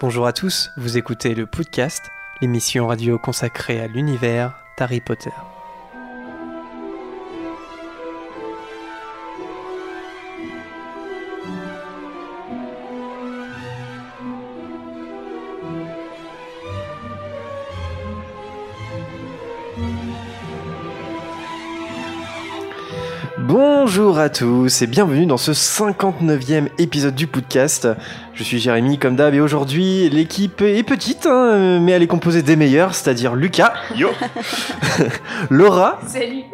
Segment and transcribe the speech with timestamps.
[0.00, 5.32] Bonjour à tous, vous écoutez le podcast, l'émission radio consacrée à l'univers d'Harry Potter.
[23.98, 27.88] Bonjour à tous et bienvenue dans ce 59e épisode du podcast.
[28.32, 32.42] Je suis Jérémy comme d'hab et aujourd'hui l'équipe est petite hein, mais elle est composée
[32.42, 34.10] des meilleurs, c'est-à-dire Lucas, Yo
[35.50, 36.44] Laura Salut.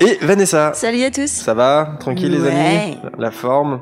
[0.00, 0.72] et Vanessa.
[0.74, 1.28] Salut à tous.
[1.28, 3.80] Ça va Tranquille les amis La forme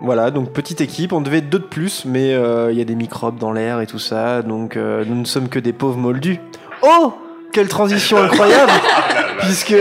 [0.00, 2.84] voilà, donc petite équipe, on devait être deux de plus, mais euh, il y a
[2.84, 5.96] des microbes dans l'air et tout ça, donc euh, nous ne sommes que des pauvres
[5.96, 6.40] moldus.
[6.82, 7.14] Oh
[7.52, 8.72] Quelle transition incroyable
[9.40, 9.74] Puisque,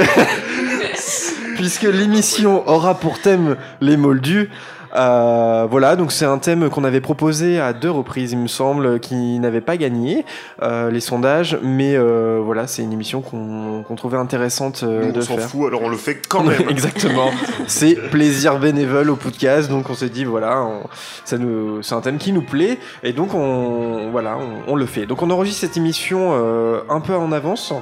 [1.58, 4.50] puisque l'émission aura pour thème les moldus.
[4.96, 9.02] Euh, voilà, donc c'est un thème qu'on avait proposé à deux reprises, il me semble,
[9.02, 10.26] qui n'avait pas gagné
[10.64, 15.12] euh, les sondages, mais euh, voilà, c'est une émission qu'on qu'on trouvait intéressante euh, Nous,
[15.12, 16.62] de on s'en fout, alors on le fait quand même.
[16.70, 17.30] Exactement.
[17.68, 20.88] C'est plaisir bénévole au podcast, donc on s'est dit voilà, on-
[21.26, 24.86] ça nous, c'est un thème qui nous plaît et donc on, voilà, on, on le
[24.86, 25.06] fait.
[25.06, 27.74] Donc on enregistre cette émission euh, un peu en avance.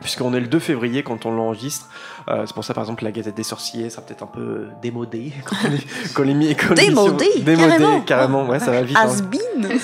[0.00, 1.86] Puisqu'on est le 2 février quand on l'enregistre,
[2.28, 5.32] Euh, c'est pour ça par exemple la Gazette des Sorciers sera peut-être un peu démodée
[5.44, 5.78] quand les,
[6.14, 8.00] quand les, mi- quand l'émission- Démodé, démodée, carrément.
[8.02, 8.96] carrément, ouais ça va vite.
[8.96, 9.06] hein.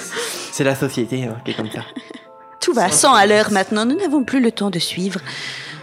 [0.52, 1.80] C'est la société hein, qui est comme ça.
[2.60, 5.20] Tout va à 100 à l'heure maintenant, nous n'avons plus le temps de suivre.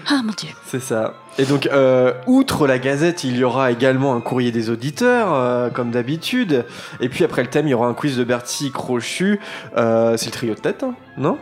[0.08, 0.50] Ah mon dieu.
[0.66, 1.14] C'est ça.
[1.38, 5.70] Et donc, euh, outre la Gazette, il y aura également un courrier des auditeurs, euh,
[5.70, 6.66] comme d'habitude.
[7.02, 9.40] Et puis après le thème, il y aura un quiz de Bertie Crochu.
[9.78, 11.38] Euh, c'est le trio de tête, hein, non?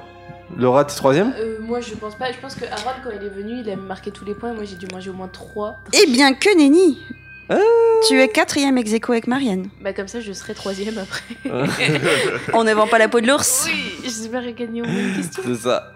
[0.58, 1.34] Laura, t'es troisième?
[1.38, 3.76] Euh, moi je pense pas, je pense que Harold quand il est venu il a
[3.76, 5.80] marqué tous les points, moi j'ai dû manger au moins 3.
[5.94, 6.98] Eh bien que nenni.
[7.50, 7.58] Ah.
[8.08, 9.70] Tu es quatrième ex aequo avec Marianne.
[9.82, 11.24] Bah comme ça je serai troisième après.
[12.54, 13.68] On ne vend pas la peau de l'ours.
[13.68, 15.44] oui, j'espère gagner au moins une question.
[15.46, 15.94] C'est ça.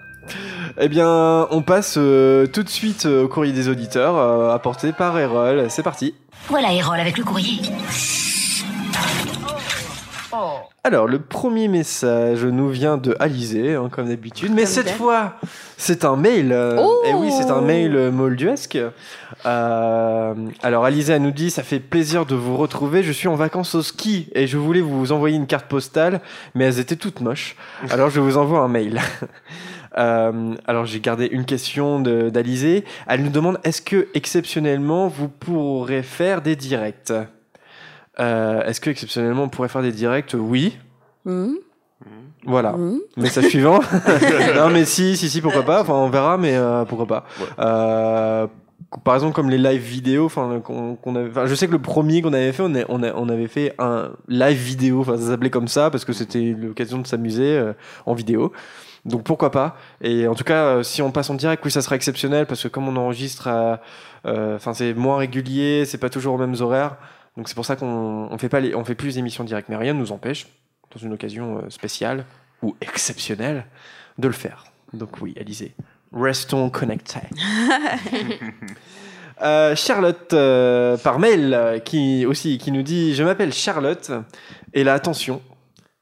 [0.80, 4.92] Eh bien, on passe euh, tout de suite euh, au courrier des auditeurs, euh, apporté
[4.92, 5.70] par Erol.
[5.70, 6.16] C'est parti.
[6.48, 7.62] Voilà Erol avec le courrier.
[10.86, 15.36] Alors, le premier message nous vient de Alizé, hein, comme d'habitude, mais cette fois,
[15.78, 16.52] c'est un mail.
[16.52, 18.78] euh, Oh Et oui, c'est un mail euh, molduesque.
[19.46, 23.02] Euh, alors, Alizé, elle nous dit Ça fait plaisir de vous retrouver.
[23.02, 26.20] Je suis en vacances au ski et je voulais vous envoyer une carte postale,
[26.54, 27.56] mais elles étaient toutes moches.
[27.90, 29.00] Alors, je vous envoie un mail.
[29.96, 32.84] Euh, alors j'ai gardé une question d'Alizé.
[33.08, 37.14] Elle nous demande est-ce que exceptionnellement vous pourrez faire des directs?
[38.20, 40.36] Euh, Est-ce que exceptionnellement on pourrait faire des directs?
[40.38, 40.78] Oui.
[41.26, 41.54] Hmm,
[42.46, 42.74] Voilà.
[42.74, 43.00] hmm.
[43.18, 43.80] Message suivant.
[44.56, 45.82] non, mais si, si, si, pourquoi pas.
[45.82, 47.26] Enfin, on verra, mais euh, pourquoi pas.
[47.40, 47.46] Ouais.
[47.60, 48.48] Euh,
[49.04, 52.22] par exemple, comme les live vidéo, enfin, qu'on avait, enfin, je sais que le premier
[52.22, 55.00] qu'on avait fait, on, a- on, a- on avait fait un live vidéo.
[55.02, 57.74] Enfin, ça s'appelait comme ça parce que c'était l'occasion de s'amuser euh,
[58.06, 58.52] en vidéo.
[59.06, 61.82] Donc pourquoi pas Et en tout cas, euh, si on passe en direct, oui, ça
[61.82, 63.82] sera exceptionnel parce que comme on enregistre, à-
[64.28, 66.98] euh, enfin, c'est moins régulier, c'est pas toujours aux mêmes horaires.
[67.38, 69.76] Donc c'est pour ça qu'on on fait pas les, on fait plus d'émissions directes, mais
[69.76, 70.48] rien ne nous empêche,
[70.94, 72.26] dans une occasion euh, spéciale
[72.62, 73.66] ou exceptionnelle,
[74.18, 74.66] de le faire.
[74.94, 75.74] Donc oui, Alizé,
[76.14, 77.20] restons connectés.
[79.42, 84.12] Euh, Charlotte euh, par mail euh, qui aussi qui nous dit je m'appelle Charlotte
[84.74, 85.42] et là attention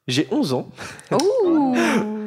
[0.05, 0.69] j'ai 11 ans
[1.11, 1.75] Ouh.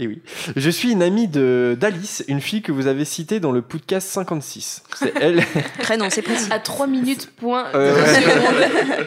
[0.00, 0.20] et oui
[0.56, 4.08] je suis une amie de d'Alice une fille que vous avez citée dans le podcast
[4.08, 5.44] 56 c'est elle
[5.78, 6.48] Prénom, c'est précis.
[6.50, 7.66] À 3 minutes point.
[7.74, 7.96] Euh.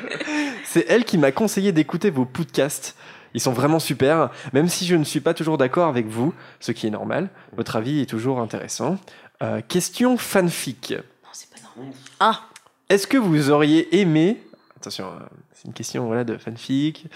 [0.65, 2.95] C'est elle qui m'a conseillé d'écouter vos podcasts.
[3.33, 6.71] Ils sont vraiment super, même si je ne suis pas toujours d'accord avec vous, ce
[6.71, 7.29] qui est normal.
[7.55, 8.97] Votre avis est toujours intéressant.
[9.41, 10.91] Euh, question fanfic.
[10.91, 11.93] Non, c'est pas normal.
[12.19, 12.41] Ah,
[12.89, 14.41] Est-ce que vous auriez aimé,
[14.77, 17.07] attention, euh, c'est une question voilà, de fanfic,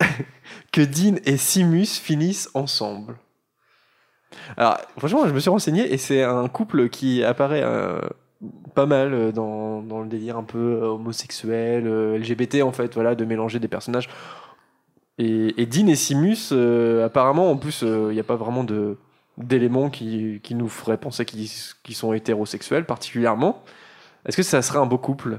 [0.72, 3.16] que Dean et Simus finissent ensemble
[4.56, 8.00] Alors, franchement, je me suis renseigné et c'est un couple qui apparaît euh,
[8.74, 11.86] pas mal euh, dans, le délire un peu euh, homosexuel,
[12.16, 14.08] LGBT en fait, voilà, de mélanger des personnages.
[15.18, 16.52] Et, Dean et Simus,
[17.04, 18.66] apparemment, en plus, il n'y a pas vraiment
[19.38, 23.62] d'éléments qui, nous feraient penser qu'ils sont hétérosexuels particulièrement.
[24.26, 25.38] Est-ce que ça serait un beau couple?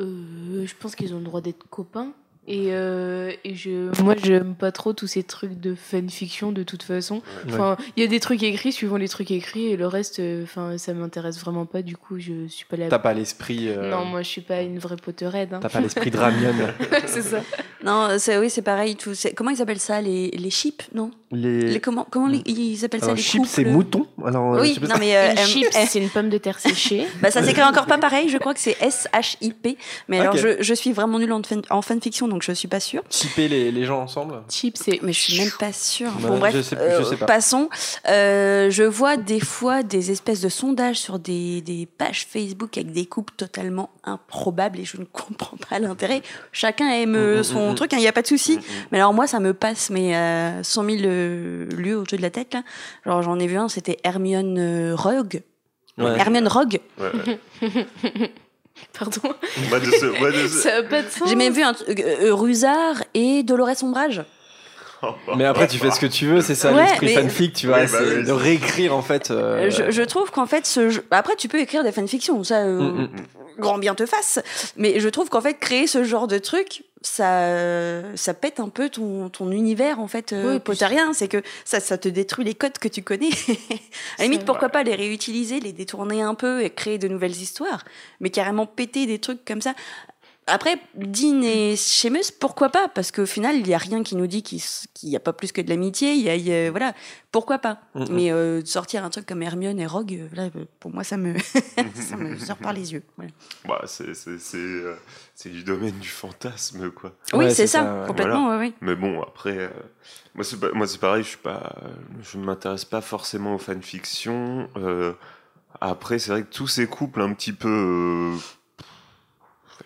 [0.00, 2.12] Je pense qu'ils ont le droit d'être copains.
[2.46, 6.82] Et, euh, et je, moi, j'aime pas trop tous ces trucs de fanfiction de toute
[6.82, 7.22] façon.
[7.48, 10.42] Enfin, il y a des trucs écrits suivant les trucs écrits et le reste, euh,
[10.42, 11.80] enfin, ça m'intéresse vraiment pas.
[11.80, 12.88] Du coup, je suis pas là.
[12.88, 13.68] T'as pas l'esprit.
[13.70, 15.54] euh, Non, moi, je suis pas une vraie Potterhead.
[15.54, 15.60] Hein.
[15.62, 16.52] T'as pas l'esprit de Ramion.
[17.06, 17.40] c'est ça.
[17.84, 18.96] Non, c'est oui, c'est pareil.
[18.96, 21.10] Tout, c'est- comment ils appellent ça les, les chips, non?
[21.30, 23.50] Les, les, Comment, comment les- ils appellent ça les chip, couples?
[23.52, 24.06] c'est mouton.
[24.24, 26.58] Alors, euh, Oui, je sais pas non mais euh, chips, c'est une pomme de terre
[26.60, 27.06] séchée.
[27.20, 28.28] bah, ça s'écrit encore pas pareil.
[28.28, 29.76] Je crois que c'est S H I P.
[30.08, 32.80] Mais alors je, je suis vraiment nulle en, fan, en fanfiction, donc je suis pas
[32.80, 33.02] sûre.
[33.10, 34.34] Chipper les, les gens ensemble?
[34.48, 35.00] Chips, c'est.
[35.02, 36.12] Mais je suis même pas sûre.
[36.20, 37.26] Bah, bon bref, je sais- je euh, sais pas.
[37.26, 37.68] passons.
[38.08, 42.92] Euh, je vois des fois des espèces de sondages sur des, des pages Facebook avec
[42.92, 46.22] des couples totalement improbables et je ne comprends pas l'intérêt.
[46.52, 48.58] Chacun aime Mm, mm, son mm, truc, il n'y a pas de souci.
[48.90, 52.30] Mais alors moi, ça me passe mais euh, 100 000 euh, lieux au-dessus de la
[52.30, 52.54] tête.
[52.54, 52.62] Là.
[53.04, 55.42] Genre j'en ai vu un, c'était Hermione euh, Rogue.
[55.98, 56.18] Ouais.
[56.18, 56.80] Hermione Rogue.
[56.98, 57.10] Ouais,
[57.62, 58.30] ouais.
[58.98, 59.20] Pardon.
[59.70, 61.28] Ça pas de sens.
[61.28, 64.24] J'ai même vu un euh, euh, Rusard et Dolores Ombrage.
[65.36, 67.66] Mais après, tu fais ce que tu veux, c'est ça Ouais, l'esprit mais- fanfic, tu
[67.66, 69.30] vois, Oui, bah oui, de réécrire en fait.
[69.30, 71.04] euh, Euh, Je, je trouve qu'en fait, ce jeu...
[71.10, 73.10] après, tu peux écrire des fanfictions, ça, euh, Mm, mm.
[73.58, 74.40] grand bien te fasse.
[74.76, 78.88] Mais je trouve qu'en fait, créer ce genre de truc, ça, ça pète un peu
[78.88, 81.12] ton, ton univers, en fait, euh, Oui, puis potterien.
[81.12, 83.28] C'est que ça, ça te détruit les codes que tu connais.
[84.18, 87.36] à la limite, pourquoi pas les réutiliser, les détourner un peu et créer de nouvelles
[87.36, 87.84] histoires.
[88.20, 89.74] Mais carrément péter des trucs comme ça.
[90.46, 92.88] Après, Dean et Seamus, pourquoi pas?
[92.88, 94.60] Parce qu'au final, il n'y a rien qui nous dit qu'il
[95.04, 96.12] n'y a pas plus que de l'amitié.
[96.12, 96.92] Il y a, y a- voilà,
[97.32, 97.78] pourquoi pas?
[97.94, 98.04] Mm.
[98.10, 101.02] Mais euh, de sortir un truc comme Hermione et Rogue, euh, là, euh, pour moi,
[101.02, 101.34] ça me,
[101.94, 103.02] ça me sort par les yeux.
[103.16, 103.30] Voilà.
[103.66, 104.96] Bah, c'est c'est- c'est, euh,
[105.46, 107.14] du domaine du fantasme, quoi.
[107.32, 108.06] Oui, c'est c'est ça, ça, ouais.
[108.06, 108.72] complètement, ouais, ouais.
[108.82, 109.68] Mais bon, après, euh,
[110.34, 111.74] moi, c'est pas- moi c'est pareil, je suis pas,
[112.22, 114.68] je ne m'intéresse pas forcément aux fanfictions.
[114.76, 115.14] Euh,
[115.80, 118.30] après, c'est vrai que tous ces couples un petit peu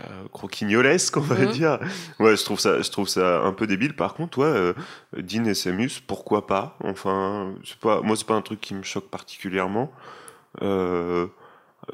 [0.00, 1.50] euh, croquignolesques, on va Mhm.
[1.52, 1.78] dire,
[2.20, 3.94] ouais, je trouve ça, je trouve ça un peu débile.
[3.96, 4.72] Par contre, ouais, euh,
[5.16, 6.76] Dean et Samus, pourquoi pas?
[6.84, 9.90] Enfin, c'est pas, moi, c'est pas un truc qui me choque particulièrement.
[10.62, 11.26] Euh,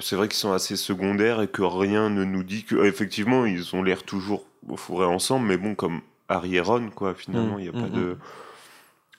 [0.00, 3.74] c'est vrai qu'ils sont assez secondaires et que rien ne nous dit que, effectivement, ils
[3.76, 7.60] ont l'air toujours au fourré ensemble, mais bon, comme Harry et Ron, quoi, finalement, Mm,
[7.60, 8.16] il n'y a mm, pas de.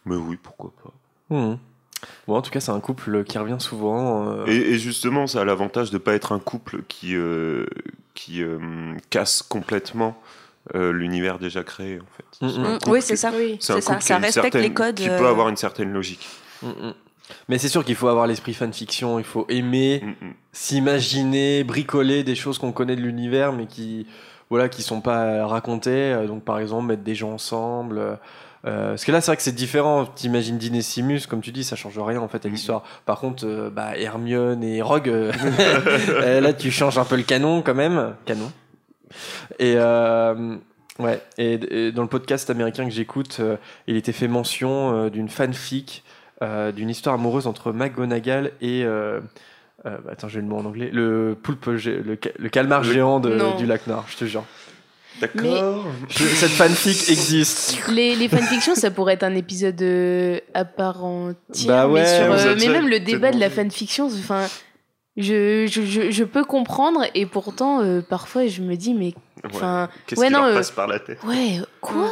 [0.05, 0.93] Mais oui, pourquoi pas.
[2.27, 4.27] Bon, en tout cas, c'est un couple qui revient souvent.
[4.31, 7.65] euh, Et, et justement, ça a l'avantage de pas être un couple qui, euh,
[8.13, 8.57] qui euh,
[9.09, 10.17] casse complètement
[10.73, 12.45] euh, l'univers déjà créé, en fait.
[12.45, 13.31] Mm, C'est oui, c'est ça.
[13.35, 13.57] Oui.
[13.59, 16.27] c'est ça, ça respecte certaine- les codes, Qui peut avoir une certaine logique.
[16.63, 16.69] mm.
[17.49, 22.35] Mais c'est sûr qu'il faut avoir l'esprit fanfiction, il faut aimer Mm, s'imaginer, bricoler des
[22.35, 24.07] choses qu'on connaît de l'univers, mais qui
[24.51, 26.15] voilà, qui sont pas racontées.
[26.27, 28.19] Donc, par exemple, mettre des gens ensemble.
[28.65, 30.05] Euh, parce que là, c'est vrai que c'est différent.
[30.05, 32.53] T'imagines Dean et Simus, comme tu dis, ça change rien en fait à Mhm.
[32.55, 32.83] l'histoire.
[33.05, 37.61] Par contre, euh, bah, Hermione et Rogue, euh, là, tu changes un peu le canon
[37.61, 38.15] quand même.
[38.25, 38.51] Canon.
[39.59, 41.21] Et ouais.
[41.37, 41.53] Et,
[41.87, 43.39] et dans le podcast américain que j'écoute,
[43.87, 46.03] il était fait mention d'une fanfic
[46.41, 49.19] d'une histoire amoureuse entre McGonagall et euh,
[49.83, 50.89] bah, attends, j'ai le mot en anglais.
[50.91, 54.43] Le poulpe, le, ca- le calmar géant de- du lac Nord, je te jure.
[55.21, 55.85] D'accord.
[56.09, 57.77] Cette fanfic existe.
[57.89, 61.67] Les, les fanfictions, ça pourrait être un épisode euh, à part entière.
[61.67, 64.47] Bah ouais, mais, sur, vous euh, mais même le débat de la fanfiction, enfin,
[65.17, 69.13] je, je, je, je peux comprendre et pourtant, euh, parfois, je me dis, mais
[69.45, 71.19] enfin, Qu'est-ce ouais, qui non, leur euh, passe par la tête?
[71.23, 72.11] ouais, quoi?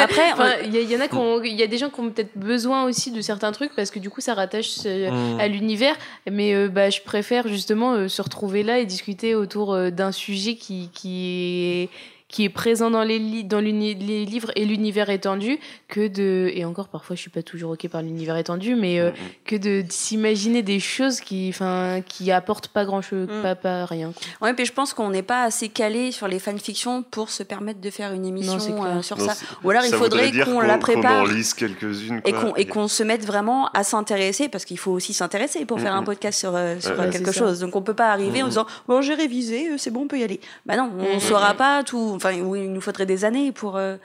[0.00, 2.08] Après, Enfin, il y, en a qui ont- il y a des gens qui ont
[2.10, 5.38] peut-être besoin aussi de certains trucs parce que du coup, ça rattache Mm.
[5.40, 5.94] à l'univers.
[6.30, 10.12] Mais euh, bah, je préfère justement euh, se retrouver là et discuter autour euh, d'un
[10.12, 11.88] sujet qui, qui est
[12.30, 16.50] qui est présent dans les, li- dans l'uni- les livres et l'univers étendu que de
[16.54, 19.10] et encore parfois je suis pas toujours ok par l'univers étendu mais euh,
[19.44, 23.42] que de, de s'imaginer des choses qui enfin qui apportent pas grand chose Mm.
[23.42, 24.46] pas, pas rien quoi.
[24.48, 27.80] ouais, puis je pense qu'on n'est pas assez calé sur les fanfictions pour se permettre
[27.80, 29.34] de faire une émission euh, sur Non, ça.
[29.64, 31.22] Ou alors il ça faudrait qu'on la prépare.
[31.22, 32.20] en lise quelques-unes.
[32.24, 32.40] Et quoi.
[32.40, 35.94] qu'on, et qu'on se mette vraiment à s'intéresser, parce qu'il faut aussi s'intéresser pour faire
[35.94, 37.58] un podcast sur, euh, sur Ouais, quelque chose.
[37.60, 40.24] Donc on peut pas arriver en disant bon j'ai révisé, c'est bon, on peut y
[40.24, 40.40] aller.
[40.66, 42.18] Bah non, on saura pas tout.
[42.22, 43.96] Enfin, oui, il nous faudrait des années pour euh,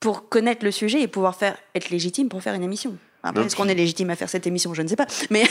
[0.00, 2.96] pour connaître le sujet et pouvoir faire être légitime pour faire une émission.
[3.26, 5.06] Après, est-ce qu'on est légitime à faire cette émission Je ne sais pas.
[5.30, 5.44] Mais,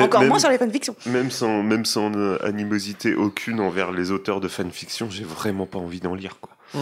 [0.00, 0.96] encore même- moins sur les fanfictions.
[1.06, 5.78] Même sans, même sans euh, animosité aucune envers les auteurs de fanfiction, j'ai vraiment pas
[5.78, 6.38] envie d'en lire.
[6.40, 6.50] Quoi.
[6.74, 6.78] Mm.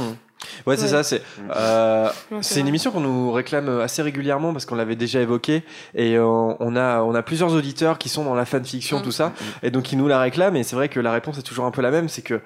[0.67, 0.89] Ouais, c'est Ouais.
[0.89, 1.03] ça.
[1.03, 1.21] C'est
[1.55, 2.09] euh,
[2.41, 6.17] c'est c'est une émission qu'on nous réclame assez régulièrement parce qu'on l'avait déjà évoqué et
[6.17, 9.03] euh, on a on a plusieurs auditeurs qui sont dans la fanfiction Mm.
[9.03, 11.43] tout ça et donc ils nous la réclament et c'est vrai que la réponse est
[11.43, 12.41] toujours un peu la même, c'est que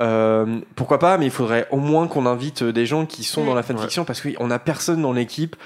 [0.00, 3.46] euh, pourquoi pas, mais il faudrait au moins qu'on invite des gens qui sont Mm.
[3.46, 5.56] dans la fanfiction parce qu'on a personne dans l'équipe.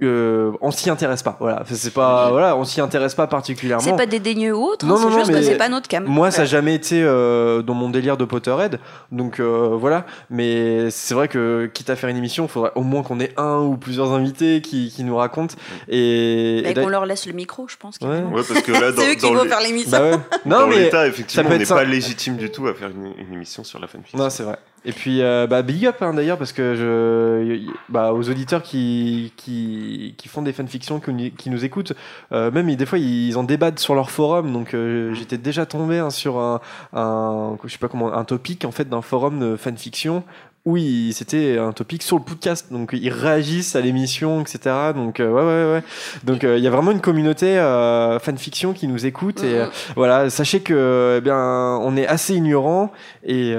[0.00, 1.64] Euh, on s'y intéresse pas, voilà.
[1.66, 3.82] C'est pas, voilà, on s'y intéresse pas particulièrement.
[3.82, 5.88] C'est pas dédaigneux ou autre, hein, Non, c'est non, non, juste que c'est pas notre
[5.88, 6.04] cam.
[6.04, 8.78] Moi, ça n'a jamais été euh, dans mon délire de Potterhead.
[9.10, 10.06] Donc euh, voilà.
[10.30, 13.32] Mais c'est vrai que, quitte à faire une émission, il faudrait au moins qu'on ait
[13.36, 15.56] un ou plusieurs invités qui, qui nous racontent.
[15.88, 17.96] Et, Et et qu'on leur laisse le micro, je pense.
[18.00, 18.08] Ouais.
[18.22, 19.90] Ouais, parce que là, dans, c'est eux qui dans vont le- faire l'émission.
[19.90, 20.16] Bah ouais.
[20.46, 20.86] Non, dans mais.
[21.08, 21.74] effectivement, peut on n'est ça.
[21.74, 24.16] pas légitime du tout à faire une, une émission sur la fanfiction.
[24.16, 24.58] Non, c'est vrai.
[24.84, 29.32] Et puis, euh, bah, big up hein, d'ailleurs, parce que je, bah, aux auditeurs qui,
[29.36, 31.92] qui, qui font des fanfictions, qui, nous- écoutent,
[32.32, 34.52] euh, même des fois ils en débattent sur leur forum.
[34.52, 36.60] Donc, euh, j'étais déjà tombé hein, sur un,
[36.92, 40.22] un, je sais pas comment, un topic en fait d'un forum de fanfiction
[40.68, 42.66] où il- c'était un topic sur le podcast.
[42.70, 44.58] Donc, ils réagissent à l'émission, etc.
[44.94, 45.82] Donc, euh, ouais, ouais, ouais.
[46.24, 49.42] Donc, euh, il y a vraiment une communauté euh, fanfiction qui nous écoute.
[49.42, 51.36] Et euh, voilà, sachez que, eh bien,
[51.82, 52.92] on est assez ignorant
[53.24, 53.54] et,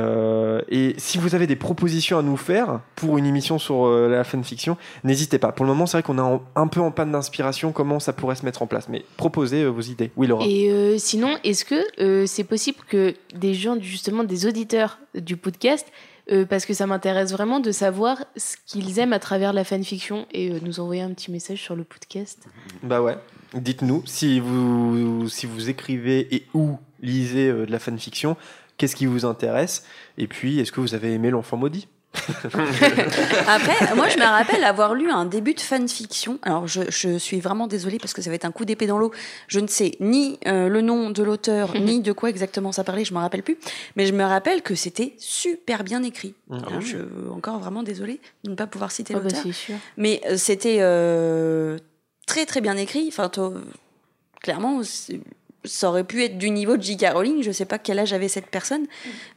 [0.69, 4.77] et si vous avez des propositions à nous faire pour une émission sur la fanfiction,
[5.03, 5.51] n'hésitez pas.
[5.51, 8.13] Pour le moment, c'est vrai qu'on est en- un peu en panne d'inspiration, comment ça
[8.13, 8.87] pourrait se mettre en place?
[8.89, 10.11] Mais proposez vos idées.
[10.15, 10.45] Oui, Laura.
[10.47, 15.87] Et sinon, est-ce que c'est possible que des gens, justement, des auditeurs du podcast,
[16.31, 20.27] euh, parce que ça m'intéresse vraiment de savoir ce qu'ils aiment à travers la fanfiction
[20.31, 22.47] et euh, nous envoyer un petit message sur le podcast.
[22.83, 23.17] Bah ouais.
[23.53, 28.37] Dites-nous si vous, si vous écrivez et ou lisez euh, de la fanfiction,
[28.77, 29.85] qu'est-ce qui vous intéresse?
[30.17, 31.87] Et puis, est-ce que vous avez aimé l'enfant maudit?
[33.47, 36.39] Après, moi, je me rappelle avoir lu un début de fanfiction.
[36.41, 38.97] Alors, je, je suis vraiment désolée parce que ça va être un coup d'épée dans
[38.97, 39.11] l'eau.
[39.47, 43.05] Je ne sais ni euh, le nom de l'auteur, ni de quoi exactement ça parlait,
[43.05, 43.57] je me rappelle plus.
[43.95, 46.33] Mais je me rappelle que c'était super bien écrit.
[46.51, 46.97] Alors, je suis
[47.31, 49.77] encore vraiment désolée de ne pas pouvoir citer Ah bah, l'auteur.
[49.97, 51.77] Mais euh, c'était euh,
[52.25, 53.05] très très bien écrit.
[53.07, 53.29] Enfin,
[54.41, 54.81] clairement,
[55.65, 57.07] ça aurait pu être du niveau de J.K.
[57.13, 57.43] Rowling.
[57.43, 58.85] Je sais pas quel âge avait cette personne,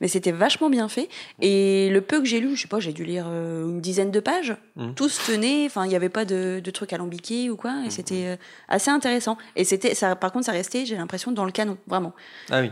[0.00, 1.08] mais c'était vachement bien fait.
[1.40, 4.10] Et le peu que j'ai lu, je sais pas, j'ai dû lire euh, une dizaine
[4.10, 4.56] de pages.
[4.76, 4.94] Mhm.
[4.94, 5.64] Tous tenaient.
[5.66, 7.74] Enfin, il n'y avait pas de, de trucs alambiqués ou quoi.
[7.86, 8.36] Et c'était euh,
[8.68, 9.36] assez intéressant.
[9.56, 12.12] Et c'était, ça, par contre, ça restait, j'ai l'impression, dans le canon, vraiment.
[12.50, 12.70] Ah oui.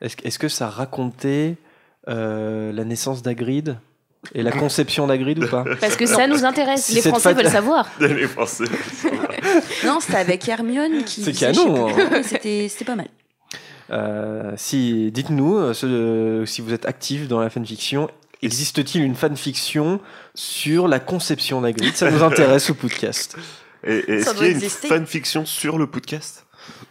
[0.00, 1.56] Est-ce que- est-ce que ça racontait
[2.08, 3.76] euh, la naissance d'Agrid
[4.34, 6.84] et la conception d'Agrid ou pas Parce que ça nous intéresse.
[6.84, 7.88] Si Les Français veulent savoir.
[8.00, 8.64] Les Français.
[9.84, 11.22] Non, c'était avec Hermione qui.
[11.22, 12.22] C'est canon, hein.
[12.22, 13.08] C'était, c'était pas mal.
[13.90, 18.10] Euh, si, dites-nous euh, si vous êtes actif dans la fanfiction.
[18.42, 20.00] Existe-t-il une fanfiction
[20.34, 23.36] sur la conception d'Agrid Ça nous intéresse au podcast.
[23.84, 24.88] Et, et Ça est-ce doit qu'il y a une exister.
[24.88, 26.46] fanfiction sur le podcast?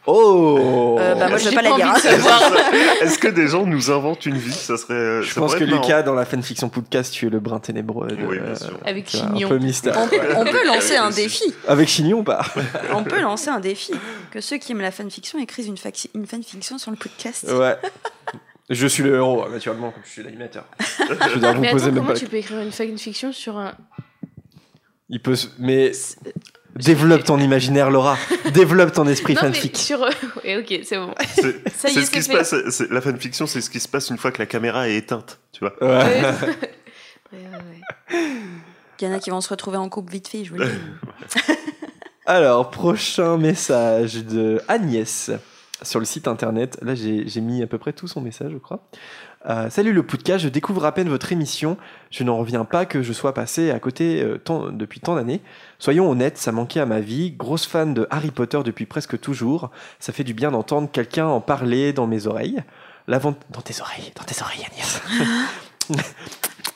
[0.10, 1.88] Oh Euh, bah, moi, je vais J'ai pas la lire.
[1.90, 2.84] envie de hein.
[3.02, 4.54] Est-ce que des gens nous inventent une vie?
[4.54, 4.94] Ça serait.
[4.94, 5.82] euh, Je ça pense que marrant.
[5.82, 8.08] Lucas, dans la fanfiction podcast, tu es le brin ténébreux.
[8.08, 8.80] De, Oui, bien sûr.
[8.86, 9.50] Avec vois, un Chignon.
[9.50, 9.98] peu mystère.
[9.98, 11.54] On, on peut lancer un défi.
[11.68, 12.46] Avec Chignon ou pas?
[12.94, 13.92] On peut lancer un défi.
[14.32, 17.46] Que ceux qui aiment la fanfiction écrivent une, fac- une fanfiction sur le podcast.
[17.52, 17.76] Ouais.
[18.70, 20.66] Je suis le héros, naturellement, comme je suis l'animateur.
[21.10, 22.20] Je veux dire, vous Mais posez attends, même comment pas.
[22.20, 23.74] tu peux écrire une fanfiction sur un.
[25.10, 25.36] Il peut.
[25.36, 25.92] se- Mais
[26.78, 28.18] développe ton imaginaire, Laura.
[28.54, 29.78] Développe ton esprit non, mais fanfic.
[29.78, 30.00] sur.
[30.44, 31.14] Ouais, ok, c'est bon.
[31.36, 32.54] C'est Ça y c'est est, ce qui se passe.
[32.90, 35.40] La fanfiction, c'est ce qui se passe une fois que la caméra est éteinte.
[35.52, 35.74] Tu vois.
[35.82, 36.24] Ouais.
[37.34, 38.22] Ouais, ouais, ouais.
[39.02, 40.66] Il y en a qui vont se retrouver en couple vite fait, je vous le
[40.68, 41.52] dis.
[42.26, 45.32] Alors, prochain message de Agnès
[45.82, 46.78] sur le site internet.
[46.82, 48.88] Là, j'ai j'ai mis à peu près tout son message, je crois.
[49.50, 51.78] Euh, Salut le podcast, je découvre à peine votre émission.
[52.12, 55.42] Je n'en reviens pas que je sois passé à côté euh, tant- depuis tant d'années.
[55.80, 57.32] Soyons honnêtes, ça manquait à ma vie.
[57.32, 59.72] Grosse fan de Harry Potter depuis presque toujours.
[60.00, 62.62] Ça fait du bien d'entendre quelqu'un en parler dans mes oreilles.
[63.08, 63.36] L'avant...
[63.52, 65.02] Dans tes oreilles, dans tes oreilles, Agnès.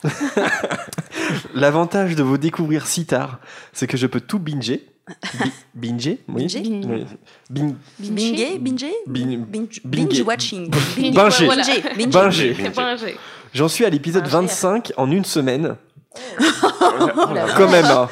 [1.53, 3.39] L'avantage de vous découvrir si tard,
[3.73, 4.87] c'est que je peux tout binger.
[5.33, 6.47] Bi- binger Oui.
[6.47, 10.69] Binger Binger, binger, bin- binge, watching.
[10.69, 11.13] Binge,
[11.97, 12.53] Binger.
[12.53, 13.15] Binger.
[13.53, 14.41] J'en suis à l'épisode Un cher.
[14.41, 15.75] 25 en une semaine.
[16.39, 18.07] Oh la Quand même, hein.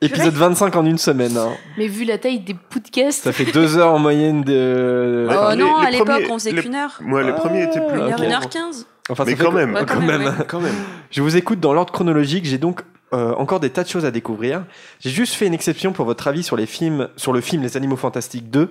[0.00, 1.36] Épisode 25 en une semaine.
[1.36, 1.50] hein.
[1.78, 5.26] Mais vu la taille des podcasts, Ça fait deux heures en moyenne de.
[5.28, 5.36] Ouais.
[5.38, 6.98] Oh les- non, les à l'époque, premiers- on faisait les- qu'une heure.
[7.00, 8.00] Moi, le premier était plus.
[8.00, 8.86] Ah, Une heure, une heure quinze.
[9.10, 9.72] Enfin, Mais ça quand même.
[9.74, 10.38] Ouais, quand quand même, même.
[10.38, 10.44] ouais.
[10.48, 10.74] Quand même.
[11.10, 12.44] Je vous écoute dans l'ordre chronologique.
[12.46, 12.80] J'ai donc
[13.12, 14.64] euh, encore des tas de choses à découvrir.
[15.00, 17.76] J'ai juste fait une exception pour votre avis sur les films, sur le film Les
[17.76, 18.70] Animaux Fantastiques 2,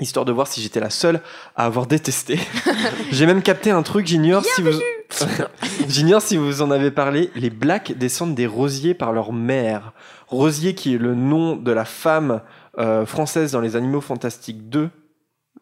[0.00, 1.20] histoire de voir si j'étais la seule
[1.56, 2.38] à avoir détesté.
[3.10, 4.06] J'ai même capté un truc.
[4.06, 4.70] J'ignore si vous,
[5.88, 7.30] j'ignore si vous en avez parlé.
[7.34, 9.92] Les Blacks descendent des Rosiers par leur mère.
[10.28, 12.40] Rosier qui est le nom de la femme
[12.78, 14.88] euh, française dans Les Animaux Fantastiques 2.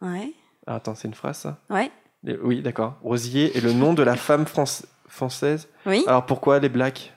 [0.00, 0.32] Ouais,
[0.66, 1.58] Ah, attends, c'est une phrase ça?
[1.68, 1.90] Ouais,
[2.22, 2.96] Les- Oui, d'accord.
[3.02, 5.68] Rosier est le nom de la femme France- française.
[5.86, 6.04] oui.
[6.06, 7.12] Alors pourquoi les blacks?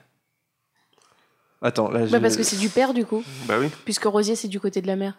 [1.66, 3.68] Attends, là bah parce que c'est du père du coup, Bah oui.
[3.84, 5.14] puisque Rosier c'est du côté de la mère.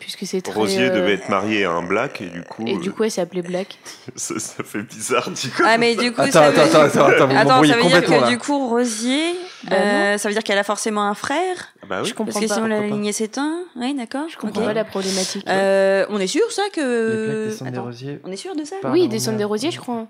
[0.00, 0.54] Puisque c'est très.
[0.54, 2.64] Rosier euh, devait être marié à un black et du coup.
[2.66, 3.78] Et du coup, elle s'est appelée Black.
[4.08, 5.62] euh, ça, ça fait bizarre, du coup.
[5.66, 6.66] Ah, mais du coup, Attends, ça attends, veut...
[6.68, 8.28] attends, attends, attends, vous Attends, ça veut dire que là.
[8.28, 9.34] du coup, Rosier,
[9.64, 12.08] Bah euh, ça veut dire qu'elle a forcément un frère Bah oui.
[12.08, 13.58] Je comprends Parce que sinon la lignée s'éteint.
[13.76, 14.28] Oui, d'accord.
[14.28, 14.66] Je comprends ok.
[14.68, 15.44] pas la problématique.
[15.48, 17.46] Euh, on est sûr, ça, Les que.
[17.48, 18.20] descendent des Attends, rosiers.
[18.24, 19.36] on est sûr de ça oui, mère.
[19.36, 20.06] des Rosiers, je crois.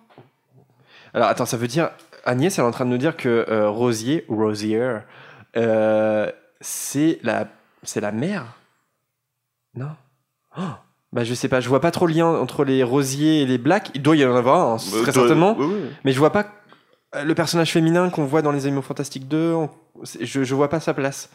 [1.15, 1.91] Alors attends, ça veut dire
[2.29, 4.99] Agnès, elle est en train de nous dire que euh, Rosier, Rosier,
[5.57, 6.31] euh,
[6.61, 7.49] c'est la,
[7.83, 8.45] c'est la mère?
[9.75, 9.91] Non?
[10.59, 10.63] Oh,
[11.13, 13.59] Bah, je sais pas, je vois pas trop le lien entre les rosiers et les
[13.59, 13.91] blacks.
[13.95, 15.57] Il doit y en avoir, hein, Bah, très certainement.
[15.59, 15.91] oui, oui.
[16.05, 16.47] Mais je vois pas
[17.25, 19.55] le personnage féminin qu'on voit dans les Animaux Fantastiques 2.
[19.55, 19.71] on-
[20.05, 21.31] c'est- Je, je vois pas sa place.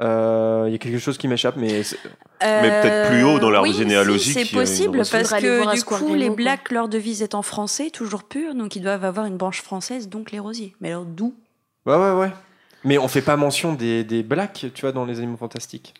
[0.00, 1.98] Euh, Il y a quelque chose qui m'échappe, mais c'est-
[2.42, 6.14] Mais peut-être plus haut dans l'arbre oui, si, généalogique, C'est possible parce que du coup,
[6.14, 6.36] les quoi.
[6.36, 10.08] blacks, leur devise est en français, toujours pur, donc ils doivent avoir une branche française,
[10.08, 10.74] donc les rosiers.
[10.80, 11.34] Mais alors d'où?
[11.86, 12.30] Ouais, ouais, ouais.
[12.84, 15.94] Mais on fait pas mention des, des blacks, tu vois, dans les Animaux Fantastiques.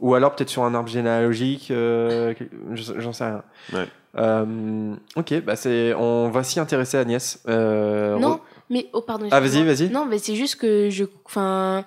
[0.00, 2.34] Ou alors peut-être sur un arbre généalogique, euh,
[2.74, 3.42] je- j'en sais rien.
[3.72, 3.86] Ouais.
[4.18, 7.40] Euh, ok, bah c'est, on va s'y intéresser Agnès.
[7.48, 9.26] Euh, Non, re- mais oh pardon.
[9.30, 9.88] Ah, vas-y, vas-y.
[9.90, 11.84] Non, mais c'est juste que je, enfin,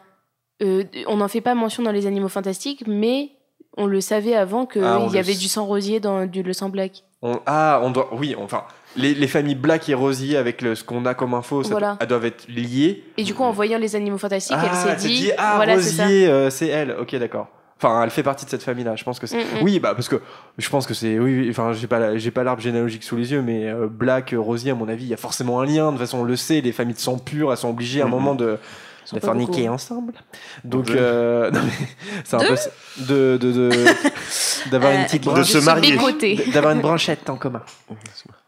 [0.62, 3.32] euh, on n'en fait pas mention dans les animaux fantastiques, mais
[3.78, 6.54] on le savait avant qu'il Ah, y avait s- du sang rosier dans du le
[6.54, 7.04] sang black.
[7.22, 8.64] on- ah, on doit, oui, enfin,
[8.96, 11.98] les, les familles black et rosier avec le, ce qu'on a comme info, ça, Voilà.
[12.00, 13.04] elles doivent être liées.
[13.18, 16.04] Et du coup, en voyant les animaux fantastiques, ah, elle s'est dit, ah, voilà, c'est
[16.04, 16.96] rosier, euh, c'est elle.
[17.02, 17.48] Ok, d'accord.
[17.78, 18.96] Enfin, elle fait partie de cette famille-là.
[18.96, 19.36] Je pense que c'est.
[19.38, 19.64] Mm, mm.
[19.64, 20.22] Oui, bah parce que
[20.58, 21.20] je pense que c'est.
[21.20, 24.34] Oui, oui, enfin, j'ai pas, j'ai pas l'arbre généalogique sous les yeux, mais euh, Black,
[24.38, 25.88] Rosier, à mon avis, il y a forcément un lien.
[25.88, 28.06] De toute façon, on le sait, les familles de sang pur, elles sont obligées à
[28.06, 28.12] un Mhm.
[28.14, 28.58] moment de,
[29.14, 29.74] de forniquer beaucoup.
[29.74, 30.14] ensemble.
[30.64, 31.52] Donc, De- euh,
[32.24, 32.70] c'est un peu ça.
[32.98, 33.72] de, de, de-
[34.72, 35.98] d'avoir une Euh, petite de branche- se marier.
[36.54, 37.62] d'avoir une branchette en commun.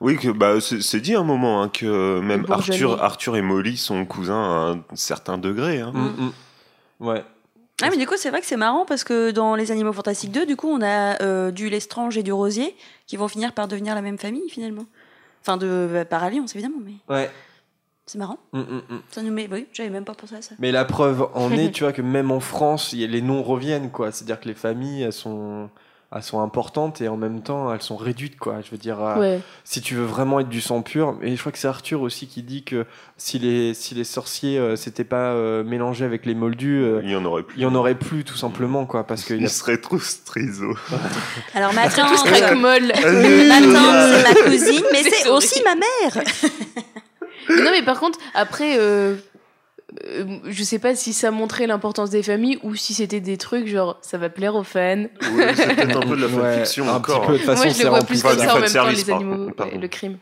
[0.01, 2.45] Oui, que bah, c'est dit un moment hein, que même.
[2.49, 5.81] Arthur, Arthur et Molly sont cousins à un certain degré.
[5.81, 5.91] Hein.
[5.93, 6.31] Mm, mm.
[6.99, 7.23] Ouais.
[7.83, 10.31] Ah, mais du coup, c'est vrai que c'est marrant parce que dans Les Animaux Fantastiques
[10.31, 13.67] 2, du coup, on a euh, du Lestrange et du Rosier qui vont finir par
[13.67, 14.85] devenir la même famille finalement.
[15.43, 17.29] Enfin, de, par alliance évidemment, mais Ouais.
[18.07, 18.37] C'est marrant.
[18.53, 18.99] Mm, mm, mm.
[19.11, 19.47] Ça nous met.
[19.51, 20.55] Oui, j'avais même pas pensé à ça.
[20.59, 23.21] Mais la preuve en est, tu vois, que même en France, il y a- les
[23.21, 24.11] noms reviennent, quoi.
[24.11, 25.69] C'est-à-dire que les familles, elles sont,
[26.15, 28.61] elles sont importantes et en même temps, elles sont réduites, quoi.
[28.63, 29.39] Je veux dire, euh, Ouais.
[29.65, 32.27] si tu veux vraiment être du sang pur, et je crois que c'est Arthur aussi
[32.27, 32.85] qui dit que
[33.17, 37.11] si les, si les sorciers euh, s'étaient pas euh, mélangés avec les moldus, euh, Il
[37.11, 37.57] y en aurait plus.
[37.57, 39.03] il y en aurait plus, tout simplement, quoi.
[39.05, 40.73] Parce que il serait trop strizo.
[41.53, 42.87] Alors ma tante, Tous très molle.
[42.87, 46.23] ma tante, c'est ma cousine, mais c'est aussi ma mère.
[47.49, 49.15] Non, mais par contre, après, euh,
[50.05, 53.67] euh, je sais pas si ça montrait l'importance des familles ou si c'était des trucs
[53.67, 55.05] genre ça va plaire aux fans.
[55.33, 57.21] Oui, c'est peut-être un peu de la Ouais, fanfiction un encore.
[57.21, 58.45] petit peu, de façon, Moi, je le vois plus comme ça.
[58.45, 60.17] ça en même fan temps, service, les animaux et le crime.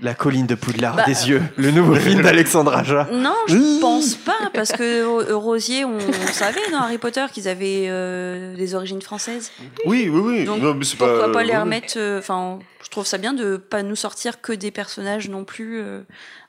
[0.00, 3.08] La colline de Poudlard Bah, des yeux, le nouveau film d'Alexandre Aja.
[3.10, 3.78] Non, je Oui.
[3.80, 5.98] pense pas, parce que euh, Rosier, on,
[6.32, 9.50] savait dans Harry Potter qu'ils avaient euh, des origines françaises.
[9.86, 10.44] Oui, oui, oui.
[10.44, 13.56] Donc, Non, mais Pourquoi pas, pas les remettre euh, Enfin, je trouve ça bien de
[13.56, 16.02] pas nous sortir que des personnages non plus euh,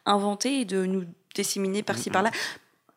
[0.10, 1.04] inventés et de nous
[1.36, 2.32] disséminer par-ci par-là.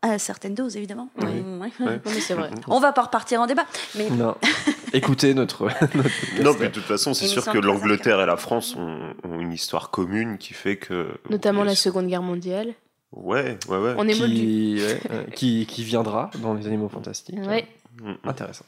[0.05, 1.11] À certaines doses, évidemment.
[1.18, 1.27] Oui.
[1.46, 1.70] On, ouais.
[1.79, 1.92] Ouais.
[1.94, 2.51] Non, mais c'est vrai.
[2.66, 3.64] On va pas repartir en débat.
[3.94, 4.35] Mais Non.
[4.92, 5.68] Écoutez notre.
[6.42, 9.53] Non, mais de toute façon, c'est sûr que l'Angleterre et la France ont, ont une
[9.53, 11.07] histoire commune qui fait que.
[11.31, 12.75] Notamment la Seconde Guerre mondiale.
[13.12, 13.94] Ouais, ouais, ouais.
[13.96, 17.38] On est qui, ouais, euh, qui, qui viendra dans les animaux fantastiques.
[17.46, 17.68] Ouais.
[18.25, 18.64] Intéressant.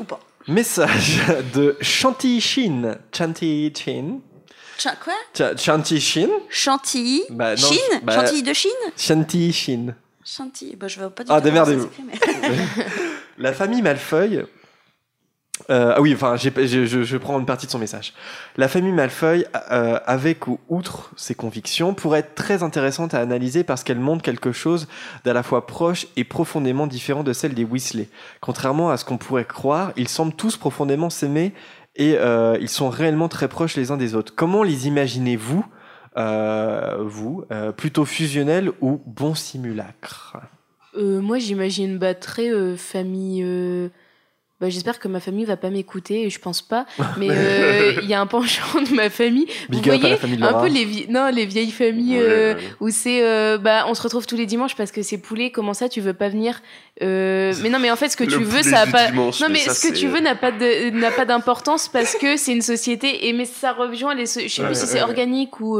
[0.00, 0.18] ou pas.
[0.48, 1.20] Message
[1.54, 2.96] de Chanty Shin.
[3.16, 4.18] Chanty Chin.
[4.78, 5.12] Ch- quoi?
[5.36, 6.28] Ch- Chanty Shin?
[6.48, 8.70] Chantilly Bah, non, Chine bah- Chantilly de Chine?
[8.96, 9.94] Chanty Shin.
[10.24, 10.76] Chantilly.
[10.76, 11.88] Bah, je vois pas du Ah, démerdez-vous.
[12.06, 12.14] mais-
[13.38, 14.44] La famille Malfeuille.
[15.70, 18.12] euh, ah oui, enfin, j'ai- je, je- je prends une partie de son message.
[18.56, 23.62] La famille Malfeuille, euh, avec ou outre ses convictions, pourrait être très intéressante à analyser
[23.64, 24.88] parce qu'elle montre quelque chose
[25.24, 28.08] d'à la fois proche et profondément différent de celle des Weasley.
[28.40, 31.52] Contrairement à ce qu'on pourrait croire, ils semblent tous profondément s'aimer
[31.96, 34.34] et euh, ils sont réellement très proches les uns des autres.
[34.34, 35.64] Comment les imaginez-vous,
[36.16, 40.36] euh, vous, euh, plutôt fusionnels ou bons simulacres
[40.96, 43.44] Euh, moi, j'imagine bah, très famille.
[44.64, 46.86] Bah, J'espère que ma famille va pas m'écouter, et je pense pas.
[47.18, 49.44] Mais euh, il y a un penchant de ma famille.
[49.68, 52.60] Vous Big voyez famille un peu les, vie- non, les vieilles familles Ouais, euh, ouais.
[52.80, 55.50] où c'est euh, bah on se retrouve tous les dimanches parce que c'est poulet.
[55.50, 56.62] Comment ça, tu veux pas venir
[57.02, 59.10] Mais non, mais en fait, ce que tu veux, ça a pas.
[59.10, 62.14] dimanche, non, mais, ça, ce que tu veux n'a pas de n'a pas d'importance parce
[62.14, 63.28] que c'est une société.
[63.28, 64.24] Et mais ça rejoint les.
[64.24, 65.78] so- Je sais Ouais, plus si c'est organique ou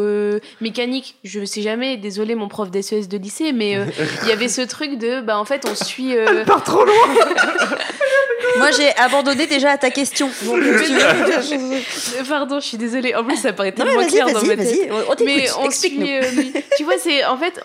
[0.61, 1.17] mécanique.
[1.25, 1.97] Je sais jamais.
[1.97, 3.79] Désolé, mon prof d'SES de lycée, mais
[4.25, 6.15] il y avait ce truc de bah en fait on suit.
[6.17, 6.95] euh, Pas trop loin
[8.59, 10.27] Moi, j'ai abandonné déjà à ta question.
[10.45, 13.15] Donc, tu veux- Pardon, je suis désolée.
[13.15, 14.91] En plus, ça paraît tellement clair dans ma tête.
[14.91, 16.23] On- Mais on suit, euh,
[16.77, 17.61] tu vois, c'est en fait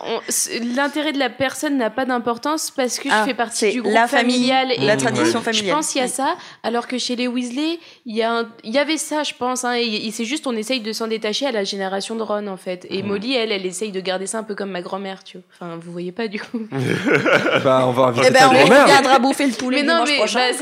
[0.75, 3.93] l'intérêt de la personne n'a pas d'importance parce que Ah, je fais partie du groupe
[3.93, 5.67] la famille, familial et la tradition familiale.
[5.69, 8.49] Je pense qu'il y a ça, alors que chez les Weasley, il y, a un-
[8.63, 9.63] il y avait ça, je pense.
[9.63, 12.57] Hein, et, c'est juste on essaye de s'en détacher à la génération de Ron en
[12.57, 12.85] fait.
[12.89, 15.43] Et Molly, elle, elle essaye de garder ça un peu comme ma grand-mère, tu vois.
[15.67, 16.61] Enfin, vous voyez pas du coup.
[17.63, 18.85] Bah, on va inviter Eh ben, ta on grand-mère.
[18.85, 20.39] viendra bouffer le poulet mais non, dimanche mais prochain.
[20.39, 20.55] bah,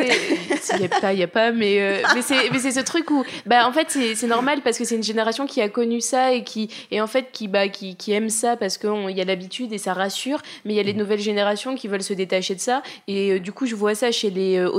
[0.61, 2.21] c'est il y a pas, il y a pas, mais euh, mais
[2.59, 5.61] c'est ce truc où bah en fait c'est normal parce que c'est une génération qui
[5.61, 8.77] a connu ça et qui et en fait qui bah qui qui aime ça parce
[8.77, 11.87] qu'il y a l'habitude et ça rassure, mais il y a les nouvelles générations qui
[11.87, 14.69] veulent se détacher de ça et euh, du coup je vois ça chez les euh,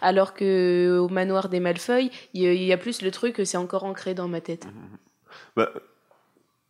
[0.00, 3.10] alors que euh, au manoir des Malfeuilles il y, a- il y a plus le
[3.10, 4.66] truc c'est encore ancré dans ma tête.
[5.56, 5.70] Bah,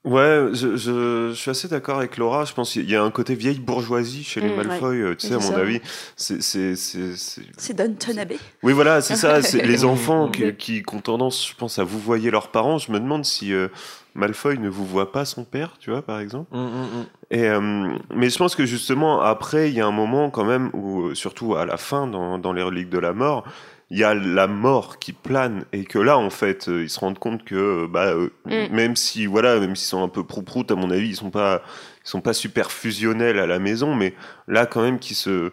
[0.05, 2.45] ouais, je, je, je suis assez d'accord avec Laura.
[2.45, 5.01] Je pense qu'il y a un côté vieille bourgeoisie chez les Mm, Malfoy.
[5.01, 5.59] euh, Tu sais, à mon ça.
[5.59, 5.81] avis,
[6.17, 8.38] c'est, c'est, c'est, c'est- C'est Downton Abbey.
[8.62, 9.43] Oui, voilà, c'est ça.
[9.43, 10.55] C'est les enfants qui, Ouais.
[10.57, 12.79] qui, qui ont tendance, je pense, à vous voyer leurs parents.
[12.79, 13.69] Je me demande si euh,
[14.15, 16.55] Malfoy ne vous voit pas son père, tu vois, par exemple.
[16.55, 17.07] Mm, mm, mm.
[17.31, 20.69] Et, euh, mais je pense que justement, après, il y a un moment quand même
[20.75, 23.45] où, euh, surtout à la fin, dans, dans les reliques de la mort,
[23.94, 26.98] il y a la mort qui plane et que là, en fait, euh, ils se
[26.98, 28.74] rendent compte que, euh, bah, euh, Mm.
[28.74, 31.61] même si, voilà, même s'ils sont un peu prout à mon avis, ils sont pas,
[32.05, 34.14] ils sont pas super fusionnels à la maison, mais
[34.48, 35.50] là, quand même, qui se,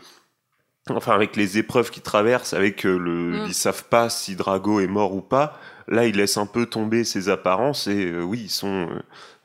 [0.90, 3.46] enfin, avec les épreuves qu'ils traversent, avec le, Mm.
[3.48, 5.60] ils savent pas si Drago est mort ou pas.
[5.90, 9.00] Là, ils laissent un peu tomber ses apparences et euh, oui, ils sont, euh,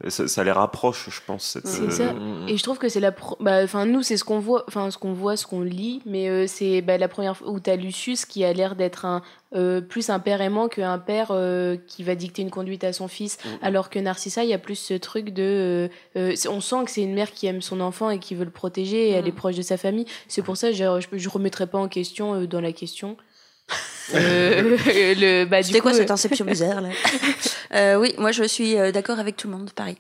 [0.08, 1.44] ça, ça les rapproche, je pense.
[1.44, 2.12] Cette, C'est euh, ça.
[2.12, 2.48] Mm, mm.
[2.48, 4.90] Et je trouve que c'est la pro- bah enfin nous c'est ce qu'on voit enfin
[4.90, 7.76] ce qu'on voit ce qu'on lit mais euh, c'est bah, la première fois où t'as
[7.76, 9.22] Lucius qui a l'air d'être un
[9.54, 13.06] euh, plus un père aimant qu'un père euh, qui va dicter une conduite à son
[13.08, 13.58] fils Mhm.
[13.62, 16.90] alors que Narcissa il y a plus ce truc de euh, euh, on sent que
[16.90, 19.32] c'est une mère qui aime son enfant et qui veut le protéger et elle est
[19.32, 22.46] proche de sa famille c'est pour ça je je, je remettrai pas en question euh,
[22.46, 23.16] dans la question
[24.14, 26.88] Euh, le bah C'était quoi coup, cette inception bizarre là
[27.74, 29.96] Euh, Oui, moi je suis euh, d'accord avec tout le monde, pareil.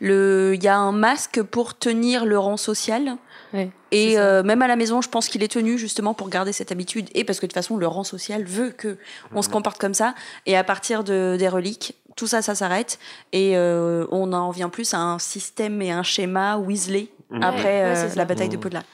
[0.00, 3.16] Le, il y a un masque pour tenir le rang social.
[3.54, 6.52] Ouais, et euh, même à la maison, je pense qu'il est tenu justement pour garder
[6.52, 8.98] cette habitude et parce que de toute façon, le rang social veut que
[9.32, 10.14] on se comporte comme ça.
[10.44, 12.98] Et à partir de, des reliques, tout ça, ça s'arrête
[13.32, 17.42] et euh, on en vient plus à un système et un schéma Weasley Mhm.
[17.42, 18.60] après Ouais, euh, la bataille de Mhm.
[18.62, 18.84] Poudlard.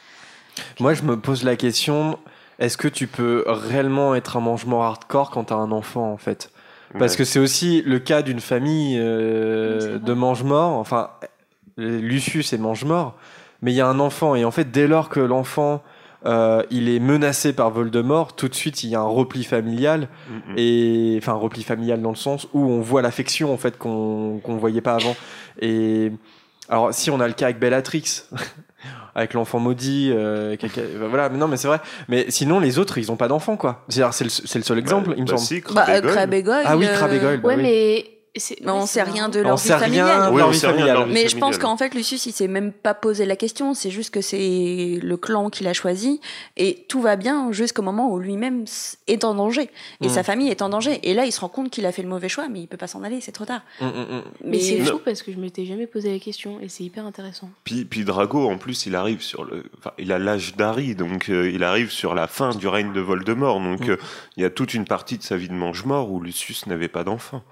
[0.80, 2.18] Moi, je me pose la question
[2.58, 6.50] est-ce que tu peux réellement être un mangement hardcore quand t'as un enfant, en fait?
[6.98, 7.18] Parce Ouais.
[7.18, 10.72] que c'est aussi le cas d'une famille euh, de mange-morts.
[10.78, 11.10] Enfin,
[11.78, 13.16] Lucius est mange-mort,
[13.62, 14.34] mais il y a un enfant.
[14.34, 15.82] Et en fait, dès lors que l'enfant
[16.24, 20.06] euh, il est menacé par Voldemort, tout de suite il y a un repli familial.
[20.56, 24.38] Et enfin, un repli familial dans le sens où on voit l'affection en fait qu'on
[24.44, 25.16] qu'on voyait pas avant.
[25.60, 26.12] Et
[26.68, 28.22] alors, si on a le cas avec Bellatrix.
[29.14, 31.28] Avec l'enfant maudit, euh, bah, voilà.
[31.28, 31.80] Mais non, mais c'est vrai.
[32.08, 33.84] Mais sinon, les autres, ils ont pas d'enfants, quoi.
[33.88, 35.46] C'est-à-dire, C'est le, le seul exemple, Bah, il me bah semble.
[35.46, 36.62] si, Bah, Crabbe et euh, Goyle.
[36.64, 37.40] Ah oui, euh, Crabbe et Goyle.
[37.40, 37.62] bah ouais oui.
[37.62, 38.04] Mais
[38.64, 41.06] on ouais, sait rien de On leur vie sait rien familiale.
[41.10, 43.74] Mais je pense qu'en fait, Lucius, il s'est même pas posé la question.
[43.74, 46.20] C'est juste que c'est le clan qu'il a choisi.
[46.56, 48.64] Et tout va bien jusqu'au moment où lui-même
[49.06, 49.68] est en danger.
[50.00, 50.10] Et Mm.
[50.10, 50.98] sa famille est en danger.
[51.02, 52.78] Et là, il se rend compte qu'il a fait le mauvais choix, mais il peut
[52.78, 53.62] pas s'en aller, c'est trop tard.
[53.80, 56.84] Mm, mm, mais c'est fou parce que je m'étais jamais posé la question et c'est
[56.84, 60.56] hyper intéressant Puis, puis Drago, en plus, il arrive sur le, enfin, il a l'âge
[60.56, 63.60] d'Harry, donc euh, il arrive sur la fin du règne de Voldemort.
[63.60, 63.98] Donc euh,
[64.38, 67.04] il y a toute une partie de sa vie de mange-mort où Lucius n'avait pas
[67.04, 67.42] d'enfant.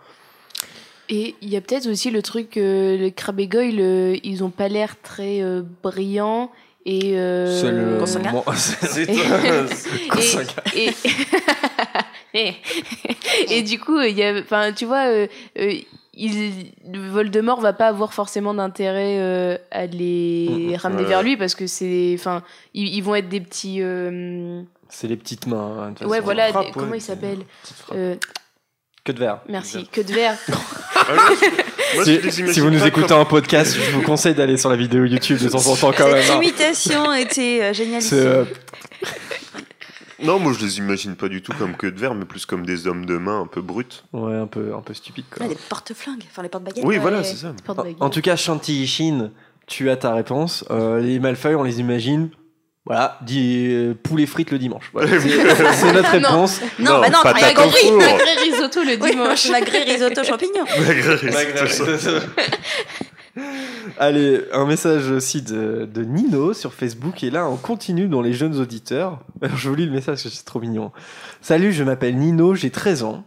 [1.11, 4.44] Et il y a peut-être aussi le truc que les Crabbe et Goyle, euh, ils
[4.44, 6.51] ont pas l'air très euh, brillants
[6.87, 7.18] et.
[7.18, 7.99] euh, C'est le.
[8.57, 10.62] C'est- et, Consanguin.
[10.75, 10.90] et,
[12.35, 12.55] et,
[13.59, 15.27] et du coup, il y a, enfin, tu vois, euh,
[15.59, 15.75] euh,
[16.14, 20.77] il, Voldemort va pas avoir forcément d'intérêt euh, à les Mm, mm.
[20.77, 21.09] ramener Ouais.
[21.09, 22.42] vers lui parce que c'est, enfin,
[22.75, 23.79] ils, ils vont être des petits.
[23.81, 25.77] euh, C'est les petites mains.
[25.87, 26.25] hein, de toute ouais, façon.
[26.25, 27.96] voilà, frappe, comment ouais, ils s'appellent Petite frappe.
[27.99, 28.14] Euh,
[29.05, 29.41] Que de verre.
[29.49, 30.37] Merci, que de verre.
[31.97, 34.77] Moi, Si, vous nous pas écoutez comme- en podcast, je vous conseille d'aller sur la
[34.77, 36.23] vidéo YouTube de temps en temps quand même.
[36.23, 36.41] Cette hein.
[36.43, 38.03] imitation était euh, géniale.
[38.13, 38.45] Euh,
[40.23, 42.67] Non, moi je les imagine pas du tout comme que de verre, mais plus comme
[42.67, 43.87] des hommes de main un peu bruts.
[44.13, 45.25] ouais, un peu, un peu stupide.
[45.35, 45.47] Quoi.
[45.47, 46.85] les porte-flingues, enfin les porte-baguettes.
[46.85, 47.01] Oui, Ouais.
[47.01, 47.55] voilà, c'est ça.
[48.01, 49.31] En tout cas, Shanti Shin,
[49.67, 50.65] tu as ta réponse.
[50.71, 52.29] Euh, les Malfoy, on les imagine.
[52.87, 54.90] Voilà, dit euh, poulet frites le dimanche.
[54.93, 56.61] Voilà, c'est notre réponse.
[56.79, 57.93] Non, Non, bah non, t'as compris.
[57.93, 59.51] Magret risotto le Oui, dimanche.
[59.51, 60.64] Magret risotto champignons.
[63.99, 67.23] Allez, un message aussi de, de Nino sur Facebook.
[67.23, 69.21] Et là, on continue dans les jeunes auditeurs.
[69.43, 70.90] Alors, je vous lis le message parce que c'est trop mignon.
[71.40, 73.25] Salut, je m'appelle Nino, j'ai 13 ans.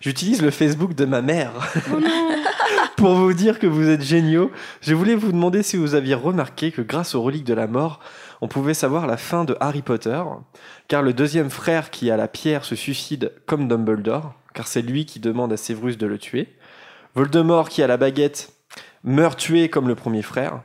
[0.00, 1.52] J'utilise le Facebook de ma mère
[1.92, 2.30] Oh non.
[2.96, 4.50] pour vous dire que vous êtes géniaux.
[4.80, 8.00] Je voulais vous demander si vous aviez remarqué que grâce aux reliques de la mort,
[8.40, 10.22] on pouvait savoir la fin de Harry Potter,
[10.88, 15.06] car le deuxième frère qui a la pierre se suicide comme Dumbledore, car c'est lui
[15.06, 16.48] qui demande à Séverus de le tuer.
[17.14, 18.52] Voldemort qui a la baguette
[19.04, 20.60] meurt tué comme le premier frère.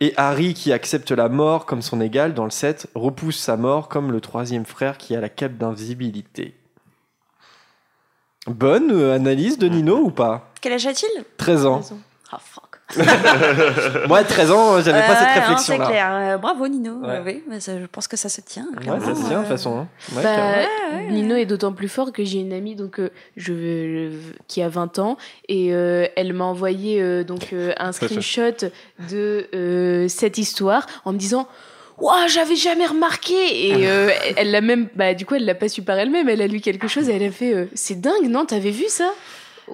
[0.00, 3.88] Et Harry qui accepte la mort comme son égal dans le 7 repousse sa mort
[3.88, 6.56] comme le troisième frère qui a la cape d'invisibilité.
[8.46, 10.50] Bonne euh, analyse de Nino ou pas?
[10.60, 11.24] Quel âge a-t-il?
[11.36, 11.80] 13 ans.
[12.32, 12.61] Oh fuck.
[14.08, 16.08] Moi, à 13 ans, j'avais pas cette non, réflexion C'est clair.
[16.12, 16.94] Euh, bravo Nino.
[17.00, 17.08] Ouais.
[17.08, 18.66] Euh, oui, mais ça- je pense que ça se tient.
[18.86, 19.78] Ouais, ça se tient de Euh, toute façon.
[19.78, 19.88] hein.
[20.14, 21.02] Ouais, Bah.
[21.10, 24.10] Nino est d'autant plus fort que j'ai une amie donc euh, je, je-
[24.48, 25.16] qui a 20 ans
[25.48, 28.66] et euh, elle m'a envoyé euh, donc euh, un screenshot
[29.10, 31.48] de euh, cette histoire en me disant
[31.98, 35.68] Ouah, j'avais jamais remarqué et euh, elle l'a même bah du coup elle l'a pas
[35.68, 38.28] su par elle-même elle a lu quelque chose et elle a fait euh, c'est dingue
[38.28, 39.10] non t'avais vu ça?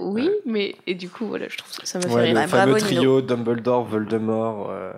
[0.00, 2.40] Oui mais et du coup voilà je trouve que ça m'a fait Ouais, rire le
[2.40, 3.00] Ouais, fameux bravo, Nino.
[3.00, 4.70] trio Dumbledore, Voldemort.
[4.70, 4.92] euh,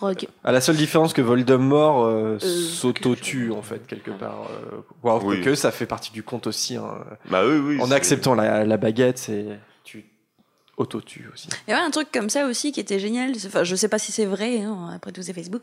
[0.00, 4.48] Rogue À la seule différence que Voldemort euh, Euh, s'auto-tue en fait quelque part.
[4.50, 5.40] Euh, wow, Oui.
[5.40, 6.76] que ça fait partie du conte aussi.
[6.76, 6.98] hein.
[7.30, 7.80] Bah oui, oui.
[7.80, 9.46] En acceptant la, la baguette, c'est
[9.84, 10.04] tu
[10.76, 11.48] auto-tues aussi.
[11.68, 13.30] Il y avait un truc comme ça aussi qui était génial.
[13.46, 15.62] Enfin, je sais pas si c'est vrai, hein, après tout c'est Facebook,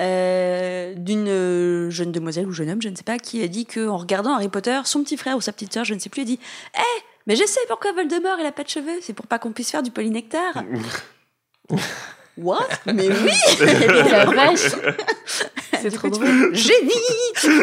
[0.00, 3.66] euh, d'une euh, jeune demoiselle ou jeune homme, je ne sais pas, qui a dit
[3.66, 6.08] que en regardant Harry Potter, son petit frère ou sa petite sœur, je ne sais
[6.08, 6.40] plus, a dit
[6.76, 9.52] Eh, mais je sais pourquoi Voldemort il a pas de cheveux, c'est pour pas qu'on
[9.52, 10.64] puisse faire du polynectar.
[12.38, 12.68] What?
[12.86, 13.66] Mais oui
[14.10, 14.60] la vache
[15.82, 16.92] c'est trop drôle Génie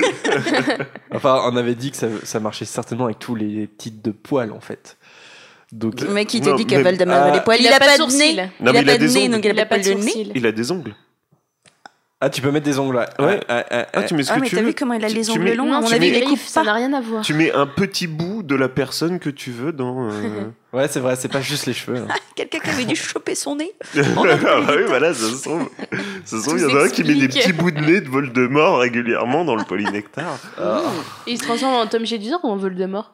[1.12, 4.51] Enfin, on avait dit que ça, ça marchait certainement avec tous les titres de poils
[4.51, 4.97] en fait.
[5.71, 7.80] Donc, Le mec qui te Non, dit que Voldemort a les poils, il il, a
[7.80, 8.32] pas de nez.
[8.62, 10.01] Il a pas des de nez, donc il a pas de nez.
[10.01, 10.95] sourcils Il a des ongles.
[12.21, 12.95] Ah, tu peux mettre des ongles.
[13.19, 13.25] Ouais.
[13.25, 13.39] Ouais.
[13.49, 14.67] Ah, ah, ah, Ah, tu mets ce Ah, que mais tu t'as veux.
[14.69, 16.19] vu comment il a Tu- les tu ongles mets- longs non tu mets il les
[16.21, 16.65] coupe griffes ça pas.
[16.67, 19.71] n'a rien à voir Tu mets un petit bout de la personne que tu veux
[19.73, 20.10] dans.
[20.10, 20.12] euh,
[20.73, 21.97] Ouais, c'est vrai, c'est pas juste les cheveux.
[21.97, 22.08] hein.
[22.36, 23.73] Quelqu'un qui avait dû choper son nez.
[23.97, 25.69] ah bah oui, voilà, ça se trouve.
[26.25, 27.43] Ça se trouve, il y en a un qui met des s'explique.
[27.43, 30.38] petits bouts de nez de Voldemort régulièrement dans le polynectar.
[30.62, 30.82] Ah.
[31.28, 33.12] et il se transforme en Tom Jedusor ou en Voldemort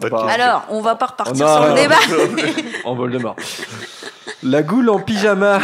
[0.00, 0.26] Bah.
[0.28, 1.56] Alors, on va pas repartir Oh non.
[1.64, 2.52] sur le débat.
[2.84, 3.36] en Voldemort.
[4.42, 5.60] La goule en pyjama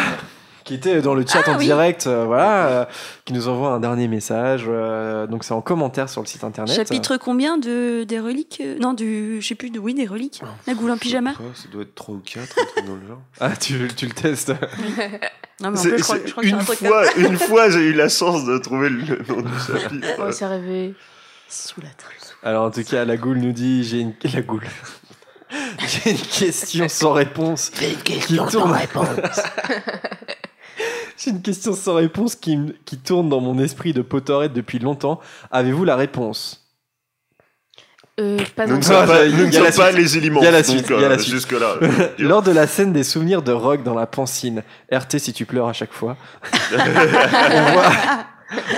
[0.68, 1.64] qui était dans le chat Ah, en oui.
[1.64, 2.84] direct, euh, voilà, euh,
[3.24, 4.64] qui nous envoie un dernier message.
[4.68, 6.76] euh, donc c'est en commentaire sur le site internet.
[6.76, 10.42] Chapitre combien de des reliques euh, Non, du je sais plus de oui des reliques.
[10.66, 11.32] La goule en pyjama.
[11.54, 13.20] Ça doit être 3 ou 4, un truc dans le genre.
[13.40, 14.52] Ah, tu, tu le testes.
[15.60, 17.68] Non mais en C'est- plus, je crois, je crois une, un truc fois, une fois,
[17.70, 20.06] j'ai eu la chance de trouver le nom du chapitre.
[20.20, 20.94] oh ça rêvait
[21.48, 22.34] sous la tresse.
[22.44, 24.62] Alors en tout cas, la goule nous dit j'ai une la goule.
[26.04, 28.76] j'ai une question sans réponse qui tourne.
[31.18, 34.78] J'ai une question sans réponse qui, m- qui tourne dans mon esprit de Potterhead depuis
[34.78, 35.20] longtemps.
[35.50, 36.64] Avez-vous la réponse?
[38.20, 40.40] Euh, pas Nous ne sommes pas, nous ne sommes pas les éléments.
[40.40, 41.34] Il y a la donc, suite, il y a la suite.
[41.34, 41.76] Jusque-là.
[42.18, 45.68] Lors de la scène des souvenirs de Rogue dans la pancine, RT si tu pleures
[45.68, 46.16] à chaque fois,
[46.72, 47.92] on, voit,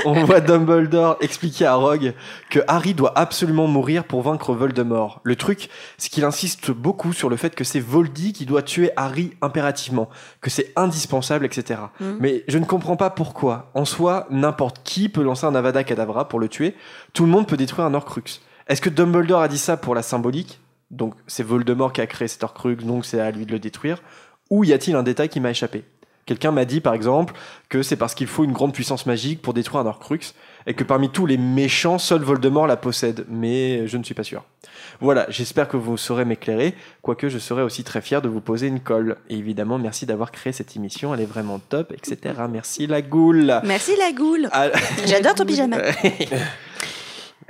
[0.04, 2.14] on voit Dumbledore expliquer à Rogue
[2.48, 5.20] que Harry doit absolument mourir pour vaincre Voldemort.
[5.24, 8.90] Le truc, c'est qu'il insiste beaucoup sur le fait que c'est Voldy qui doit tuer
[8.96, 10.08] Harry impérativement,
[10.40, 11.80] que c'est indispensable, etc.
[12.00, 12.16] Mhm.
[12.20, 13.70] Mais je ne comprends pas pourquoi.
[13.74, 16.74] En soi, n'importe qui peut lancer un Avada Kedavra pour le tuer.
[17.12, 18.40] Tout le monde peut détruire un Horcrux.
[18.68, 20.60] Est-ce que Dumbledore a dit ça pour la symbolique?
[20.90, 24.02] Donc c'est Voldemort qui a créé cet Horcrux, donc c'est à lui de le détruire.
[24.50, 25.84] Ou y a-t-il un détail qui m'a échappé?
[26.30, 27.34] Quelqu'un m'a dit par exemple
[27.68, 30.20] que c'est parce qu'il faut une grande puissance magique pour détruire un Horcrux
[30.68, 33.26] et que parmi tous les méchants, seul Voldemort la possède.
[33.28, 34.44] Mais je ne suis pas sûr.
[35.00, 38.68] Voilà, j'espère que vous saurez m'éclairer, quoique je serai aussi très fier de vous poser
[38.68, 39.16] une colle.
[39.28, 42.32] Et évidemment, merci d'avoir créé cette émission, elle est vraiment top, etc.
[42.48, 43.60] Merci la goule.
[43.64, 44.48] Merci la goule.
[44.52, 44.68] Ah,
[45.06, 45.78] J'adore ton pyjama.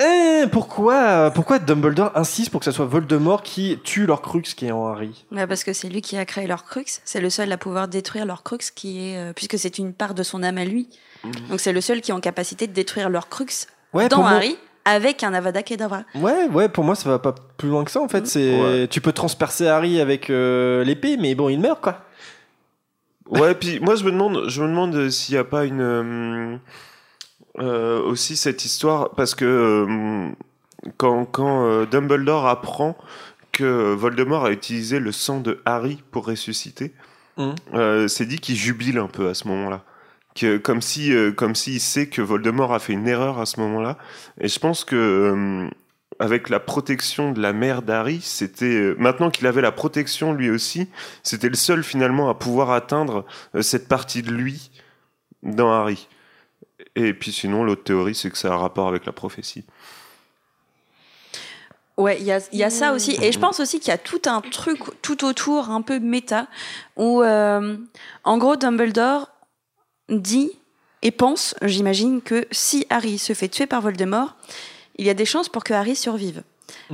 [0.02, 4.70] Eh, pourquoi, pourquoi Dumbledore insiste pour que ce soit Voldemort qui tue l'Horcrux qui est
[4.72, 5.26] en Harry?
[5.30, 6.84] Bah, parce que c'est lui qui a créé leur crux.
[7.04, 10.14] C'est le seul à pouvoir détruire leur crux, qui est euh, puisque c'est une part
[10.14, 10.88] de son âme à lui.
[11.50, 14.30] Donc c'est le seul qui est en capacité de détruire leur crux Ouais, dans moi-
[14.30, 16.04] Harry avec un Avada Kedavra.
[16.14, 18.20] Ouais, ouais, pour moi ça va pas plus loin que ça en fait.
[18.20, 18.26] Mhm.
[18.26, 18.88] C'est, Ouais.
[18.88, 22.00] tu peux transpercer Harry avec euh, l'épée, mais bon, il meurt quoi.
[23.28, 26.56] Ouais, puis moi je me demande, je me demande s'il n'y a pas une euh,
[27.58, 30.28] euh, aussi cette histoire parce que euh,
[30.96, 32.96] quand quand euh, Dumbledore apprend
[33.52, 36.92] que Voldemort a utilisé le sang de Harry pour ressusciter,
[37.74, 39.82] euh, c'est dit qu'il jubile un peu à ce moment-là.
[40.36, 43.98] Que, comme si comme s'il sait que Voldemort a fait une erreur à ce moment-là
[44.40, 45.68] et je pense que
[46.20, 50.88] avec la protection de la mère d'Harry, c'était maintenant qu'il avait la protection lui aussi,
[51.24, 53.24] c'était le seul finalement à pouvoir atteindre
[53.60, 54.70] cette partie de lui
[55.42, 56.06] dans Harry.
[56.96, 59.64] Et puis sinon, l'autre théorie, c'est que ça a un rapport avec la prophétie.
[61.96, 63.18] Ouais, il y a, il y a ça aussi.
[63.22, 66.46] Et je pense aussi qu'il y a tout un truc tout autour, un peu méta,
[66.96, 67.76] où, euh,
[68.24, 69.28] en gros, Dumbledore
[70.08, 70.50] dit
[71.02, 74.36] et pense, j'imagine, que si Harry se fait tuer par Voldemort,
[74.96, 76.42] il y a des chances pour que Harry survive.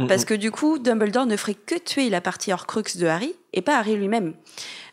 [0.08, 3.62] Parce que du coup, Dumbledore ne ferait que tuer la partie Horcrux de Harry et
[3.62, 4.34] pas Harry lui-même.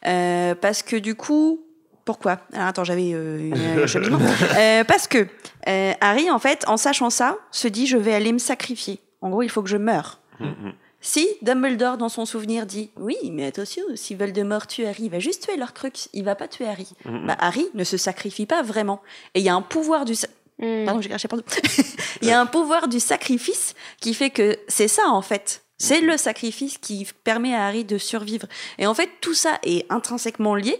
[0.05, 1.62] Euh, parce que du coup,
[2.05, 2.39] pourquoi?
[2.53, 3.51] Alors attends, j'avais euh,
[3.83, 4.19] un cheminement.
[4.57, 5.27] Euh, parce que
[5.67, 8.99] euh, Harry, en fait, en sachant ça, se dit je vais aller me sacrifier.
[9.21, 10.19] En gros, il faut que je meure.
[10.39, 10.73] Mhm.
[10.99, 15.19] Si Dumbledore, dans son souvenir, dit Oui, mais attention, si Voldemort tue Harry, il va
[15.19, 16.87] juste tuer leur crux, il va pas tuer Harry.
[17.05, 17.27] Mhm.
[17.27, 19.01] Bah, Harry ne se sacrifie pas vraiment.
[19.33, 20.13] Et il y a un pouvoir du.
[20.85, 21.45] Pardon, j'ai craché partout.
[22.21, 25.63] Il y a un pouvoir du sacrifice qui fait que c'est ça, en fait.
[25.77, 28.47] C'est le sacrifice qui permet à Harry de survivre.
[28.77, 30.79] Et en fait, tout ça est intrinsèquement lié.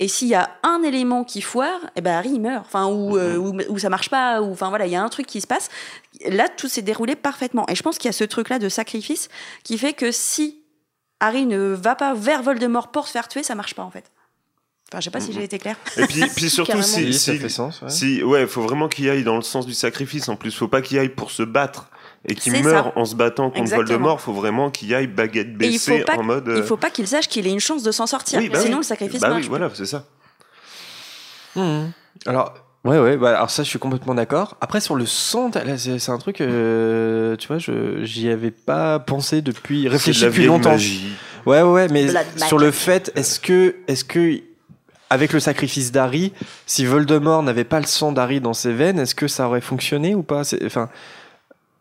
[0.00, 2.64] Et s'il y a un élément qui foire, eh ben Harry il meurt.
[2.66, 5.08] Enfin, ou, euh, ou, ou ça marche pas, ou enfin voilà, il y a un
[5.08, 5.68] truc qui se passe.
[6.26, 7.64] Là, tout s'est déroulé parfaitement.
[7.68, 9.28] Et je pense qu'il y a ce truc-là de sacrifice
[9.62, 10.62] qui fait que si
[11.20, 14.10] Harry ne va pas vers Voldemort pour se faire tuer, ça marche pas en fait.
[14.92, 15.76] Enfin, je sais pas si j'ai été claire.
[15.96, 17.80] Et puis, puis surtout, si, Oui, ça si- fait sens.
[17.82, 17.88] ouais.
[17.90, 20.28] si- ouais, faut vraiment qu'il aille dans le sens du sacrifice.
[20.28, 21.88] En plus, faut pas qu'il aille pour se battre
[22.26, 22.92] et meure ça.
[22.96, 23.86] en se battant contre Exactement.
[23.86, 24.20] Voldemort.
[24.20, 26.48] Faut vraiment qu'il aille baguette il baissée faut pas, en mode.
[26.48, 28.38] euh, il faut pas qu'il sache qu'il ait une chance de s'en sortir.
[28.40, 28.78] oui, bah Sinon, oui.
[28.78, 29.42] le sacrifice Bah marche.
[29.42, 30.04] oui, voilà, c'est ça.
[31.56, 31.92] Mhm.
[32.26, 34.56] Alors, ouais, ouais, bah, alors ça, je suis complètement d'accord.
[34.60, 39.42] Après, sur le sang, c'est un truc, euh, tu vois, je j'y avais pas pensé
[39.42, 40.70] depuis, de réfléchi la depuis longtemps.
[40.70, 41.12] magie.
[41.46, 42.60] Ouais, ouais, mais Blood sur magic.
[42.66, 44.40] le fait, est-ce que, est-ce que,
[45.10, 46.32] avec le sacrifice d'Harry,
[46.66, 50.14] si Voldemort n'avait pas le sang d'Harry dans ses veines, est-ce que ça aurait fonctionné
[50.14, 50.42] ou pas?
[50.64, 50.88] Enfin,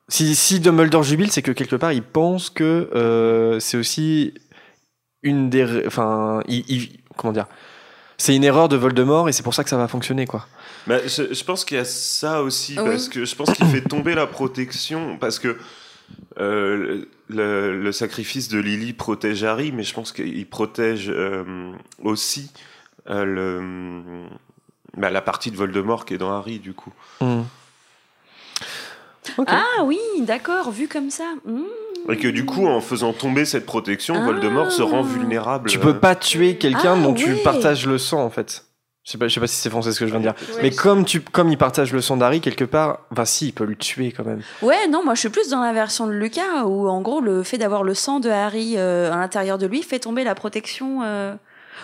[0.09, 4.33] si, si Dumbledore jubile, c'est que quelque part, il pense que euh, c'est aussi
[5.23, 7.47] une des, enfin, il- il- comment dire,
[8.17, 10.45] c'est une erreur de Voldemort et c'est pour ça que ça va fonctionner, quoi.
[10.87, 12.85] Bah, je, je pense qu'il y a ça aussi, Oui.
[12.85, 15.57] parce que je pense qu'il fait tomber la protection, parce que
[16.39, 21.71] euh, le, le sacrifice de Lily protège Harry, mais je pense qu'il protège euh,
[22.03, 22.51] aussi
[23.09, 24.25] euh, le,
[24.97, 26.93] bah, la partie de Voldemort qui est dans Harry, du coup.
[27.21, 27.43] Hmm.
[29.47, 31.25] Ah oui, d'accord, vu comme ça.
[31.45, 31.63] Hmm.
[32.09, 34.25] Et que du coup, en faisant tomber cette protection, Ah.
[34.25, 35.69] Voldemort se rend vulnérable.
[35.69, 38.65] Tu peux pas tuer quelqu'un Ah, dont tu partages le sang, en fait.
[39.05, 40.35] Je sais pas, je sais pas si c'est français ce que je viens de dire.
[40.55, 40.61] Ouais.
[40.63, 43.65] Mais comme, tu, comme il partage le sang d'Harry, quelque part, enfin si, il peut
[43.65, 44.41] le tuer quand même.
[44.61, 47.43] Ouais, non, moi je suis plus dans la version de Lucas où en gros le
[47.43, 51.01] fait d'avoir le sang de Harry euh, à l'intérieur de lui fait tomber la protection.
[51.03, 51.33] euh,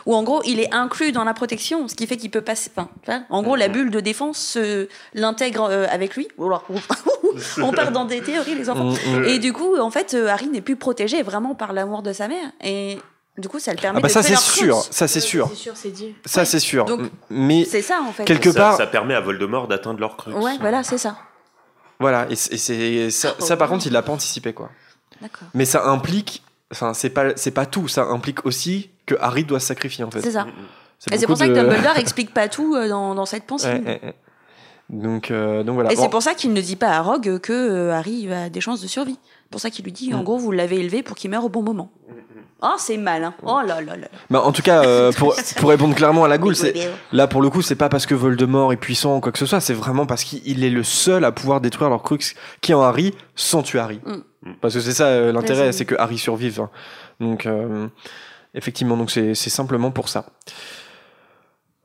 [0.06, 2.72] Ou en gros il est inclus dans la protection, ce qui fait qu'il peut passer.
[2.76, 6.28] Enfin, tu vois, en gros la bulle de défense se- l'intègre euh, avec lui.
[7.62, 8.86] On part dans des théories les enfants.
[8.92, 9.24] Mm, mm.
[9.26, 12.28] Et du coup, en fait, euh, Harry n'est plus protégé vraiment par l'amour de sa
[12.28, 12.52] mère.
[12.64, 12.98] Et
[13.38, 15.56] du coup, ça le permet Ah bah de ça c'est sûr, ça c'est sûr, C'est
[15.56, 16.16] sûr, c'est dit.
[16.26, 16.86] ça c'est sûr.
[16.86, 18.26] Donc, Mais C'est ça, en fait.
[18.26, 20.34] Quelque ça, part- ça permet à Voldemort d'atteindre leur crux.
[20.34, 21.18] Ouais, voilà, c'est ça.
[22.00, 24.70] voilà, et c'est- c'est ça, ça, par contre il l'a pas anticipé quoi.
[25.22, 25.48] D'accord.
[25.54, 29.60] Mais ça implique, enfin c'est pas c'est pas tout, ça implique aussi que Harry doit
[29.60, 30.22] se sacrifier en fait.
[30.22, 30.46] C'est ça.
[31.00, 33.70] C'est Et c'est pour ça que Dumbledore explique pas tout euh, dans, dans cette pensée.
[33.70, 34.14] Ouais, ouais, ouais.
[34.90, 35.92] Donc euh, donc voilà.
[35.92, 38.50] Et Bon, c'est pour ça qu'il ne dit pas à Rogue que euh, Harry a
[38.50, 39.18] des chances de survie.
[39.44, 40.24] C'est pour ça qu'il lui dit, en Mm.
[40.24, 41.92] gros, vous l'avez élevé pour qu'il meure au bon moment.
[42.62, 43.34] Oh, c'est malin.
[43.44, 44.08] Oh là là là.
[44.30, 46.74] bah, en tout cas euh, pour pour répondre clairement à la goule, c'est
[47.14, 49.46] Là, pour le coup, c'est pas parce que Voldemort est puissant ou quoi que ce
[49.46, 52.18] soit, c'est vraiment parce qu'il est le seul à pouvoir détruire leur crux
[52.60, 54.02] qui est en Harry sans tuer Harry.
[54.06, 54.52] Mm.
[54.60, 56.60] Parce que c'est ça euh, l'intérêt, c'est- c'est que Harry survive.
[56.60, 56.70] hein.
[57.22, 57.88] Donc, euh,
[58.54, 60.26] effectivement, donc c'est simplement pour ça.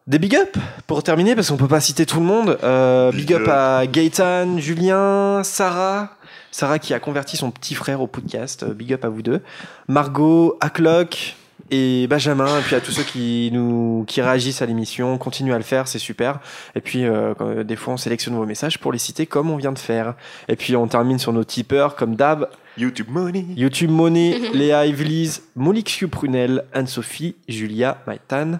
[0.06, 2.58] Des big up pour terminer, parce qu'on peut pas citer tout le monde.
[2.62, 3.48] Euh, big, up.
[3.48, 6.10] à Gaëtan, Julien, Sarah.
[6.54, 8.62] Sarah qui a converti son petit frère au podcast.
[8.62, 9.40] Euh, Big up à vous deux.
[9.88, 11.34] Margot, Aklock
[11.70, 12.58] et Benjamin.
[12.58, 15.16] Et puis à tous ceux qui nous qui réagissent à l'émission.
[15.18, 16.40] Continuez à le faire, c'est super.
[16.74, 19.56] Et puis euh, euh, des fois on sélectionne vos messages pour les citer comme on
[19.56, 20.14] vient de faire.
[20.48, 22.48] Et puis on termine sur nos tipeurs comme d'hab.
[22.76, 23.46] YouTube Money.
[23.56, 28.58] YouTube Monet, Léa Evelise, Molixiu Prunel, Anne-Sophie, Julia, Maïtan,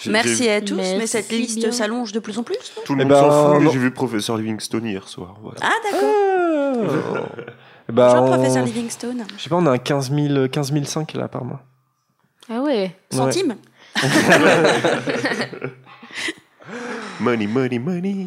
[0.00, 1.72] J'ai- Merci à tous, mais cette liste bien.
[1.72, 2.56] s'allonge de plus en plus.
[2.84, 3.70] Tout le Eh monde ben, s'en fout, mais non.
[3.72, 5.36] j'ai vu Professeur Livingstone hier soir.
[5.42, 5.58] Voilà.
[5.62, 6.10] Ah, d'accord.
[7.16, 7.22] Ah.
[7.92, 9.24] bah, Bonjour, on- professeur Livingstone.
[9.36, 11.62] Je sais pas, on a un 15 000, 15 500 là par mois.
[12.50, 12.94] Ah ouais.
[13.10, 13.56] Centime
[17.20, 18.26] Money, money, money.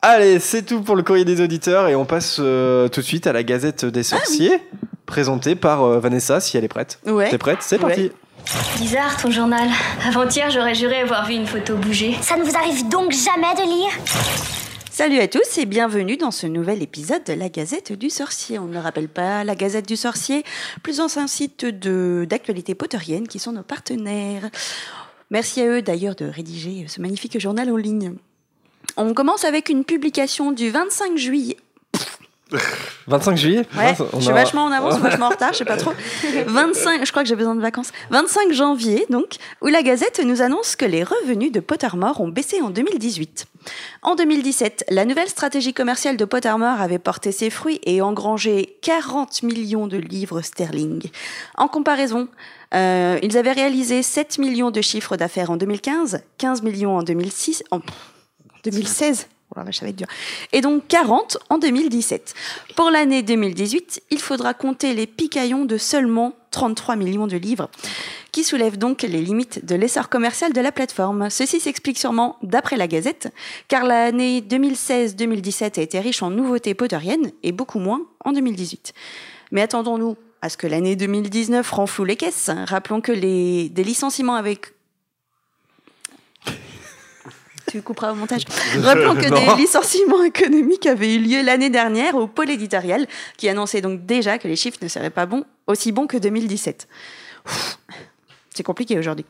[0.00, 3.26] Allez, c'est tout pour le courrier des auditeurs et on passe euh, tout de suite
[3.26, 4.62] à la Gazette des sorciers,
[5.08, 7.00] présentée par euh, Vanessa si elle est prête.
[7.06, 7.30] Ouais.
[7.30, 7.58] T'es prête?
[7.62, 8.12] C'est parti.
[8.78, 9.68] Bizarre ton journal.
[10.06, 12.14] Avant-hier, j'aurais juré avoir vu une photo bouger.
[12.20, 13.90] Ça ne vous arrive donc jamais de lire?
[14.90, 18.58] Salut à tous et bienvenue dans ce nouvel épisode de la Gazette du Sorcier.
[18.58, 20.44] On ne le rappelle pas, la Gazette du Sorcier,
[20.82, 24.50] plus ancien site de d'actualité potterienne qui sont nos partenaires.
[25.30, 28.14] Merci à eux d'ailleurs de rédiger ce magnifique journal en ligne.
[28.96, 31.56] On commence avec une publication du 25 juillet.
[33.06, 35.76] 25 juillet Ouais, je suis a- vachement en avance vachement en retard, je sais pas
[35.76, 35.92] trop.
[36.46, 37.90] 25, je crois que j'ai besoin de vacances.
[38.10, 42.60] 25 janvier, donc, où la Gazette nous annonce que les revenus de Pottermore ont baissé
[42.62, 43.46] en 2018.
[44.02, 49.42] En 2017, la nouvelle stratégie commerciale de Pottermore avait porté ses fruits et engrangé 40
[49.42, 51.10] millions de livres sterling.
[51.56, 52.28] En comparaison,
[52.74, 57.62] euh, ils avaient réalisé 7 millions de chiffres d'affaires en 2015, 15 millions en 2006,
[57.70, 57.80] en
[58.64, 59.26] 2016.
[59.56, 60.06] Oh vache, ça va être dur.
[60.52, 62.34] Et donc 40 en 2017.
[62.76, 67.70] Pour l'année 2018, il faudra compter les picaillons de seulement 33 millions de livres,
[68.32, 71.30] qui soulèvent donc les limites de l'essor commercial de la plateforme.
[71.30, 73.32] Ceci s'explique sûrement d'après la Gazette,
[73.68, 78.92] car l'année 2016-2017 a été riche en nouveautés potteriennes et beaucoup moins en 2018.
[79.50, 82.50] Mais attendons-nous à ce que l'année 2019 renfloue les caisses.
[82.66, 84.72] Rappelons que les, des licenciements avec
[87.70, 88.42] tu couperas au montage.
[88.82, 89.54] Rappelons que Non.
[89.54, 93.06] des licenciements économiques avaient eu lieu l'année dernière au pôle éditorial,
[93.36, 96.88] qui annonçait donc déjà que les chiffres ne seraient pas bons, aussi bons que 2017.
[97.46, 97.78] Ouf.
[98.54, 99.24] C'est compliqué aujourd'hui.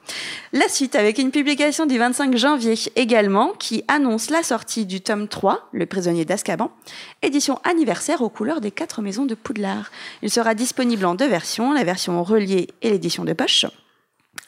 [0.55, 5.29] La suite avec une publication du 25 janvier également qui annonce la sortie du tome
[5.29, 6.71] 3, Le prisonnier d'Azkaban,
[7.21, 9.91] édition anniversaire aux couleurs des quatre maisons de Poudlard.
[10.23, 13.67] Il sera disponible en deux versions, la version reliée et l'édition de poche.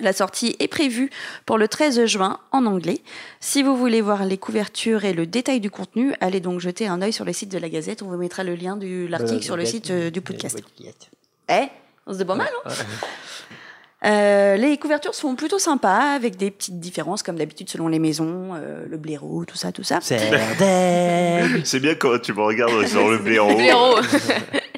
[0.01, 1.11] La sortie est prévue
[1.47, 3.01] pour le 13 juin en anglais.
[3.41, 7.03] Si vous voulez voir les couvertures et le détail du contenu, allez donc jeter un
[7.03, 8.03] œil sur le site de la Gazette.
[8.03, 10.63] On vous mettra le lien de l'article sur le site euh, du podcast.
[11.49, 11.69] Eh,
[12.07, 12.71] on se dit pas mal, hein
[14.03, 18.55] Euh, les couvertures sont plutôt sympas, avec des petites différences, comme d'habitude, selon les maisons,
[18.55, 19.99] euh, le blaireau, tout ça, tout ça.
[20.01, 20.19] C'est
[21.81, 23.55] bien quand tu me regardes sur le blaireau.
[23.57, 23.97] Blaireau.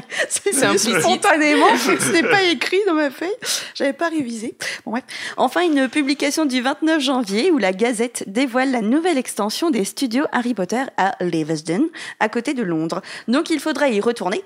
[0.28, 1.00] C'est C'est implicite.
[1.00, 3.34] spontanément, ce n'est pas écrit dans ma feuille.
[3.74, 4.54] J'avais pas révisé.
[4.84, 5.04] Bon, bref.
[5.36, 10.24] Enfin, une publication du 29 janvier où la Gazette dévoile la nouvelle extension des studios
[10.32, 11.84] Harry Potter à Leavesden,
[12.20, 13.02] à côté de Londres.
[13.28, 14.42] Donc, il faudra y retourner.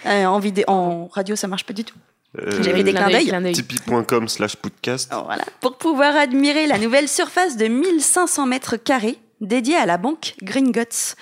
[0.06, 1.94] Euh, en, vidéo, en radio, ça marche pas du tout.
[2.38, 3.52] Euh, J'avais des clins d'œil.
[3.52, 5.12] Tipeee.com slash podcast.
[5.24, 5.44] Voilà.
[5.60, 11.16] Pour pouvoir admirer la nouvelle surface de 1500 mètres carrés dédiée à la banque Gringotts.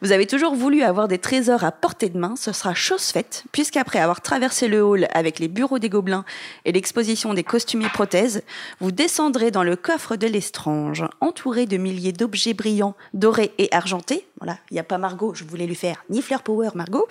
[0.00, 3.44] Vous avez toujours voulu avoir des trésors à portée de main, ce sera chose faite,
[3.52, 6.24] puisqu'après avoir traversé le hall avec les bureaux des gobelins
[6.64, 8.42] et l'exposition des costumes et prothèses,
[8.80, 14.26] vous descendrez dans le coffre de l'estrange, entouré de milliers d'objets brillants, dorés et argentés.
[14.40, 17.06] Voilà, il n'y a pas Margot, je voulais lui faire ni Fleur Power Margot.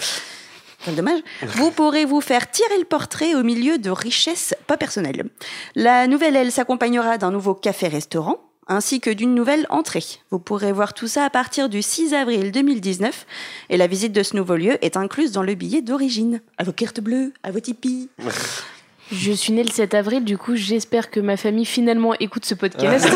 [0.91, 1.22] Dommage.
[1.41, 5.30] Vous pourrez vous faire tirer le portrait au milieu de richesses pas personnelles.
[5.76, 8.38] La nouvelle aile s'accompagnera d'un nouveau café-restaurant
[8.68, 10.03] ainsi que d'une nouvelle entrée.
[10.32, 13.26] Vous pourrez voir tout ça à partir du 6 avril 2019
[13.70, 16.41] et la visite de ce nouveau lieu est incluse dans le billet d'origine.
[16.57, 18.09] À vos cartes bleues, à vos tipis.
[19.14, 22.55] Je suis née le 7 avril, du coup, j'espère que ma famille finalement écoute ce
[22.55, 23.07] podcast.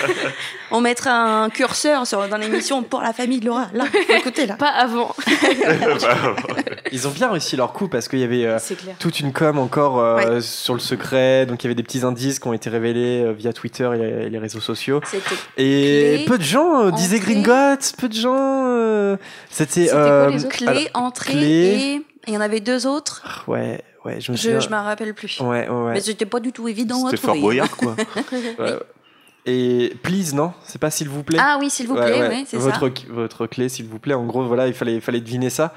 [0.70, 1.10] On mettra
[1.44, 3.66] un curseur sur, dans l'émission pour la famille de Laura.
[3.72, 3.84] Là,
[4.16, 4.54] écoutez là.
[4.54, 5.14] Pas avant.
[6.92, 8.58] Ils ont bien réussi leur coup parce qu'il y avait euh,
[8.98, 11.46] toute une com encore euh, sur le secret.
[11.46, 13.98] Donc il y avait des petits indices qui ont été révélés euh, via Twitter et
[13.98, 15.00] les, et les réseaux sociaux.
[15.56, 17.18] Et Clé, peu de gens euh, disaient.
[17.20, 18.34] Gringotts, peu de gens.
[18.36, 19.16] euh,
[19.50, 19.88] C'était.
[19.92, 21.46] Euh, clé, entrée clé.
[21.46, 23.44] et et il y en avait deux autres.
[23.46, 24.60] Ouais, ouais, je me Je souviens.
[24.60, 25.38] je m'en rappelle plus.
[25.40, 25.92] Ouais, ouais.
[25.92, 27.36] Mais c'était pas du tout évident à C'était Fort.
[27.36, 27.94] Boyard, quoi.
[28.58, 28.78] Ouais.
[29.48, 30.52] Et please, non?
[30.64, 31.38] C'est pas s'il vous plaît?
[31.40, 32.28] Ah oui, s'il vous plaît, ouais.
[32.28, 32.64] ouais, c'est ça.
[32.78, 34.14] votre, votre clé, s'il vous plaît.
[34.14, 35.72] En gros, voilà, il fallait, il fallait deviner ça.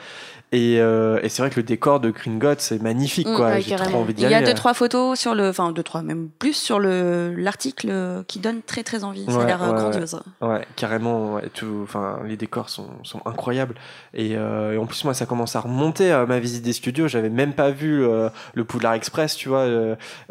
[0.52, 3.48] Et, euh, et c'est vrai que le décor de Gringotts, c'est magnifique, Mm, quoi.
[3.50, 4.48] ouais, J'ai trop envie d'y Il y a aller.
[4.48, 8.40] deux trois photos sur le, enfin deux trois même plus sur le l'article euh, qui
[8.40, 9.26] donne très très envie.
[9.28, 10.20] Ça a Ouais, l'air euh, ouais, grandiose.
[10.42, 11.36] Ouais, carrément.
[11.36, 13.76] ouais, tout, enfin, les décors sont, sont incroyables.
[14.16, 17.08] Et, euh, et en plus, moi, ça commence à remonter à ma visite des studios.
[17.08, 19.68] J'avais même pas vu euh, le Poudlard Express, tu vois.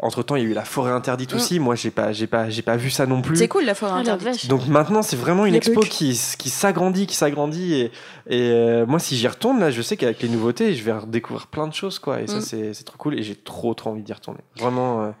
[0.01, 1.37] entre temps, il y a eu la forêt interdite Mm.
[1.37, 1.59] aussi.
[1.59, 3.37] Moi, j'ai pas, j'ai pas, j'ai pas vu ça non plus.
[3.37, 4.47] C'est cool la forêt Ah, la interdite.
[4.49, 5.87] Donc maintenant, c'est vraiment une Les expo bugs.
[5.87, 7.73] qui, qui s'agrandit, qui s'agrandit.
[7.75, 7.85] Et,
[8.27, 11.47] et euh, moi, si j'y retourne, là, je sais qu'avec les nouveautés, je vais redécouvrir
[11.47, 12.21] plein de choses, quoi.
[12.21, 12.73] Et ça, Mm.
[12.73, 13.17] c'est trop cool.
[13.19, 14.39] Et j'ai trop, trop envie d'y retourner.
[14.57, 15.03] Vraiment.
[15.03, 15.11] euh,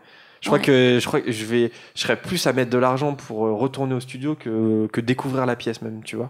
[0.41, 0.57] je Ouais.
[0.59, 3.45] crois que je crois que je vais, je serais plus à mettre de l'argent pour
[3.45, 6.29] euh, retourner au studio que, que découvrir la pièce même, tu vois.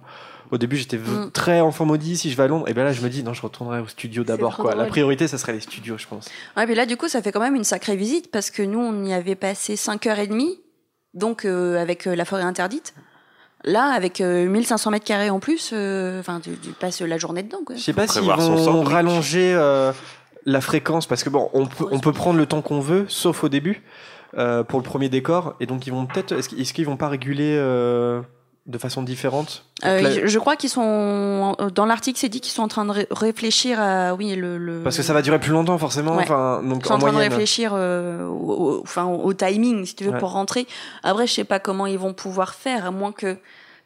[0.51, 1.29] Au début, j'étais Mm.
[1.31, 2.17] très enfant maudit.
[2.17, 3.87] Si je vais à Londres, et ben là, je me dis non, je retournerai au
[3.87, 4.73] studio d'abord, quoi.
[4.73, 6.27] La priorité, ça serait les studios, je pense.
[6.57, 8.79] Ouais, puis là du coup ça fait quand même une sacrée visite parce que nous
[8.79, 10.59] on y avait passé 5 heures et demie,
[11.13, 12.95] donc euh, avec euh, la forêt interdite.
[13.65, 17.43] Là avec euh, 1500 mètres carrés en plus, euh, enfin tu, tu passes la journée
[17.43, 17.75] dedans quoi.
[17.75, 18.87] Je sais pas s'ils son vont sandwich.
[18.87, 19.91] rallonger euh,
[20.45, 23.43] la fréquence parce que bon, on peut, on peut prendre le temps qu'on veut, sauf
[23.43, 23.83] au début
[24.37, 25.55] euh, pour le premier décor.
[25.59, 28.21] Et donc ils vont peut-être, est-ce qu'ils est-ce qu'ils vont pas réguler euh,
[28.69, 32.67] de façon différente Euh, je- crois qu'ils sont dans l'article c'est dit qu'ils sont en
[32.67, 35.77] train de ré- réfléchir à oui le, le Parce que ça va durer plus longtemps
[35.77, 36.15] forcément.
[36.15, 36.23] Ouais.
[36.23, 39.85] Enfin, donc Ils sont en en train de réfléchir euh, au, au- enfin, au timing,
[39.85, 40.19] si tu veux, Ouais.
[40.19, 40.67] pour rentrer.
[41.03, 43.37] Après, je sais pas comment ils vont pouvoir faire, à moins que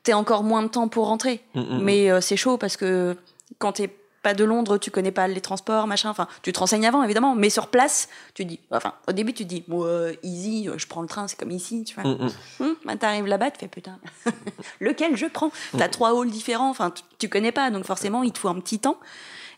[0.04, 1.42] tu aies encore moins de temps pour rentrer.
[1.56, 1.84] Mm, mm, mm.
[1.84, 3.16] Mais euh, c'est chaud parce que
[3.60, 3.90] quand t'es
[4.24, 6.10] pas de Londres, tu connais pas les transports, machin.
[6.10, 7.36] Enfin, tu te renseignes avant, évidemment.
[7.36, 10.88] Mais sur place, tu dis, enfin, au début, tu dis, moi, euh, easy, euh, je
[10.88, 12.10] prends le train, c'est comme ici, tu vois.
[12.10, 12.64] Mm, mm.
[12.64, 14.00] Hum, bah, t'arrives là-bas, tu fais putain,
[14.80, 15.52] lequel je prends?
[15.78, 18.80] T'as trois halls différents, enfin, tu, connais pas, donc forcément, il te faut un petit
[18.80, 18.98] temps.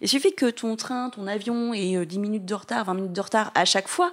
[0.01, 3.13] Il suffit que ton train, ton avion ait euh, 10 minutes de retard, 20 minutes
[3.13, 4.11] de retard à chaque fois.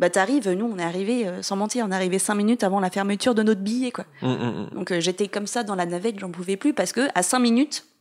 [0.00, 2.80] bah t'arrives, nous on est arrivé, euh, sans mentir, on est arrivé cinq minutes avant
[2.80, 4.04] la fermeture de notre billet, quoi.
[4.22, 4.70] Mm, mm, mm.
[4.74, 7.38] Donc euh, j'étais comme ça dans la navette, j'en pouvais plus parce que à cinq
[7.38, 7.93] minutes, Mm, mm.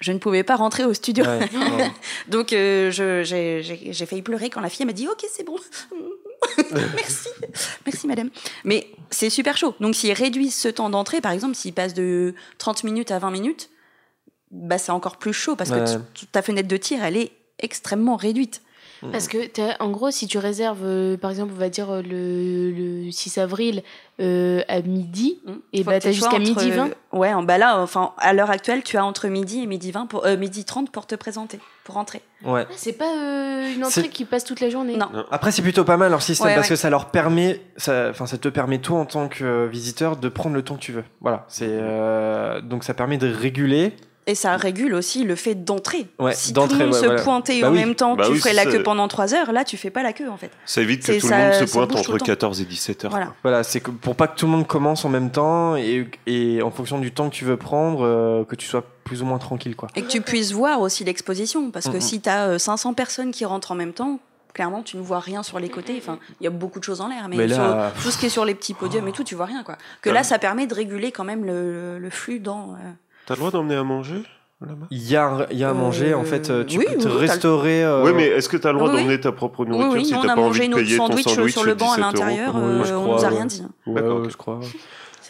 [0.00, 1.24] Je ne pouvais pas rentrer au studio.
[1.24, 1.38] Ouais,
[1.76, 1.90] ouais.
[2.28, 5.56] Donc euh, j'ai failli pleurer quand la fille m'a dit ok c'est bon.
[6.94, 7.28] Merci,
[7.84, 8.30] merci madame.
[8.64, 9.74] Mais c'est super chaud.
[9.80, 13.30] Donc s'ils réduisent ce temps d'entrée, par exemple, s'ils passent de 30 minutes à 20
[13.30, 13.70] minutes,
[14.50, 15.84] bah c'est encore plus chaud parce Ouais.
[15.84, 18.62] que ta fenêtre de tir, elle est extrêmement réduite.
[19.12, 19.38] Parce que,
[19.82, 22.70] en gros, si tu réserves, euh, par exemple, on va dire euh, le,
[23.06, 23.82] le 6 avril
[24.20, 25.40] euh, à midi,
[25.72, 26.90] et Faut bah t'as jusqu'à midi 20.
[27.12, 30.04] Ouais, en- bah là, enfin, à l'heure actuelle, tu as entre midi et midi 20
[30.06, 32.20] pour, euh, midi 30 pour te présenter, pour rentrer.
[32.44, 32.66] Ouais.
[32.68, 34.96] Ah, C'est pas euh, une entrée qui passe toute la journée.
[34.96, 35.08] Non.
[35.30, 36.74] Après, c'est plutôt pas mal leur système Ouais, parce ouais.
[36.74, 40.16] que ça leur permet, ça, enfin, ça te permet toi en tant que euh, visiteur
[40.18, 41.04] de prendre le temps que tu veux.
[41.22, 43.94] Voilà, c'est euh, donc ça permet de réguler.
[44.30, 46.06] Et ça régule aussi le fait d'entrer.
[46.20, 47.22] Ouais, si tout le monde ouais, se voilà.
[47.22, 47.78] pointait Bah en oui.
[47.80, 50.04] même temps, Bah tu oui, ferais la queue pendant 3 heures, là tu fais pas
[50.04, 50.52] la queue en fait.
[50.66, 52.26] Ça évite que tout ça- le monde se pointe entre le temps.
[52.26, 53.10] 14 et 17 heures.
[53.10, 53.34] Voilà.
[53.42, 56.70] Voilà, c'est pour pas que tout le monde commence en même temps et, et en
[56.70, 59.74] fonction du temps que tu veux prendre, euh, que tu sois plus ou moins tranquille,
[59.74, 59.88] quoi.
[59.96, 63.44] Et que tu puisses voir aussi l'exposition, parce que si tu as 500 personnes qui
[63.44, 64.20] rentrent en même temps,
[64.54, 65.96] clairement tu ne vois rien sur les côtés.
[65.98, 68.18] Enfin, il y a beaucoup de choses en l'air, mais, Mais là, sur tout ce
[68.18, 69.76] qui est sur les petits podiums et tout, tu vois rien quoi.
[70.02, 70.12] Que Ah.
[70.12, 72.74] là, ça permet de réguler quand même le, le flux dans.
[72.74, 72.90] euh,
[73.30, 74.22] T'as le droit d'emmener à manger
[74.60, 74.86] là-bas?
[74.90, 76.96] Il y a, un- il y a à manger, en fait, euh, tu oui, peux
[76.98, 77.84] te oui, restaurer.
[77.84, 79.02] euh, Oui, mais est-ce que t'as le droit oui, oui.
[79.04, 81.24] d'emmener ta propre nourriture oui, si a pas envie mangé de notre payer ton sandwich,
[81.28, 83.62] sandwich sur le banc à 17 euros, l'intérieur, euh, on crois, nous a rien dit.
[83.86, 84.60] ouais, je crois.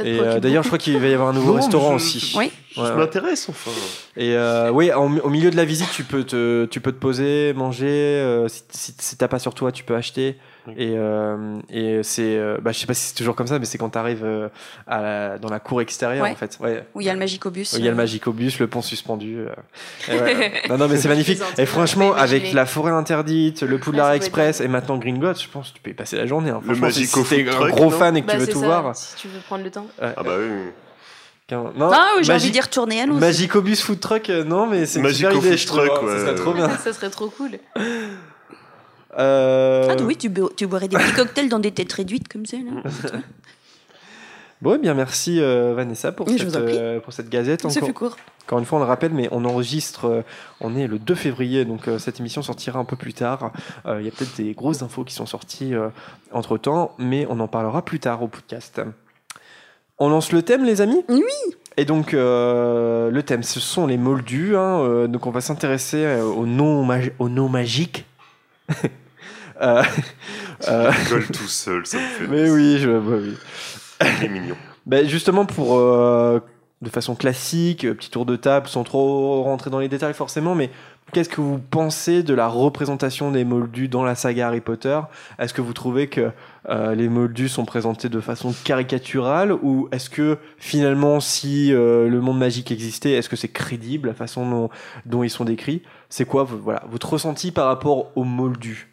[0.02, 2.34] Et euh, d'ailleurs, je crois qu'il va y avoir un nouveau Non, restaurant je- aussi.
[2.38, 2.50] Oui.
[2.74, 3.70] Je Ouais, m'intéresse enfin.
[4.16, 6.96] Et euh, oui, en- au milieu de la visite, tu peux te, tu peux te
[6.98, 7.86] poser, manger.
[7.88, 10.38] euh, si si, si t'as pas sur toi, tu peux acheter.
[10.76, 13.64] Et, euh, et c'est, euh, bah, je sais pas si c'est toujours comme ça, mais
[13.64, 14.48] c'est quand t'arrives euh,
[14.86, 16.30] à la- dans la cour extérieure, Ouais.
[16.30, 16.58] en fait.
[16.60, 16.84] Ouais.
[16.94, 17.72] Où il y a le Magicobus.
[17.72, 19.38] Il y a le euh, magicobus, le pont suspendu.
[19.38, 19.48] euh,
[20.08, 20.52] et ouais.
[20.68, 21.40] non, non, mais c'est magnifique.
[21.58, 25.76] Et franchement, avec la forêt interdite, le Poudlard Express et maintenant Gringotts, je pense que
[25.76, 26.50] tu peux y passer la journée.
[26.50, 26.60] hein.
[26.62, 28.66] Le Franchement, si Magico t'es un gros fan et que Bah, tu veux tout ça,
[28.66, 28.96] voir.
[28.96, 29.86] Si tu veux prendre le temps.
[30.00, 30.12] ouais.
[30.16, 30.46] Ah bah oui.
[31.52, 33.18] Non, Ah oui, j'ai envie d'y retourner à nous.
[33.18, 35.84] Magicobus Food Truck, euh, non, mais c'est une Magico super idée, je trouve.
[35.84, 36.12] Truck, hein, ouais.
[36.18, 36.68] Ça serait trop bien.
[36.84, 37.58] ça serait trop cool.
[39.18, 42.46] Euh, Ah oui, tu, bo- tu boirais des petits cocktails dans des têtes réduites comme
[42.46, 42.56] ça.
[42.58, 42.90] Là.
[44.62, 47.62] Bon, eh bien merci euh, Vanessa pour cette, euh, pour cette gazette.
[47.62, 48.16] Ça Encore, fait court.
[48.44, 50.22] encore une fois, on le rappelle, mais on enregistre,
[50.60, 53.52] on est le 2 février, donc cette émission sortira un peu plus tard.
[53.86, 55.72] Il y a peut-être des grosses infos qui sont sorties
[56.30, 58.82] entre temps, mais on en parlera plus tard au podcast.
[59.98, 61.04] On lance le thème, les amis?
[61.08, 61.22] Oui.
[61.78, 64.56] Et donc, euh, le thème, ce sont les moldus.
[64.56, 68.04] hein, euh, donc, on va s'intéresser euh, aux noms magi- aux noms magiques.
[69.60, 69.82] Euh,
[70.68, 70.90] euh,
[71.32, 72.26] tout seul, ça me fait.
[72.26, 73.34] mais oui, je, bah oui.
[74.20, 74.56] Il est mignon.
[74.86, 76.40] Ben, justement, pour euh,
[76.80, 80.54] de façon classique, euh, petit tour de table, sans trop rentrer dans les détails forcément,
[80.54, 80.70] mais
[81.12, 84.98] qu'est-ce que vous pensez de la représentation des Moldus dans la saga Harry Potter?
[85.38, 86.30] Est-ce que vous trouvez que
[86.70, 92.20] euh, les Moldus sont présentés de façon caricaturale ou est-ce que finalement, si euh, le
[92.22, 94.70] monde magique existait, est-ce que c'est crédible la façon dont,
[95.04, 95.82] dont ils sont décrits?
[96.08, 98.88] C'est quoi vo- voilà, votre ressenti par rapport aux Moldus?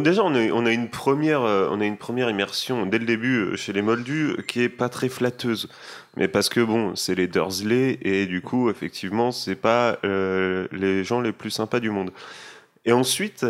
[0.00, 3.06] Déjà, on a, on a une première, euh, on a une première immersion dès le
[3.06, 5.68] début euh, chez les Moldus qui est pas très flatteuse,
[6.16, 11.04] mais parce que bon, c'est les Dursley et du coup, effectivement, c'est pas euh, les
[11.04, 12.10] gens les plus sympas du monde.
[12.84, 13.46] Et ensuite,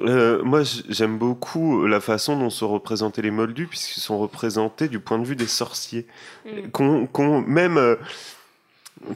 [0.00, 5.00] euh, moi, j'aime beaucoup la façon dont sont représentés les Moldus puisqu'ils sont représentés du
[5.00, 6.06] point de vue des sorciers,
[6.46, 6.70] Mm.
[7.12, 7.76] qu'on, même.
[7.78, 7.96] euh,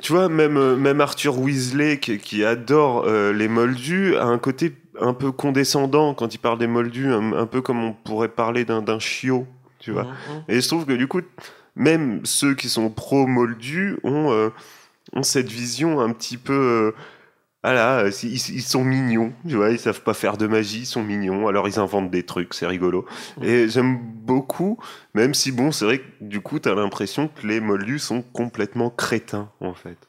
[0.01, 4.39] tu vois, même, euh, même Arthur Weasley, qui, qui adore euh, les moldus, a un
[4.39, 8.29] côté un peu condescendant quand il parle des moldus, un, un peu comme on pourrait
[8.29, 9.47] parler d'un chiot,
[9.79, 10.07] tu vois.
[10.49, 11.20] Et je trouve que du coup,
[11.74, 14.49] même ceux qui sont pro-moldus ont, euh,
[15.12, 16.53] ont cette vision un petit peu...
[16.53, 16.93] euh,
[17.66, 20.86] voilà, euh, ils, ils sont mignons, tu vois, ils savent pas faire de magie, ils
[20.86, 23.06] sont mignons, alors ils inventent des trucs, c'est rigolo.
[23.42, 24.78] Et j'aime beaucoup,
[25.14, 28.90] même si bon, c'est vrai que du coup, t'as l'impression que les moldus sont complètement
[28.90, 30.05] crétins, en fait.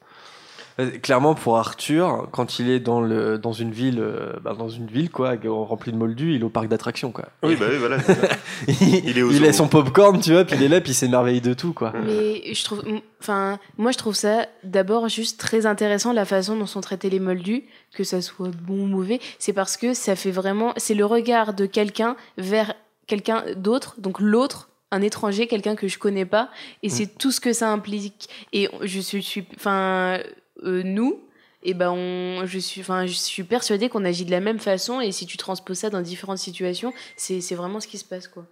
[1.02, 4.86] Clairement, pour Arthur, quand il est dans, le, dans une ville, euh, bah, dans une
[4.86, 7.24] ville quoi, remplie de moldus, il est au parc d'attractions quoi.
[7.42, 7.96] Oui, bah oui, voilà.
[8.68, 10.94] il Il est il a son popcorn, tu vois, puis il est là, puis il
[10.94, 11.92] s'émerveille de tout quoi.
[12.06, 12.84] Mais je trouve,
[13.20, 17.20] enfin, moi je trouve ça d'abord juste très intéressant la façon dont sont traités les
[17.20, 19.18] moldus, que ça soit bon ou mauvais.
[19.40, 22.74] C'est parce que ça fait vraiment, c'est le regard de quelqu'un vers
[23.08, 26.50] quelqu'un d'autre, donc l'autre, un étranger, quelqu'un que je connais pas,
[26.82, 28.28] et c'est tout ce que ça implique.
[28.52, 30.18] Et je suis, suis- enfin,
[30.64, 31.20] euh, nous.
[31.64, 35.00] Et ben on, je suis, enfin, je suis persuadée qu'on agit de la même façon
[35.00, 38.28] et si tu transposes ça dans différentes situations, c'est c'est vraiment ce qui se passe
[38.28, 38.46] quoi.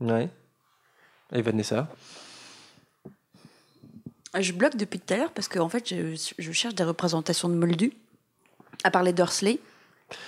[0.00, 0.30] Ouais.
[1.32, 1.88] Et Vanessa?
[4.38, 7.48] Je bloque depuis tout à l'heure parce que en fait, je, je cherche des représentations
[7.48, 7.92] de Moldus,
[8.84, 9.58] à part les Dursley.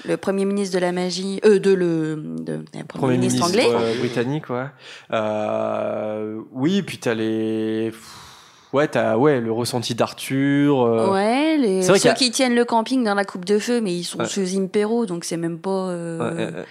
[0.04, 3.68] Le premier ministre de la magie, euh, de le, de, le premier, Premier ministre, ministre
[3.68, 3.86] anglais.
[3.94, 4.66] euh, britannique, ouais.
[5.12, 7.92] Euh, oui, puis t'as les.
[8.72, 10.80] Ouais, t'as ouais, le ressenti d'Arthur.
[10.82, 13.92] euh, Ouais, les, ceux a- qui tiennent le camping dans la coupe de feu, mais
[13.92, 14.26] ils sont Ouais.
[14.26, 15.70] sous Impero, donc c'est même pas.
[15.70, 16.64] euh, ouais, ouais, ouais.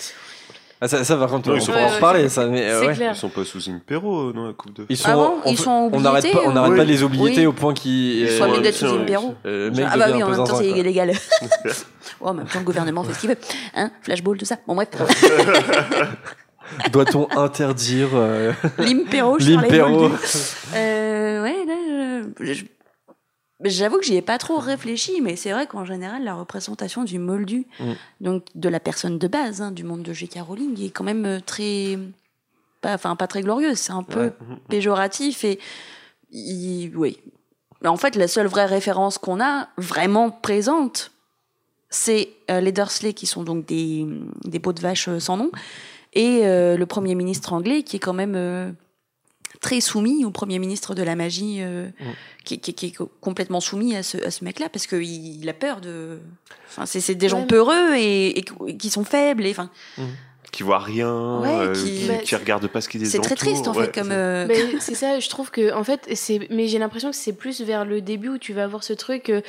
[0.83, 2.47] Ah, ça, ça, par contre, Non, on pourra en reparler, ça.
[2.47, 2.91] Mais, euh.
[3.11, 5.57] Ils sont pas sous Impero dans la Coupe de Ils sont, Ah bon en Ils
[5.59, 7.45] sont on n'arrête pas, on n'arrête pas de les obliger Oui.
[7.45, 8.21] au point qu'ils.
[8.21, 9.35] Ils sont obligés d'être sous Impero.
[9.45, 11.09] ah bah oui, en même temps, c'est illégal.
[11.11, 11.71] ouais,
[12.21, 13.37] en même temps, le gouvernement fait ce qu'il veut.
[13.75, 14.57] Hein Flashball, tout ça.
[14.67, 14.87] Bon, bref.
[16.91, 20.09] Doit-on interdire euh, L'Impero, je parlais l'impéro.
[20.73, 21.73] Euh, ouais, là,
[23.63, 27.19] J'avoue que j'y ai pas trop réfléchi, mais c'est vrai qu'en général, la représentation du
[27.19, 27.91] moldu, Mm.
[28.21, 30.39] donc de la personne de base, hein, du monde de J.K.
[30.41, 31.99] Rowling, est quand même euh, très.
[32.81, 33.77] Pas, enfin, pas très glorieuse.
[33.77, 34.33] C'est un peu Ouais.
[34.69, 35.59] péjoratif et.
[36.31, 37.19] il- oui.
[37.85, 41.11] En fait, la seule vraie référence qu'on a vraiment présente,
[41.89, 44.07] c'est euh, les Dursley, qui sont donc des,
[44.45, 45.51] des peaux de vache euh, sans nom,
[46.13, 48.71] et euh, le Premier ministre anglais, qui est quand même euh,
[49.61, 52.05] très soumis au Premier ministre de la magie, euh, Mm.
[52.43, 55.03] qui, qui- qui est co- complètement soumis à ce, à ce mec-là, parce qu'il
[55.41, 56.19] il a peur de...
[56.67, 57.47] Enfin, c'est c'est des gens Ouais.
[57.47, 58.43] peureux et, et
[58.77, 59.45] qui sont faibles.
[59.45, 59.69] Et, enfin,
[60.51, 63.35] Qui voient rien, Ouais, euh, qui- Bah, qui regardent pas ce qui les c'est très
[63.35, 64.11] triste, en Ouais, fait, comme...
[64.11, 66.47] euh, Mais c'est ça, je trouve que en fait, c'est.
[66.49, 69.29] Mais j'ai l'impression que c'est plus vers le début où tu vas avoir ce truc.
[69.29, 69.41] euh,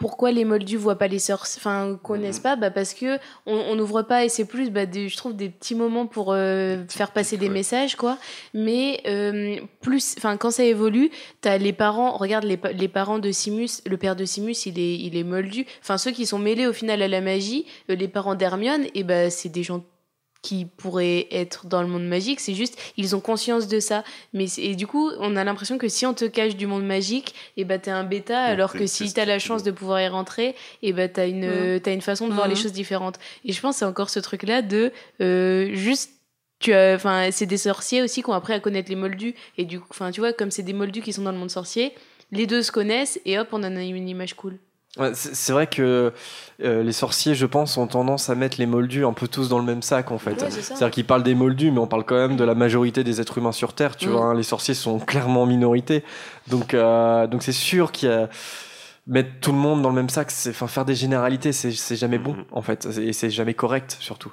[0.00, 2.42] pourquoi les moldus voient pas les sorciers, enfin connaissent Mhm.
[2.42, 5.48] pas, bah parce que on n'ouvre pas et c'est plus, bah, des, je trouve des
[5.50, 8.18] petits moments pour euh, faire passer des messages quoi.
[8.54, 11.10] Mais euh, plus, enfin quand ça évolue,
[11.42, 14.96] t'as les parents, regarde les, les parents de Simus, le père de Simus, il est
[14.98, 15.66] il est moldu.
[15.82, 19.04] Enfin ceux qui sont mêlés au final à la magie, euh, les parents d'Hermione, et
[19.04, 19.84] bah c'est des gens
[20.42, 24.04] qui pourraient être dans le monde magique, c'est juste ils ont conscience de ça.
[24.32, 26.84] Mais c'est- et du coup, on a l'impression que si on te cache du monde
[26.86, 30.00] magique, et bah t'es un bêta, Ouais, alors que si t'as la chance de pouvoir
[30.00, 33.18] y rentrer, et bah t'as une euh, t'as une façon de voir les choses différentes.
[33.44, 36.12] Et je pense que c'est encore ce truc là de euh, juste
[36.58, 39.64] tu as enfin c'est des sorciers aussi qui ont appris à connaître les moldus et
[39.64, 41.92] du coup enfin tu vois comme c'est des moldus qui sont dans le monde sorcier,
[42.32, 44.58] les deux se connaissent et hop on en a une image cool.
[44.98, 46.12] Ouais, c'est vrai que
[46.64, 49.58] euh, les sorciers, je pense, ont tendance à mettre les moldus un peu tous dans
[49.58, 50.42] le même sac, en fait.
[50.42, 50.50] Ouais.
[50.50, 53.38] C'est-à-dire qu'ils parlent des moldus, mais on parle quand même de la majorité des êtres
[53.38, 54.12] humains sur Terre, tu Mm.
[54.12, 54.24] vois.
[54.26, 54.34] hein.
[54.34, 56.02] les sorciers sont clairement en minorité.
[56.48, 58.28] Donc, euh, donc c'est sûr qu'il y a...
[59.06, 62.18] Mettre tout le monde dans le même sac, c'est, enfin, faire des généralités, c'est, jamais
[62.18, 62.44] bon, Mhm.
[62.52, 62.86] en fait.
[63.00, 64.30] Et c'est jamais correct, surtout.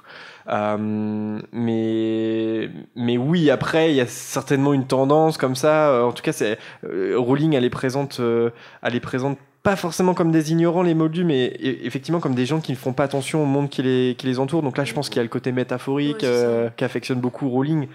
[0.48, 5.88] Euh, mais, mais oui, après, il y a certainement une tendance comme ça.
[5.90, 8.50] Euh, En tout cas, c'est, euh, Rowling, elle est présente, euh,
[8.82, 9.38] elle est présente
[9.70, 12.76] pas forcément comme des ignorants les moldus, mais e- effectivement comme des gens qui ne
[12.76, 14.62] font pas attention au monde qui les, qui les entoure.
[14.62, 17.86] Donc là, je pense qu'il y a le côté métaphorique euh, qu'affectionne beaucoup Rowling.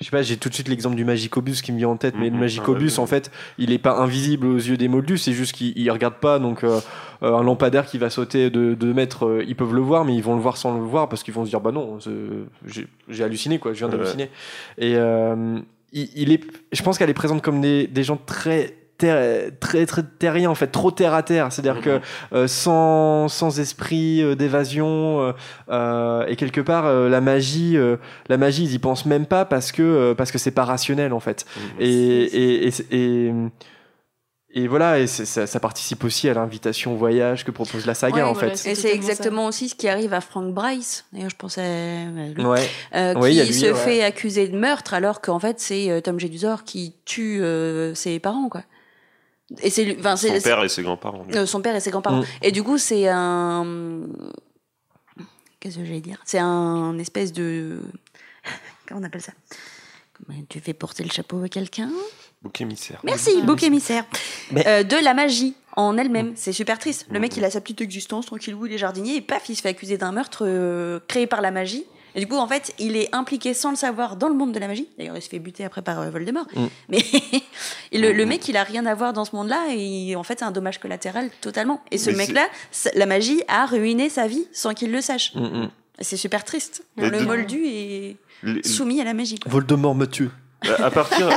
[0.00, 2.14] Je sais pas, j'ai tout de suite l'exemple du Magicobus qui me vient en tête,
[2.16, 2.40] mais le Mhm.
[2.40, 3.02] Magicobus, Ah ouais.
[3.02, 6.14] en fait, il est pas invisible aux yeux des moldus, c'est juste qu'il il regarde
[6.14, 6.38] pas.
[6.38, 6.80] Donc euh,
[7.24, 10.14] euh, un lampadaire qui va sauter de 2 mètres, euh, ils peuvent le voir, mais
[10.14, 11.98] ils vont le voir sans le voir parce qu'ils vont se dire bah non,
[12.68, 13.96] j'ai halluciné quoi, je viens Ouais.
[13.98, 14.30] d'halluciner.
[14.78, 15.58] Et euh,
[15.92, 19.86] il, il est, je pense qu'elle est présente comme des, des gens très ter- très
[19.86, 22.00] très terriens en fait trop terre à terre c'est à dire que
[22.34, 25.32] euh, sans sans esprit euh, d'évasion euh,
[25.70, 27.96] euh, et quelque part euh, la magie euh,
[28.28, 31.12] la magie ils y pensent même pas parce que euh, parce que c'est pas rationnel
[31.12, 31.62] en fait Mhm.
[31.80, 32.72] et et, et,
[33.28, 33.32] et,
[34.54, 38.16] et voilà et ça, ça participe aussi à l'invitation au voyage que propose la saga
[38.16, 38.94] Ouais, en voilà, fait Et c'est ça.
[38.94, 41.04] exactement aussi ce qui arrive à Frank Bryce.
[41.12, 41.62] D'ailleurs, je pense à
[42.34, 42.44] lui.
[42.44, 43.74] ouais Euh, qui lui, se ouais.
[43.74, 48.18] fait accuser de meurtre alors qu'en fait c'est euh, Tom Jedusor qui tue euh, ses
[48.20, 48.62] parents quoi.
[49.62, 51.26] Et c'est lui- enfin c'est Son père et ses grands-parents.
[51.34, 52.20] euh, son père et ses grands-parents.
[52.20, 52.26] Mm.
[52.42, 54.02] Et du coup c'est un
[55.60, 56.20] qu'est-ce que j'allais dire?
[56.24, 57.80] C'est un espèce de
[58.88, 59.32] comment on appelle ça?
[60.14, 61.90] Comment tu fais porter le chapeau à quelqu'un?
[62.42, 63.00] Bouc émissaire.
[63.04, 64.04] Merci, Ah, bouc émissaire.
[64.52, 66.32] Mais- Euh, de la magie en elle-même.
[66.36, 67.06] C'est super triste.
[67.10, 69.62] Le mec, il a sa petite existence, tranquille, vous, des jardiniers, et paf, il se
[69.62, 71.84] fait accuser d'un meurtre euh, créé par la magie.
[72.18, 74.58] Et du coup, en fait, il est impliqué sans le savoir dans le monde de
[74.58, 74.88] la magie.
[74.98, 76.46] D'ailleurs, il se fait buter après par euh, Voldemort.
[76.56, 76.66] Mm.
[76.88, 76.98] Mais
[77.92, 79.68] le, le mec, il a rien à voir dans ce monde-là.
[79.72, 81.80] Et en fait, c'est un dommage collatéral totalement.
[81.92, 82.48] Et ce mec-là,
[82.96, 85.32] la magie a ruiné sa vie sans qu'il le sache.
[85.36, 85.70] Mm, mm.
[86.00, 86.84] C'est super triste.
[86.96, 89.38] Mais le de- moldu est Les- soumis à la magie.
[89.38, 89.52] quoi.
[89.52, 90.30] Voldemort me tue
[90.78, 91.28] à partir,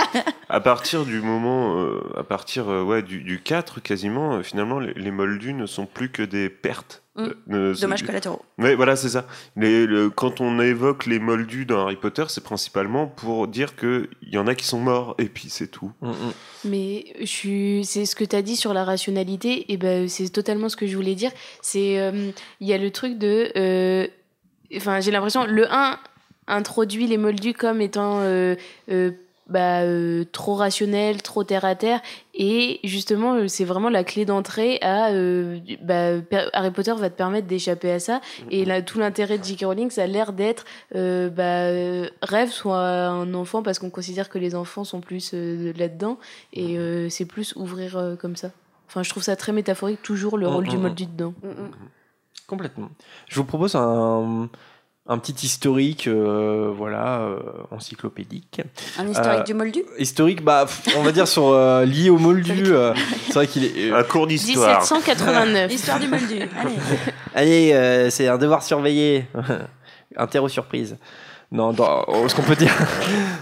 [0.49, 4.79] à partir du moment, euh, à partir euh, ouais, du, du 4, quasiment, euh, finalement,
[4.79, 7.03] les, les moldus ne sont plus que des pertes.
[7.15, 7.21] Mm.
[7.23, 8.41] Euh, ne- Dommages collatéraux.
[8.57, 9.25] Ouais, voilà, c'est ça.
[9.55, 14.07] Les- le- quand on évoque les moldus dans Harry Potter, c'est principalement pour dire qu'il
[14.23, 15.91] y en a qui sont morts, et puis c'est tout.
[16.01, 16.13] Mm, mm.
[16.65, 20.29] Mais je suis, c'est ce que tu as dit sur la rationalité, et ben c'est
[20.29, 21.31] totalement ce que je voulais dire.
[21.61, 24.07] C'est, euh, il y a le truc de, euh,
[24.77, 25.99] enfin j'ai l'impression le 1
[26.51, 28.55] introduit les moldus comme étant euh,
[28.91, 29.11] euh,
[29.47, 32.01] bah, euh, trop rationnel, trop terre à terre.
[32.33, 35.11] Et justement, c'est vraiment la clé d'entrée à
[35.81, 36.21] bah,
[36.53, 38.21] Harry Potter va te permettre d'échapper à ça.
[38.49, 39.65] Et là, tout l'intérêt de J.K.
[39.65, 41.65] Rowling, ça a l'air d'être bah,
[42.21, 46.17] rêve soit un enfant parce qu'on considère que les enfants sont plus là-dedans.
[46.53, 48.51] Et euh, c'est plus ouvrir comme ça.
[48.87, 51.33] Enfin, je trouve ça très métaphorique, toujours le rôle du mm, moldu dedans.
[51.43, 51.71] Mm, mm.
[52.51, 52.89] Complètement.
[53.29, 54.49] Je vous propose un,
[55.07, 57.39] un petit historique, euh, voilà, euh,
[57.71, 58.61] encyclopédique.
[58.99, 59.83] Un historique Euh, du moldu?
[59.97, 60.65] Historique, bah,
[60.97, 62.63] on va dire sur euh, lié au moldu.
[62.67, 62.93] euh,
[63.27, 63.91] c'est vrai qu'il est.
[63.91, 64.79] euh, Un cours d'histoire.
[64.79, 65.69] 1789.
[65.71, 66.35] L'histoire du moldu.
[66.55, 66.75] Allez.
[67.35, 69.25] Allez, euh, c'est un devoir surveillé.
[70.17, 70.97] Interro surprise.
[71.51, 72.73] Non, dans, oh, ce qu'on peut dire,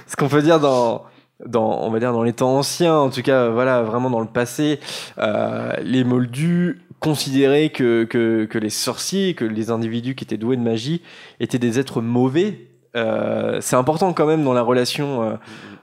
[0.08, 1.06] ce qu'on peut dire dans,
[1.46, 4.28] dans, on va dire dans les temps anciens, en tout cas, voilà, vraiment dans le
[4.28, 4.80] passé,
[5.20, 10.58] euh, les Moldus considéraient que, que, que les sorciers, que les individus qui étaient doués
[10.58, 11.02] de magie
[11.40, 12.68] étaient des êtres mauvais.
[12.96, 15.34] Euh, c'est important quand même dans la relation, euh,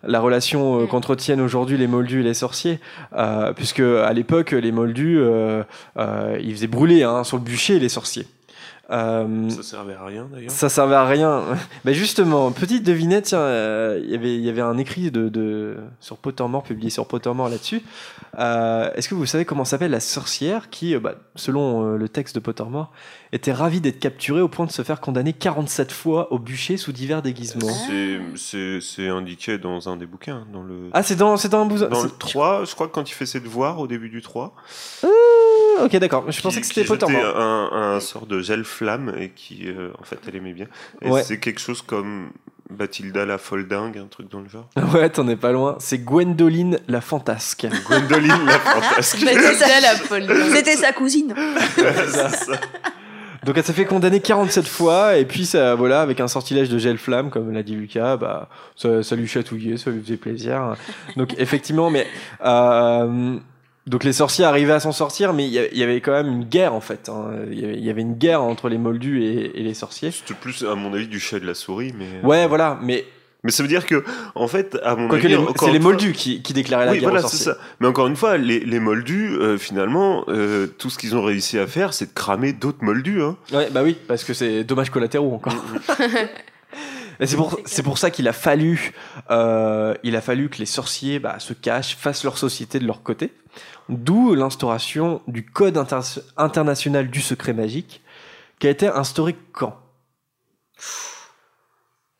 [0.02, 0.88] la relation euh, Mm.
[0.88, 2.80] qu'entretiennent aujourd'hui les Moldus et les sorciers,
[3.14, 5.62] euh, puisque à l'époque les Moldus, euh,
[5.98, 8.26] euh, ils faisaient brûler hein, sur le bûcher les sorciers.
[8.90, 10.50] Euh, Ça servait à rien d'ailleurs.
[10.50, 11.42] ça servait à rien.
[11.84, 15.28] bah justement, petite devinette, tiens, euh, il y avait- il y avait un écrit de,
[15.28, 17.82] de, sur Pottermore, publié sur Pottermore là-dessus.
[18.38, 22.08] Euh, Est-ce que vous savez comment s'appelle la sorcière qui, euh, bah, selon euh, le
[22.08, 22.92] texte de Pottermore,
[23.32, 26.92] était ravie d'être capturée au point de se faire condamner 47 fois au bûcher sous
[26.92, 27.66] divers déguisements?
[27.88, 30.46] C'est- C'est c'est indiqué dans un des bouquins.
[30.52, 31.88] Dans le, Ah, c'est dans, c'est dans un bousin.
[31.88, 34.22] dans le c'est- 3, je crois que quand il fait ses devoirs au début du
[34.22, 34.54] 3,
[35.84, 36.30] Ok, d'accord.
[36.30, 37.36] Je pensais que c'était Pottermore.
[37.38, 40.66] un, un sort de gel flamme et qui, euh, en fait, elle aimait bien.
[41.02, 41.22] Et Ouais.
[41.22, 42.30] c'est quelque chose comme
[42.70, 44.68] Bathilda la folle dingue, un truc dans le genre.
[44.94, 45.76] Ouais, t'en es pas loin.
[45.78, 47.66] C'est Gwendoline la fantasque.
[47.86, 49.18] Gwendoline la fantasque.
[49.18, 50.26] C'était ça la folle.
[50.52, 51.34] C'était sa cousine.
[52.08, 52.30] Ça.
[53.44, 56.78] Donc elle s'est fait condamner 47 fois et puis ça voilà avec un sortilège de
[56.78, 60.74] gel flamme comme l'a dit Lucas bah ça, ça lui chatouillait ça lui faisait plaisir
[61.16, 62.08] donc effectivement mais
[62.44, 63.36] euh,
[63.86, 66.74] donc les sorciers arrivaient à s'en sortir mais il y avait quand même une guerre
[66.74, 67.30] en fait hein.
[67.50, 70.10] il y avait- il y avait une guerre entre les moldus et, et les sorciers
[70.10, 71.92] C'était plus, à mon avis, du chat et de la souris.
[71.96, 73.04] Mais, euh, ouais voilà mais
[73.44, 74.02] mais ça veut dire que,
[74.34, 75.36] en fait, à mon quoique avis.
[75.60, 77.58] c'est les fois- moldus qui, qui déclaraient la Oui, guerre voilà, aux sorciers ça.
[77.78, 81.56] Mais encore une fois, les, les moldus, euh, finalement, euh, tout ce qu'ils ont réussi
[81.56, 83.22] à faire, c'est de cramer d'autres moldus.
[83.22, 83.36] Hein.
[83.52, 85.54] Ouais, bah oui, parce que c'est dommage collatéraux encore.
[87.20, 88.92] Et c'est pour, c'est pour ça qu'il a fallu,
[89.30, 93.02] euh, il a fallu que les sorciers bah, se cachent, fassent leur société de leur
[93.02, 93.32] côté.
[93.88, 98.02] D'où l'instauration du Code inter- international du secret magique,
[98.58, 99.78] qui a été instauré quand?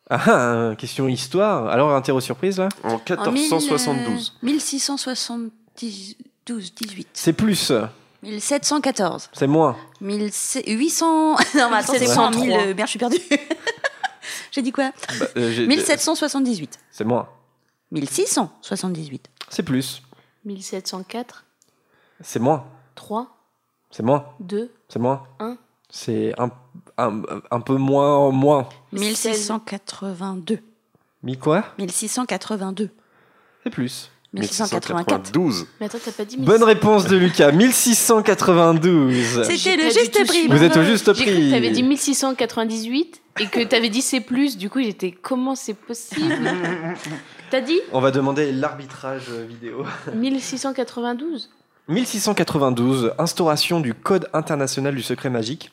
[0.09, 1.67] Ah, ah, question histoire.
[1.67, 2.69] Alors, interro surprise là?
[2.83, 4.37] En En 1472.
[4.41, 7.07] 1000, euh, 1672, 18.
[7.13, 7.73] C'est plus,
[8.23, 9.29] 1714.
[9.33, 9.75] c'est moins.
[9.99, 11.35] 1800.
[11.55, 13.19] Non, mais attends, c'est quoi 1000 euh, Merde, je suis perdue.
[14.51, 14.91] J'ai dit quoi?
[15.19, 16.79] Bah, euh, 1778.
[16.91, 17.27] C'est moins.
[17.91, 19.29] 1678.
[19.49, 20.01] C'est plus.
[20.45, 21.43] 1704,
[22.21, 22.65] C'est moins.
[22.95, 23.27] 3,
[23.91, 24.25] C'est moins.
[24.39, 25.23] 2, C'est moins.
[25.39, 25.57] Un.
[25.89, 26.49] C'est un,
[26.97, 28.31] un, un peu moins.
[28.31, 28.67] moins.
[28.91, 30.59] 1682.
[31.23, 31.63] Mi quoi?
[31.77, 32.89] 1682.
[33.63, 34.11] C'est plus.
[34.33, 35.31] 1684.
[35.31, 35.67] 12.
[35.79, 39.43] Mais attends, t'as pas dit Bonne réponse de Lucas, 1692.
[39.43, 40.47] C'était le juste prix.
[40.47, 41.51] Vous êtes au juste J'ai cru que prix.
[41.51, 44.57] t'avais dit 1698 et que t'avais dit c'est plus.
[44.57, 46.35] Du coup, j'étais comment c'est possible?
[47.51, 47.79] T'as dit?
[47.93, 49.85] On va demander l'arbitrage vidéo.
[50.13, 51.49] 1692
[51.87, 55.71] 1692, instauration du Code international du secret magique.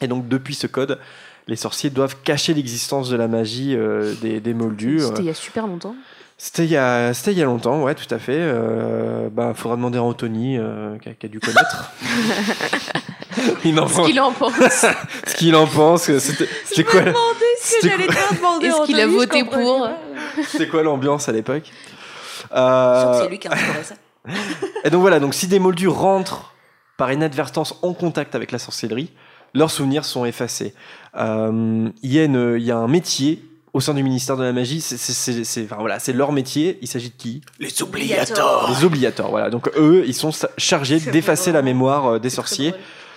[0.00, 0.98] Et donc, depuis ce code,
[1.48, 5.00] les sorciers doivent cacher l'existence de la magie euh, des, des moldus.
[5.00, 5.94] C'était il y a super longtemps.
[6.38, 8.36] C'était il, y a- c'était il y a longtemps, ouais, tout à fait.
[8.36, 11.92] Euh, bah, faudra demander à Anthony, euh, qui, a, qui a dû connaître.
[13.64, 14.52] Il en Ce pense- qu'il en pense.
[15.26, 16.02] ce qu'il en pense.
[16.04, 17.00] C'était quoi,
[17.62, 18.66] ce que j'allais te demander.
[18.66, 19.88] Est-ce qu'il a voté pour?
[20.46, 21.64] c'était quoi l'ambiance à l'époque?
[22.50, 23.94] Je Euh, sens que c'est lui qui a instauré ça.
[24.84, 26.52] Et donc voilà, donc si des moldus rentrent
[26.96, 29.10] par inadvertance en contact avec la sorcellerie,
[29.54, 30.74] leurs souvenirs sont effacés.
[31.16, 35.64] Euh, Il y, a y un métier au sein du ministère de la magie, c'est-
[35.64, 36.78] enfin, voilà, c'est leur métier.
[36.80, 37.42] Il s'agit de qui?
[37.60, 38.70] Les Obligator.
[38.70, 39.28] Les obligatoires.
[39.30, 39.50] Voilà.
[39.50, 42.72] Donc eux, ils sont chargés d'effacer la mémoire euh, des sorciers,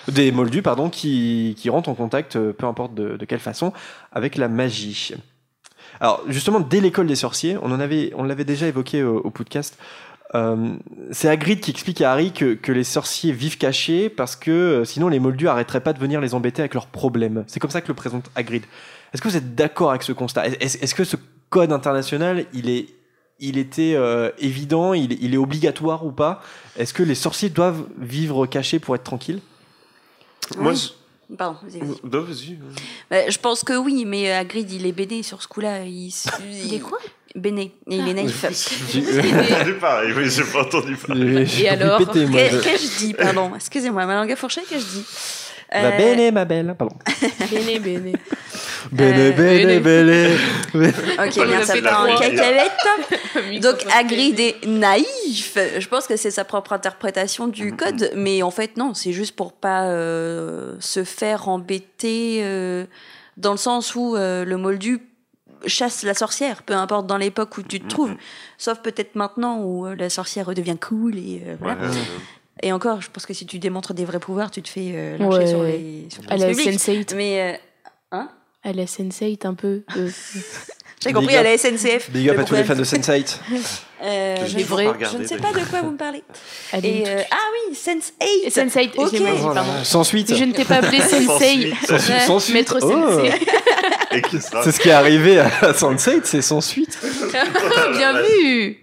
[0.09, 3.71] des moldus, pardon, qui, qui rentrent en contact, euh, peu importe de, de quelle façon,
[4.11, 5.13] avec la magie.
[6.01, 9.29] Alors justement, dès l'école des sorciers, on en avait, on l'avait déjà évoqué au, au
[9.29, 9.77] podcast.
[10.35, 10.75] Euh,
[11.11, 14.85] c'est Hagrid qui explique à Harry que, que les sorciers vivent cachés parce que euh,
[14.85, 17.43] sinon les moldus arrêteraient pas de venir les embêter avec leurs problèmes.
[17.47, 18.63] C'est comme ça que le présente Hagrid.
[19.13, 20.45] Est-ce que vous êtes d'accord avec ce constat?
[20.47, 21.15] Est-ce est-ce que ce
[21.49, 22.87] code international, il est,
[23.39, 26.43] il était euh, évident, il, il est obligatoire ou pas?
[26.77, 29.41] Est-ce que les sorciers doivent vivre cachés pour être tranquilles?
[30.57, 30.77] Moi, Oui.
[30.77, 31.35] je...
[31.35, 32.09] Pardon, vas-y, vas-y.
[32.11, 32.57] Non, vas-y.
[33.11, 35.85] Bah, je pense que oui, mais Hagrid, il est BD sur ce coup-là.
[35.85, 36.11] Il
[36.73, 36.97] est quoi?
[37.35, 37.71] Béné.
[37.87, 38.45] Il est naïf.
[38.91, 40.97] J'ai pareil, oui, j'ai pas entendu
[41.45, 43.51] j'ai Et alors péter, moi, Qu'est- je- dit Pardon.
[43.55, 45.05] Excusez-moi, ma langue a fourché, qu'ai-je dit
[45.71, 46.73] Ma Euh, belle, ma belle.
[46.77, 46.95] Pardon.
[47.51, 48.13] Béné, béné.
[48.91, 50.37] Belle, belle, belle.
[50.73, 53.61] Ok, On bien, ça fait part la en cacahuète.
[53.61, 55.57] Donc Hagrid est naïf.
[55.77, 59.35] Je pense que c'est sa propre interprétation du code, mais en fait non, c'est juste
[59.35, 62.85] pour pas euh, se faire embêter euh,
[63.37, 64.99] dans le sens où euh, le moldu
[65.65, 67.89] chasse la sorcière, peu importe dans l'époque où tu te mm-hmm.
[67.89, 68.15] trouves.
[68.57, 71.77] Sauf peut-être maintenant où euh, la sorcière redevient cool et euh, voilà.
[72.61, 75.17] Et encore, je pense que si tu démontres des vrais pouvoirs, tu te fais euh,
[75.17, 77.15] lâcher sur les sur à Sense8.
[77.15, 77.57] Mais euh,
[78.11, 78.29] hein
[78.63, 79.83] À la Sense8 un peu.
[81.01, 82.11] J'ai compris à la SNCF.
[82.11, 83.37] Big up à tous les fans de Sense8.
[84.01, 86.23] je, ne sais pas de quoi vous me parlez.
[86.83, 88.49] Et, euh, ah oui, Sense8.
[88.49, 89.15] Sense8, ok.
[89.37, 89.63] Voilà.
[89.85, 90.35] Sans suite.
[90.35, 92.51] Je ne t'ai pas appelé Sense8.
[92.51, 92.89] Maître oh.
[92.89, 93.21] sense
[94.15, 96.99] Et qui sera C'est ce qui est arrivé à Sense8, c'est sans suite.
[97.93, 98.77] Bien vu.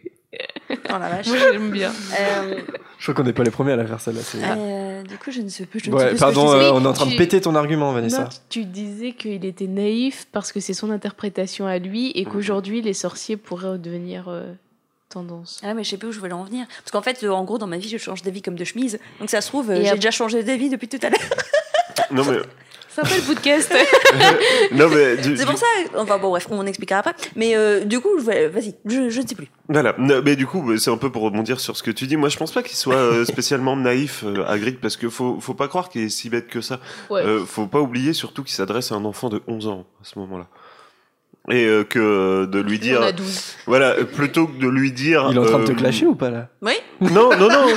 [0.70, 1.26] Oh la vache.
[1.28, 1.92] Moi j'aime bien.
[2.18, 2.60] Euh,
[2.98, 4.20] Je crois qu'on n'est pas les premiers à la faire celle-là.
[4.56, 5.80] euh, du coup, je ne sais plus.
[5.80, 7.16] Je ne sais Ouais, plus ce pardon, que je euh, on est en train de
[7.16, 8.22] péter ton argument, Vanessa.
[8.24, 12.82] Non, tu disais qu'il était naïf parce que c'est son interprétation à lui et qu'aujourd'hui
[12.82, 14.52] les sorciers pourraient redevenir euh,
[15.08, 15.60] tendance.
[15.64, 16.66] Ah mais je sais plus où je voulais en venir.
[16.82, 18.98] Parce qu'en fait, en gros, dans ma vie, je change d'avis comme de chemise.
[19.20, 21.20] Donc ça se trouve, j'ai ap- déjà changé d'avis depuis tout à l'heure.
[22.10, 22.38] Non, mais.
[22.96, 23.74] Sympa le podcast.
[24.72, 25.66] Non, mais du- C'est du- pour ça.
[25.96, 27.14] Enfin bon, bref, on expliquera après.
[27.36, 29.48] Mais euh, du coup, vas-y, je, je ne sais plus.
[29.68, 32.16] Voilà, Non, mais du coup, c'est un peu pour rebondir sur ce que tu dis.
[32.16, 35.54] Moi, je pense pas qu'il soit euh, spécialement naïf, euh, Hagrid, parce que faut, faut
[35.54, 36.80] pas croire qu'il est si bête que ça.
[37.10, 37.20] Ouais.
[37.22, 40.18] Euh, faut pas oublier surtout qu'il s'adresse à un enfant de 11 ans à ce
[40.18, 40.46] moment-là.
[41.50, 43.42] Et euh, que euh, de lui dire, On a 12.
[43.66, 45.28] voilà, plutôt que de lui dire.
[45.30, 46.48] Il est en train de te clasher ou pas là?
[46.62, 47.66] Oui Non, non, non.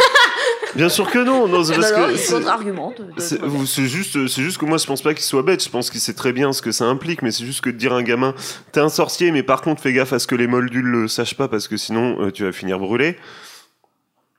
[0.76, 1.48] Bien sûr que non.
[1.48, 5.14] Non, c'est parce Non, non, que c'est- juste, c'est juste que moi je pense pas
[5.14, 5.64] qu'il soit bête.
[5.64, 7.78] Je pense qu'il sait très bien ce que ça implique, mais c'est juste que de
[7.78, 8.34] dire à un gamin,
[8.72, 11.36] t'es un sorcier, mais par contre fais gaffe à ce que les moldus le sachent
[11.36, 13.18] pas parce que sinon euh, tu vas finir brûlé.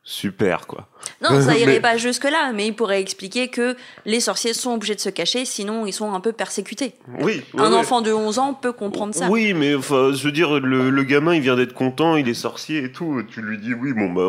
[0.03, 0.89] Super quoi.
[1.23, 3.77] Non, ça irait Mais- pas jusque-là, mais il pourrait expliquer que
[4.07, 6.95] les sorciers sont obligés de se cacher, sinon ils sont un peu persécutés.
[7.21, 7.43] Oui.
[7.55, 7.77] ouais, un ouais.
[7.79, 9.29] enfant de 11 ans peut comprendre ça.
[9.29, 12.35] Oui, mais enfin, je veux dire, le, le gamin, il vient d'être content, il est
[12.35, 13.23] sorcier et tout.
[13.31, 14.27] Tu lui dis, oui, bon, bah,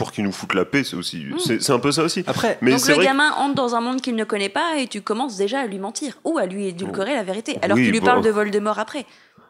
[0.00, 2.24] pour qu'il nous foute la paix, c'est aussi, c'est c'est un peu ça aussi.
[2.26, 3.02] Après, Mais Donc le vrai.
[3.04, 5.66] que- gamin entre dans un monde qu'il ne connaît pas et tu commences déjà à
[5.66, 8.06] lui mentir ou à lui édulcorer la vérité, alors Oui, que tu lui bon.
[8.06, 9.04] parles de Voldemort après.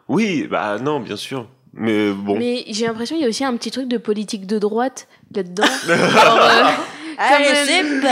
[0.09, 1.47] Oui, bah non, bien sûr.
[1.73, 2.37] Mais bon.
[2.37, 5.63] Mais j'ai l'impression qu'il y a aussi un petit truc de politique de droite là-dedans.
[5.89, 6.65] Euh,
[7.23, 8.01] Allez, même- c'est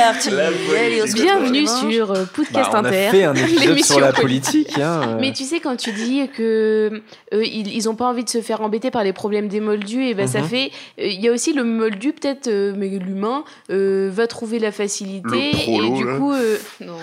[1.09, 1.15] parti.
[1.15, 3.09] Bienvenue sur euh, bah, Podcast on a Inter.
[3.11, 4.79] fait un épisode sur la politique.
[4.79, 5.17] hein, euh.
[5.19, 7.01] Mais tu sais, quand tu dis que
[7.33, 10.05] euh, ils, ils ont pas envie de se faire embêter par les problèmes des moldus,
[10.05, 10.49] et ben ça Mhm.
[10.49, 10.71] fait.
[11.01, 14.73] euh, Il y a aussi le moldu, peut-être, euh, mais l'humain euh, va trouver la
[14.73, 15.53] facilité.
[15.53, 16.17] Le prolo, et du là.
[16.19, 16.33] coup.
[16.33, 16.97] euh, non.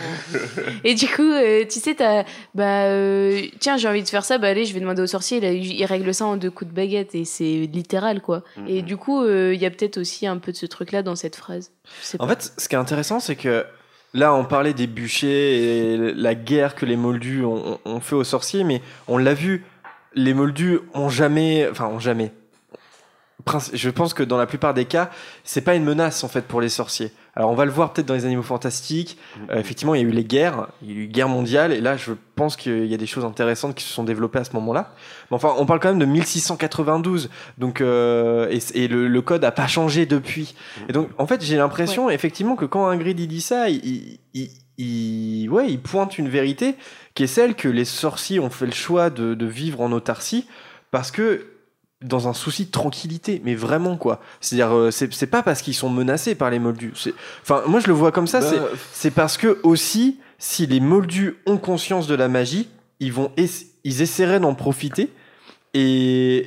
[0.83, 2.23] et du coup, euh, tu sais, t'as.
[2.53, 5.39] Bah, euh, tiens, j'ai envie de faire ça, bah allez, je vais demander au sorcier,
[5.39, 8.43] là, il règle ça en deux coups de baguette, et c'est littéral, quoi.
[8.57, 8.65] Mhm.
[8.67, 11.15] Et du coup, euh, il y a peut-être aussi un peu de ce truc-là dans
[11.15, 11.71] cette phrase.
[12.19, 13.65] En fait, ce qui est intéressant, c'est que
[14.13, 18.23] là, on parlait des bûchers et la guerre que les moldus ont, ont fait aux
[18.23, 19.65] sorciers, mais on l'a vu,
[20.13, 22.31] les moldus ont jamais, enfin, ont jamais.
[23.73, 25.11] Je pense que dans la plupart des cas,
[25.43, 27.11] c'est pas une menace en fait pour les sorciers.
[27.35, 29.17] Alors on va le voir peut-être dans les animaux fantastiques.
[29.51, 31.79] Euh, effectivement, il y a eu les guerres, il y a eu guerre mondiale, et
[31.81, 34.53] là, je pense qu'il y a des choses intéressantes qui se sont développées à ce
[34.53, 34.93] moment-là.
[35.29, 39.43] Mais enfin, on parle quand même de 1692, donc euh, et, et le, le code
[39.43, 40.55] a pas changé depuis.
[40.89, 44.19] Et donc, en fait, j'ai l'impression effectivement que quand Ingrid il dit ça, il, il,
[44.33, 46.75] il- il- ouais, il pointe une vérité
[47.13, 50.47] qui est celle que les sorciers ont fait le choix de, de vivre en autarcie
[50.91, 51.45] parce que
[52.01, 54.21] dans un souci de tranquillité, mais vraiment quoi.
[54.41, 56.93] C'est-à-dire, euh, c'est pas parce qu'ils sont menacés par les moldus.
[57.41, 58.39] Enfin, moi je le vois comme ça.
[58.41, 62.67] Bah, c'est parce que aussi, si les moldus ont conscience de la magie,
[62.99, 65.11] ils vont ils essaieraient d'en profiter.
[65.73, 65.81] Et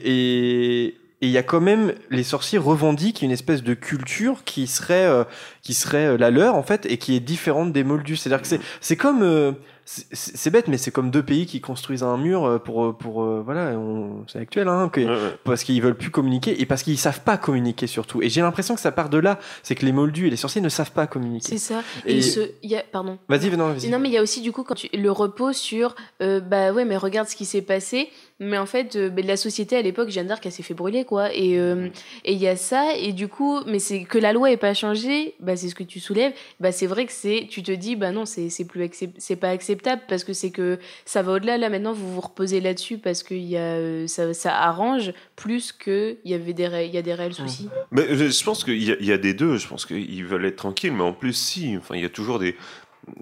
[0.04, 4.68] et et il y a quand même les sorciers revendiquent une espèce de culture qui
[4.68, 5.24] serait euh,
[5.68, 8.16] qui serait euh, la leur en fait et qui est différente des moldus.
[8.16, 9.52] C'est-à-dire que c'est c'est comme euh,
[9.84, 13.42] c'est- bête mais c'est comme deux pays qui construisent un mur euh, pour pour euh,
[13.44, 15.36] voilà on- c'est actuel hein que- ouais, ouais.
[15.44, 18.22] parce qu'ils veulent plus communiquer et parce qu'ils savent pas communiquer surtout.
[18.22, 20.62] Et j'ai l'impression que ça part de là, c'est que les moldus et les sorciers
[20.62, 21.48] ne savent pas communiquer.
[21.48, 21.82] C'est ça.
[22.06, 23.18] Et, Et- il il y a, pardon.
[23.28, 23.90] Vas-y, non, vas-y.
[23.90, 26.72] Non, mais il y a aussi du coup quand tu, le repos sur euh, bah
[26.72, 28.08] ouais, mais regarde ce qui s'est passé.
[28.40, 31.04] Mais en fait, euh, bah, la société à l'époque, Jeanne d'Arc, elle s'est fait brûler
[31.04, 31.34] quoi.
[31.34, 31.88] Et euh,
[32.24, 32.94] et il y a ça.
[32.96, 35.34] Et du coup, mais c'est que la loi est pas changée.
[35.40, 36.32] Bah c'est ce que tu soulèves.
[36.60, 38.88] Bah c'est vrai que c'est, tu te dis bah non, c'est c'est plus
[39.18, 41.58] c'est pas acceptable parce que c'est que ça va au-delà.
[41.58, 45.12] Là maintenant, vous vous reposez là-dessus parce que il y a euh, ça ça arrange
[45.36, 47.68] plus que il y avait des ré- y a des réels soucis.
[47.90, 49.58] Mais je je pense qu'il y, a- il y a des deux.
[49.58, 51.76] Je pense qu'ils veulent être tranquilles, mais en plus, si.
[51.76, 52.56] Enfin, il y a toujours des,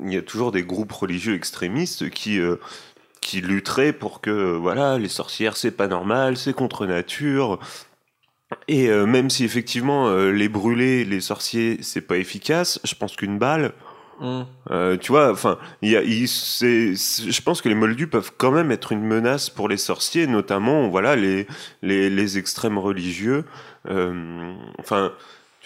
[0.04, 2.56] il y a toujours des groupes religieux extrémistes qui, euh,
[3.20, 7.58] qui lutterait pour que voilà les sorcières c'est pas normal, c'est contre nature.
[8.68, 13.16] Et euh, même si effectivement euh, les brûler, les sorciers, c'est pas efficace, je pense
[13.16, 13.72] qu'une balle,
[14.18, 14.42] Mm.
[14.70, 18.06] euh, tu vois, enfin, il y a, il- c'est- c'est- je pense que les moldus
[18.06, 21.46] peuvent quand même être une menace pour les sorciers, notamment, voilà, les,
[21.82, 23.44] les, les extrêmes religieux.
[23.90, 25.12] Euh, enfin,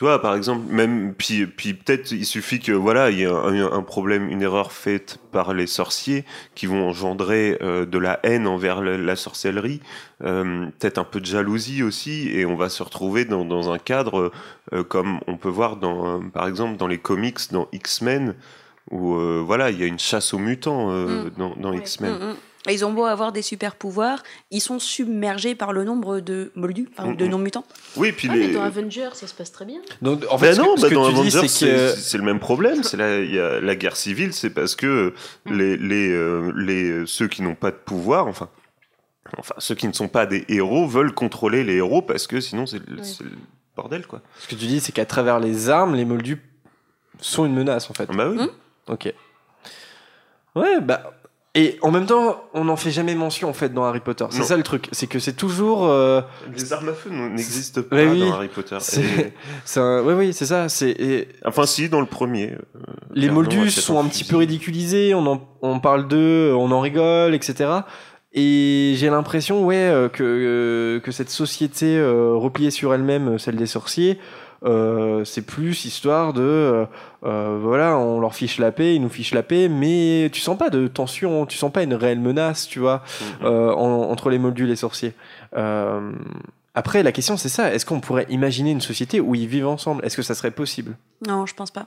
[0.01, 3.27] tu vois, par exemple, même, puis, puis peut-être il suffit que, voilà, il y ait
[3.27, 6.25] un, un problème, une erreur faite par les sorciers
[6.55, 9.81] qui vont engendrer euh, de la haine envers la, la sorcellerie,
[10.25, 13.79] euh, peut-être un peu de jalousie aussi, et on va se retrouver dans, dans un
[13.79, 14.33] cadre
[14.73, 18.37] euh, comme on peut voir dans, euh, par exemple, dans les comics, dans X-Men,
[18.91, 21.31] où euh, voilà, il y a une chasse aux mutants euh, Mm.
[21.37, 21.77] dans, dans Ouais.
[21.77, 22.13] X-Men.
[22.15, 22.37] Mm, mm.
[22.69, 26.53] Et Ils ont beau avoir des super pouvoirs, ils sont submergés par le nombre de
[26.55, 27.29] moldus, enfin, Mm, de mm.
[27.31, 27.65] non-mutants.
[27.97, 28.49] Oui, puis Ah, les.
[28.49, 29.81] mais dans Avengers, ça se passe très bien.
[30.03, 32.13] Donc, en fait, Ben ce que- non, ce bah que dans tu dis, Avengers, c'est
[32.13, 32.17] que.
[32.19, 32.83] le même problème.
[32.83, 35.15] C'est la, il y a la guerre civile, c'est parce que
[35.47, 38.51] les, les, euh, les, ceux qui n'ont pas de pouvoir, enfin,
[39.39, 42.67] enfin, ceux qui ne sont pas des héros veulent contrôler les héros parce que sinon
[42.67, 42.99] c'est le,
[43.75, 44.21] bordel, quoi.
[44.39, 46.43] Ce que tu dis, c'est qu'à travers les armes, les moldus
[47.21, 48.07] sont une menace, en fait.
[48.13, 48.37] Bah oui.
[48.37, 48.49] Hmm
[48.89, 49.15] Ok.
[50.57, 51.15] Ouais, bah.
[51.57, 54.25] Et en même temps, on n'en fait jamais mention, en fait, dans Harry Potter.
[54.31, 54.87] C'est ça le truc.
[54.93, 55.85] C'est que c'est toujours.
[55.89, 56.21] euh,
[56.55, 58.21] Les armes à feu n'existent pas Ouais, oui.
[58.21, 58.77] dans Harry Potter.
[58.81, 60.69] c'est- Et- un- Oui, oui, c'est ça.
[60.69, 60.91] C'est.
[60.91, 62.53] et Enfin, si, dans le premier.
[62.53, 62.81] euh,
[63.15, 67.35] Les moldus sont un petit peu ridiculisés, on, en, on parle d'eux, on en rigole,
[67.35, 67.69] etc.
[68.33, 73.57] Et j'ai l'impression, ouais, euh, que, euh, que cette société euh, repliée sur elle-même, celle
[73.57, 74.21] des sorciers,
[74.65, 76.85] euh, c'est plus histoire de, euh,
[77.25, 80.57] euh, voilà, on leur fiche la paix, ils nous fichent la paix, mais tu sens
[80.59, 83.03] pas de tension, tu sens pas une réelle menace, tu vois,
[83.41, 83.47] Mhm.
[83.47, 85.15] euh, en- entre les moldus et les sorciers.
[85.57, 86.13] Euh,
[86.75, 90.05] après, la question c'est ça, est-ce qu'on pourrait imaginer une société où ils vivent ensemble?
[90.05, 90.97] Est-ce que ça serait possible?
[91.27, 91.87] Non, je pense pas.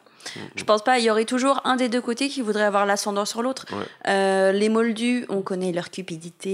[0.56, 1.00] Je pense pas.
[1.00, 3.66] Il y aurait toujours un des deux côtés qui voudrait avoir l'ascendant sur l'autre.
[3.72, 3.86] Ouais.
[4.10, 6.50] Euh, les moldus, on connaît leur cupidité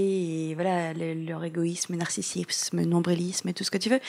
[0.50, 4.00] et voilà le- leur égoïsme, narcissisme, nombrilisme et tout ce que tu veux.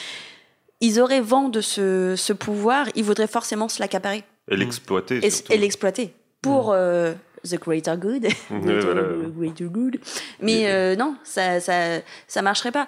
[0.82, 5.20] Ils auraient vent de ce, ce pouvoir, ils voudraient forcément se l'accaparer Et l'exploiter.
[5.26, 7.14] et, et l'exploiter pour euh,
[7.48, 8.26] the greater good.
[8.50, 9.02] Voilà.
[9.04, 10.00] The greater good.
[10.42, 12.88] Mais euh, non, ça, ça, ça marcherait pas.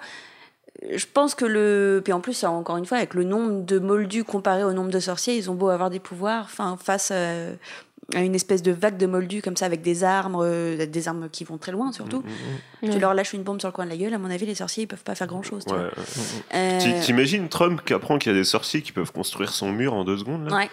[0.92, 2.00] Je pense que le.
[2.02, 4.98] Puis en plus, encore une fois, avec le nombre de moldus comparé au nombre de
[4.98, 7.54] sorciers, ils ont beau avoir des pouvoirs, enfin, face euh,
[8.14, 11.28] à une espèce de vague de moldus comme ça, avec des armes, euh, des armes
[11.30, 12.22] qui vont très loin surtout.
[12.82, 12.98] Tu Ouais.
[12.98, 14.82] leur lâches une bombe sur le coin de la gueule, à mon avis, les sorciers,
[14.84, 15.64] ils peuvent pas faire grand chose.
[15.68, 15.76] Ouais.
[16.54, 19.72] Euh, Ti- T'imagines Trump qui apprend qu'il y a des sorciers qui peuvent construire son
[19.72, 20.70] mur en deux secondes là ouais.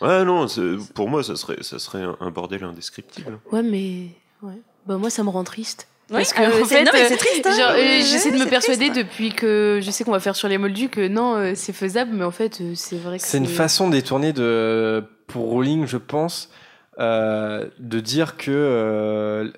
[0.00, 0.46] Ouais, non,
[0.94, 3.38] pour moi, ça serait, ça serait un, bordel indescriptible.
[3.52, 4.06] Ouais, mais.
[4.42, 4.58] Ouais.
[4.86, 5.86] Bah, moi, ça me rend triste.
[6.10, 7.46] Ouais, Parce que, euh, en c'est- fait, non, mais euh, c'est triste.
[7.46, 7.56] hein.
[7.56, 8.96] Genre, euh, j'essaie de me persuader triste.
[9.06, 12.10] depuis que je sais qu'on va faire sur les moldus que non, euh, c'est faisable,
[12.14, 15.96] mais en fait, euh, c'est vrai que C'est une façon détournée de, pour Rowling, je
[15.96, 16.50] pense,
[16.98, 19.48] euh, de dire que euh,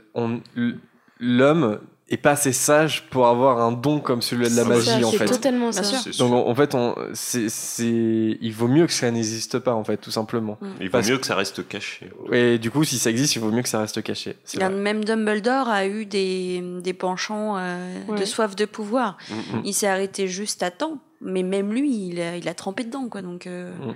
[1.19, 1.81] l'homme
[2.13, 5.11] est pas assez sage pour avoir un don comme celui de la magie, ça, en
[5.11, 5.25] c'est fait.
[5.25, 5.83] totalement ça.
[6.19, 9.97] Donc en fait, on, c'est, c'est, il vaut mieux que ça n'existe pas, en fait,
[9.97, 10.59] tout simplement.
[10.79, 12.11] Il vaut parce mieux que ça reste caché.
[12.31, 14.37] Et du coup, si ça existe, il vaut mieux que ça reste caché.
[14.59, 19.17] Même Dumbledore a eu des, des penchants euh, de soif de pouvoir.
[19.31, 19.63] Mm, mm.
[19.65, 23.09] Il s'est arrêté juste à temps, mais même lui, il a, il a trempé dedans,
[23.09, 23.23] quoi.
[23.23, 23.93] Donc, euh, Mm.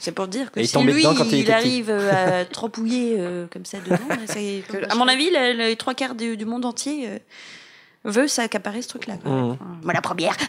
[0.00, 3.64] c'est pour dire que Et si lui, quand il arrive euh, à trempouiller euh, comme
[3.64, 6.44] ça dedans, là, c'est que- à mon avis, le- le- les trois quarts du, du
[6.44, 7.18] monde entier euh,
[8.04, 9.16] veut s'accaparer ce truc-là.
[9.16, 9.30] quoi.
[9.30, 9.50] Mm.
[9.52, 10.36] Enfin, Moi, la première.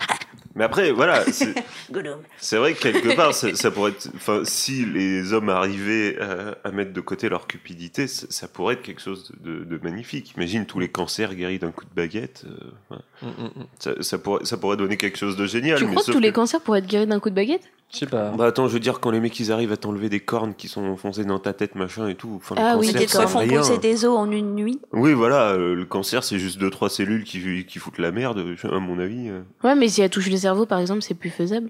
[0.56, 1.24] Mais après, voilà,
[2.40, 4.10] c'est vrai que quelque part, ça, ça pourrait être.
[4.16, 8.76] Enfin, si les hommes arrivaient à, à mettre de côté leur cupidité, ça, ça pourrait
[8.76, 10.34] être quelque chose de, de magnifique.
[10.38, 12.46] Imagine tous les cancers guéris d'un coup de baguette.
[12.46, 13.02] euh, ouais.
[13.22, 13.66] Mm, mm, mm.
[13.80, 15.78] ça, ça pourrait, ça pourrait donner quelque chose de génial.
[15.78, 17.70] Tu mais crois que tous les cancers pourraient être guéris d'un coup de baguette?
[17.96, 18.32] Je sais pas.
[18.32, 20.68] Bah attends, je veux dire, quand les mecs ils arrivent à t'enlever des cornes qui
[20.68, 22.34] sont enfoncées dans ta tête, machin et tout.
[22.36, 24.82] Enfin, le Ah oui, cancer, Des font pousser des os en une nuit.
[24.92, 28.44] Oui, voilà, euh, le cancer c'est juste deux trois cellules qui, qui foutent la merde,
[28.64, 29.30] à mon avis.
[29.30, 29.42] euh.
[29.64, 31.70] Ouais, mais si elle touche le cerveau, par exemple, c'est plus faisable.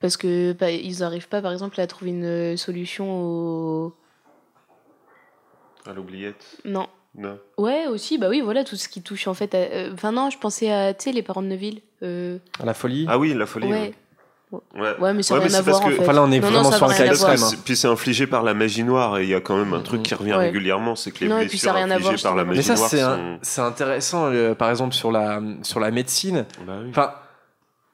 [0.00, 3.94] Parce que bah, ils n'arrivent pas, par exemple, à trouver une euh, solution au.
[5.86, 6.56] À l'oubliette.
[6.64, 6.86] Non.
[7.16, 7.38] Non.
[7.56, 9.54] Ouais, aussi, bah oui, voilà, tout ce qui touche en fait.
[9.54, 11.80] à- euh, Enfin, non, je pensais à, tu sais, les parents de Neville.
[12.02, 13.06] Euh, À la folie.
[13.08, 13.66] Ah oui, la folie.
[13.66, 13.72] ouais.
[13.72, 13.94] Ouais.
[14.50, 14.60] Ouais.
[15.00, 16.02] ouais, mais ça n'a Ouais, rien à c'est parce voir en que- fait.
[16.02, 17.36] Enfin, là, on est Non, vraiment sur un cas extrême.
[17.36, 19.80] C'est- Puis c'est infligé par la magie noire et il y a quand même un
[19.82, 20.38] truc qui revient Ouais.
[20.46, 22.88] régulièrement, c'est que les Non, blessures ça à voir, par la magie Mais ça, noire
[22.88, 23.04] c'est, sont...
[23.04, 26.46] un- c'est intéressant, euh, par exemple, sur la, sur la médecine.
[26.66, 26.86] Bah oui.
[26.90, 27.12] Enfin,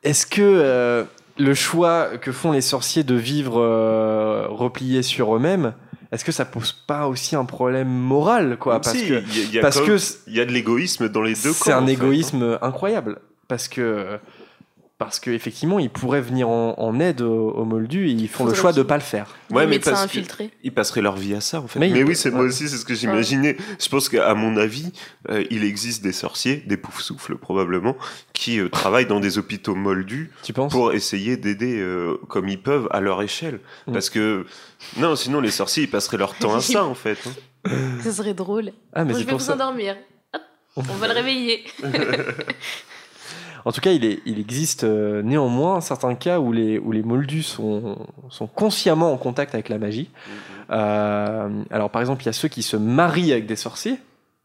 [0.05, 1.05] est-ce que euh,
[1.39, 5.75] le choix que font les sorciers de vivre euh, repliés sur eux-mêmes,
[6.13, 8.81] est-ce que ça pose pas aussi un problème moral, quoi?
[8.81, 9.97] Parce Si, que y a- il y a parce que
[10.29, 11.87] il y a de l'égoïsme dans les deux c'est un en hein.
[11.89, 13.19] égoïsme incroyable.
[13.49, 14.19] Parce que,
[15.05, 18.55] parce qu'effectivement, ils pourraient venir en, en aide aux, aux moldus et ils font le
[18.55, 19.35] choix de qu'ils- pas le faire.
[19.51, 20.07] Ouais, mais parce.
[20.63, 21.79] Ils passeraient leur vie à ça, en fait.
[21.79, 22.49] Mais oui, c'est moi ouais.
[22.49, 23.57] aussi, c'est ce que j'imaginais.
[23.81, 24.93] Je pense qu'à mon avis,
[25.31, 27.97] euh, il existe des sorciers, des poufs-souffles probablement,
[28.33, 32.89] qui euh, travaillent dans des hôpitaux moldus Tu pour essayer d'aider euh, comme ils peuvent
[32.91, 33.61] à leur échelle.
[33.87, 33.93] Mm.
[33.93, 34.47] Parce que,
[34.99, 37.19] non, sinon les sorciers, ils passeraient leur temps à ça, en fait.
[37.27, 37.71] hein.
[38.03, 38.73] Ça serait drôle.
[38.93, 39.55] Ah, mais Bon, je vais pour vous ça.
[39.55, 39.97] endormir.
[40.35, 40.43] Hop,
[40.77, 41.65] on va le réveiller.
[43.65, 47.03] En tout cas, il, est, il existe euh, néanmoins certains cas où les, où les
[47.03, 47.97] moldus sont,
[48.31, 50.11] sont consciemment en contact avec la magie.
[50.71, 53.99] Euh, alors, par exemple, il y a ceux qui se marient avec des sorciers.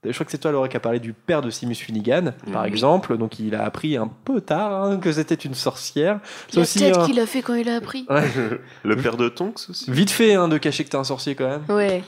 [0.05, 2.61] Je crois que c'est toi, Laura, qui a parlé du père de Simus Finnegan, par
[2.63, 2.69] Oui.
[2.69, 3.17] exemple.
[3.17, 6.21] Donc, il a appris un peu tard hein, que c'était une sorcière.
[6.47, 8.05] C'est aussi tête un- qu'il a fait quand il a appris.
[8.09, 8.23] Ouais.
[8.85, 9.91] Le père de Tonks aussi.
[9.91, 11.63] Vite fait hein, de cacher que t'es un sorcier quand même.
[11.67, 12.01] Ouais,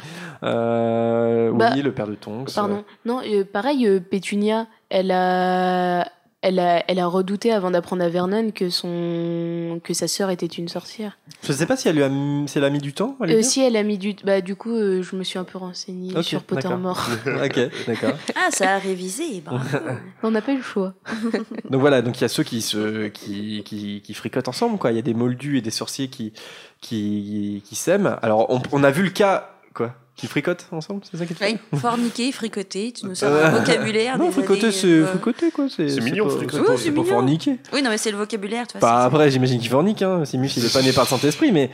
[0.44, 2.54] Euh, Bah, oui, le père de Tonks.
[2.56, 2.86] pardon.
[3.06, 6.08] Non, euh, pareil, euh, Pétunia, elle a...
[6.44, 10.48] Elle a, elle a redouté avant d'apprendre à Vernon que, son, que sa sœur était
[10.48, 11.20] une sorcière.
[11.44, 13.16] Je sais pas si elle, lui a, mis- si elle a mis du temps.
[13.22, 14.16] Euh, si elle a mis du.
[14.24, 16.42] Bah, du coup, euh, je me suis un peu renseignée Ok, sur.
[16.42, 17.08] Pottermore.
[17.28, 18.14] ok, d'accord.
[18.36, 19.42] Ah, ça a révisé.
[19.46, 19.64] bravo.
[20.24, 20.96] On n'a pas eu le choix.
[21.70, 24.92] Donc voilà, donc il y a ceux qui se qui, qui, qui fricotent ensemble quoi.
[24.92, 26.34] Il y a des moldus et des sorciers qui
[26.82, 28.18] qui, qui s'aiment.
[28.24, 31.40] Alors on, on a vu le cas quoi qui fricotent ensemble, c'est ça qui te
[31.40, 34.18] fait Oui, forniquer, fricoter, tu nous sors Euh, un vocabulaire.
[34.20, 35.66] Non, fricoter c'est euh, fricoter quoi.
[35.70, 36.58] C'est C'est mignon, pas- fricoter.
[36.58, 37.60] C'est pas, Oui, c'est c'est pas forniquer.
[37.74, 38.88] Oui, non, mais c'est le vocabulaire, tu vois.
[38.88, 40.02] Bah, c'est- après, j'imagine qu'il fornique.
[40.02, 40.24] Hein.
[40.26, 41.70] Simus, il est pas né par le Saint-Esprit, mais.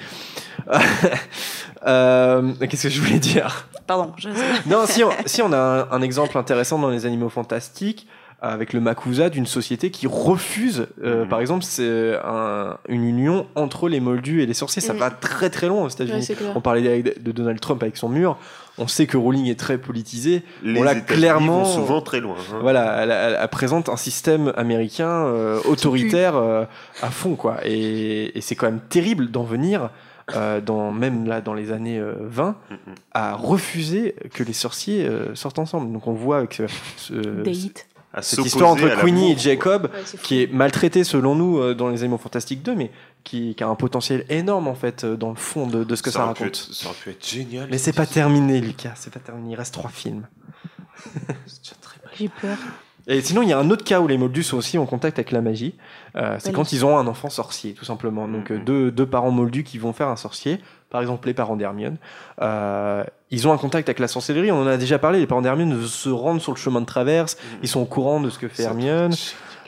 [1.85, 3.67] Euh, Qu'est-ce que je voulais dire?
[3.85, 4.29] Pardon, je
[4.65, 8.07] Non, si on, si on a un, un exemple intéressant dans les animaux fantastiques,
[8.39, 11.29] avec le Makusa d'une société qui refuse, euh, Mhm.
[11.29, 14.81] par exemple, c'est un- une union entre les moldus et les sorciers.
[14.81, 16.27] Ça va très très loin aux États-Unis.
[16.55, 18.37] on parlait de, de Donald Trump avec son mur.
[18.77, 20.43] On sait que Rowling est très politisé.
[20.61, 22.35] Les On l'a États-Unis clairement- vont souvent très loin.
[22.53, 22.59] hein.
[22.61, 26.65] Voilà, elle, elle- elle présente un système américain euh, autoritaire euh,
[27.01, 27.57] à fond, quoi.
[27.65, 29.89] Et, et c'est quand même terrible d'en venir,
[30.35, 32.77] euh, dans, même là dans les années euh, 20, Mhm.
[33.15, 35.91] à refuser que les sorciers euh, sortent ensemble.
[35.91, 36.63] Donc on voit avec ce-
[36.97, 37.13] ce-
[37.43, 37.87] Date.
[38.13, 41.89] À cette histoire entre Queenie et Jacob, Ouais, qui est maltraitée selon nous euh, dans
[41.89, 42.89] les Animaux Fantastiques 2, mais
[43.23, 46.01] qui, qui a un potentiel énorme en fait euh, dans le fond de, de ce
[46.01, 46.47] que ça, raconte.
[46.47, 47.67] être- ça aurait pu être génial.
[47.69, 48.93] Mais c'est pas terminé, Lucas.
[48.95, 49.51] C'est pas terminé.
[49.51, 50.25] Il reste trois films.
[52.17, 52.57] J'ai peur.
[53.09, 55.17] Et sinon, il y a un autre cas où les moldus sont aussi en contact
[55.17, 55.75] avec la magie.
[56.17, 58.27] Euh, c'est quand ils ont un enfant sorcier, tout simplement.
[58.27, 58.63] Donc, Mhm.
[58.65, 60.59] deux, deux parents moldus qui vont faire un sorcier.
[60.89, 61.97] Par exemple, les parents d'Hermione.
[62.41, 64.51] Euh, ils ont un contact avec la sorcellerie.
[64.51, 65.19] On en a déjà parlé.
[65.19, 67.37] Les parents d'Hermione se rendent sur le chemin de traverse.
[67.61, 69.13] Ils sont au courant de ce que fait Hermione.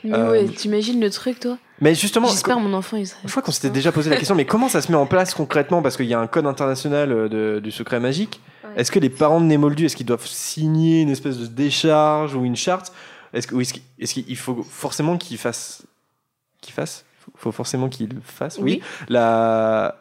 [0.02, 1.58] Mais Euh, ouais, t'imagines le truc, toi?
[1.82, 3.20] Mais justement, J'espère mon enfant, il serait.
[3.24, 5.34] je crois qu'on s'était déjà posé la question, mais comment ça se met en place
[5.34, 5.82] concrètement?
[5.82, 8.40] Parce qu'il y a un code international euh, de- du secret magique.
[8.64, 8.70] Ouais.
[8.80, 12.46] Est-ce que les parents de Némoldu, est-ce qu'ils doivent signer une espèce de décharge ou
[12.46, 12.94] une charte?
[13.34, 15.82] Est-ce que- ou est-ce qu'il est-ce qu'il faut forcément qu'ils fassent
[16.62, 17.04] Qu'ils fassent
[17.36, 18.80] faut- forcément qu'ils le fassent, oui.
[18.80, 18.82] Oui.
[19.10, 19.96] La...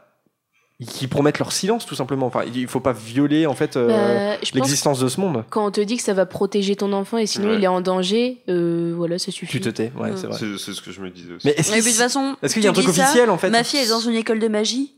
[0.87, 2.27] Qu'ils promettent leur silence, tout simplement.
[2.27, 3.87] Enfin, il faut pas violer, en fait, euh,
[4.33, 5.43] Bah, l'existence de ce monde.
[5.49, 7.55] quand on te dit que ça va protéger ton enfant et sinon Ouais.
[7.57, 9.51] il est en danger, euh, voilà, ça suffit.
[9.51, 10.37] Tu te tais, ouais, c'est vrai.
[10.39, 11.45] C'est ce que je me disais aussi.
[11.47, 13.37] Mais est-ce de toute façon, est-ce qu'il y a un truc dis ça, officiel, en
[13.37, 14.93] fait Ma fille est dans une école de magie.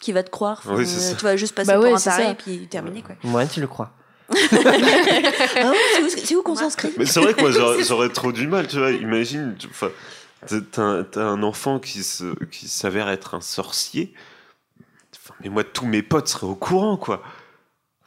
[0.00, 1.14] Qui va te croire Oui, ça.
[1.16, 2.30] Tu vas juste passer Bah pour un taré ça.
[2.30, 3.16] et puis terminer quoi.
[3.32, 3.90] Ouais, tu le crois.
[4.30, 7.50] Ah ouais, c'est où, qu'on s'inscrit Mais c'est vrai que moi
[7.82, 8.90] j'aurais trop du mal, tu vois.
[8.92, 9.54] Imagine,
[10.72, 14.12] t'as- un- t'as un enfant qui se, qui s'avère être un sorcier.
[15.26, 17.20] Enfin, mais moi, tous mes potes seraient au courant, quoi.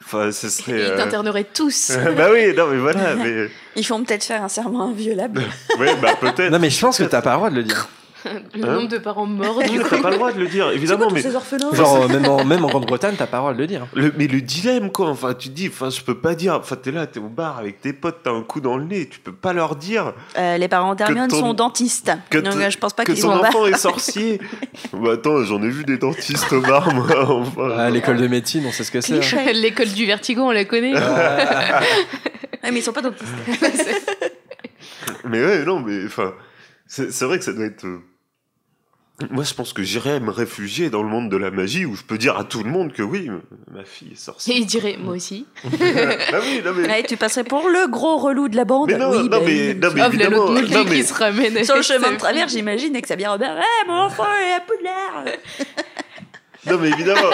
[0.02, 0.72] Enfin, ce serait.
[0.72, 1.92] Et ils euh, t'interneraient tous.
[2.16, 5.42] bah oui, non, mais voilà, mais Ils font peut-être faire un serment inviolable.
[5.78, 6.50] ouais, bah peut-être.
[6.50, 7.88] Non, mais je pense que t'as pas le droit de le dire.
[8.54, 9.78] le Hein nombre de parents morts, Non, du.
[9.88, 12.44] T'as pas le droit de le dire, évidemment, mais ces orphelins Genre, euh, même, en,
[12.44, 13.86] même en Grande-Bretagne, t'as pas le droit de le dire.
[13.94, 15.08] le, mais le dilemme, quoi.
[15.08, 16.54] Enfin, tu te dis, enfin, je peux pas dire.
[16.54, 19.08] Enfin, t'es là, t'es au bar avec tes potes, t'as un coup dans le nez,
[19.08, 22.12] tu peux pas leur dire Euh, les parents d'Hermione sont dentistes.
[22.30, 24.40] que Donc ton- euh, je pense pas que qu'ils ton enfant est sorcier.
[24.92, 27.06] bah attends, j'en ai vu des dentistes au bar, moi.
[27.30, 29.14] Enfin, À l'école de médecine, on sait ce que c'est.
[29.34, 29.52] hein.
[29.54, 30.92] L'école du vertigo, on la connaît.
[30.96, 31.80] Ah.
[32.62, 33.24] Ouais, mais ils sont pas dentistes.
[35.24, 36.32] Mais ouais, non, mais enfin,
[36.86, 37.86] c'est c'est vrai que ça doit être.
[39.30, 42.02] Moi, je pense que j'irais me réfugier dans le monde de la magie où je
[42.02, 43.28] peux dire à tout le monde que oui,
[43.72, 44.56] ma fille est Et sorcière.
[44.56, 45.46] il dirait, moi aussi.
[45.64, 45.68] ah
[46.42, 46.86] oui, non mais.
[46.88, 48.90] Ouais, tu passerais pour le gros relou de la bande.
[48.90, 51.62] Mais non, oui, non, bah mais- non, mais- évidemment, non, mais- qui se ramène.
[51.64, 53.58] Sur le chemin de travers, j'imagine avec Xavier Robert.
[53.60, 55.24] Eh, mon enfant est à Poudlard
[56.66, 57.30] Non, mais évidemment.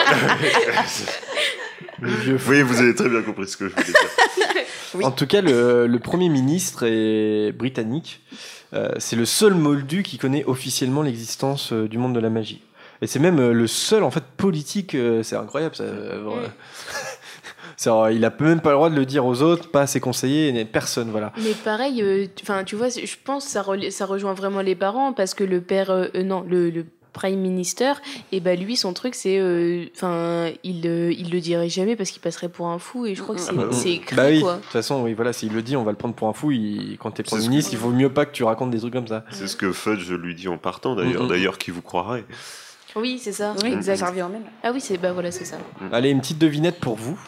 [2.48, 3.94] Oui, vous avez très bien compris ce que je voulais dire.
[4.94, 5.04] Oui.
[5.04, 8.22] En tout cas, le, le premier ministre est britannique.
[8.74, 12.62] Euh, c'est le seul moldu qui connaît officiellement l'existence euh, du monde de la magie.
[13.02, 14.96] Et c'est même euh, le seul en fait politique.
[15.22, 15.74] c'est incroyable.
[17.76, 20.00] Ça, il a même pas le droit de le dire aux autres, pas à ses
[20.00, 21.32] conseillers, personne, voilà.
[21.36, 22.26] Mais pareil, euh,
[22.64, 26.08] tu vois, je pense que ça, rejoint vraiment les parents parce que le père, euh,
[26.22, 26.86] non, le, le
[27.16, 27.94] prime minister,
[28.30, 32.10] et bah lui, son truc, c'est, euh, enfin, il, euh, il le dirait jamais parce
[32.10, 34.48] qu'il passerait pour un fou et je crois que c'est, c'est écrit, Bah oui, de
[34.56, 36.50] toute façon, oui, voilà, s'il le dit, on va le prendre pour un fou.
[36.52, 38.92] Il, quand t'es premier que- ministre, il vaut mieux pas que tu racontes des trucs
[38.92, 39.24] comme ça.
[39.30, 41.24] C'est ce que Fudge lui dit en partant d'ailleurs.
[41.24, 41.28] Mm.
[41.28, 42.24] D'ailleurs, qui vous croirait
[42.94, 43.54] Oui, c'est ça.
[43.64, 43.96] Oui, exact.
[43.96, 44.44] ça revient même.
[44.62, 45.56] Ah oui, c'est bah voilà, c'est ça.
[45.92, 47.18] Allez, une petite devinette pour vous.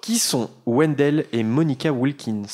[0.00, 2.46] Qui sont Wendell et Monica Wilkins?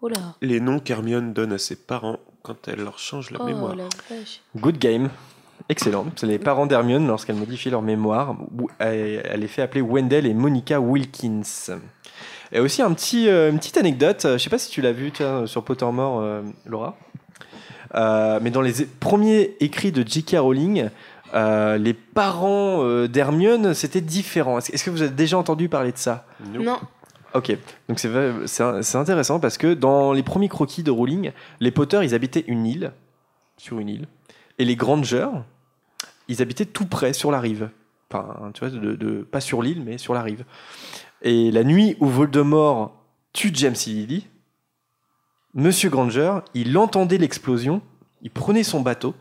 [0.00, 0.08] Oh.
[0.40, 3.76] Les noms qu'Hermione donne à ses parents quand elle leur change la Oh mémoire.
[3.76, 3.84] la.
[4.56, 5.08] Good game.
[5.68, 6.06] Excellent.
[6.16, 8.36] C'est les parents d'Hermione lorsqu'elle modifie leur mémoire.
[8.78, 11.42] Elle les fait appeler Wendell et Monica Wilkins.
[12.52, 14.24] Et aussi un petit, euh, une petite anecdote.
[14.26, 16.96] euh, Je sais pas si tu l'as vu tiens, sur Pottermore, euh, Laura.
[17.94, 20.36] Euh, mais dans les é- premiers écrits de J.K.
[20.38, 20.88] Rowling,
[21.34, 24.58] euh, les parents euh, d'Hermione, c'était différent.
[24.58, 26.26] Est-ce est-ce que vous avez déjà entendu parler de ça?
[26.52, 26.62] Non.
[26.62, 26.78] Non.
[27.34, 27.56] Ok,
[27.88, 31.70] donc c'est vrai- c'est c'est intéressant parce que dans les premiers croquis de Rowling, les
[31.70, 32.92] Potter, ils habitaient une île,
[33.56, 34.06] sur une île,
[34.58, 35.28] et les Grangers,
[36.32, 37.68] ils habitaient tout près, sur la rive.
[38.10, 40.44] Enfin, tu vois, de, de- pas sur l'île, mais sur la rive.
[41.22, 42.94] Et la nuit où Voldemort
[43.32, 44.26] tue James et Lily,
[45.54, 47.82] Monsieur Granger, il entendait l'explosion,
[48.22, 49.14] il prenait son bateau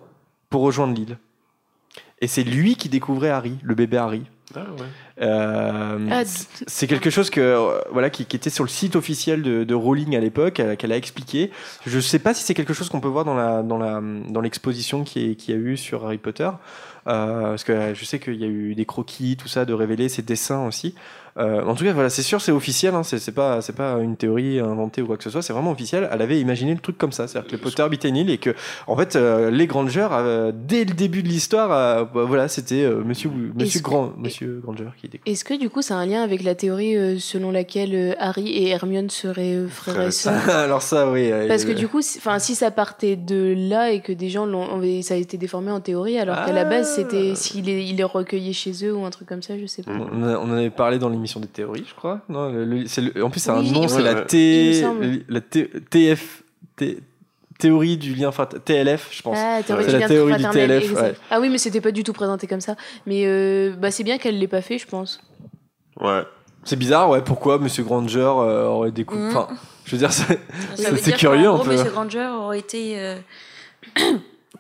[0.49, 1.17] pour rejoindre l'île.
[2.21, 4.23] Et c'est lui qui découvrait Harry, le bébé Harry.
[4.53, 4.85] Ah ouais.
[5.21, 9.41] Euh, Ah, c'est quelque chose que euh, voilà qui, qui était sur le site officiel
[9.43, 11.51] de, de Rowling à l'époque, euh, qu'elle a expliqué.
[11.85, 14.41] Je sais pas si c'est quelque chose qu'on peut voir dans la dans la dans
[14.41, 16.51] l'exposition qui est qui a eu sur Harry Potter, euh,
[17.05, 20.09] parce que euh, je sais qu'il y a eu des croquis, tout ça, de révéler
[20.09, 20.95] ses dessins aussi.
[21.37, 22.93] Euh, en tout cas, voilà, c'est sûr, c'est officiel.
[22.93, 25.41] Hein, c'est c'est pas c'est pas une théorie inventée ou quoi que ce soit.
[25.41, 26.09] C'est vraiment officiel.
[26.11, 28.37] Elle avait imaginé le truc comme ça, c'est-à-dire que les Potter habitaient une île et
[28.37, 28.53] que
[28.85, 32.83] en fait euh, les Grangers, euh, dès le début de l'histoire, euh, bah, voilà, c'était
[32.83, 36.05] euh, Monsieur Monsieur Grand Monsieur Granger qui était Est-ce que du coup, ça a un
[36.05, 40.11] lien avec la théorie euh, selon laquelle euh, Harry et Hermione seraient euh, frères et
[40.11, 40.49] sœurs?
[40.49, 41.31] Alors ça, oui.
[41.31, 44.11] euh, Parce que euh, du coup, si- enfin, si ça partait de là et que
[44.11, 46.90] des gens l'ont, ça a été déformé en théorie, alors qu'à la base Ah.
[46.95, 49.83] C'était s'il est, il est recueilli chez eux ou un truc comme ça, je sais
[49.83, 49.91] pas.
[49.91, 52.21] On, a- on en avait parlé dans l'émission des théories, je crois.
[52.29, 54.83] Non, le- le- c'est le- en plus, c'est un Oui, nom, c'est la T,
[55.29, 56.43] la T- TF,
[56.75, 56.99] T-
[57.59, 59.37] théorie du lien frat- TLF, je pense.
[59.39, 61.13] Ah, théorie C'est du la lien théorie du TLF, ouais.
[61.29, 62.75] Ah oui, mais c'était pas du tout présenté comme ça.
[63.05, 65.21] Mais euh, bah, c'est bien qu'elle l'ait pas fait, je pense.
[65.99, 66.21] Ouais.
[66.63, 67.21] C'est bizarre, ouais.
[67.23, 69.27] Pourquoi Monsieur Granger euh, aurait des coups Mm.
[69.29, 69.47] Enfin,
[69.85, 70.37] je veux dire, c'est-
[71.17, 71.71] curieux, un gros, peu.
[71.71, 73.15] Monsieur Granger aurait été euh,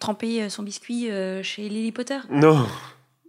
[0.01, 2.17] trempé euh, son biscuit euh, chez Lily Potter.
[2.29, 2.65] Non.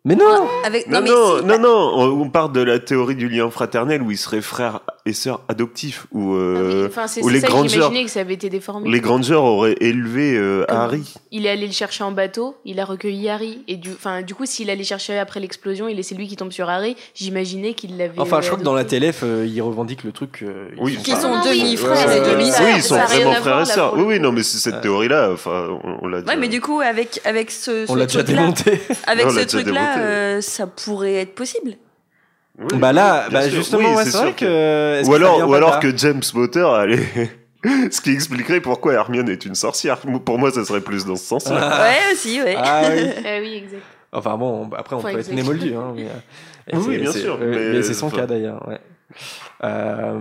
[0.04, 0.48] mais non.
[0.64, 3.48] Avec Non, mais non, si, non, non, on on part de la théorie du lien
[3.50, 7.32] fraternel où ils seraient frères et sœurs adoptifs, où, Ah oui, euh, Enfin, ou c'est
[7.32, 7.68] les ça que Grangers.
[7.70, 8.88] j'imaginais que ça avait été déformé.
[8.90, 11.14] les Grangers auraient élevé euh, Harry.
[11.32, 13.62] Il est allé le chercher en bateau, il a recueilli Harry.
[13.68, 16.52] Et du, enfin, du coup, s'il allait chercher après l'explosion, il c'est lui qui tombe
[16.52, 16.96] sur Harry.
[17.14, 18.18] J'imaginais qu'il l'avait.
[18.18, 18.84] Enfin, je crois que dans la.
[18.84, 20.40] TLF, euh, ils revendiquent le truc.
[20.42, 20.94] euh, ils Oui.
[20.96, 22.66] sont Qui pas- sont oui, demi-frères et demi-sœurs.
[22.66, 23.94] Oui, ils sont vraiment à frères et là, sœurs.
[23.96, 24.80] Oui, oui, non, mais c'est cette Ouais.
[24.82, 25.68] théorie-là, enfin,
[26.02, 28.80] on, l'a Ouais, déjà- mais du coup, avec, avec ce, On l'a déjà truc-là, démonté.
[29.06, 29.80] avec ce démonté.
[29.98, 31.72] euh, ça pourrait être possible.
[32.58, 33.52] Oui, bah là, bah sûr.
[33.52, 35.06] justement, Oui, ouais, c'est vrai que.
[35.08, 37.30] Ou alors, ou alors que James Potter allait.
[37.92, 39.98] Ce qui expliquerait pourquoi Hermione est une sorcière.
[39.98, 41.58] Pour moi, ça serait plus dans ce sens-là.
[41.62, 41.82] Ah.
[41.82, 42.56] Ouais, aussi, ouais.
[42.58, 43.08] Ah oui.
[43.24, 43.82] Ah oui, exact.
[44.12, 45.34] Enfin bon, après on Enfin, peut être exact.
[45.36, 45.74] né moldu.
[45.74, 46.06] Hein, mais,
[46.74, 48.66] euh, Oui, bien sûr, euh, mais, Mais, c'est son enfin- cas d'ailleurs.
[48.68, 48.78] Ouais.
[49.64, 50.18] Euh,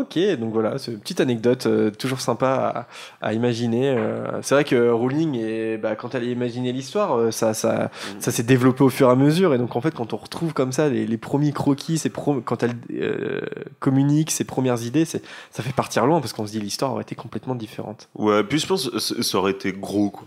[0.00, 2.86] ok, donc voilà, c'est une petite anecdote euh, toujours sympa
[3.20, 3.88] à, à imaginer.
[3.90, 4.40] euh.
[4.42, 8.30] c'est vrai que Rowling, et, bah, quand elle a imaginé l'histoire, euh, ça, ça, ça
[8.30, 9.54] s'est développé au fur et à mesure.
[9.54, 12.40] Et donc en fait, quand on retrouve comme ça les, les premiers croquis, ses pro-
[12.40, 13.40] quand elle euh,
[13.80, 15.18] communique ses premières idées, ça
[15.52, 18.08] fait partir loin parce qu'on se dit l'histoire aurait été complètement différente.
[18.14, 20.24] Ouais, puis je pense que ça aurait été gros, quoi.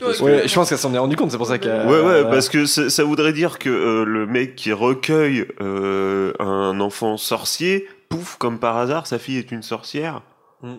[0.00, 1.86] Parce que- Ouais, je pense qu'elle s'en est rendu compte, c'est pour ça qu'elle.
[1.86, 5.46] Ouais, ouais, euh, parce que ça, ça voudrait dire que euh, le mec qui recueille
[5.60, 10.22] euh, un enfant sorcier, pouf, comme par hasard, sa fille est une sorcière.
[10.62, 10.74] Mm.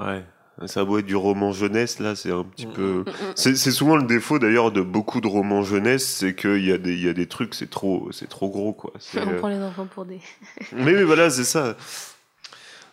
[0.00, 0.24] Ouais.
[0.66, 2.72] Ça a beau être du roman jeunesse, là, c'est un petit Mm.
[2.72, 3.04] peu.
[3.34, 6.78] C'est c'est souvent le défaut d'ailleurs de beaucoup de romans jeunesse, c'est qu'il y, a
[6.78, 8.92] des- il y a des trucs, c'est trop, c'est trop gros, quoi.
[9.16, 10.20] On euh, prend les enfants pour des.
[10.72, 11.74] Mais oui, voilà, c'est ça.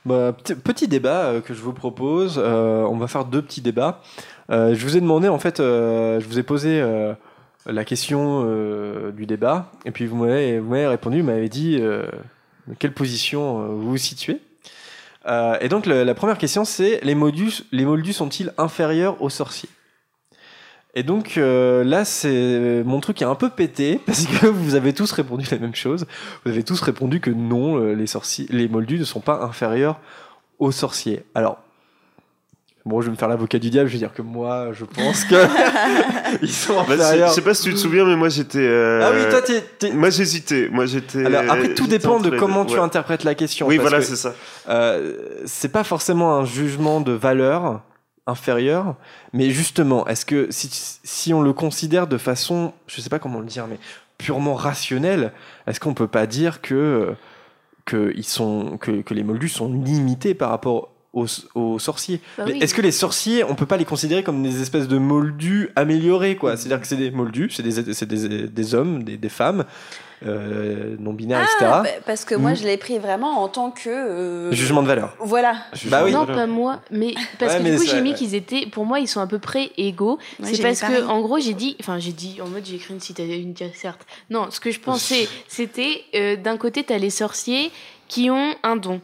[0.06, 0.34] Bah,
[0.64, 2.42] petit, débat euh, que je vous propose.
[2.44, 4.02] Euh, on va faire deux petits débats.
[4.50, 7.14] Euh, je vous ai demandé, en fait, euh, je vous ai posé euh,
[7.68, 11.78] la question euh, du débat, et puis vous m'avez, vous m'avez répondu, vous m'avez dit
[11.80, 12.08] euh,
[12.80, 14.40] quelle position euh, vous vous situez?
[15.28, 17.64] Euh, et donc, la première question, c'est les moldus,
[18.14, 19.70] sont-ils inférieurs aux sorciers?
[20.94, 24.94] Et donc, euh, là, c'est mon truc est un peu pété, parce que vous avez
[24.94, 26.06] tous répondu la même chose.
[26.44, 30.00] Vous avez tous répondu que non, les, sorciers, les moldus ne sont pas inférieurs
[30.60, 31.24] aux sorciers.
[31.36, 31.60] Alors,
[32.84, 35.24] Bon, je vais me faire l'avocat du diable, je vais dire que moi, je pense
[35.26, 35.36] que
[36.42, 37.30] ils sont Bah, c'est- inférieurs.
[37.30, 38.58] je sais pas si tu te souviens, mais moi j'étais.
[38.60, 40.68] euh, Ah oui, toi, t'es- t'es- Moi j'hésitais.
[40.72, 41.26] Moi j'étais.
[41.26, 42.72] Alors, après, tout j'étais dépend de comment deux.
[42.74, 42.84] tu Ouais.
[42.86, 43.68] interprètes la question.
[43.68, 44.34] Oui, parce voilà, que, c'est ça.
[44.70, 45.14] euh,
[45.46, 47.82] c'est pas forcément un jugement de valeur
[48.28, 48.96] inférieure,
[49.34, 50.70] mais justement, est-ce que si,
[51.04, 53.78] si on le considère de façon, je sais pas comment le dire, mais
[54.18, 55.34] purement rationnelle,
[55.68, 57.14] est-ce qu'on peut pas dire que,
[57.86, 61.26] que, ils sont, que, que les moldus sont limités par rapport aux,
[61.56, 62.60] aux sorciers Bah Mais oui.
[62.62, 66.36] Est-ce que les sorciers, on peut pas les considérer comme des espèces de moldus améliorés,
[66.38, 66.56] quoi?
[66.58, 69.66] C'est-à-dire que c'est des moldus, c'est des, c'est des, des hommes, des, des femmes,
[70.26, 71.58] euh, non binaires, etc.
[71.60, 72.58] bah, parce que moi, Mhm.
[72.58, 73.90] je l'ai pris vraiment en tant que.
[73.90, 75.16] euh, Jugement de valeur.
[75.20, 75.56] Voilà.
[75.86, 76.12] Bah oui.
[76.12, 76.80] Non, pas moi.
[76.92, 78.16] Mais parce Ouais, que mais du coup, j'ai mis ouais.
[78.16, 78.66] qu'ils étaient.
[78.68, 80.20] Pour moi, ils sont à peu près égaux.
[80.40, 81.76] Ouais, c'est parce que, en gros, j'ai dit.
[81.80, 84.06] Enfin, j'ai dit en mode j'ai écrit une citation, une certes.
[84.30, 87.72] Non, ce que je pensais, c'était euh, d'un côté, t'as les sorciers
[88.08, 89.02] qui ont un don.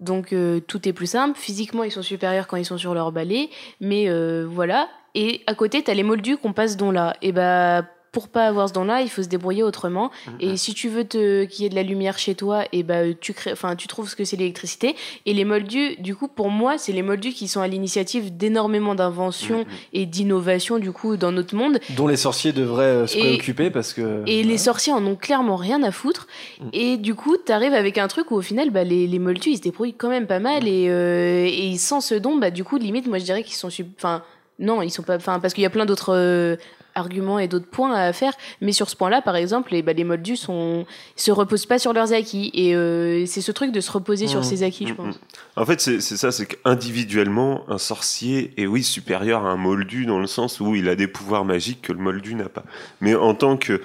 [0.00, 1.38] Donc euh, tout est plus simple.
[1.38, 3.50] Physiquement, ils sont supérieurs quand ils sont sur leur balai.
[3.80, 4.88] Mais euh, voilà.
[5.14, 7.16] Et à côté, t'as les moldus qu'on passe don là.
[7.22, 7.84] Et bah.
[8.14, 10.10] Pour pas avoir ce don-là, il faut se débrouiller autrement.
[10.40, 13.12] Et si tu veux te qu'il y ait de la lumière chez toi, et bah
[13.20, 14.94] tu crées, enfin tu trouves ce que c'est l'électricité.
[15.26, 18.94] Et les moldus, du coup, pour moi, c'est les moldus qui sont à l'initiative d'énormément
[18.94, 21.80] d'inventions et d'innovations du coup dans notre monde.
[21.96, 25.16] dont les sorciers devraient euh, se Et- préoccuper parce que Et les sorciers en ont
[25.16, 26.28] clairement rien à foutre.
[26.60, 26.68] Mm.
[26.72, 29.56] Et du coup, t'arrives avec un truc où au final, bah, les, les moldus, ils
[29.56, 30.68] se débrouillent quand même pas mal.
[30.68, 33.70] Et, euh, et sans ce don, bah, du coup, limite, moi je dirais qu'ils sont.
[33.70, 34.22] sub- Enfin,
[34.58, 35.16] non, ils sont pas.
[35.16, 36.14] Enfin, parce qu'il y a plein d'autres.
[36.14, 36.56] euh,
[36.96, 40.04] arguments et d'autres points à faire mais sur ce point-là par exemple les, bah, les
[40.04, 40.86] moldus sont
[41.16, 44.38] se reposent pas sur leurs acquis et euh, c'est ce truc de se reposer sur
[44.38, 44.44] Mm.
[44.44, 45.60] ses acquis je Mm, pense mm.
[45.60, 50.06] En fait, c'est c'est ça, c'est qu'individuellement, un sorcier est oui supérieur à un moldu
[50.06, 52.62] dans le sens où il a des pouvoirs magiques que le moldu n'a pas.
[53.00, 53.82] Mais en tant que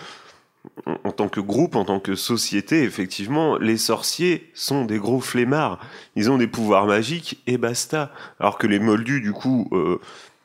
[1.03, 5.79] en tant que groupe, en tant que société, effectivement, les sorciers sont des gros flemmards.
[6.15, 8.11] Ils ont des pouvoirs magiques et basta.
[8.39, 9.99] Alors que les moldus, du coup, euh,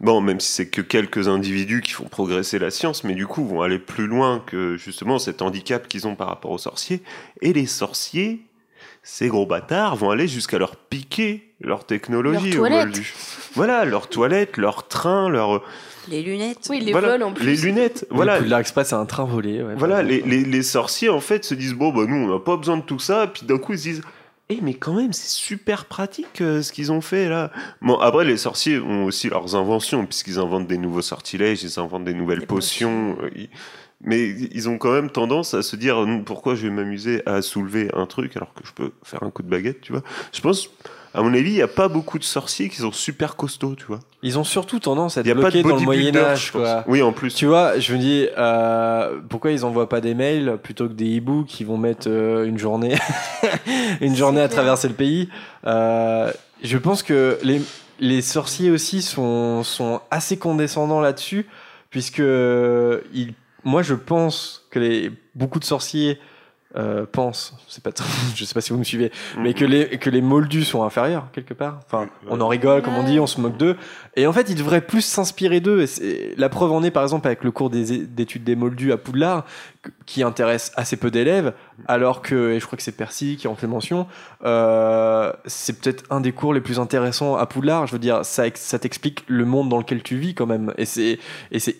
[0.05, 3.45] bon, même si c'est que quelques individus qui font progresser la science, mais du coup
[3.47, 7.03] vont aller plus loin que justement cet handicap qu'ils ont par rapport aux sorciers.
[7.41, 8.43] Et les sorciers,
[9.03, 12.87] ces gros bâtards vont aller jusqu'à leur piquer leur technologie toilettes.
[12.87, 13.15] moldus.
[13.55, 15.63] Voilà, leurs toilettes, leurs trains, leurs
[16.09, 16.67] Les lunettes.
[16.69, 18.07] oui les voilà, vols en plus les lunettes.
[18.11, 21.55] voilà Poudlard Express c'est un train volé ouais, voilà, les, les sorciers en fait se
[21.55, 23.79] disent bon bah nous on n'a pas besoin de tout ça, puis d'un coup ils
[23.79, 24.03] se disent
[24.51, 27.51] eh mais quand même c'est super pratique euh, ce qu'ils ont fait là.
[27.83, 32.05] Bon après les sorciers ont aussi leurs inventions puisqu'ils inventent des nouveaux sortilèges, ils inventent
[32.05, 33.17] des nouvelles Des potions.
[33.23, 33.49] euh, ils-
[34.07, 37.41] Mais ils ont quand même tendance à se dire Hum, pourquoi je vais m'amuser à
[37.41, 40.03] soulever un truc alors que je peux faire un coup de baguette, tu vois.
[40.33, 40.69] Je pense,
[41.15, 43.85] à mon avis, il n'y a pas beaucoup de sorciers qui sont super costauds, tu
[43.85, 44.01] vois.
[44.25, 46.51] ils ont surtout tendance à être n'y a pas de bloqués dans le Moyen Âge
[46.51, 47.33] quoi Oui, en plus.
[47.33, 51.07] tu vois je me dis euh, pourquoi ils envoient pas des mails plutôt que des
[51.07, 52.97] hiboux qui vont mettre euh, une journée
[54.01, 55.29] une journée à traverser le pays?
[55.67, 56.33] Euh,
[56.65, 57.63] je pense que les
[58.01, 61.47] les sorciers aussi sont sont assez condescendants là-dessus
[61.91, 66.19] puisque ils moi je pense que les beaucoup de sorciers
[66.77, 67.07] euh,
[67.69, 67.91] c'est pas,
[68.35, 71.29] je sais pas si vous me suivez, mais que les que les moldus sont inférieurs
[71.33, 71.81] quelque part.
[71.87, 73.77] Enfin, on en rigole, comme on dit, on se moque d'eux.
[74.17, 75.85] Et en fait, ils devraient plus s'inspirer d'eux.
[76.37, 79.45] La preuve en est, par exemple, avec le cours des- d'études des moldus à Poudlard,
[80.07, 81.53] qui intéresse assez peu d'élèves,
[81.89, 84.07] alors que, et je crois que c'est Percy qui en fait mention,
[84.45, 87.87] euh, c'est peut-être un des cours les plus intéressants à Poudlard.
[87.87, 90.73] Je veux dire, ça, ex- ça t'explique le monde dans lequel tu vis quand même,
[90.79, 91.19] et c'est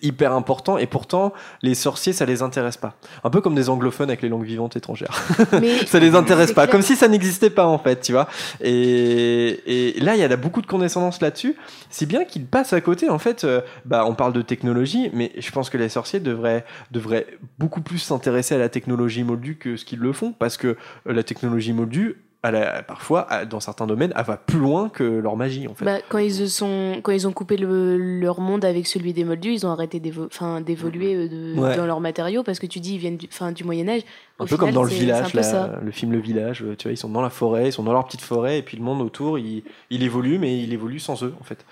[0.03, 0.77] hyper important.
[0.77, 1.33] Et pourtant,
[1.63, 2.95] les sorciers, ça les intéresse pas.
[3.23, 5.23] Un peu comme des anglophones avec les langues vivantes étrangères.
[5.53, 6.71] mais ça les intéresse pas, clair.
[6.73, 8.27] comme si ça n'existait pas en fait, tu vois.
[8.61, 11.55] Et, et là, il y a beaucoup de condescendance là-dessus,
[11.89, 13.09] si bien qu'ils passent à côté.
[13.09, 16.65] En fait, euh, bah, on parle de technologie, mais je pense que les sorciers devraient,
[16.91, 17.27] devraient
[17.59, 20.75] beaucoup plus s'intéresser à la technologie moldue que ce qu'ils le font, parce que euh,
[21.13, 25.35] la technologie moldue, elle a- parfois, dans certains domaines, elle va plus loin que leur
[25.35, 25.83] magie en fait.
[25.83, 29.51] Bah, quand ils sont quand ils ont coupé le- leur monde avec celui des moldus,
[29.53, 31.75] ils ont arrêté d'évoluer euh, Ouais.
[31.75, 34.01] dans leurs matériaux parce que tu dis ils viennent du, enfin, du Moyen Âge.
[34.39, 36.97] un Au peu comme dans le village, là, le film Le Village, tu vois, ils
[36.97, 39.39] sont dans la forêt, ils sont dans leur petite forêt, et puis le monde autour,
[39.39, 41.65] il, il évolue, mais il évolue sans eux en fait.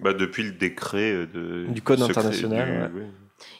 [0.00, 1.26] Bah, depuis le décret euh,
[1.66, 3.06] de, Du code secret- international, du- ouais.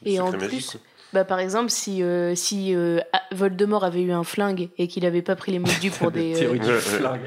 [0.05, 0.77] Et en plus, magique.
[1.13, 2.99] Bah, par exemple, si, euh, si euh,
[3.33, 6.43] Voldemort avait eu un flingue et qu'il avait pas pris les moldus pour des.
[6.43, 6.57] euh,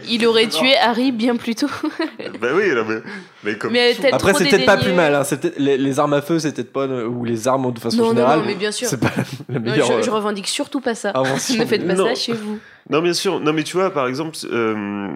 [0.10, 1.68] il aurait tué Harry bien plus tôt.
[2.42, 2.96] bah oui, non, mais,
[3.44, 5.14] mais comme Mais Après, c'est peut-être pas plus mal.
[5.14, 5.22] Hein.
[5.60, 6.88] les, les armes à feu, c'est peut-être pas.
[6.88, 8.40] Ou les armes de façon Non, non, générale.
[8.40, 8.88] non, mais bien sûr.
[8.88, 9.12] C'est pas
[9.50, 11.14] la Non, meilleure je, je euh, revendique surtout pas ça.
[11.16, 12.08] ne faites pas Non.
[12.08, 12.58] ça chez vous.
[12.90, 13.40] Non, bien sûr.
[13.40, 15.10] Non, mais tu vois, par exemple, euh,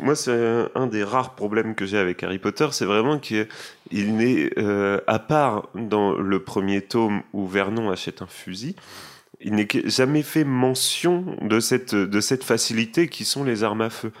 [0.00, 3.46] moi, c'est un, des rares problèmes que j'ai avec Harry Potter, c'est vraiment qu'il
[3.92, 8.76] n'est, euh, à part dans le premier tome où Vernon achète un fusil,
[9.40, 13.90] il n'est jamais fait mention de cette, de cette facilité qui sont les armes à
[13.90, 14.12] feu.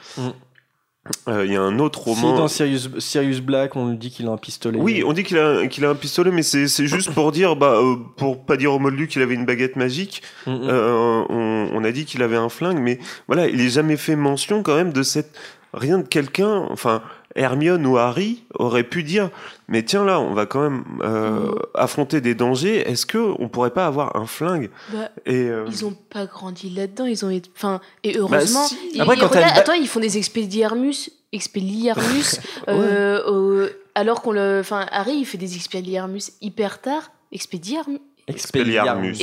[1.28, 2.36] Euh, Il y a un autre Si roman.
[2.36, 4.78] dans Sirius, Sirius Black, on dit qu'il a un pistolet.
[4.80, 7.56] Oui, on dit qu'il a, qu'il a un pistolet, mais c'est c'est juste pour dire,
[7.56, 10.22] bah, euh, pour pas dire au Moldu qu'il avait une baguette magique.
[10.46, 10.60] Mm, mm.
[10.68, 14.16] Euh, on, on a dit qu'il avait un flingue, mais voilà, il est jamais fait
[14.16, 15.34] mention quand même de cette
[15.74, 16.66] rien de quelqu'un.
[16.70, 17.02] Enfin,
[17.36, 19.30] Hermione ou Harry auraient pu dire,
[19.68, 21.54] mais tiens là, on va quand même euh, Mhm.
[21.74, 22.78] affronter des dangers.
[22.88, 26.70] Est-ce que on pourrait pas avoir un flingue Bah, Et euh, Ils ont pas grandi
[26.70, 27.50] là-dedans, ils ont été...
[27.54, 28.62] Enfin, et heureusement...
[28.62, 28.96] Bah, si.
[28.96, 34.58] Et- Après, quand regarde, attends, ils font des expelliarmus, expelliarmus, euh, alors qu'on le...
[34.60, 37.10] Enfin, Harry, il fait des expelliarmus hyper tard.
[37.32, 39.16] Expelliarmus Expelliarmus.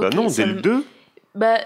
[0.00, 0.84] Bah non, dès le 2.
[1.34, 1.58] Bah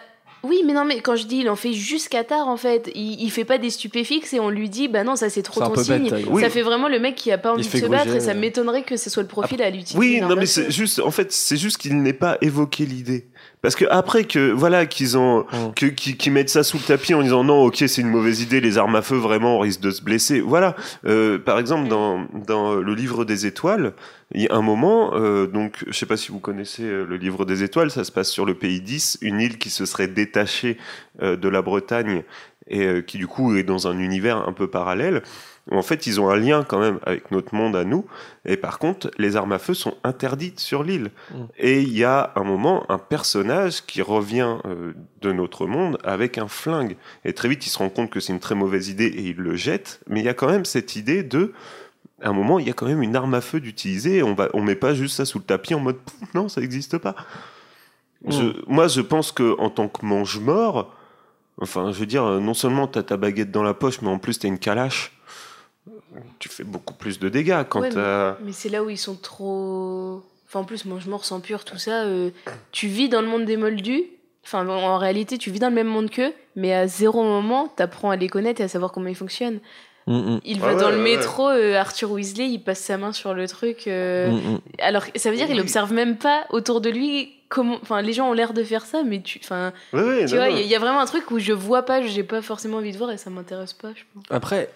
[0.44, 3.20] oui, mais non, mais quand je dis il en fait jusqu'à tard en fait, il,
[3.20, 5.74] il fait pas des stupéfixes et on lui dit bah non, ça c'est trop ton
[5.77, 6.02] signe.
[6.02, 6.32] bête, d'ailleurs.
[6.32, 6.43] Oui.
[6.43, 8.35] Ça fait vraiment le mec qui a pas envie de se battre et ça euh.
[8.35, 9.98] m'étonnerait que ce soit le profil à l'utiliser.
[9.98, 13.27] Oui, non, mais c'est juste, en fait, c'est juste qu'il n'ait pas évoqué l'idée.
[13.62, 15.72] Parce que après que, voilà, qu'ils ont, Mm.
[15.74, 18.40] que, qu'ils, qu'ils mettent ça sous le tapis en disant non, ok, c'est une mauvaise
[18.40, 20.40] idée, les armes à feu, vraiment, on risque de se blesser.
[20.40, 20.76] Voilà.
[21.06, 23.94] Euh, par exemple, dans, dans le livre des étoiles,
[24.34, 27.16] il y a un moment, euh, donc, je sais pas si vous connaissez euh, le
[27.16, 30.09] livre des étoiles, ça se passe sur le pays 10, une île qui se serait
[30.09, 30.78] détachée
[31.22, 32.22] euh, de la Bretagne
[32.72, 35.22] et euh, qui, du coup, est dans un univers un peu parallèle.
[35.70, 38.04] où, En fait, ils ont un lien quand même avec notre monde à nous.
[38.44, 41.10] Et par contre, les armes à feu sont interdites sur l'île.
[41.30, 41.34] Mm.
[41.58, 46.38] Et il y a un moment, un personnage qui revient euh, de notre monde avec
[46.38, 46.96] un flingue.
[47.24, 49.36] Et très vite, il se rend compte que c'est une très mauvaise idée et il
[49.36, 50.00] le jette.
[50.08, 51.52] Mais il y a quand même cette idée de...
[52.24, 54.22] À un moment, il y a quand même une arme à feu d'utiliser.
[54.22, 55.98] On va, on met pas juste ça sous le tapis en mode
[56.34, 57.16] non, ça n'existe pas.
[58.28, 60.94] Je- moi, je pense que en tant que mange-mort,
[61.62, 64.18] enfin, je veux dire, euh, non seulement t'as ta baguette dans la poche, mais en
[64.18, 65.12] plus t'as une calache.
[66.39, 68.36] Tu fais beaucoup plus de dégâts quand Ouais, mais- t'as.
[68.44, 70.22] Mais c'est là où ils sont trop.
[70.47, 72.02] Enfin, en plus, mange-mort, sang pur, tout ça.
[72.05, 72.30] euh,
[72.72, 74.05] tu vis dans le monde des moldus.
[74.44, 78.10] Enfin, en réalité, tu vis dans le même monde qu'eux, mais à zéro moment, t'apprends
[78.10, 79.60] à les connaître et à savoir comment ils fonctionnent.
[80.09, 80.40] Mm, mm.
[80.44, 83.32] Il va dans ouais, le ouais, métro, euh, Arthur Weasley, il passe sa main sur
[83.34, 83.86] le truc.
[83.86, 84.59] euh, Mm.
[84.80, 85.62] Alors, ça veut dire qu'il Oui.
[85.62, 87.78] observe même pas autour de lui comment.
[87.82, 89.38] Enfin, les gens ont l'air de faire ça, mais tu.
[89.44, 91.52] Enfin, Ouais, ouais, tu non, vois, il y, y a vraiment un truc où je
[91.52, 94.24] vois pas, j'ai pas forcément envie de voir et ça m'intéresse pas, je pense.
[94.30, 94.70] Après,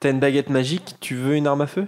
[0.00, 1.86] t'as une baguette magique, tu veux une arme à feu?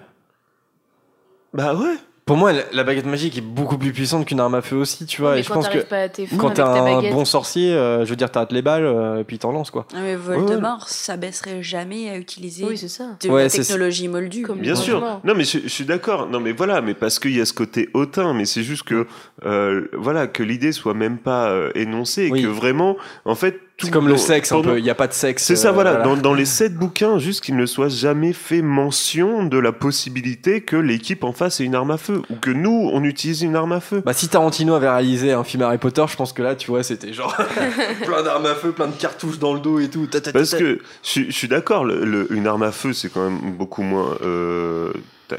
[1.55, 1.97] Bah ouais.
[2.31, 5.21] Pour moi, la- baguette magique est beaucoup plus puissante qu'une arme à feu aussi, tu
[5.21, 5.33] vois.
[5.35, 7.13] mais et je quand pense que t'arrives pas à tes quand t'es un baguette.
[7.13, 9.85] bon sorcier, euh, je veux dire, t'arrêtes les balles euh, et puis t'en lances quoi.
[9.93, 13.17] Ah, mais Voldemort s'abaisserait jamais à utiliser Oui, c'est ça.
[13.21, 14.43] de Ouais, la technologie moldue.
[14.43, 15.01] Comme- Bien sûr.
[15.25, 16.29] Non, mais je, je suis d'accord.
[16.29, 16.81] Non, mais voilà.
[16.83, 18.33] Mais parce qu'il y a ce côté hautain.
[18.33, 19.09] Mais c'est juste que,
[19.45, 22.43] euh, voilà, que l'idée soit même pas euh, énoncée et Oui.
[22.43, 25.13] que vraiment, en fait, C'est comme le sexe un peu, il n'y a pas de
[25.13, 25.45] sexe.
[25.45, 25.97] C'est ça, euh, voilà.
[26.03, 30.61] Dans, dans les sept bouquins, juste qu'il ne soit jamais fait mention de la possibilité
[30.63, 33.57] que l'équipe en face ait une arme à feu ou que nous, on utilise une
[33.57, 34.03] arme à feu.
[34.05, 36.83] Bah si Tarantino avait réalisé un film Harry Potter, je pense que là, tu vois,
[36.83, 37.37] c'était genre
[38.05, 40.07] plein d'armes à feu, plein de cartouches dans le dos et tout.
[40.07, 42.73] Ta, ta, ta, Parce que je, suis- je suis d'accord, le- le- une arme à
[42.73, 44.17] feu, c'est quand même beaucoup moins.
[44.23, 44.93] Euh,
[45.29, 45.37] t'as-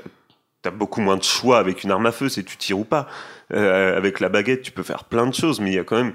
[0.63, 3.07] T'as beaucoup moins de choix avec une arme à feu, c'est tu tires ou pas.
[3.51, 5.95] Euh, avec la baguette, tu peux faire plein de choses, mais il y a quand
[5.95, 6.13] même.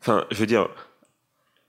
[0.00, 0.66] Enfin, je veux dire,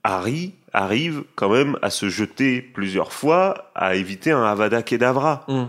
[0.06, 5.44] Harry arrive quand même à se jeter plusieurs fois, à éviter un Avada Kedavra.
[5.48, 5.64] Hmm.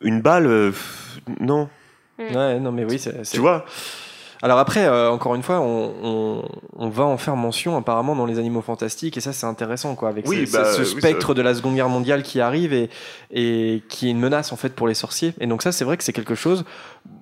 [0.00, 0.72] Une balle, euh,
[1.40, 1.68] non.
[2.18, 3.24] Ouais, non mais oui, c'est.
[3.24, 3.64] c'est- Tu vois
[4.42, 6.42] Alors après, euh, encore une fois, on, on,
[6.76, 10.08] on va en faire mention apparemment dans les animaux fantastiques et ça c'est intéressant quoi,
[10.10, 12.72] avec Oui, ce, bah, ce- ce oui, spectre de la Seconde Guerre mondiale qui arrive
[12.72, 12.88] et,
[13.32, 15.34] et qui est une menace en fait pour les sorciers.
[15.40, 16.64] Et donc ça c'est vrai que c'est quelque chose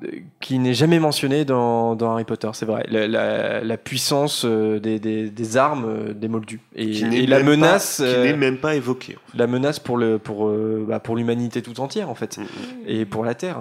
[0.04, 0.08] euh,
[0.40, 2.84] qui n'est jamais mentionné dans, dans Harry Potter, c'est vrai.
[2.90, 7.38] La, la- la puissance euh, des, des, des armes des Moldus et, Qui et la
[7.38, 9.16] pas- menace, qui euh, n'est même pas évoquée.
[9.34, 10.50] la menace pour le pour
[10.86, 12.42] bah, pour l'humanité tout entière en fait Mm.
[12.88, 13.60] et pour la Terre.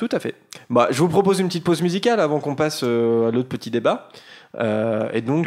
[0.00, 0.34] Tout à fait.
[0.70, 3.70] Bah, je vous propose une petite pause musicale avant qu'on passe euh, à l'autre petit
[3.70, 4.08] débat.
[4.58, 5.46] Euh, et donc,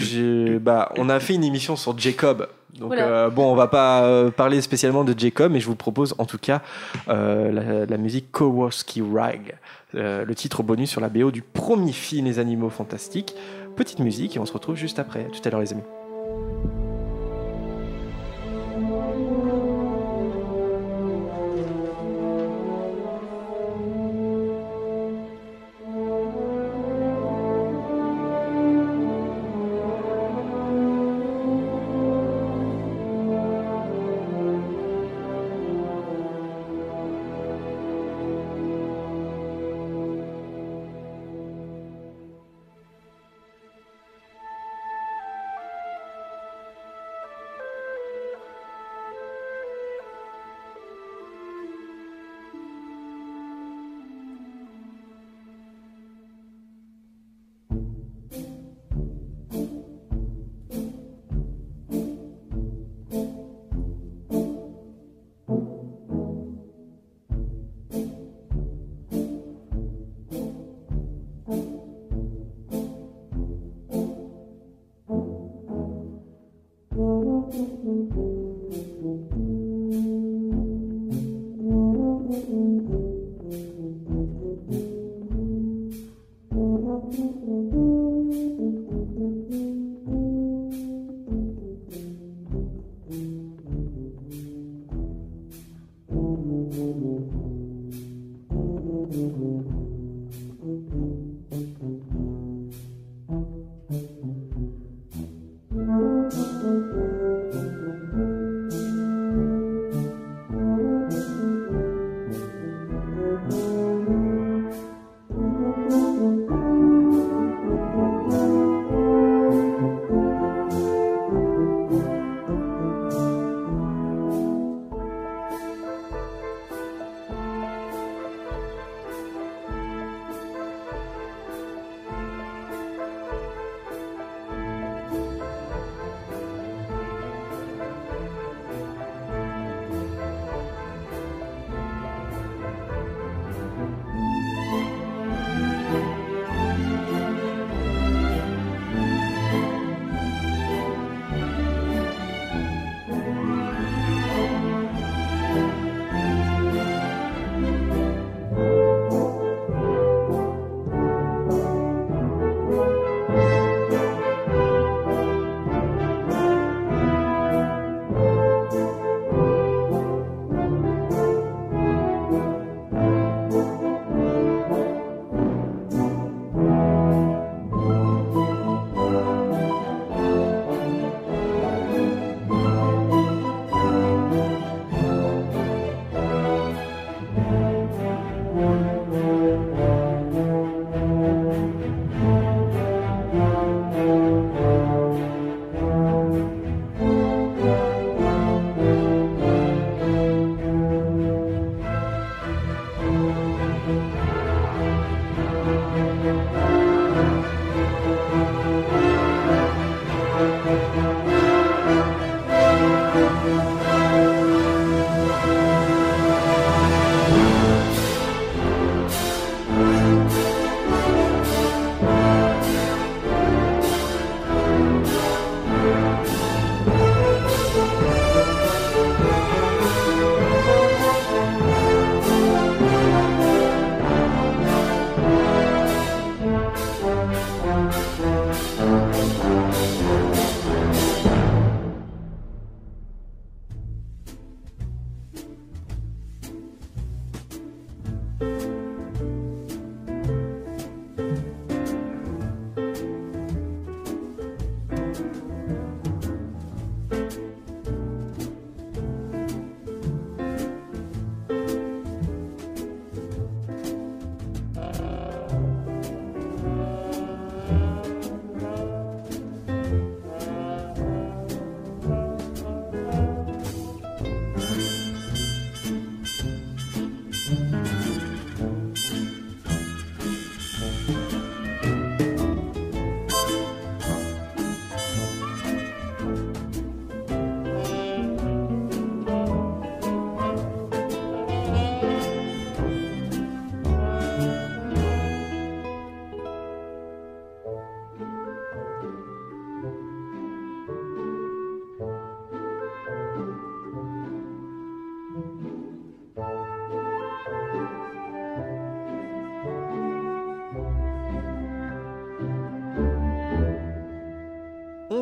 [0.62, 2.48] bah, on a fait une émission sur Jacob.
[2.78, 3.08] Donc, Voilà.
[3.08, 6.26] euh, bon, on va pas euh, parler spécialement de Jacob, mais je vous propose en
[6.26, 6.62] tout cas
[7.08, 9.56] euh, la, la musique Kowalski Rag,
[9.96, 13.34] euh, le titre bonus sur la BO du premier film Les Animaux Fantastiques.
[13.76, 15.22] Petite musique et on se retrouve juste après.
[15.22, 15.82] À tout à l'heure, les amis.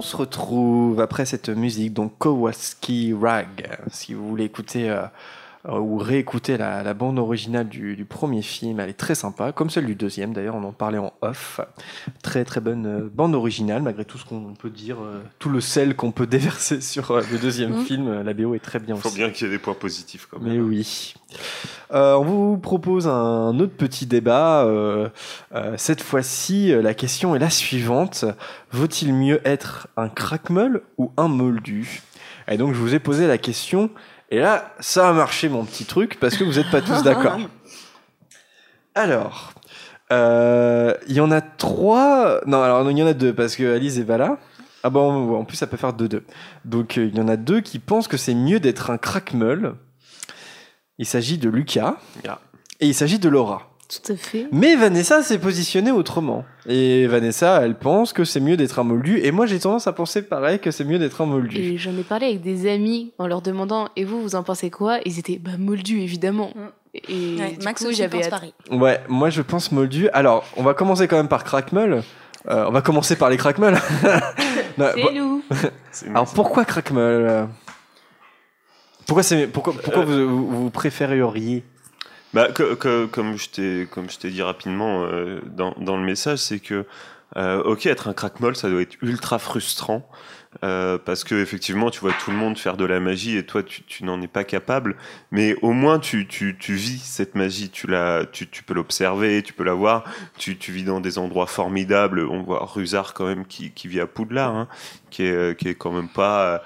[0.01, 3.69] On se retrouve après cette musique, donc Kowalski Rag.
[3.91, 5.05] Si vous voulez écouter euh,
[5.69, 9.93] ou réécouter la, bande originale du premier film, elle est très sympa, comme celle du
[9.93, 11.61] deuxième d'ailleurs, on en parlait en off.
[12.31, 15.59] Très très bonne euh, bande originale, malgré tout ce qu'on peut dire, euh, tout le
[15.59, 17.83] sel qu'on peut déverser sur euh, le deuxième Mhm.
[17.85, 19.17] film, la BO est très bien Il faut aussi.
[19.17, 20.53] bien qu'il y ait des points positifs quand même.
[20.53, 21.13] Mais oui.
[21.93, 24.63] Euh, on vous propose un autre petit débat.
[24.63, 25.09] Euh,
[25.53, 28.23] euh, cette fois-ci, euh, la question est la suivante.
[28.71, 32.01] Vaut-il mieux être un crackmeul ou un moldu?
[32.47, 33.89] Et donc, je vous ai posé la question.
[34.29, 37.39] Et là, ça a marché, mon petit truc, parce que vous n'êtes pas tous d'accord.
[38.95, 39.53] Alors,
[40.11, 42.41] euh, il y en a trois.
[42.45, 44.37] Non, alors il y en a deux, parce que Alice est pas là.
[44.83, 46.21] Ah bon, en plus, ça peut faire 2-2.
[46.65, 49.75] Donc, euh, il y en a deux qui pensent que c'est mieux d'être un crackmeul.
[50.97, 51.97] Il s'agit de Lucas
[52.79, 53.67] et il s'agit de Laura.
[53.89, 54.47] Tout à fait.
[54.51, 56.45] Mais Vanessa s'est positionnée autrement.
[56.65, 59.19] Et Vanessa, elle pense que c'est mieux d'être un moldu.
[59.19, 61.57] Et moi, j'ai tendance à penser pareil, que c'est mieux d'être un moldu.
[61.57, 64.69] Et j'en ai parlé avec des amis en leur demandant Et vous, vous en pensez
[64.69, 64.99] quoi?
[65.05, 66.51] Ils étaient Bah, moldu, évidemment.
[66.93, 68.53] Et Ouais, du Max coup, aussi j'avais pareil.
[68.69, 70.09] Ouais, moi je pense moldu.
[70.09, 72.03] Alors, on va commencer quand même par Crackmull.
[72.49, 73.75] Euh, on va commencer par les Crackmull.
[74.77, 75.67] Non, C'est.
[75.91, 77.01] C'est- alors pourquoi Crackmull?
[77.27, 77.45] Euh
[79.05, 81.63] Pourquoi, c'est, pourquoi, pourquoi vous, vous, vous préféreriez?
[82.33, 86.03] Bah, que- que- comme je t'ai comme je t'ai dit rapidement euh, dans, dans le
[86.03, 86.85] message, c'est que
[87.37, 90.09] euh, ok, être un crackmol, ça doit être ultra frustrant
[90.63, 93.63] euh, parce que effectivement, tu vois tout le monde faire de la magie et toi,
[93.63, 94.97] tu, tu n'en es pas capable.
[95.31, 99.43] Mais au moins, tu, tu, tu vis cette magie, tu la, tu, tu peux l'observer,
[99.43, 100.03] tu peux la voir.
[100.37, 102.19] Tu, tu vis dans des endroits formidables.
[102.19, 104.67] On voit Rusard quand même qui, qui vit à Poudlard, hein,
[105.09, 106.57] qui est qui est quand même pas euh,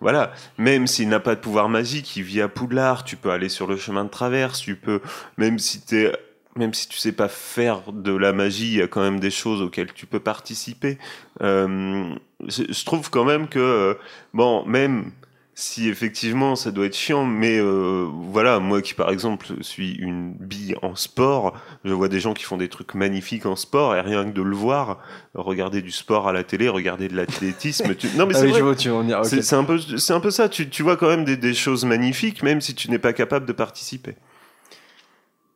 [0.00, 3.48] voilà, même s'il n'a pas de pouvoir magique, il vit à Poudlard, tu peux aller
[3.48, 5.00] sur le chemin de traverse, tu peux,
[5.38, 6.12] même si t'es,
[6.56, 9.30] même si tu sais pas faire de la magie, il y a quand même des
[9.30, 10.98] choses auxquelles tu peux participer.
[11.42, 12.14] Euh,
[12.46, 13.94] je, trouve quand même que, euh,
[14.32, 15.10] bon, même
[15.56, 20.32] si effectivement ça doit être chiant, mais euh, voilà, moi qui par exemple suis une
[20.32, 21.54] bille en sport,
[21.84, 24.42] je vois des gens qui font des trucs magnifiques en sport et rien que de
[24.42, 24.98] le voir,
[25.34, 28.08] regarder du sport à la télé, regarder de l'athlétisme, tu...
[28.16, 28.58] non mais Ah c'est oui, vrai.
[28.58, 29.18] je vois où tu veux en venir.
[29.18, 29.26] ok.
[29.26, 30.48] C'est c'est un peu, c'est un peu ça.
[30.48, 33.46] Tu, tu vois quand même des, des choses magnifiques, même si tu n'es pas capable
[33.46, 34.16] de participer.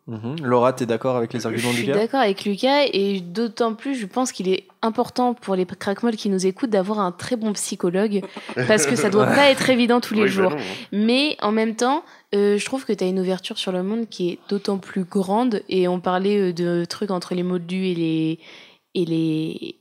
[0.08, 0.36] Mhm.
[0.42, 3.74] Laura, t'es d'accord avec les Je arguments suis du gars d'accord avec Lucas et d'autant
[3.74, 7.36] plus, je pense qu'il est important pour les crackmolls qui nous écoutent d'avoir un très
[7.36, 8.22] bon psychologue
[8.66, 10.50] parce que ça doit pas être évident tous les Oui, bah jours.
[10.52, 10.60] non, hein.
[10.92, 12.04] Mais en même temps,
[12.34, 15.04] euh, je trouve que tu as une ouverture sur le monde qui est d'autant plus
[15.04, 15.62] grande.
[15.68, 18.38] Et on parlait euh, de trucs entre les moldus et les,
[18.94, 19.76] et les,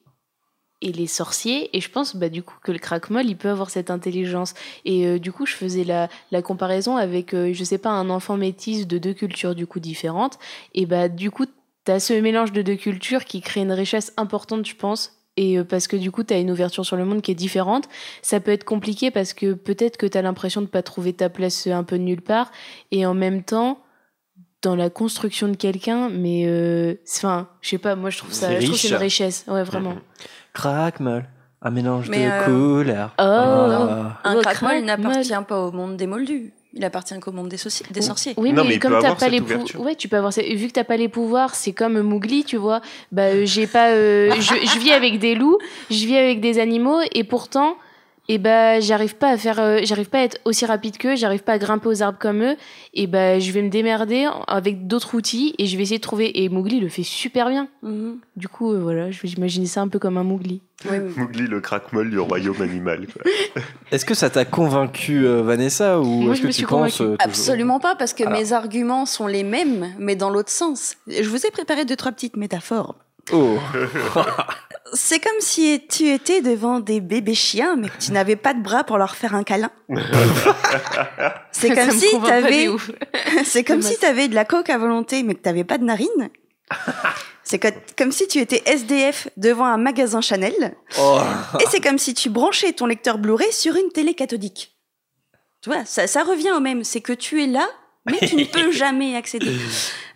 [0.81, 1.75] et les sorciers.
[1.75, 4.53] Et je pense bah, du coup que le crackmoll, il peut avoir cette intelligence.
[4.85, 8.09] Et euh, du coup, je faisais la, la comparaison avec, euh, je sais pas, un
[8.09, 10.37] enfant métis de deux cultures du coup différentes.
[10.73, 11.45] Et bah du coup,
[11.85, 15.13] tu as ce mélange de deux cultures qui crée une richesse importante, je pense.
[15.35, 17.35] Et euh, parce que du coup, tu as une ouverture sur le monde qui est
[17.35, 17.87] différente.
[18.21, 21.29] Ça peut être compliqué parce que peut-être que tu as l'impression de pas trouver ta
[21.29, 22.51] place euh, un peu nulle part.
[22.91, 23.79] Et en même temps,
[24.63, 28.65] dans la construction de quelqu'un, mais enfin, je sais pas, moi je trouve ça, je
[28.65, 29.21] trouve c'est une riche.
[29.21, 29.45] richesse.
[29.47, 29.91] Ouais, vraiment.
[29.91, 30.01] Mhm.
[30.61, 31.23] Crackmull,
[31.61, 33.13] un mélange Mais, de euh, couleurs.
[33.19, 34.19] Oh, Ah.
[34.23, 34.83] Un crackmol crackmol.
[34.85, 36.51] n'appartient pas au monde des moldus.
[36.73, 38.33] Il appartient qu'au monde des, soci- des sorciers.
[38.37, 40.31] Oui, Non, mais, mais comme t'as pas les pouvoirs, ouais, tu peux avoir.
[40.33, 42.81] Vu que t'as pas les pouvoirs, c'est comme Mowgli, tu vois.
[43.11, 43.89] Bah, euh, j'ai pas.
[43.89, 45.57] euh, je, je vis avec des loups,
[45.89, 47.75] je vis avec des animaux, et pourtant,
[48.29, 49.59] et bah, j'arrive pas à faire.
[49.59, 52.43] euh, j'arrive pas à être aussi rapide qu'eux, j'arrive pas à grimper aux arbres comme
[52.43, 52.55] eux,
[52.93, 56.43] et bah, je vais me démerder avec d'autres outils, et je vais essayer de trouver.
[56.43, 57.67] Et Mowgli le fait super bien.
[57.83, 58.17] Mhm.
[58.35, 60.61] Du coup, euh, voilà, je vais imaginer ça un peu comme un Mowgli.
[60.91, 60.97] Oui.
[61.15, 63.07] Mowgli, le crackmol du royaume animal.
[63.91, 66.65] Est-ce que ça t'a convaincu, euh, Vanessa, ou Moi, est-ce je que me tu suis
[66.65, 68.37] penses euh, Absolument pas, parce que Alors.
[68.37, 70.95] mes arguments sont les mêmes, mais dans l'autre sens.
[71.07, 72.95] Je vous ai préparé deux, trois petites métaphores.
[73.33, 73.57] Oh.
[74.93, 78.61] C'est comme si tu étais devant des bébés chiens, mais que tu n'avais pas de
[78.61, 79.71] bras pour leur faire un câlin.
[81.51, 82.91] C'est comme me si de ouf.
[83.45, 86.29] c'est comme si t'avais de la coke à volonté, mais que t'avais pas de narine.
[87.43, 90.75] C'est co- comme si tu étais SDF devant un magasin Chanel.
[90.99, 91.19] Oh.
[91.61, 94.75] Et c'est comme si tu branchais ton lecteur Blu-ray sur une télé cathodique.
[95.61, 96.83] Tu vois, ça, ça revient au même.
[96.83, 97.65] C'est que tu es là,
[98.05, 99.55] mais tu ne peux jamais y accéder.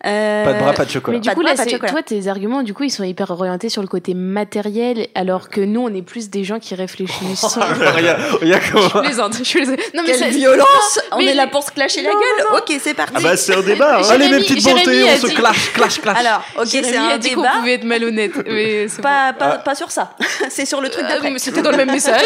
[0.04, 1.16] Euh, Pas de bras, pas de chocolat.
[1.16, 1.92] Mais du Pas de coup, bras, là, pas de c'est- chocolat.
[1.92, 5.60] toi, tes arguments, du coup, ils sont hyper orientés sur le côté matériel, alors que
[5.60, 7.44] nous, on est plus des gens qui réfléchissent.
[7.44, 9.02] regarde, regarde je comment.
[9.04, 9.78] plaisante, je plaisante.
[9.94, 12.20] Non, mais Quelle violence On mais- est là pour se clasher la gueule
[12.50, 13.12] non, Ok, c'est parti.
[13.16, 13.98] Ah bah c'est un débat.
[14.00, 14.02] hein.
[14.10, 16.18] Allez, mes petites bontés, a on se clash, clash, clash.
[16.18, 17.52] Alors, ok, c'est un a dit qu'on débat.
[17.58, 18.32] pouvait être malhonnête.
[18.46, 19.58] Mais Pas, pas, Ah.
[19.58, 20.16] pas sur ça.
[20.48, 21.10] c'est sur le truc bon.
[21.10, 21.28] d'après.
[21.28, 22.22] Euh, mais C'était dans le même message.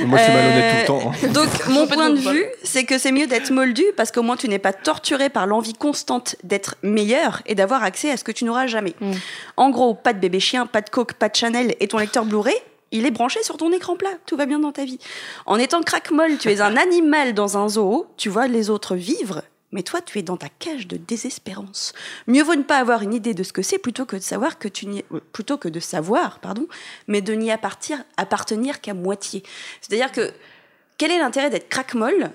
[0.00, 1.12] Moi, je suis malhonnête Euh, tout le temps.
[1.24, 1.28] hein.
[1.32, 4.48] Donc, mon point de vue, c'est que c'est mieux d'être moldu parce qu'au moins tu
[4.48, 8.44] n'es pas torturé par l'envie constante d'être meilleur et d'avoir accès à ce que tu
[8.44, 8.94] n'auras jamais.
[9.00, 9.12] Mm.
[9.56, 12.24] En gros, pas de bébé chien, pas de coke, pas de Chanel et ton lecteur
[12.24, 12.56] Blu-ray,
[12.92, 14.14] il est branché sur ton écran plat.
[14.26, 14.98] Tout va bien dans ta vie.
[15.44, 19.42] En étant crack-molle, tu es un animal dans un zoo, tu vois les autres vivre.
[19.72, 21.92] Mais toi, tu es dans ta cage de désespérance.
[22.28, 24.58] Mieux vaut ne pas avoir une idée de ce que c'est plutôt que de savoir
[24.58, 26.66] que tu euh, plutôt que de savoir, pardon,
[27.08, 29.42] mais de n'y appartenir qu'à moitié.
[29.80, 30.32] C'est-à-dire que
[30.98, 32.30] quel est l'intérêt d'être crack-molle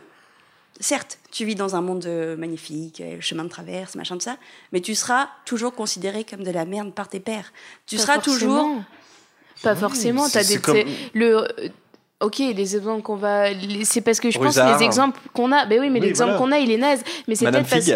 [0.81, 4.35] Certes, tu vis dans un monde euh, magnifique, euh, chemin de traverse, machin de ça,
[4.73, 7.53] mais tu seras toujours considéré comme de la merde par tes pères.
[7.85, 8.49] Tu Pas seras toujours.
[8.57, 8.83] forcément.
[9.63, 10.27] Pas forcément.
[10.29, 10.57] T'as des.
[10.59, 10.77] comme-
[11.13, 11.37] Le.
[11.37, 11.69] euh,
[12.19, 13.45] Ok, les exemples qu'on va.
[13.83, 15.65] C'est parce que je pense que les exemples qu'on a.
[15.65, 16.45] Ben oui, mais Oui, l'exemple voilà.
[16.45, 17.01] qu'on a, il est naze.
[17.27, 17.89] Mais c'est peut-être parce.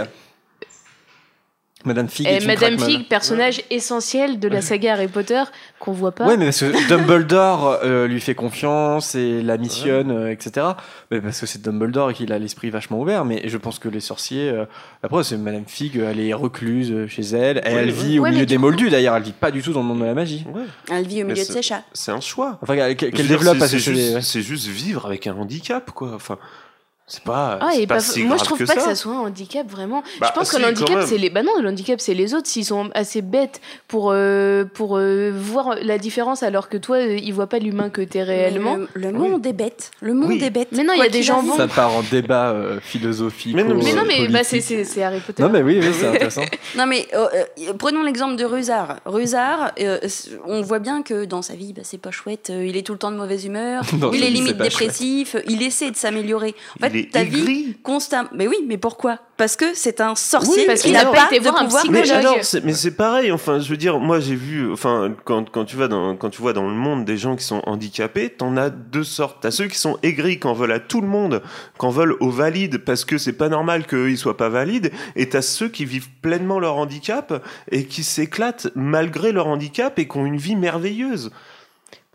[1.86, 2.26] Madame Fig.
[2.28, 2.90] Est une Madame crackmolle.
[3.00, 5.44] Fig, personnage essentiel de la saga Harry Potter
[5.80, 6.26] qu'on voit pas.
[6.28, 10.66] Ouais, mais parce que Dumbledore euh, lui fait confiance et la missionne, euh, etc.
[11.12, 13.26] Mais parce que c'est Dumbledore et qu'il a l'esprit vachement ouvert.
[13.26, 14.50] Mais je pense que les sorciers.
[14.50, 14.66] euh,
[15.04, 17.58] la preuve, c'est Madame Fig, elle est recluse euh, chez elle.
[17.58, 17.92] Ouais, elle ouais.
[17.92, 19.16] vit au Ouais, milieu des coup- moldus d'ailleurs.
[19.16, 20.46] Elle vit pas du tout dans le monde de la magie.
[20.54, 20.64] Ouais.
[20.92, 21.84] Elle vit au milieu de ses chats.
[21.94, 22.58] C'est un choix.
[22.62, 26.12] Enfin, qu'elle développe c'est- à c'est ses juste, juste vivre avec un handicap, quoi.
[26.16, 26.38] Enfin,
[27.08, 28.82] C'est pas, Ah, c'est et pas pas- si moi grave je trouve que pas que
[28.82, 28.96] ça.
[28.96, 30.02] soit un handicap vraiment.
[30.20, 31.06] Bah, je pense si, que le quand handicap même.
[31.08, 34.66] c'est les bah non le handicap c'est les autres s'ils sont assez bêtes pour euh,
[34.74, 38.24] pour euh, voir la différence alors que toi euh, ils voient pas l'humain que t'es
[38.24, 38.78] réellement.
[38.78, 39.92] Le, le monde est bête.
[40.02, 40.44] Le monde Oui.
[40.44, 40.70] est bête.
[40.72, 41.56] Mais non, il y a des gens bons.
[41.58, 43.56] Ça part en débat euh, philosophique.
[43.56, 45.44] Mais non, Mais non mais bah, c'est Harry Potter.
[45.44, 46.42] Non, mais oui, oui, c'est intéressant.
[46.76, 47.28] Non mais euh,
[47.60, 48.96] euh, prenons l'exemple de Rusard.
[49.06, 50.00] Rusard, euh,
[50.48, 52.52] on voit bien que dans sa vie, bah, c'est pas chouette.
[52.52, 53.84] il est tout le temps de mauvaise humeur.
[54.14, 55.36] Il est limite dépressif.
[55.48, 56.56] Il essaie de s'améliorer.
[56.82, 57.78] En Il est ta vie aigri.
[57.84, 58.30] constamment.
[58.34, 59.20] Mais oui, mais pourquoi?
[59.38, 60.66] Parce que c'est un sorcier.
[60.66, 61.84] parce qui qu'il n'a a pas été de voir un pouvoir.
[61.84, 62.34] psychologue.
[62.38, 63.32] Mais c'est- mais c'est pareil.
[63.32, 64.72] Enfin, je veux dire, moi, j'ai vu.
[64.72, 67.44] Enfin, quand, quand tu vas dans quand tu vois dans le monde des gens qui
[67.44, 69.38] sont handicapés, t'en as deux sortes.
[69.42, 71.42] T'as ceux qui sont aigris, qu'en veulent à tout le monde,
[71.78, 74.92] qu'en veulent aux valides, parce que c'est pas normal qu'eux ils soient pas valides.
[75.18, 80.08] Et t'as ceux qui vivent pleinement leur handicap et qui s'éclatent malgré leur handicap et
[80.08, 81.32] qui ont une vie merveilleuse.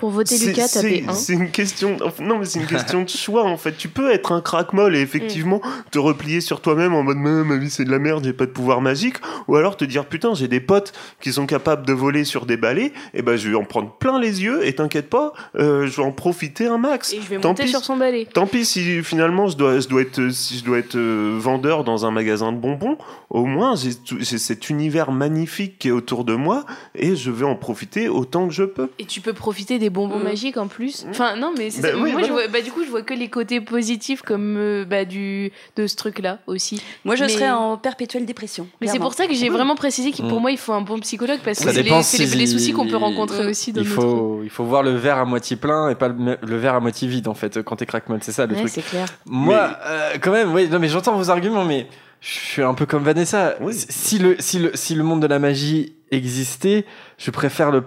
[0.01, 1.13] Pour voter C'est- Lucas tapez c'est 1.
[1.15, 1.97] c'est une question.
[2.21, 3.77] non, mais c'est une question de choix en fait.
[3.77, 5.61] Tu peux être un crack-molle et effectivement
[5.91, 8.47] te replier sur toi-même en mode Ma- ma vie c'est de la merde, j'ai pas
[8.47, 9.17] de pouvoir magique,
[9.47, 12.57] ou alors te dire putain j'ai des potes qui sont capables de voler sur des
[12.57, 15.97] balais, et ben je vais en prendre plein les yeux et t'inquiète pas, euh, je
[15.97, 17.13] vais en profiter un max.
[17.13, 17.69] Et je vais Tant monter pis.
[17.69, 18.27] sur son balai.
[18.33, 21.85] Tant pis si finalement je dois, je dois être, si je dois être euh, vendeur
[21.85, 22.97] dans un magasin de bonbons,
[23.29, 26.65] au moins j'ai cet univers magnifique qui est autour de moi
[26.95, 28.89] et je vais en profiter autant que je peux.
[28.99, 30.23] Et tu peux profiter des bonbons Mm.
[30.25, 31.05] magiques en plus.
[31.11, 31.99] Enfin, non, mais c'est Bah ça.
[31.99, 34.85] oui, moi, je vois, bah, du coup, je vois que les côtés positifs comme euh,
[34.85, 36.81] bah, du, de ce truc-là aussi.
[37.05, 38.67] Moi, je Mais- serais en perpétuelle dépression.
[38.81, 40.43] Mais c'est pour ça que j'ai vraiment précisé que pour Mm.
[40.43, 42.37] moi, il faut un bon psychologue parce que Ça c'est dépend les, c'est les- si-
[42.39, 44.01] les soucis qu'on peut rencontrer aussi dans Il notre.
[44.01, 46.81] faut, il faut voir le verre à moitié plein et pas le, le verre à
[46.81, 48.73] moitié vide en fait quand t'es crackmon, c'est ça le Ouais, truc.
[48.73, 49.07] c'est clair.
[49.27, 51.87] Moi, euh, quand même, oui, non mais j'entends vos arguments, mais
[52.21, 53.55] je suis un peu comme Vanessa.
[53.61, 53.73] Oui.
[53.75, 56.85] Si le, si le, si le monde de la magie existait,
[57.19, 57.83] je préfère le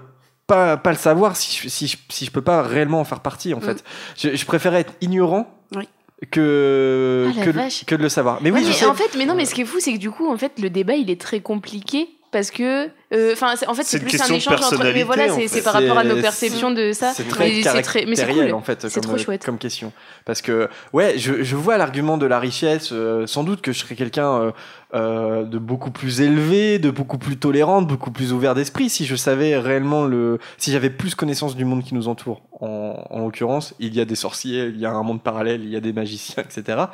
[0.54, 3.20] pas, pas le savoir si je, si, je, si je peux pas réellement en faire
[3.22, 3.62] partie en Mm.
[3.62, 3.84] fait.
[4.18, 5.88] Je, je préfère être ignorant Oui.
[6.32, 8.40] que, Ah, que, que de le savoir.
[8.42, 9.98] Mais oui, Ouais, mais en fait, mais non, mais ce qui est fou, c'est que
[10.00, 13.74] du coup, en fait, le débat, il est très compliqué parce que, euh, enfin, en
[13.76, 15.48] fait, C'est plus un échange entre, mais voilà, en c'est fait.
[15.48, 17.14] c'est par rapport à nos perceptions de ça.
[17.16, 18.52] C'est très très, mais cool.
[18.54, 19.46] en fait C'est comme, trop chouette.
[19.46, 19.94] comme question.
[20.26, 22.92] Parce que, ouais, je, je vois l'argument de la richesse.
[22.92, 24.52] euh, sans doute que je serais quelqu'un euh,
[24.96, 29.06] euh, de beaucoup plus élevé, de beaucoup plus tolérant, de beaucoup plus ouvert d'esprit si
[29.06, 30.40] je savais réellement le.
[30.58, 32.42] Si j'avais plus connaissance du monde qui nous entoure.
[32.60, 35.70] En, en l'occurrence, il y a des sorciers, il y a un monde parallèle, il
[35.70, 36.86] y a des magiciens, etc.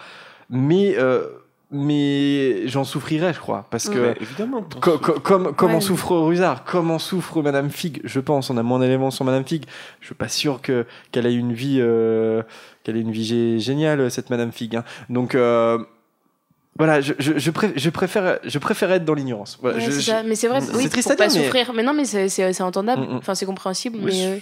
[0.49, 0.97] Mais.
[1.71, 4.63] Euh, mais j'en souffrirais, je crois, parce que Mais évidemment.
[4.81, 5.75] Co- co- comme, comme Ouais.
[5.77, 9.25] en souffre Rusard, comme en souffre Madame Fig, je pense, on a moins d'éléments sur
[9.25, 9.63] Madame Fig.
[10.01, 12.41] Je suis pas sûr que qu'elle ait une vie, euh,
[12.83, 14.75] qu'elle ait une vie gé- géniale cette Madame Fig.
[14.75, 14.83] hein.
[15.09, 15.77] Donc euh,
[16.77, 19.57] voilà, je, je, je, pré- je préfère, je préfère être dans l'ignorance.
[19.61, 20.23] Voilà, Ouais.
[20.25, 21.73] Mais c'est vrai, c'est oui, triste pour à pas dire, mais- souffrir.
[21.73, 23.01] Mais non, mais c'est c'est- c'est entendable.
[23.01, 23.17] Mm, mm.
[23.17, 23.97] Enfin, c'est compréhensible.
[24.01, 24.37] Oui, mais je- euh,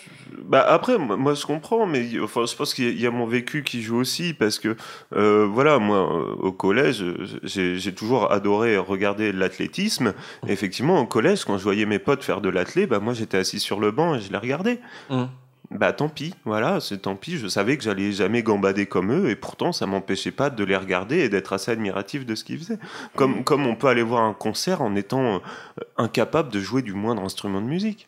[0.46, 3.08] Bah après, moi moi, je comprends, mais enfin, je pense qu'il y a- il y,
[3.08, 4.76] a mon vécu qui joue aussi parce que
[5.16, 7.04] euh, voilà, moi euh, au collège,
[7.44, 10.14] j'ai j'ai toujours adoré regarder l'athlétisme.
[10.48, 13.60] Effectivement, au collège, quand je voyais mes potes faire de l'athlé, bah moi j'étais assis
[13.60, 14.80] sur le banc et je les regardais.
[15.10, 15.24] Mm.
[15.70, 17.38] Bah tant pis, voilà, c'est tant pis.
[17.38, 20.78] Je savais que j'allais jamais gambader comme eux et pourtant ça m'empêchait pas de les
[20.78, 22.80] regarder et d'être assez admiratif de ce qu'ils faisaient.
[23.16, 25.40] Comme comme on peut aller voir un concert en étant euh,
[25.98, 28.08] incapable de jouer du moindre instrument de musique.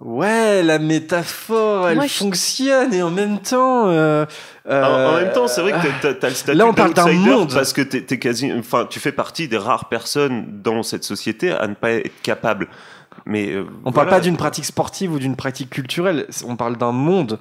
[0.00, 3.88] Ouais, la métaphore, elle Moi, je- fonctionne et en même temps.
[3.88, 4.24] euh,
[4.66, 6.94] En, en euh, même temps, c'est vrai que t'as- t'as le statut Là, on parle
[6.94, 7.52] d'un d'outsider monde.
[7.52, 11.50] parce que t'es, t'es quasi, enfin, tu fais partie des rares personnes dans cette société
[11.52, 12.68] à ne pas être capable.
[13.26, 14.10] Mais euh, On parle voilà.
[14.18, 16.26] pas d'une pratique sportive ou d'une pratique culturelle.
[16.46, 17.38] On parle d'un monde.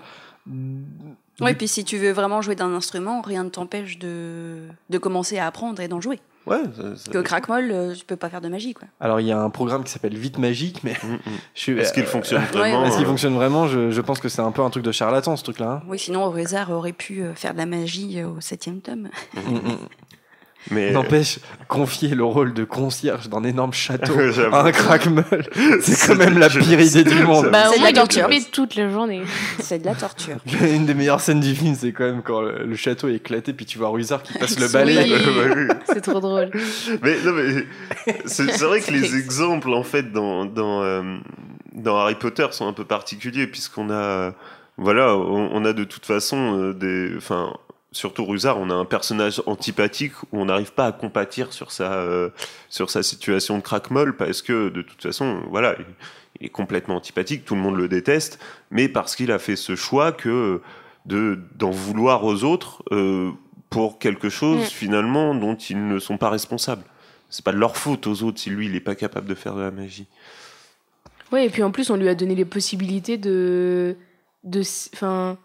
[1.42, 4.58] Ouais, puis si tu veux vraiment jouer d'un instrument, rien ne t'empêche de,
[4.90, 6.20] de commencer à apprendre et d'en jouer.
[6.46, 8.88] Ouais, ça- ça- Que crackmoll, euh, tu peux pas faire de magie, quoi.
[9.00, 11.20] Alors il y a un programme qui s'appelle Vite Magique, mais Mm, mm.
[11.54, 11.72] je suis.
[11.80, 13.68] Est-ce qu'il fonctionne ouais, vraiment Est-ce qu'il euh, fonctionne vraiment?
[13.68, 15.72] Je, je pense que c'est un peu un truc de charlatan ce truc-là.
[15.72, 15.82] hein.
[15.88, 19.10] Oui, sinon Résard aurait pu euh, faire de la magie euh, au septième tome.
[20.72, 24.14] Mais N'empêche, confier le rôle de concierge d'un énorme château
[24.52, 25.26] à un crackmeul,
[25.82, 27.50] c'est C'est quand même la pire idée du monde.
[27.50, 28.26] bah, C'est de la torture.
[28.26, 29.22] occupé toute la journée.
[29.60, 30.38] C'est de la torture.
[30.62, 33.54] Une des meilleures scènes du film, c'est quand même quand le, le château est éclaté,
[33.54, 35.06] puis tu vois Rusard qui passe le balai.
[35.10, 35.68] Oui.
[35.86, 36.52] C'est trop drôle.
[37.02, 37.66] mais non, mais
[38.26, 41.18] c'est, vrai que les exemples en fait dans dans euh,
[41.74, 44.34] dans Harry Potter sont un peu particuliers puisqu'on a
[44.78, 47.54] voilà on, on a de toute façon euh, des enfin
[47.92, 51.94] surtout Rusard on a un personnage antipathique où on n'arrive pas à compatir sur sa
[51.94, 52.30] euh,
[52.70, 55.86] sur sa situation de crack-molle parce que de toute façon voilà il,
[56.40, 58.40] il est complètement antipathique tout le monde le déteste
[58.70, 60.62] mais parce qu'il a fait ce choix que
[61.06, 63.32] de d'en vouloir aux autres euh,
[63.70, 64.66] pour quelque chose Mm.
[64.66, 66.84] finalement dont ils ne sont pas responsables
[67.32, 69.56] c'est pas de leur faute aux autres si lui il est pas capable de faire
[69.56, 70.08] de la magie
[71.32, 73.96] Ouais, et puis en plus, on lui a donné les possibilités de.
[74.44, 74.62] de
[74.96, 75.38] Enfin.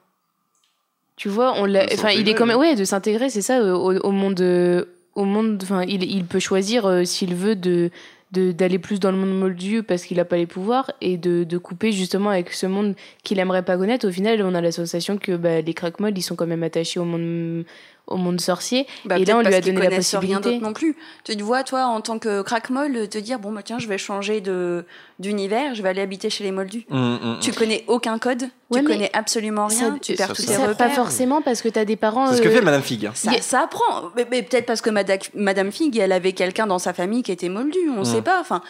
[1.17, 1.87] Tu vois, on l'a.
[1.93, 2.59] Enfin, il est quand même.
[2.59, 2.75] ouais.
[2.75, 4.41] De s'intégrer, c'est ça, au, au monde.
[4.41, 4.85] euh,
[5.15, 5.61] Au monde.
[5.63, 7.91] Enfin, il, il peut choisir euh, s'il veut de
[8.33, 11.45] de- d'aller plus dans le monde moldu parce qu'il n'a pas les pouvoirs et de,
[11.45, 14.09] de couper justement avec ce monde qu'il aimerait pas connaître.
[14.09, 16.99] Au final, on a la sensation que bah, les crackmolds, ils sont quand même attachés
[16.99, 17.65] au monde,
[18.07, 18.87] au monde sorcier.
[19.07, 20.41] Bah, Et là, on lui a donné la rien possibilité.
[20.41, 20.95] d'autre non plus.
[21.25, 23.97] Tu te vois, toi, en tant que crackmoll, te dire bon, bah tiens, je vais
[23.99, 24.85] changer de
[25.19, 26.85] d'univers, je vais aller habiter chez les moldus.
[26.91, 30.35] Hum, hum, Tu connais aucun code, Ouais, tu connais absolument rien, ça- tu perds ça-
[30.35, 30.77] tous tes repères.
[30.77, 32.27] pas forcément parce que tu as des parents.
[32.31, 33.09] C'est ce que euh, fait Madame Fig.
[33.15, 34.11] Ça, a- ça apprend.
[34.17, 37.33] Mais, mais peut-être parce que Mada- Madame Fig, elle avait quelqu'un dans sa famille qui
[37.33, 37.79] était moldu.
[37.97, 38.41] On ne sait pas.
[38.41, 38.61] Enfin,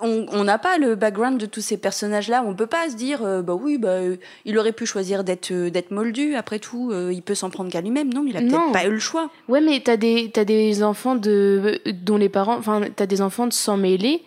[0.00, 2.42] on n'a pas le background de tous ces personnages-là.
[2.46, 5.50] On peut pas se dire, euh, bah oui, bah, euh, il aurait pu choisir d'être
[5.50, 6.34] euh, d'être moldu.
[6.34, 8.12] Après tout, euh, il peut s'en prendre qu'à lui-même.
[8.12, 8.48] Non, il a Non.
[8.48, 9.30] peut-être pas eu le choix.
[9.48, 12.56] Ouais, mais t'as des, t'as des enfants de, dont les parents.
[12.56, 14.22] Enfin, t'as des enfants de sang mêlé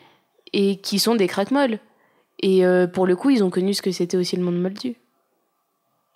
[0.54, 1.80] et qui sont des crackmolls.
[2.42, 4.96] Et euh, pour le coup, ils ont connu ce que c'était aussi le monde moldu.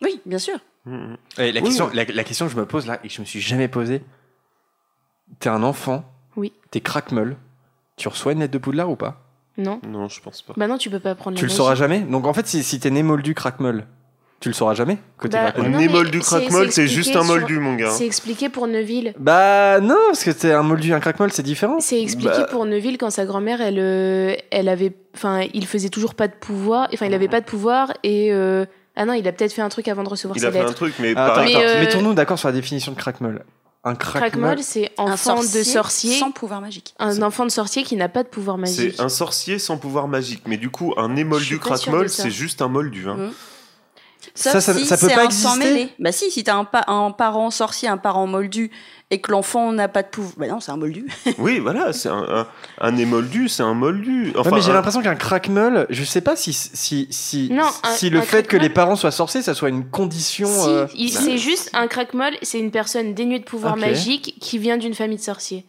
[0.02, 0.60] Oui, bien sûr.
[0.86, 1.18] Mhm.
[1.38, 1.66] Et la, Oui.
[1.68, 3.68] question, la, la question que je me pose là et que je me suis jamais
[3.68, 4.02] posée
[5.40, 6.04] t'es un enfant,
[6.36, 6.52] Oui.
[6.72, 7.38] t'es crackmeul,
[7.98, 9.29] tu reçois une lettre de Poudlard ou pas?
[9.58, 10.54] Non Non, je pense pas.
[10.56, 12.80] Bah non, tu peux pas prendre Tu le sauras jamais Donc en fait, si, si
[12.80, 13.86] t'es né moldu crackmeul,
[14.40, 17.10] tu le sauras jamais côté Bah, Un non, mais émoldu c'est- crackmol, c'est c'est juste
[17.10, 17.90] expliqué un sur- moldu, mon gars.
[17.90, 19.14] C'est expliqué pour Neuville.
[19.20, 21.80] Bah non, parce que t'es un moldu et un crackmeul, c'est différent.
[21.82, 25.90] C'est expliqué Bah- pour Neuville quand sa grand-mère, elle, euh, elle avait, enfin, il faisait
[25.90, 26.88] toujours pas de pouvoir.
[26.94, 28.66] Enfin, il avait pas de pouvoir et euh,
[28.96, 30.60] ah non, il a peut-être fait un truc avant de recevoir Il sa a fait
[30.60, 30.74] un lettre.
[30.76, 31.44] truc, mais Ah, attends.
[31.44, 33.44] Mais, attends, euh, mettons-nous d'accord sur la définition de crackmeul.
[33.86, 34.30] Un crackmeul.
[34.32, 36.94] Crackmoll, c'est Un enfant de sorcier, sans pouvoir magique.
[37.00, 38.94] un enfant de sorcier qui n'a pas de pouvoir magique.
[38.98, 40.44] C'est un sorcier sans pouvoir magique.
[40.48, 41.60] Mais du coup, un émoldu
[42.10, 42.24] ça.
[42.24, 43.08] c'est juste un moldu.
[43.08, 43.32] Hein.
[44.36, 45.90] Ça, Sauf ça- si ça peut pas exister.
[45.98, 48.70] Bah si, si t'as un, pa- un parent sorcier, un parent moldu,
[49.12, 50.34] et que l'enfant n'a pas de pouvoir...
[50.38, 51.08] Bah non, c'est un moldu.
[51.40, 52.48] Oui, voilà, c'est un, un,
[52.80, 54.34] un émoldu, c'est un moldu.
[54.38, 57.64] Enfin, ouais, mais j'ai un- l'impression qu'un crackmeul, je sais pas si si si, Non,
[57.84, 60.48] un- si le un fait que les parents soient sorciers, ça soit une condition.
[60.48, 63.80] Si, euh, il- c'est juste un crackmoll, c'est une personne dénuée de pouvoir Ok.
[63.82, 65.66] magique qui vient d'une famille de sorciers.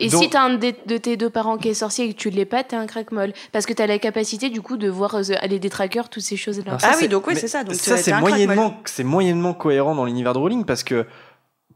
[0.00, 2.18] Et Donc- si t'as un de, de tes deux parents qui est sorcier et que
[2.18, 3.32] tu l'es pas, t'es un crackmoll.
[3.52, 6.36] Parce que t'as la capacité du coup de voir euh, aller des trackers, toutes ces
[6.36, 6.76] choses-là.
[6.82, 10.32] Ah oui, donc oui, c'est ça, donc ça, c'est moyennement, c'est moyennement cohérent dans l'univers
[10.32, 11.06] de Rowling parce que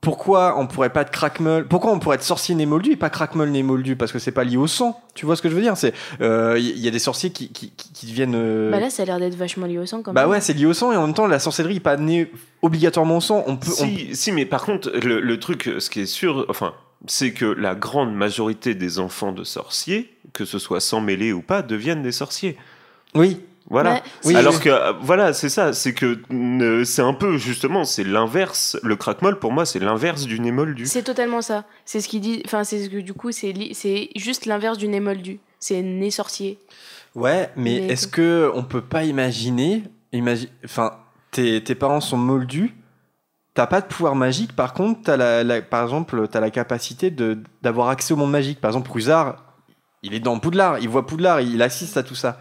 [0.00, 3.10] pourquoi on pourrait pas être crackmeul Pourquoi on pourrait être sorcier né moldu et pas
[3.10, 4.98] crackmeul né moldu Parce que c'est pas lié au sang.
[5.14, 5.76] Tu vois ce que je veux dire?
[5.76, 8.34] C'est euh, il y, a des sorciers qui qui, qui, qui deviennent.
[8.34, 10.30] euh, Bah là, ça a l'air d'être vachement lié au sang quand bah même.
[10.30, 12.30] ouais, c'est lié au sang et en même temps la sorcellerie est pas née
[12.62, 13.44] obligatoirement au sang.
[13.46, 13.70] On peut.
[13.70, 16.72] on- Si, si, mais par contre, le, le truc, ce qui est sûr, enfin,
[17.06, 21.42] c'est que la grande majorité des enfants de sorciers, que ce soit sans mêlée ou
[21.42, 22.56] pas, deviennent des sorciers.
[23.14, 23.38] Oui.
[23.68, 23.94] Voilà.
[23.94, 24.60] Ouais, Oui, Alors oui.
[24.60, 28.76] que, euh, voilà, c'est ça, c'est que euh, c'est un peu, justement, c'est l'inverse.
[28.82, 30.86] Le crackmol, pour moi, c'est l'inverse du némoldu.
[30.86, 31.64] C'est totalement ça.
[31.84, 32.42] C'est ce qu'il dit.
[32.46, 35.38] Enfin, c'est ce que du coup, c'est li- c'est juste l'inverse du né moldu.
[35.60, 36.58] C'est né sorcier.
[37.14, 39.82] Ouais, mais, Mais- est-ce que on peut pas imaginer,
[40.12, 40.96] imagine, enfin,
[41.30, 42.74] tes, tes parents sont moldus,
[43.54, 47.10] t'as pas de pouvoir magique, par contre, t'as la, la- par exemple, t'as la capacité
[47.10, 48.60] de d'avoir accès au monde magique.
[48.60, 49.44] Par exemple, Ruzard,
[50.02, 52.38] il est dans Poudlard, il voit Poudlard, il assiste à tout ça.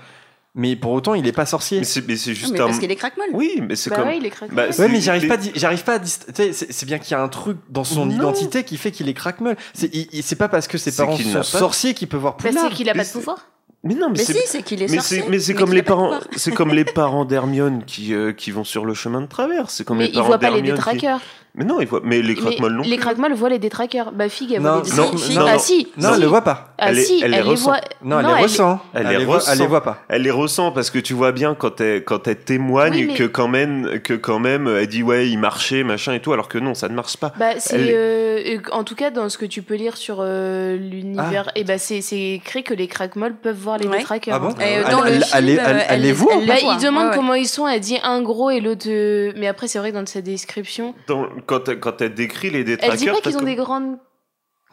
[0.59, 1.79] Mais pour autant, il est pas sorcier.
[1.79, 2.65] Mais c'est mais c'est juste mais un.
[2.65, 2.97] parce qu'il est.
[3.33, 4.07] Oui, mais c'est Bah comme.
[4.07, 4.33] ouais, il est.
[4.51, 7.21] Bah, Ouais, mais j'arrive pas, di- j'arrive pas à c'est c'est bien qu'il y a
[7.21, 8.13] un truc dans son Non.
[8.15, 9.55] identité qui fait qu'il est crackmeul.
[9.73, 9.89] C'est
[10.21, 12.43] c'est pas parce que ses C'est parents qu'il sont pas- sorciers qu'il peut voir Bah,
[12.49, 12.65] Poudlard.
[12.69, 13.37] c'est qu'il a Mais pas de pouvoir.
[13.85, 14.33] Mais non, mais, Mais c'est.
[14.33, 15.21] si, c'est qu'il est Mais sorcier.
[15.21, 18.51] c'est, mais c'est mais comme les parents, c'est comme les parents d'Hermione qui, euh, qui
[18.51, 19.69] vont sur le chemin de travers.
[19.69, 21.21] C'est comme Mais les il parents voit pas les d'Hermione qui- détraqueurs.
[21.59, 24.11] Mais non, ils voient, mais les crackmolls non les crackmolls voient les détraqueurs.
[24.13, 25.35] Bah, Fig, elle Non, voit les non, détraqueurs.
[25.43, 25.59] non, ah non.
[25.59, 25.87] si.
[25.97, 26.15] Non, si.
[26.15, 26.73] elle le voit pas.
[26.77, 27.63] Ah Elle les- si, elle les elle les ressent.
[27.71, 27.81] voit.
[28.01, 28.79] Non, elle les ressent.
[28.93, 29.51] elle les voit, ressent.
[29.51, 29.97] elle les voit pas.
[30.07, 33.13] Elle les ressent parce que tu vois bien quand elle, quand elle témoigne Oui, mais-
[33.15, 36.47] que quand même, que quand même, elle dit ouais, il marchait, machin et tout, alors
[36.47, 37.33] que non, ça ne marche pas.
[37.37, 40.19] Bah, c'est Elle- euh, euh, en tout cas dans ce que tu peux lire sur
[40.21, 41.99] euh, l'univers, et bah c'est
[42.35, 43.97] écrit que les crackmolls peuvent voir les Ouais.
[43.97, 44.35] détraqueurs.
[44.35, 45.25] Ah bon euh, dans le film,
[45.89, 48.87] elle les- voit il demande comment ils sont, elle dit un gros et l'autre.
[49.37, 50.93] Mais après, c'est vrai que dans sa description,
[51.49, 52.97] quand, elle, quand elle décrit les elle détraqueurs.
[52.97, 53.97] dit pas qu'ils ont des grandes.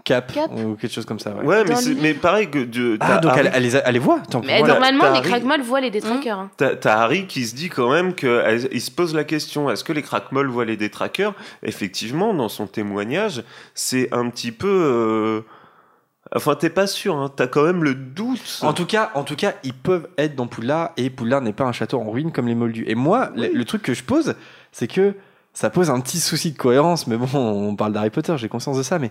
[0.05, 0.53] Cap, Cap.
[0.53, 1.35] ou quelque chose comme ça.
[1.35, 1.45] Ouais.
[1.45, 1.65] Ouais,
[2.01, 4.59] mais, pareil que de, Ah, donc elle, Harry- elle les, a- elle les voit Mais
[4.61, 4.75] voilà.
[4.75, 6.39] normalement, les crackmolls voient les détraqueurs.
[6.39, 6.51] hein.
[6.57, 10.03] T'as Harry qui se dit quand même qu'il se pose la question est-ce que les
[10.03, 11.35] crackmolls voient les détraqueurs?
[11.65, 13.43] Effectivement, dans son témoignage,
[13.75, 14.69] c'est un petit peu.
[14.69, 15.41] euh,
[16.35, 18.59] Enfin, t'es pas sûr, hein, t'as quand même le doute.
[18.63, 21.65] En tout cas, en tout cas, ils peuvent être dans Poudlard et Poudlard n'est pas
[21.65, 22.85] un château en ruine comme les Moldus.
[22.89, 24.35] Et moi, le truc que je pose,
[24.73, 25.15] c'est que
[25.57, 27.07] ça pose un petit souci de cohérence.
[27.07, 29.11] Mais bon, on parle d'Harry Potter, j'ai conscience de ça, mais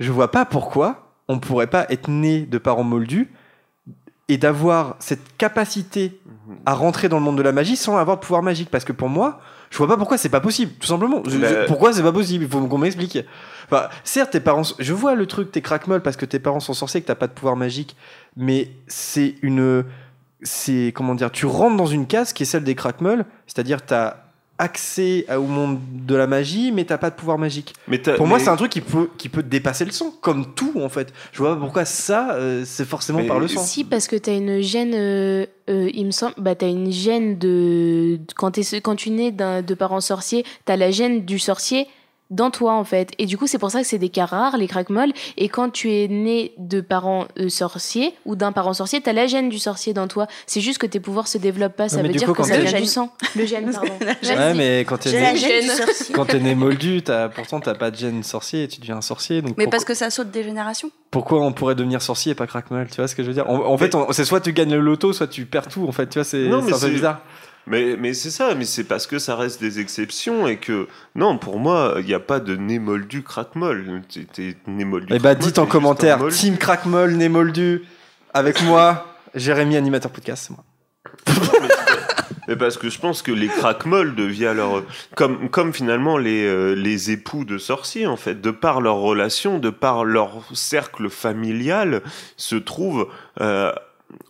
[0.00, 3.30] je vois pas pourquoi on pourrait pas être né de parents Moldus
[4.28, 6.18] et d'avoir cette capacité
[6.64, 8.70] à rentrer dans le monde de la magie sans avoir de pouvoir magique.
[8.70, 9.40] Parce que pour moi,
[9.70, 11.22] je vois pas pourquoi c'est pas possible, tout simplement.
[11.26, 12.44] Je- Bah- je- pourquoi c'est pas possible?
[12.44, 13.18] Il faut qu'on m'explique.
[13.66, 16.72] Enfin, certes, tes parents, je vois le truc, t'es crackmol parce que tes parents sont
[16.72, 17.94] sorciers et que t'as pas de pouvoir magique,
[18.38, 19.84] mais c'est une,
[20.42, 24.23] c'est comment dire, tu rentres dans une case qui est celle des crackmol, c'est-à-dire t'as
[24.58, 27.74] accès au monde de la magie, mais t'as pas de pouvoir magique.
[27.88, 30.72] Mais Pour moi, c'est un truc qui peut, qui peut dépasser le sang, comme tout
[30.80, 31.12] en fait.
[31.32, 33.62] Je vois pas pourquoi ça, euh, c'est forcément Mais par le sang.
[33.62, 37.36] Si, parce que t'as une gène, euh, euh, il me semble, bah t'as une gène
[37.38, 38.18] de.
[38.36, 41.86] Quand, t'es- quand tu nais de parents sorciers, t'as la gène du sorcier
[42.30, 43.10] dans toi en fait.
[43.18, 45.12] Et du coup, c'est pour ça que c'est des cas rares, les craquemolles.
[45.36, 49.26] Et quand tu es né de parents euh, sorciers ou d'un parent sorcier, t'as la
[49.26, 50.26] gène du sorcier dans toi.
[50.46, 51.88] C'est juste que tes pouvoirs se développent pas.
[51.88, 53.12] Ça veut dire coup, que quand ça vient Le du sang.
[53.36, 53.92] Le gène, pardon.
[54.24, 55.70] Ouais, mais quand t'es né, Gène.
[56.12, 59.02] quand t'es né moldu, t'as, pourtant t'as pas de gène sorcier et tu deviens un
[59.02, 59.42] sorcier.
[59.42, 60.90] Donc Mais pourquoi, parce que ça saute des générations.
[61.10, 63.48] pourquoi on pourrait devenir sorcier et pas craquemol Tu vois ce que je veux dire?
[63.48, 65.86] En, en fait, c'est soit tu gagnes le loto, soit tu perds tout.
[65.86, 66.48] En fait, tu vois, c'est-
[66.90, 67.20] bizarre.
[67.66, 71.38] Mais, mais c'est ça, mais c'est parce que ça reste des exceptions et que, non,
[71.38, 74.02] pour moi, il n'y a pas de né moldu craque-molle.
[74.12, 75.06] T'es- T'es né moldu.
[75.14, 76.18] Eh bah, dites en commentaire.
[76.28, 77.82] Team Crackmol, né moldu,
[78.34, 80.64] avec moi, Jérémy, animateur podcast, c'est moi.
[82.46, 84.82] Mais parce que je pense que les craquemolles deviennent leur.
[85.16, 89.58] Comme, comme finalement les, euh, les époux de sorciers, en fait, de par leur relation,
[89.58, 92.02] de par leur cercle familial,
[92.36, 93.08] se trouvent.
[93.40, 93.72] euh,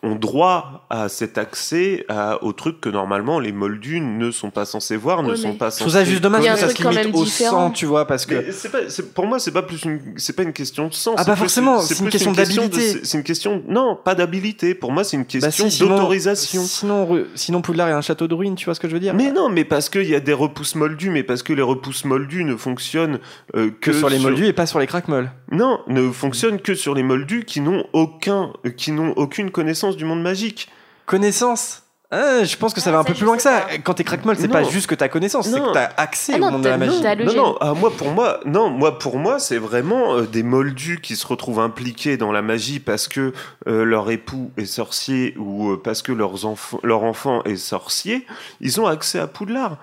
[0.03, 4.65] ont droit à cet accès à, aux trucs que normalement les moldus ne sont pas
[4.65, 5.81] censés voir, ne sont pas Je censés.
[5.81, 7.51] trouve ça juste dommage que ça se limite au différent.
[7.69, 8.35] sang, tu vois, parce que.
[8.71, 11.15] Pas, c'est- pour moi, c'est pas plus une, c'est pas une question de sens.
[11.19, 13.01] Ah bah plus- forcément, c'est une question d'habilité.
[13.05, 14.75] C'est une question, non, pas d'habilité.
[14.75, 16.63] Pour moi, c'est une Bah question si, sinon- d'autorisation.
[16.63, 19.01] Sinon, re- sinon, Poudlard est un château de ruines, tu vois ce que je veux
[19.01, 19.15] dire?
[19.15, 22.05] Mais non, mais parce qu'il y a des repousses moldus, mais parce que les repousses
[22.05, 23.19] moldus ne fonctionnent
[23.57, 25.31] euh, Que sur les moldus et pas sur les craquemolles.
[25.53, 30.05] Non, ne fonctionnent que sur les moldus qui n'ont aucun, qui n'ont aucune connaissance du
[30.05, 30.69] monde magique.
[31.07, 33.63] Connaissance Ah, je pense que ça va Ah, un ça, peu plus loin que ça.
[33.63, 33.79] pas.
[33.79, 36.51] Quand t'es craquemolle, c'est pas juste que t'as connaissance, c'est que t'as accès Ah au
[36.51, 37.03] monde de la magie.
[37.25, 41.01] non, non, ah, moi pour moi, non, moi pour moi, c'est vraiment euh, des moldus
[41.03, 43.33] qui se retrouvent impliqués dans la magie parce que
[43.67, 48.27] euh, leur époux est sorcier ou euh, parce que leurs enfants, leur enfant est sorcier.
[48.61, 49.79] Ils ont accès à Poudlard.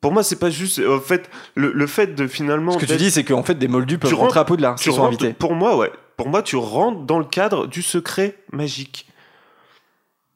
[0.00, 0.80] Pour moi, c'est pas juste.
[0.84, 2.72] En fait, le, le fait de finalement.
[2.72, 4.74] Ce que tu dis, c'est qu'en fait, des moldus peuvent Tu rentrer rentres- à Poudlard
[4.76, 5.32] tu sont invités.
[5.32, 5.92] Pour moi, ouais.
[6.22, 9.06] Pour moi, tu rentres dans le cadre du secret magique.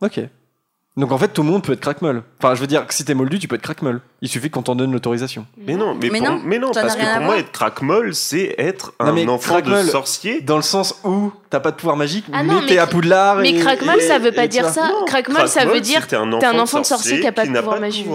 [0.01, 0.21] Ok.
[0.97, 2.23] Donc en fait, tout le monde peut être craquemolle.
[2.39, 4.01] Enfin, je veux dire que si t'es moldu, tu peux être craquemolle.
[4.23, 5.47] Il suffit qu'on t'en donne l'autorisation.
[5.59, 8.55] Mais non, mais, Mais pour- non, mais non, parce que pour moi, être craquemolle, c'est
[8.57, 10.41] être un enfant de sorcier.
[10.41, 12.87] Dans le sens où t'as pas de pouvoir magique, Ah mais non, t'es mais- à
[12.87, 13.37] Poudlard.
[13.37, 14.89] Mais et- ça veut pas dire ça.
[14.89, 17.53] Non, Craquemolle, ça veut dire t'es un t'es enfant de sorcier qui a pas de
[17.53, 18.07] pouvoir magique.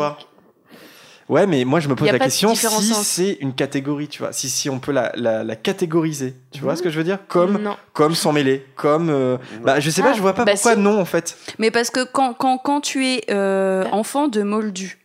[1.29, 4.33] Ouais, mais moi je me pose la question si c'est une catégorie, tu vois.
[4.33, 6.33] Si, si on peut la, la, la catégoriser.
[6.51, 7.19] Tu vois ce que je veux dire?
[7.27, 7.77] Comme, Non.
[7.93, 8.65] comme sans mêler.
[8.75, 9.09] Comme.
[9.09, 10.79] euh, Bah, je sais pas, Ah, je vois pas bah pourquoi si.
[10.79, 11.37] non en fait.
[11.57, 14.97] Mais parce que quand, quand, quand tu es euh, enfant de moldu,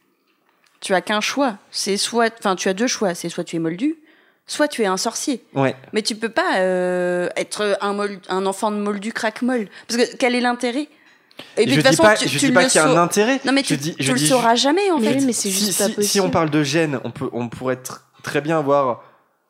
[0.80, 1.56] tu as qu'un choix.
[1.70, 3.14] C'est soit, enfin, tu as deux choix.
[3.14, 3.96] C'est soit tu es moldu,
[4.46, 5.44] soit tu es un sorcier.
[5.54, 5.74] Ouais.
[5.92, 9.68] Mais tu peux pas euh, être un, mol- un enfant de moldu craque-molle.
[9.88, 10.88] Parce que quel est l'intérêt
[11.56, 12.96] Et je dis façon, pas, tu, je tu dis pas le qu'il y a un
[12.96, 13.40] intérêt.
[13.44, 15.20] Non, mais je tu, dis, tu je le dis sauras jamais en fait.
[15.20, 16.10] mais c'est si, juste pas si- possible.
[16.12, 19.02] si on parle de gènes, on, peut, on pourrait tr- très bien avoir.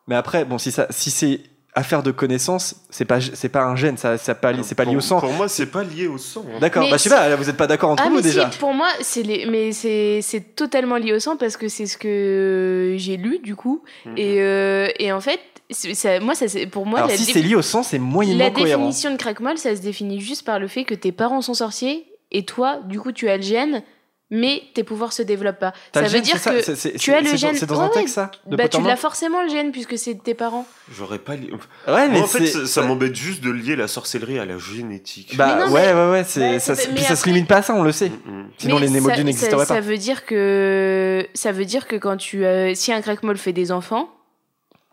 [0.08, 1.40] Mais après, bon, si, ça, si c'est
[1.74, 4.84] affaire de connaissance, c'est pas, c'est pas un gène, ça, ça pas, li- c'est pas
[4.84, 5.20] lié Pour- au sang.
[5.20, 6.44] Pour moi, c'est pas lié au sang.
[6.48, 6.58] hein.
[6.60, 8.50] D'accord, bah je sais pas, là, vous êtes pas d'accord entre Ah vous mais déjà.
[8.50, 9.44] si, pour moi, c'est les...
[9.46, 13.56] mais c'est c'est totalement lié au sang parce que c'est ce que j'ai lu du
[13.56, 14.14] coup Mhm.
[14.16, 15.40] et, euh, et en fait,
[15.70, 18.44] ça, moi ça c'est pour moi Alors la, si c'est lié au sang, c'est moyennement
[18.44, 18.82] la cohérent.
[18.86, 22.06] définition de craquemolle, ça se définit juste par le fait que tes parents sont sorciers
[22.32, 23.82] et toi, du coup, tu as le gène,
[24.30, 25.72] mais tes pouvoirs se développent pas.
[25.94, 27.54] Ça veut gène, dire que tu as le gène.
[27.54, 27.92] C'est dans Ouais, un ouais.
[27.94, 30.66] texte ça de bah tu l'as forcément le gène puisque c'est de tes parents.
[30.92, 31.50] J'aurais pas lié.
[31.86, 35.36] Ouais, mais en fait, ça, ça m'embête juste de lier la sorcellerie à la génétique.
[35.36, 37.74] Bah non, ouais, mais- ouais, ouais, Bah, ça, puis ça se limite pas à ça,
[37.74, 38.08] on le sait.
[38.10, 38.46] Mm, mm.
[38.58, 39.80] Sinon Mais les ça- n'existeraient Ça pas.
[39.80, 43.70] veut dire que ça veut dire que quand tu euh, si un craquemolle fait des
[43.70, 44.08] enfants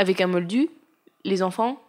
[0.04, 0.70] avec un moldu,
[1.26, 1.82] les enfants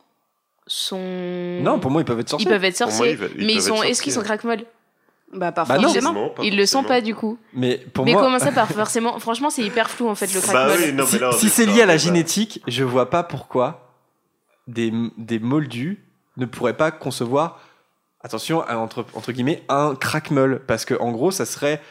[0.66, 2.48] sont Non, pour moi ils peuvent être ils sorciers.
[2.50, 4.36] peuvent être moi, sorciers, ils ils mais ils sont est-ce qu'ils sont sorciers.
[4.38, 4.64] craquemolles
[5.32, 5.82] Bah, pas Bah non.
[5.82, 6.12] forcément.
[6.14, 7.38] Forcément, pas Ils le sont pas du coup.
[7.52, 9.18] Mais pour mais moi, comment ça par forcément?
[9.18, 10.78] Franchement, c'est hyper flou en fait le Bah craquemolle.
[10.88, 13.10] oui, non, si, mais là, on si est c'est lié à la génétique, je vois
[13.10, 13.92] pas pourquoi
[14.68, 16.02] des, des moldus
[16.36, 17.60] ne pourraient pas concevoir,
[18.22, 20.62] attention, un- entre, entre guillemets, un crackmeul.
[20.66, 21.82] Parce que en gros, ça serait.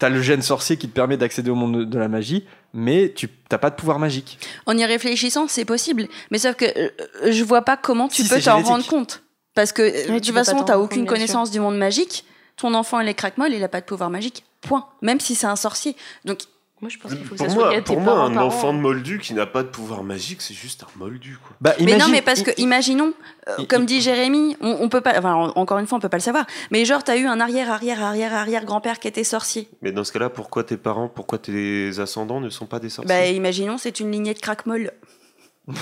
[0.00, 3.28] T'as le gène sorcier qui te permet d'accéder au monde de la magie, mais tu
[3.48, 4.38] t'as pas de pouvoir magique.
[4.66, 6.08] En y réfléchissant, c'est possible.
[6.30, 6.88] Mais sauf que euh,
[7.30, 8.66] je vois pas comment tu Si, peux t'en génétique.
[8.66, 9.22] rendre compte.
[9.54, 12.24] Parce que euh, de tu toute façon, t'as aucune connaissance du monde magique.
[12.56, 14.44] Ton enfant, il est craquemolle, il a pas de pouvoir magique.
[14.62, 14.86] Point.
[15.02, 15.94] Même si c'est un sorcier.
[16.24, 16.40] Donc,
[16.80, 18.32] Moi, je pense qu'il faut que Pour ça soit lié moi, tes pour moi un
[18.32, 18.46] parents.
[18.46, 21.36] enfant de moldu qui n'a pas de pouvoir magique, c'est juste un moldu.
[21.42, 21.54] Quoi.
[21.60, 23.12] Bah, mais non, imagine- mais parce que, imaginons,
[23.48, 26.16] euh, comme dit Jérémy, on, on peut pas, enfin, encore une fois, on peut pas
[26.16, 26.46] le savoir.
[26.70, 29.68] Mais genre, t'as eu un arrière, arrière, arrière, arrière grand-père qui était sorcier.
[29.82, 33.14] Mais dans ce cas-là, pourquoi tes parents, pourquoi tes ascendants ne sont pas des sorciers?
[33.14, 34.92] Bah, imaginons, c'est une lignée de craquemolle.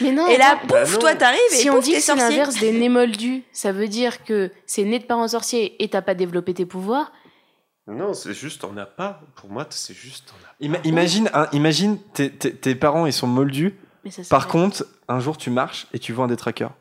[0.00, 0.58] Mais non, Et là.
[0.68, 0.98] Bah pouf, non.
[0.98, 2.28] toi, t'arrives et si on pouf, dit que c'est sorcier.
[2.28, 6.02] l'inverse des nés moldus, ça veut dire que c'est né de parents sorciers et t'as
[6.02, 7.12] pas développé tes pouvoirs.
[7.88, 9.20] Non, c'est juste, on n'a pas.
[9.34, 13.12] Pour moi, c'est juste, on a Ima- imagine, un- imagine tes, tes- tes parents ils
[13.12, 13.74] sont moldus.
[14.04, 16.72] Mais ça Par contre, un jour tu marches et tu vois un détraqueur.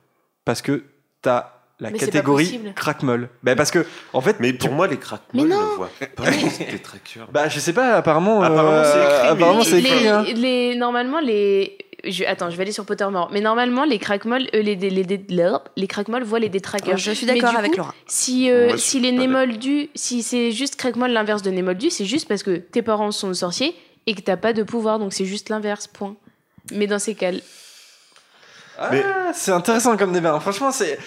[0.46, 0.84] Parce que
[1.22, 2.74] t'as la Mais c'est pas catégorie possible.
[2.76, 3.30] crack-molle.
[3.42, 5.60] Bah, parce que, en fait, Mais tu- pour moi, les crack Mais je non.
[5.60, 7.28] le vois pas des trackers.
[7.32, 8.42] bah, je sais pas, apparemment.
[8.44, 10.08] Apparemment, c'est écrit, mais apparemment, c'est les, écrit.
[10.08, 10.24] hein.
[10.36, 11.78] les- normalement, les.
[12.04, 13.30] Je, attends, je vais aller sur Pottermore.
[13.32, 16.98] Mais normalement, les crackmolls, euh, les, les, les, les, voient les détraqueurs.
[16.98, 17.94] Je suis d'accord avec coup, Laura.
[18.08, 22.44] Si, euh, si les némoldus, si c'est juste crackmoll l'inverse de némoldu, c'est juste parce
[22.44, 23.76] que tes parents sont sorciers
[24.08, 26.16] et que t'as pas de pouvoir, donc c'est juste l'inverse, point.
[26.72, 27.32] Mais dans ces cas,
[28.78, 28.92] Ah,
[29.34, 30.40] c'est intéressant comme débat.
[30.40, 30.98] Franchement, c'est.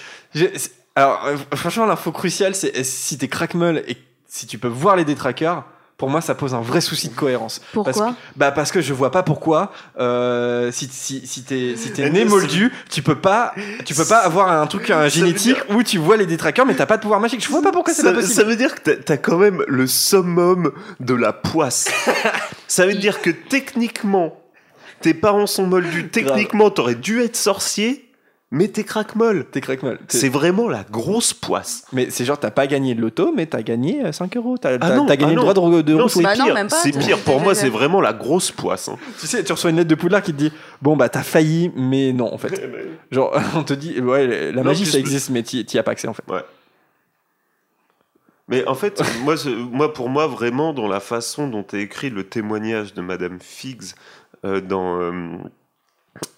[0.96, 3.96] Alors, euh, franchement, l'info cruciale, c'est si t'es crack-molle et
[4.28, 5.64] si tu peux voir les détraqueurs.
[5.96, 7.60] Pour moi, ça pose un vrai souci de cohérence.
[7.72, 7.92] pourquoi?
[7.92, 12.10] Parce Bah parce que je vois pas pourquoi euh, si si si t'es si t'es
[12.10, 13.54] né moldu, tu peux pas
[13.84, 16.74] tu peux pas avoir un truc un génétique dire- où tu vois les détraqueurs mais
[16.74, 17.42] t'as pas de pouvoir magique.
[17.44, 18.34] Je vois pas pourquoi c'est pas possible.
[18.34, 21.88] ça veut dire que t'as- t'as quand même le summum de la poisse.
[22.66, 24.36] ça veut dire que techniquement,
[25.00, 26.08] tes parents sont moldus.
[26.08, 28.10] Techniquement, t'aurais dû être sorcier,
[28.50, 29.46] mais t'es crack-molle.
[29.50, 29.98] T'es crack-molle.
[30.06, 31.84] T'es- C'est vraiment la grosse poisse.
[31.92, 34.56] Mais c'est genre t'as pas gagné de l'auto mais t'as gagné euh, 5 euros.
[34.58, 36.10] T'as t'as gagné ah le droit de, de Non, route.
[36.12, 36.56] c'est Bah pire.
[36.70, 37.18] C'est pire.
[37.20, 38.88] Pour moi, c'est vraiment la grosse poisse.
[38.88, 38.96] hein.
[39.20, 40.52] Tu sais tu reçois une lettre de Poudlard qui te dit
[40.82, 42.62] bon bah t'as failli mais non en fait.
[43.10, 46.14] Genre on te dit ouais la magie ça existe mais t'y as pas accès en
[46.14, 46.22] fait.
[48.48, 49.36] Mais en fait, moi,
[49.72, 53.94] moi, pour moi, vraiment, dans la façon dont est écrit le témoignage de Madame Figgs
[54.44, 55.12] euh, dans, euh,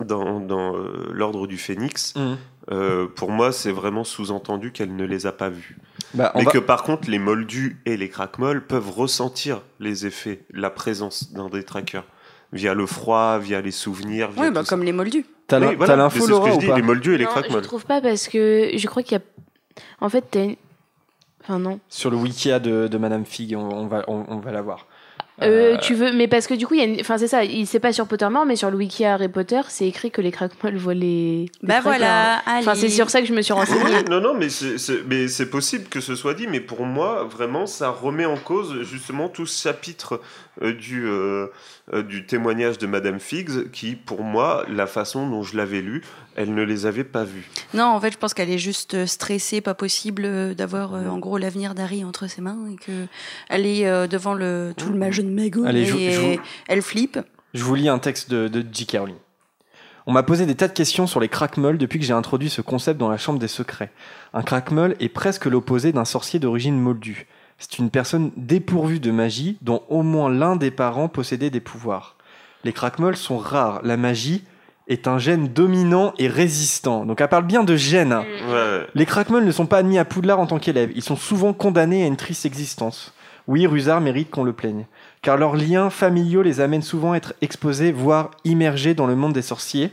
[0.05, 2.15] dans, dans euh, l'Ordre du Phénix,
[2.71, 5.77] euh, pour moi, c'est vraiment sous-entendu qu'elle ne les a pas vus.
[6.15, 10.45] Bah Mais va- que par contre, les moldus et les crackmolls peuvent ressentir les effets,
[10.53, 12.05] la présence d'un détraqueur.
[12.53, 14.31] Via le froid, via les souvenirs.
[14.31, 14.69] Via Oui, tout bah, ça.
[14.71, 15.27] comme les moldus.
[15.49, 17.19] t'as Oui, voilà, l'info c'est ce que Laura je ou dis, pas les moldus et
[17.19, 19.83] les Non, je trouve pas parce que je crois qu'il y a.
[20.01, 20.57] En fait, t'as une.
[21.43, 21.81] Enfin, non.
[21.89, 24.87] Sur le Wikia de, de Madame Fig on, on va on, on va la voir.
[25.43, 27.01] Euh, tu veux, mais parce que du coup, il y a une...
[27.01, 29.87] enfin, c'est ça, il c'est pas sur Pottermore, mais sur le wiki Harry Potter, c'est
[29.87, 31.41] écrit que les crackmolls voient les.
[31.41, 34.03] les Bah voilà, Enfin, c'est sur ça que je me suis renseignée.
[34.09, 37.25] non, non, mais c'est- c'est mais c'est possible que ce soit dit, mais pour moi,
[37.31, 40.19] vraiment, ça remet en cause justement tout ce chapitre euh,
[40.63, 41.49] du, euh,
[41.93, 46.03] euh, du témoignage de Madame Figgs, qui, pour moi, la façon dont je l'avais lu,
[46.37, 47.49] elle ne les avait pas vus.
[47.75, 51.07] Non, en fait, je pense qu'elle est juste euh, stressée, pas possible euh, d'avoir euh,
[51.09, 53.07] en gros l'avenir d'Harry entre ses mains et que
[53.49, 56.83] elle est euh, devant le tout le mage de Mago et je- je vous- elle
[56.83, 57.19] flippe.
[57.55, 58.97] Je vous lis un texte de, de J.K.
[58.99, 59.17] Rowling.
[60.09, 62.61] On m'a posé des tas de questions sur les crackmolls depuis que j'ai introduit ce
[62.61, 63.91] concept dans la chambre des secrets.
[64.35, 67.27] Un crackmoll est presque l'opposé d'un sorcier d'origine moldue.
[67.59, 72.17] C'est une personne dépourvue de magie dont au moins l'un des parents possédait des pouvoirs.
[72.65, 73.81] Les crackmolls sont rares.
[73.83, 74.45] La magie
[74.89, 77.07] est un gène dominant et résistant.
[77.07, 78.13] Donc elle parle bien de gène.
[78.13, 78.25] hein.
[78.51, 78.87] Ouais.
[78.95, 80.93] Les crackmolls ne sont pas admis à Poudlard en tant qu'élèves.
[80.95, 83.13] Ils sont souvent condamnés à une triste existence.
[83.49, 84.87] Oui, Rusard mérite qu'on le plaigne.
[85.23, 89.33] Car leurs liens familiaux les amènent souvent à être exposés, voire immergés dans le monde
[89.33, 89.93] des sorciers.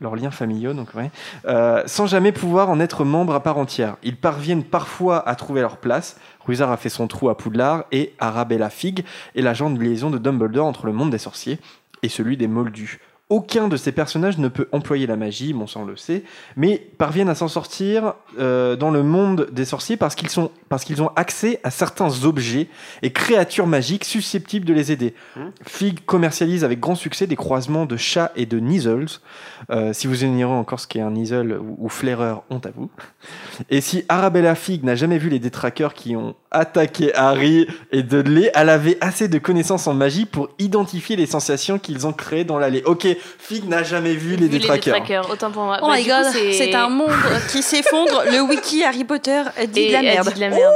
[0.00, 1.10] Leurs liens familiaux, donc, ouais.
[1.46, 3.96] Euh, sans jamais pouvoir en être membre à part entière.
[4.04, 6.18] Ils parviennent parfois à trouver leur place.
[6.46, 9.04] Rusard a fait son trou à Poudlard et Arabella Fig
[9.34, 11.58] est l'agent de liaison de Dumbledore entre le monde des sorciers
[12.02, 13.00] et celui des Moldus.
[13.30, 16.22] Aucun de ces personnages ne peut employer la magie, sang le sait,
[16.56, 20.84] mais parviennent à s'en sortir euh, dans le monde des sorciers parce qu'ils sont parce
[20.84, 22.68] qu'ils ont accès à certains objets
[23.02, 25.14] et créatures magiques susceptibles de les aider.
[25.36, 25.48] Hmm.
[25.66, 29.20] Fig commercialise avec grand succès des croisements de chats et de Neasels.
[29.70, 32.90] Euh, si vous ignorez encore ce qu'est un Neasel ou, ou flaireur, honte à vous.
[33.68, 38.50] Et si Arabella Fig n'a jamais vu les détraqueurs qui ont attaqué Harry et Dudley,
[38.54, 42.58] elle avait assez de connaissances en magie pour identifier les sensations qu'ils ont créées dans
[42.58, 42.82] l'allée.
[42.86, 43.06] Ok,
[43.38, 45.28] Fig n'a jamais vu les détraqueurs.
[45.30, 45.78] autant pour moi.
[45.82, 47.10] Oh Bah, my god, c'est un monde
[47.50, 48.22] qui s'effondre.
[48.30, 49.42] Le wiki Harry Potter
[49.72, 50.28] dit Et de la merde.
[50.28, 50.74] dit de la merde.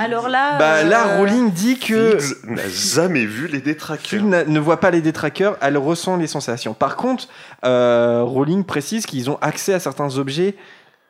[0.00, 4.08] Alors là, Bah là, euh, Rowling dit que Figgs n'a jamais vu les détraqueurs.
[4.08, 6.74] Fig ne voit pas les détraqueurs, elle ressent les sensations.
[6.74, 7.28] Par contre,
[7.64, 10.54] euh, Rowling précise qu'ils ont accès à certains objets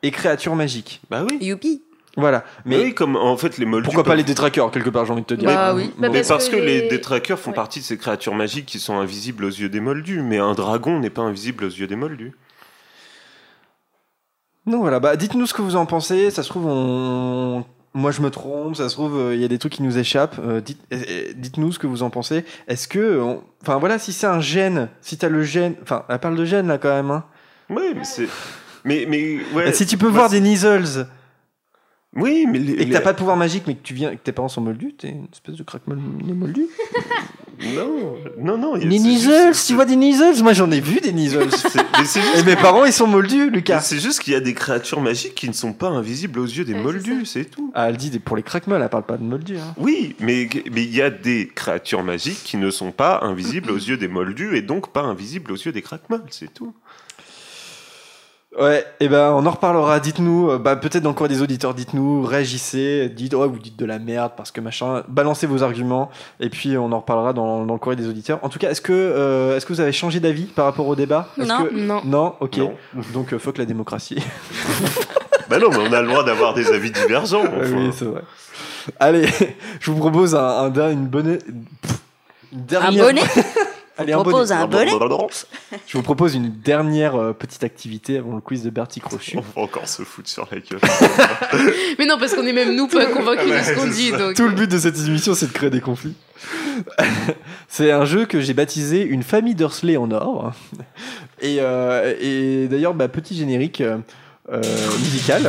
[0.03, 1.01] et créatures magiques.
[1.09, 1.37] Bah oui.
[1.41, 1.81] Youpi.
[2.17, 2.45] Voilà.
[2.65, 3.83] Mais oui, comme en fait les moldus.
[3.85, 5.49] pourquoi pas les détraqueurs quelque part, j'ai envie de te dire.
[5.49, 5.91] Bah oui.
[5.97, 7.55] Bah, Mais parce parce, que que, les les- détraqueurs font Ouais.
[7.55, 10.99] partie de ces créatures magiques qui sont invisibles aux yeux des moldus, mais un dragon
[10.99, 12.31] n'est pas invisible aux yeux des moldus.
[14.65, 16.31] Donc voilà, bah dites-nous ce que vous en pensez.
[16.31, 17.63] Ça se trouve, on...
[17.93, 18.75] moi je me trompe.
[18.75, 20.39] Ça se trouve, euh, il y a des trucs qui nous échappent.
[20.39, 22.45] Euh, dites, euh, euh, dites-nous ce que vous en pensez.
[22.67, 26.17] Est-ce que, on- enfin voilà, si c'est un gène, si t'as le gène, enfin, elle
[26.19, 27.11] parle de gène là quand même.
[27.11, 27.25] Hein.
[27.69, 28.27] Oui, mais c'est.
[28.85, 29.71] Mais, mais ouais.
[29.73, 31.07] Si tu peux moi, voir c'est- des Neasels
[32.15, 34.11] Oui, mais les- et que les- t'as pas de pouvoir magique, mais que tu viens,
[34.15, 36.67] que tes parents sont moldus, t'es une espèce de crack moldu.
[37.73, 38.73] Non, non, non.
[38.77, 40.43] c'est Nizzles, juste- tu vois des Nizzles?
[40.43, 41.47] Moi j'en ai vu des Nizzles.
[42.37, 43.79] Et mes parents ils sont moldus, Lucas.
[43.79, 46.65] C'est juste qu'il y a des créatures magiques qui ne sont pas invisibles aux yeux
[46.65, 47.71] des Ouais, moldus, c'est tout.
[47.73, 49.55] Ah, elle dit des- pour les craquemolles, elle parle pas de moldus.
[49.57, 49.73] Hein.
[49.77, 53.77] Oui, mais mais il y a des créatures magiques qui ne sont pas invisibles aux
[53.77, 56.73] yeux des moldus et donc pas invisibles aux yeux des craquemolles, c'est tout.
[58.59, 59.99] Ouais, et ben on en reparlera.
[59.99, 63.77] Dites-nous, euh, bah, peut-être dans le cours des auditeurs, dites-nous, réagissez, dites, ouais, vous dites
[63.77, 66.09] de la merde parce que machin, balancez vos arguments
[66.39, 68.39] et puis on en reparlera dans, dans le courrier des auditeurs.
[68.43, 70.95] En tout cas, est-ce que, euh, est-ce que vous avez changé d'avis par rapport au
[70.95, 71.27] débat?
[71.37, 71.65] Non.
[71.65, 72.01] que- Non.
[72.05, 72.57] Non, ok.
[72.57, 72.73] Non.
[73.13, 74.23] Donc euh, fuck la démocratie.
[75.47, 77.43] Bah non, mais on a le droit d'avoir des avis divergents.
[77.45, 77.75] enfin.
[77.77, 78.23] oui, c'est vrai.
[78.99, 79.27] Allez,
[79.79, 81.37] je vous propose un, un, une bonne.
[81.47, 81.65] Une
[82.57, 83.05] Un dernière...
[83.05, 83.21] bonnet?
[83.97, 84.91] Allez, un propose un bonnet
[85.87, 89.37] Je vous propose une dernière euh, petite activité avant le quiz de Bertie Crochu.
[89.37, 90.81] On va encore se foutre sur la gueule.
[91.99, 94.11] Mais non, parce qu'on est même nous pas convaincus de ce qu'on dit.
[94.11, 94.35] Donc...
[94.35, 96.15] Tout le but de cette émission, c'est de créer des conflits.
[97.67, 100.51] c'est un jeu que j'ai baptisé Une famille Dursley en or.
[101.41, 103.97] Et, euh, et d'ailleurs, bah, petit générique euh,
[104.51, 104.61] euh,
[104.99, 105.43] musical.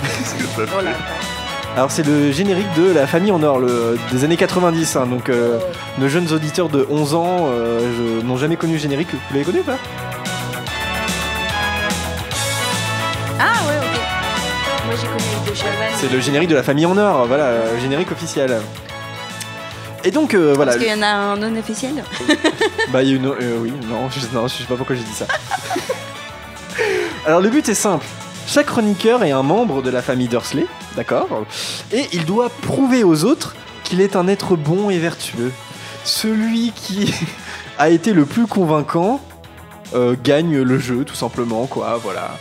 [0.00, 1.35] Qu'est-ce que ça fait
[1.76, 4.96] Alors, c'est le générique de La famille en or le- des années 90.
[4.96, 5.06] hein.
[5.06, 5.58] donc, euh,
[5.98, 9.08] nos jeunes auditeurs de 11 ans euh, n'ont jamais connu le générique.
[9.12, 9.76] Vous l'avez connu ou pas?
[13.38, 14.86] Ah ouais, ok.
[14.86, 15.92] Moi j'ai connu avec de Chavannes.
[15.96, 17.26] C'est le générique de La famille en or.
[17.26, 18.56] Voilà, le générique officiel.
[20.02, 20.72] Et donc, euh, voilà.
[20.72, 22.02] Parce qu'il y en a un non officiel.
[22.92, 23.26] Bah, il y a une.
[23.26, 25.26] euh, oui, non je, non, je sais pas pourquoi j'ai dit ça.
[27.26, 28.06] Alors, le but est simple.
[28.46, 31.28] Chaque chroniqueur est un membre de la famille Dursley, d'accord?
[31.92, 35.52] Et il doit prouver aux autres qu'il est un être bon et vertueux.
[36.04, 37.12] Celui qui
[37.78, 39.20] a été le plus convaincant
[39.94, 42.38] euh, gagne le jeu, tout simplement, quoi, voilà.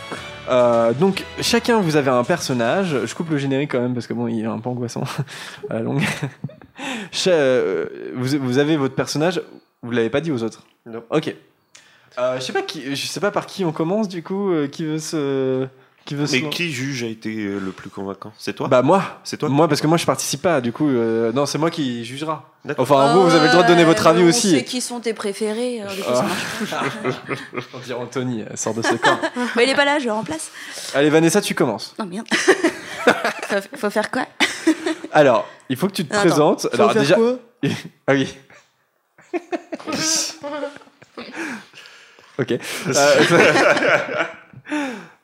[0.47, 2.95] Euh, donc, chacun, vous avez un personnage.
[3.03, 5.03] Je coupe le générique quand même parce que bon, il est un peu angoissant
[5.71, 6.03] à la longue.
[8.13, 9.41] Vous, avez votre personnage.
[9.81, 10.63] Vous l'avez pas dit aux autres?
[10.85, 11.03] Non.
[11.09, 11.33] Ok.
[12.17, 14.53] Euh, je sais pas qui, je sais pas par qui on commence du coup.
[14.71, 15.67] qui veut se,
[16.05, 16.35] qui veut se.
[16.37, 18.31] Mais qui juge a été euh, le plus convaincant?
[18.37, 18.67] C'est toi?
[18.67, 19.19] Bah moi.
[19.23, 19.49] C'est toi?
[19.49, 20.61] Moi parce que moi je participe pas.
[20.61, 22.51] Du coup, euh, non, c'est moi qui jugera.
[22.77, 24.51] Enfin, vous, vous avez le droit de donner votre avis on aussi.
[24.51, 25.81] sait qui sont tes préférés.
[25.81, 26.25] alors du coup, ça
[26.71, 26.83] Ah.
[27.03, 27.15] marche.
[27.73, 29.19] On dirait Anthony, elle sort de ce corps.
[29.55, 30.51] Mais il est pas là, je le remplace.
[30.93, 31.93] Allez Vanessa, tu commences.
[31.99, 32.27] Non, merde.
[32.33, 34.25] faut, faut faire quoi?
[35.11, 36.61] Alors, il faut que tu te Attends, présentes.
[36.63, 37.15] faut Alors faire déjà.
[37.15, 37.37] quoi?
[38.07, 38.27] Ah oui.
[42.39, 42.51] ok.
[42.87, 43.23] Euh,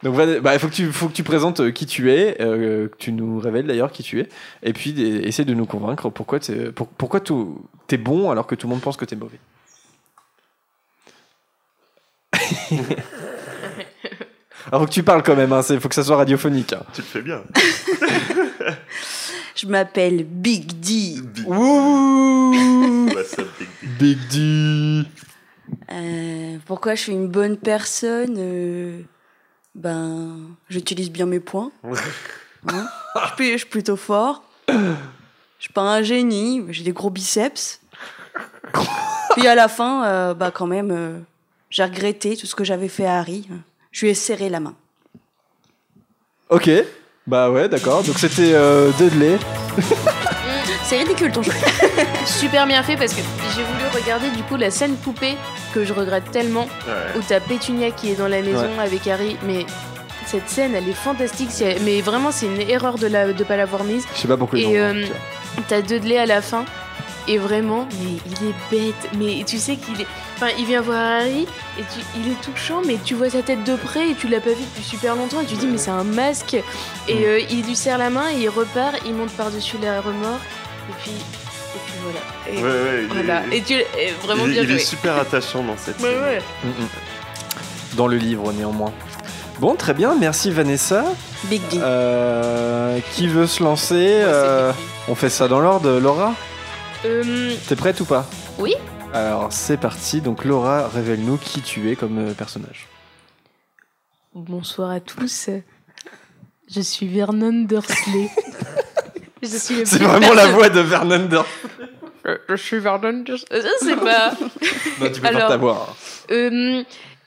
[0.03, 2.37] Donc voilà, bah, il faut que tu faut que tu présentes euh, qui tu es,
[2.41, 4.27] euh, que tu nous révèles d'ailleurs qui tu es,
[4.63, 8.55] et puis essaie de nous convaincre pourquoi t'es pour- pourquoi tout- t'es bon alors que
[8.55, 9.39] tout le monde pense que t'es mauvais.
[14.67, 16.73] Alors faut que tu parles quand même, il faut que ça soit radiophonique.
[16.73, 16.83] hein.
[16.93, 17.41] Tu le fais bien.
[19.55, 21.15] Je m'appelle Big D.
[21.47, 23.21] Ouh Bah,
[23.59, 23.87] Big D.
[23.99, 25.07] Big D.
[25.91, 29.01] Euh, pourquoi je suis une bonne personne Euh,
[29.75, 30.37] Ben,
[30.69, 31.71] j'utilise bien mes points.
[31.83, 34.43] Hein je, suis, je suis plutôt fort.
[34.67, 37.79] Je suis pas un génie, mais j'ai des gros biceps.
[39.35, 41.19] Puis à la fin, euh, bah quand même, euh,
[41.69, 43.47] j'ai regretté tout ce que j'avais fait à Harry.
[43.91, 44.75] Je lui ai serré la main.
[46.49, 46.69] Ok,
[47.27, 48.03] bah ouais, d'accord.
[48.03, 49.37] Donc c'était euh, Dudley.
[50.91, 51.53] C'est ridicule ton jeu.
[52.25, 53.21] Super bien fait parce que
[53.55, 55.37] j'ai voulu regarder du coup la scène poupée
[55.73, 57.17] que je regrette tellement Ouais.
[57.17, 59.37] où t'as Pétunia qui est dans la maison avec Harry.
[59.43, 59.65] Mais
[60.25, 61.49] cette scène elle est fantastique.
[61.85, 64.03] Mais vraiment c'est une erreur de la de pas l'avoir mise.
[64.15, 65.05] Je sais pas pourquoi Et, euh,
[65.69, 66.65] t'as Dudley à la fin
[67.25, 69.09] et vraiment mais il est bête.
[69.17, 71.47] Mais tu sais qu'il est enfin il vient voir Harry
[71.79, 71.99] et tu...
[72.17, 74.63] il est touchant mais tu vois sa tête de près et tu l'as pas vu
[74.75, 76.55] depuis super longtemps et tu dis mais c'est un masque.
[77.07, 77.23] Et Mm.
[77.23, 80.41] euh, il lui serre la main et il repart il monte par dessus la remorque
[80.91, 82.19] et puis et puis voilà
[82.49, 85.17] et, Ouais, ouais, il voilà est- et tu et vraiment il, bien il est super
[85.17, 86.21] attachant dans cette Ouais, scène.
[86.21, 86.41] ouais.
[86.63, 86.87] Mm, mm.
[87.97, 88.93] Dans le livre, néanmoins.
[89.59, 91.03] Bon, très bien, merci Vanessa.
[91.45, 91.77] Big D.
[91.81, 94.71] Euh, qui veut se lancer Euh,
[95.07, 96.33] On fait ça dans l'ordre, Laura
[97.05, 98.25] Euh, T'es prête ou pas?
[98.59, 98.75] Oui.
[99.13, 102.87] Alors c'est parti, donc Laura, révèle-nous qui tu es comme personnage.
[104.33, 105.49] Bonsoir à tous.
[106.73, 108.29] Je suis Vernon Dursley.
[109.41, 111.45] je suis le C'est vraiment la voix de Vernon Dursley.
[112.23, 112.77] Je- Je suis.
[112.79, 114.31] Je sais pas.
[115.01, 115.87] Non, tu peux Alors- faire ta voix.
[115.89, 115.93] hein.
[116.31, 116.83] Euh,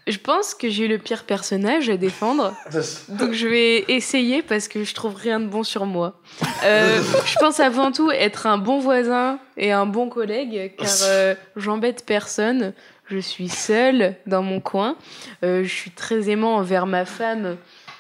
[0.07, 2.55] je pense que j'ai le pire personnage à défendre.
[3.09, 6.21] Donc je vais essayer parce que je trouve rien de bon sur moi.
[6.65, 11.35] Euh, je pense avant tout être un bon voisin et un bon collègue car euh,
[11.57, 12.73] j'embête personne.
[13.11, 14.97] Je suis seule dans mon coin.
[15.43, 17.57] Euh, je suis très aimant envers ma femme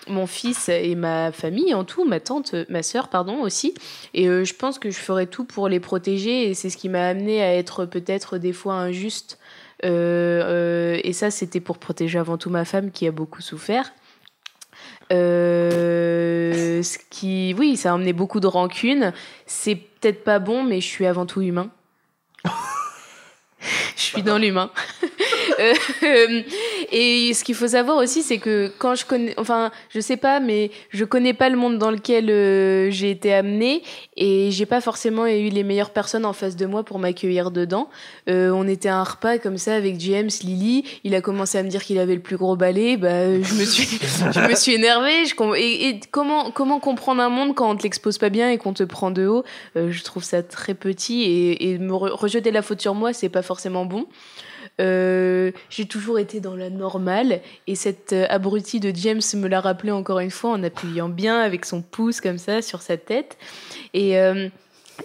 [0.08, 3.74] mon fils et ma famille en tout, ma tante, ma sœur, pardon, aussi.
[4.12, 6.48] Et euh, je pense que je ferai tout pour les protéger.
[6.48, 9.38] Et c'est ce qui m'a amené à être peut-être des fois injuste.
[9.84, 13.92] Euh, euh, et ça, c'était pour protéger avant tout ma femme qui a beaucoup souffert.
[15.10, 19.12] Ce qui, oui, ça a emmené beaucoup de rancune.
[19.46, 21.70] C'est peut-être pas bon, mais je suis avant tout humain.
[23.96, 24.70] je suis dans l'humain.
[26.02, 26.42] Euh,
[26.92, 30.40] et ce qu'il faut savoir aussi, c'est que quand je connais, enfin, je sais pas,
[30.40, 33.82] mais je connais pas le monde dans lequel euh, j'ai été amenée
[34.16, 37.88] et j'ai pas forcément eu les meilleures personnes en face de moi pour m'accueillir dedans.
[38.28, 40.84] Euh, on était à un repas comme ça avec James, Lily.
[41.04, 42.96] Il a commencé à me dire qu'il avait le plus gros balai.
[42.96, 43.98] Bah, je me suis,
[44.32, 45.24] je me suis énervée.
[45.58, 48.82] Et, comment, comment comprendre un monde quand on te l'expose pas bien et qu'on te
[48.82, 49.44] prend de haut?
[49.74, 53.42] Je trouve ça très petit et, et me rejeter la faute sur moi, c'est pas
[53.42, 54.06] forcément bon.
[54.80, 59.60] Euh, j'ai toujours été dans la normale et cette euh, abruti de James me l'a
[59.60, 63.38] rappelé encore une fois en appuyant bien avec son pouce comme ça sur sa tête.
[63.92, 64.48] Et, euh,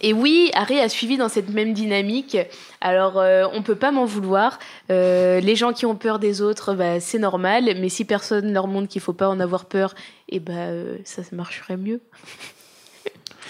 [0.02, 2.38] et oui, Harry a suivi dans cette même dynamique.
[2.82, 4.60] Alors, euh, on peut pas m'en vouloir.
[4.90, 7.66] Les gens qui ont peur des autres, bah, c'est normal.
[7.80, 9.96] Mais si personne leur montre qu'il faut pas en avoir peur,
[10.30, 12.02] et eh bah, euh, ça marcherait mieux.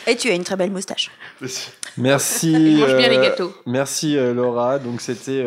[0.07, 1.11] Et tu as une très belle moustache.
[1.97, 2.51] Merci.
[2.53, 3.53] Il mange bien les gâteaux.
[3.65, 4.79] Merci Laura.
[4.79, 5.43] Donc c'était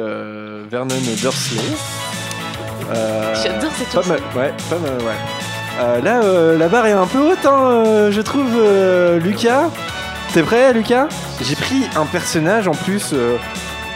[0.71, 1.61] Vernon Dursley.
[3.43, 6.03] J'adore cette pas mal, ouais, pas mal, ouais.
[6.03, 8.61] là, la barre est un peu haute, hein, je trouve,
[9.23, 9.71] Lucas.
[10.33, 11.09] T'es prêt, Lucas?
[11.43, 13.37] J'ai pris un personnage en plus euh,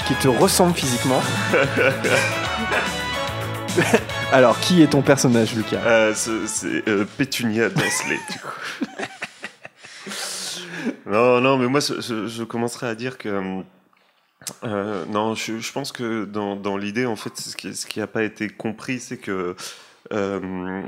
[0.07, 1.23] qui te ressemble physiquement.
[4.33, 5.81] Alors, qui est ton personnage, Lucas?
[5.87, 8.51] Euh, C'est euh, Pétunia Dursley, du coup.
[11.07, 13.63] non, non, mais moi, je, je, commencerai à dire que.
[14.65, 18.23] Euh, non, je, je, pense que dans, dans l'idée, en fait, ce qui n'a pas
[18.23, 19.57] été compris, c'est que.
[20.13, 20.83] Euh,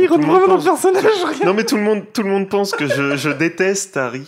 [0.00, 1.04] il retrouve notre personnage.
[1.44, 4.26] Non, mais tout le monde, tout le monde pense que je, je déteste Harry,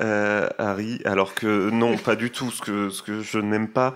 [0.00, 2.50] euh, Harry, alors que non, pas du tout.
[2.50, 3.94] Ce que, ce que je n'aime pas,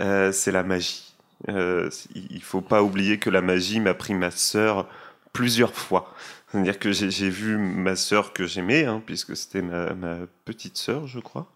[0.00, 1.14] euh, c'est la magie.
[1.48, 4.86] Euh, il faut pas oublier que la magie m'a pris ma sœur
[5.32, 6.14] plusieurs fois.
[6.54, 11.08] C'est-à-dire que j'ai vu ma sœur que j'aimais, hein, puisque c'était ma, ma petite sœur,
[11.08, 11.50] je crois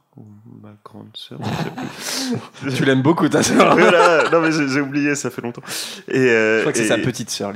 [0.60, 1.38] ma grande sœur.
[2.76, 3.76] tu l'aimes beaucoup ta sœur.
[3.76, 5.62] voilà, non mais j'ai oublié, ça fait longtemps.
[6.08, 7.52] Et euh, je crois que c'est sa petite sœur.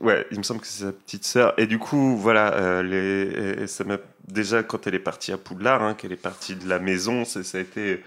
[0.00, 1.54] Ouais, il me semble que c'est sa petite sœur.
[1.56, 5.38] Et du coup, voilà, euh, les, et ça m'a déjà quand elle est partie à
[5.38, 8.02] Poudlard, hein, qu'elle est partie de la maison, ça a été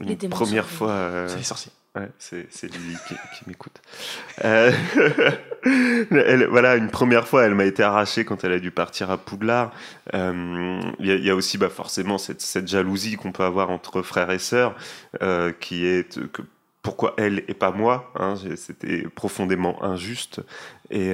[0.00, 0.90] une première fois.
[0.90, 1.70] Euh, c'est les sorciers.
[2.18, 3.82] C'est Lily qui, m'écoute.
[4.44, 4.70] Euh,
[6.48, 9.72] voilà, une première fois, elle m'a été arrachée quand elle a dû partir à Poudlard.
[10.12, 14.30] Il euh, y, y, a aussi bah, forcément cette, jalousie qu'on peut avoir entre frères
[14.30, 14.76] et sœurs,
[15.22, 16.42] euh, qui est que
[16.82, 18.12] pourquoi elle et pas moi.
[18.14, 20.42] Hein, C'était profondément injuste.
[20.90, 21.12] Et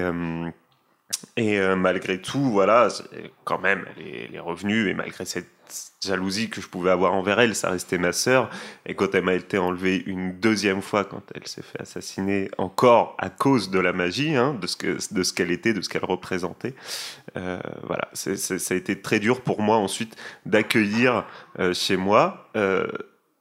[1.74, 2.88] malgré tout, voilà,
[3.44, 5.55] quand même, elle est, elle est, revenue, et malgré cette
[6.04, 8.50] jalousie que je pouvais avoir envers elle, ça restait ma sœur.
[8.86, 13.16] Et quand elle m'a été enlevée une deuxième fois, quand elle s'est fait assassiner, encore
[13.18, 16.74] à cause de la magie, hein, de ce qu'elle était, de ce qu'elle représentait,
[17.36, 20.16] euh, voilà, ça a été très dur pour moi ensuite
[20.46, 21.24] d'accueillir
[21.58, 22.86] euh, chez moi euh,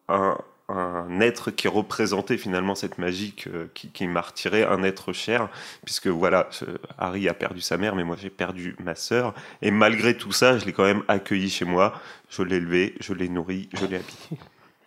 [0.07, 5.13] un un être qui représentait finalement cette magie que, qui, qui m'a retiré, un être
[5.13, 5.49] cher,
[5.83, 6.49] puisque voilà,
[6.97, 10.57] Harry a perdu sa mère, mais moi j'ai perdu ma sœur, et malgré tout ça,
[10.57, 11.93] je l'ai quand même accueilli chez moi,
[12.29, 14.29] je l'ai élevé, je l'ai nourri, je l'ai habillé.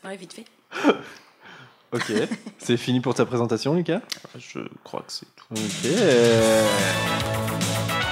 [0.04, 0.44] Ouais, vite fait.
[1.92, 2.12] ok,
[2.58, 4.00] c'est fini pour ta présentation, Lucas?
[4.38, 5.44] Je crois que c'est tout.
[5.50, 5.90] Ok.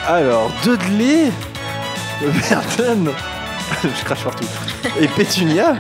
[0.05, 1.31] Alors, Dudley,
[2.21, 3.15] Vernon,
[3.85, 4.49] je crache partout,
[5.01, 5.77] et Pétunia?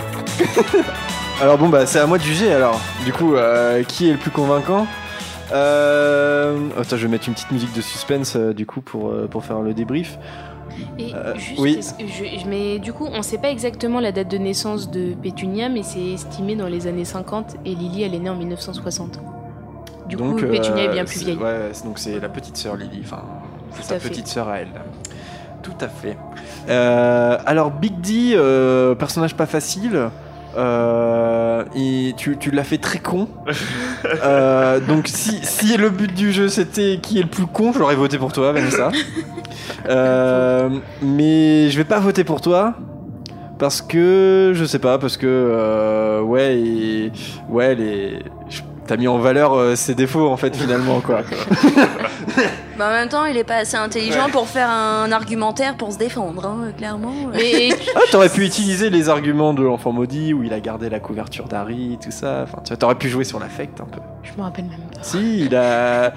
[1.39, 2.81] Alors bon bah c'est à moi de juger alors.
[3.05, 4.87] Du coup, euh, qui est le plus convaincant
[5.53, 6.59] euh...
[6.77, 9.45] attends, je vais mettre une petite musique de suspense euh, du coup pour, euh, pour
[9.45, 10.19] faire le débrief.
[10.99, 11.81] Et juste, oui.
[12.01, 15.83] je, mais du coup, on sait pas exactement la date de naissance de Pétunia, mais
[15.83, 19.21] c'est estimé dans les années 50 et Lily elle est née en 1960.
[20.09, 21.37] Du donc, coup, Pétunia est bien plus vieille.
[21.37, 23.23] Ouais, donc c'est la petite sœur Lily, enfin
[23.73, 24.73] c'est sa petite sœur à elle.
[25.63, 26.17] Tout à fait.
[27.47, 28.37] alors Big D,
[28.99, 30.11] personnage pas facile.
[30.57, 33.29] Euh, et tu, tu l'as fait très con.
[34.23, 37.97] euh, donc si, si le but du jeu c'était qui est le plus con, j'aurais
[37.97, 38.91] voté pour toi, Vanessa.
[39.89, 40.69] Euh,
[41.01, 42.75] mais je vais pas voter pour toi.
[43.59, 47.13] Parce que je sais pas, parce que euh, ouais, et,
[47.49, 48.19] ouais, les,
[48.87, 51.21] t'as mis en valeur ses défauts en fait finalement quoi.
[52.79, 55.99] Bah, en même temps, il est pas assez intelligent pour faire un argumentaire pour se
[55.99, 57.15] défendre, hein, clairement.
[57.33, 61.01] Mais Ah, t'aurais pu utiliser les arguments de l'enfant maudit où il a gardé la
[61.01, 62.43] couverture d'Harry, tout ça.
[62.43, 64.01] Enfin, tu vois, t'aurais pu jouer sur l'affect un peu.
[64.23, 65.03] je me rappelle même pas.
[65.03, 66.13] Si, il a.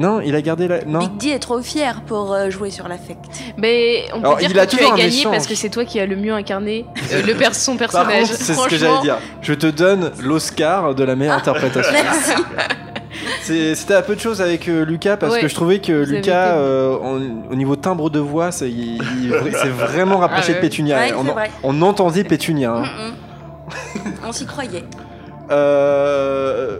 [0.00, 0.84] Non, il a gardé la.
[0.84, 0.98] Non.
[1.00, 3.24] Big D est trop fier pour euh, jouer sur l'affect.
[3.56, 5.84] Mais on peut Alors, dire il que a toujours un gagné parce que c'est toi
[5.84, 8.22] qui as le mieux incarné euh, le pers son Par personnage.
[8.28, 9.18] contre, c'est ce que Franchement, j'allais dire.
[9.40, 11.16] Je te donne l'Oscar de la Ah.
[11.16, 11.92] meilleure interprétation.
[12.02, 12.42] Merci.
[13.40, 16.54] C'était un peu de choses avec euh, Lucas parce Ouais, que je trouvais que Lucas,
[16.56, 18.70] euh, en- au niveau timbre de voix, c'est
[19.76, 20.54] vraiment rapproché Ah ouais.
[20.56, 20.98] de Pétunia.
[20.98, 21.12] Ouais,
[21.64, 22.72] on, on entendait Pétunia.
[22.72, 22.82] hein.
[22.82, 24.12] Mm, mm.
[24.28, 24.84] On s'y croyait.
[25.50, 26.78] Euh,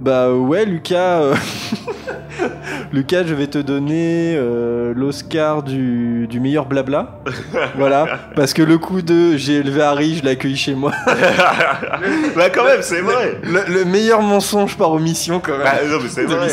[0.00, 1.20] bah ouais, Lucas.
[1.22, 1.34] euh,
[2.92, 7.20] Lucas, je vais te donner euh, l'Oscar du, du meilleur blabla.
[7.76, 8.06] voilà,
[8.36, 10.92] parce que le coup de j'ai élevé Harry, je l'ai accueilli chez moi.
[12.36, 13.38] bah quand même, c'est vrai.
[13.42, 15.62] Le, le meilleur mensonge par omission, quand même.
[15.62, 16.48] Bah, non, mais c'est vrai.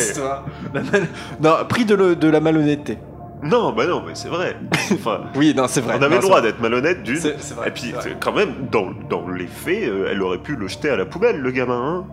[0.73, 1.07] mal-
[1.41, 2.97] Non, prix de, le- de la malhonnêteté.
[3.43, 4.55] Non, bah non, mais c'est vrai.
[4.93, 5.95] Enfin, Oui, non, c'est vrai.
[5.99, 7.17] on avait Non, le droit d'être malhonnête d'une.
[7.17, 7.69] C'est c'est vrai.
[7.69, 10.95] Et puis, quand même, dans, dans les faits, euh, elle aurait pu le jeter à
[10.95, 12.03] la poubelle, le gamin.
[12.03, 12.05] hein.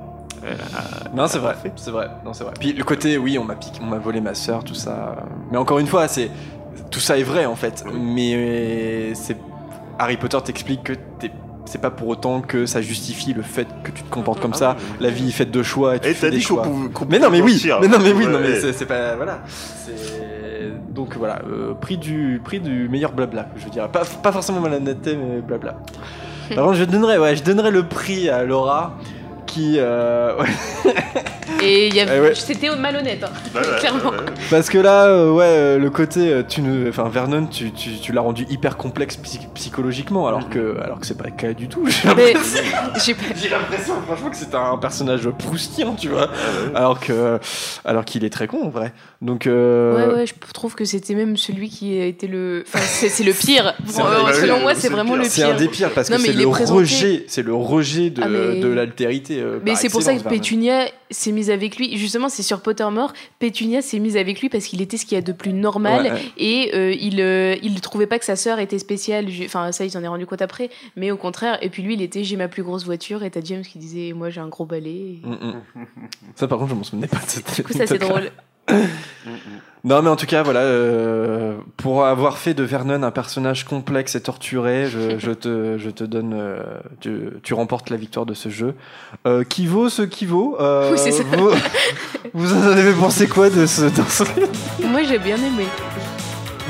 [1.15, 2.53] Non, c'est vrai, c'est vrai, non, c'est vrai.
[2.59, 5.15] Puis le côté, oui, on m'a piqué, on m'a volé ma sœur, tout ça.
[5.19, 5.21] euh,
[5.51, 6.31] Mais encore une fois, c'est
[6.91, 7.85] tout ça est vrai en fait.
[7.93, 9.37] Mais euh, c'est
[9.99, 11.33] Harry Potter t'explique que t'es-
[11.65, 14.77] c'est pas pour autant que ça justifie le fait que tu te comportes comme ça.
[15.01, 16.63] La vie est faite de choix et tu Et fais t'as des dit choix.
[16.63, 19.41] qu'on Mais non, mais oui, mais non, mais oui, non, mais c'est- c'est pas voilà.
[19.47, 23.49] C'est donc voilà, euh, prix du prix du meilleur blabla.
[23.57, 25.77] Je veux dire, pas pas forcément malhonnêteté, mais blabla.
[26.55, 28.95] Par contre, je donnerais, ouais, je donnerais le prix à Laura
[29.49, 30.95] qui euh, ouais,
[31.63, 32.35] Et il y avait- Eh ouais.
[32.37, 34.11] c'était malhonnête, hein, ouais, clairement.
[34.11, 34.17] ouais.
[34.51, 37.99] Parce que là, euh, ouais, euh, le côté, euh, tu ne, enfin Vernon, tu, tu,
[37.99, 41.53] tu l'as rendu hyper complexe psy- psychologiquement, alors que, alors que c'est pas le cas
[41.55, 41.85] du tout.
[41.89, 46.29] J'ai l'impression- franchement, que c'est un personnage proustillant, tu vois,
[46.75, 47.41] alors que,
[47.85, 48.93] alors qu'il est très con en vrai.
[49.21, 52.63] Donc, euh, Ouais, ouais, je trouve que c'était même celui qui a été le.
[52.69, 53.75] Enfin, c'est le pire.
[53.97, 55.25] Bon, euh, selon moi, c'est c'est le vraiment pire.
[55.29, 58.23] c'est un des pires parce Non, que c'est le présenté- rejet, c'est le rejet de,
[58.23, 59.41] Ah, mais- de l'altérité.
[59.41, 60.23] euh, Mais c'est pour ça que.
[60.23, 61.97] Pétunia s'est mise avec lui.
[61.99, 63.13] Justement, c'est sur Pottermore.
[63.41, 66.05] Pétunia s'est mise avec lui parce qu'il était ce qu'il y a de plus normal.
[66.05, 66.23] Ouais, ouais.
[66.37, 69.27] Et euh, il, euh, il trouvait pas que sa sœur était spéciale.
[69.45, 70.71] Enfin, ça, il s'en est rendu compte après.
[70.95, 71.59] Mais au contraire.
[71.61, 73.25] Et puis lui, il était j'ai ma plus grosse voiture.
[73.25, 75.19] Et t'as James qui disait moi, j'ai un gros balai.
[75.25, 75.55] Mm, mm.
[76.37, 78.31] Ça, par contre, je m'en souvenais pas de cette Du coup, ça, c'est drôle.
[79.85, 84.17] Non, mais en tout cas, voilà, euh, pour avoir fait de Vernon un personnage complexe
[84.17, 86.61] et torturé, je, je te, je te donne, euh,
[87.01, 88.75] tu, tu remportes la victoire de ce jeu.
[89.27, 91.23] Euh, qui vaut ce qui vaut euh, Oui, c'est ça.
[91.23, 91.51] Vous,
[92.35, 94.25] vous en avez pensé quoi de ce, dans ce-
[94.85, 95.65] Moi, j'ai bien aimé.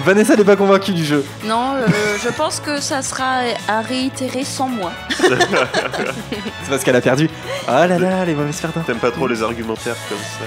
[0.04, 1.24] Vanessa n'est pas convaincue du jeu.
[1.46, 1.86] Non, euh,
[2.22, 4.92] je pense que ça sera à réitérer sans moi.
[5.18, 7.28] C'est parce qu'elle a perdu.
[7.66, 8.82] Ah là là, les mauvaises perdants.
[8.86, 10.44] T'aimes pas trop les argumentaires comme ça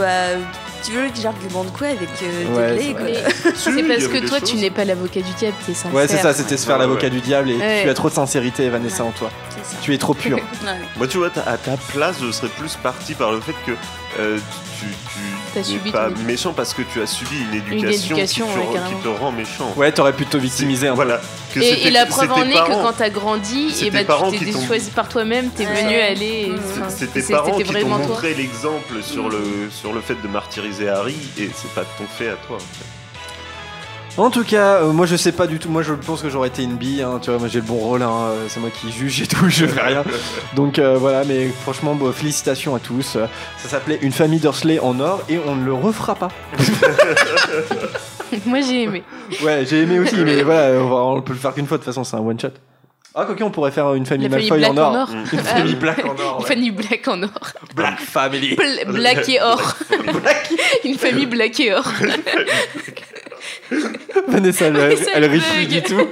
[0.00, 0.44] Euh, bah,
[0.84, 3.22] tu veux que j'argumente quoi avec euh, Ouais, Dudley,
[3.54, 4.50] c'est parce que toi, choses.
[4.50, 5.94] tu n'es pas l'avocat du diable, t'es sincère.
[5.94, 7.10] Ouais, c'est ça, c'était se faire l'avocat ouais.
[7.10, 7.80] du diable et Ouais.
[7.84, 9.30] tu as trop de sincérité, Vanessa, en toi.
[9.80, 10.36] Tu es trop pur.
[10.64, 10.70] Ouais.
[10.96, 13.72] Moi, tu vois, à ta place, je serais plus parti par le fait que
[14.18, 14.38] euh,
[14.78, 14.86] tu,
[15.54, 18.58] T'as subi n'es pas méchant parce que tu as subi une éducation, éducation, qui, te,
[18.58, 18.96] ouais, rend- carrément.
[18.98, 19.72] qui te rend méchant.
[19.76, 20.96] Ouais, t'aurais pu te victimiser un peu.
[20.96, 21.20] Voilà.
[21.54, 24.30] Que Et, la preuve tes en est que quand t'as grandi, et tes bah, parents
[24.32, 25.84] tu qui t'es t'ont- choisi par toi-même, t'es Ouais.
[25.84, 26.52] venu aller.
[26.88, 30.88] C'est tes c'était parents qui t'ont montré l'exemple sur le, sur le fait de martyriser
[30.88, 32.56] Harry et c'est pas ton fait à toi.
[32.56, 32.84] en fait.
[34.16, 35.68] En tout cas, euh, moi je sais pas du tout.
[35.68, 37.02] Moi je pense que j'aurais été une bille.
[37.02, 38.02] hein, tu vois, moi j'ai le bon rôle.
[38.02, 39.48] hein, euh, c'est moi qui juge et tout.
[39.48, 40.04] Je fais rien.
[40.54, 43.16] Donc euh, voilà, mais franchement, bon, félicitations à tous.
[43.58, 46.28] Ça s'appelait Une famille Dursley en or et on ne le refera pas.
[48.46, 49.02] Moi, j'ai aimé.
[49.42, 51.76] Ouais, j'ai aimé aussi, mais voilà, on, va- on peut le faire qu'une fois.
[51.78, 52.48] De toute façon, c'est un one shot.
[53.16, 54.90] Ah, quoi on pourrait faire une famille Malfoy Black en or.
[54.92, 55.08] en or.
[55.32, 56.38] Une famille Black en or.
[56.40, 57.30] Une famille black en or.
[57.76, 58.56] Black Family.
[58.56, 59.76] Bl- black et or.
[60.84, 61.84] Une famille black et or.
[64.28, 66.00] Vanessa, elle, Ça elle rit du tout.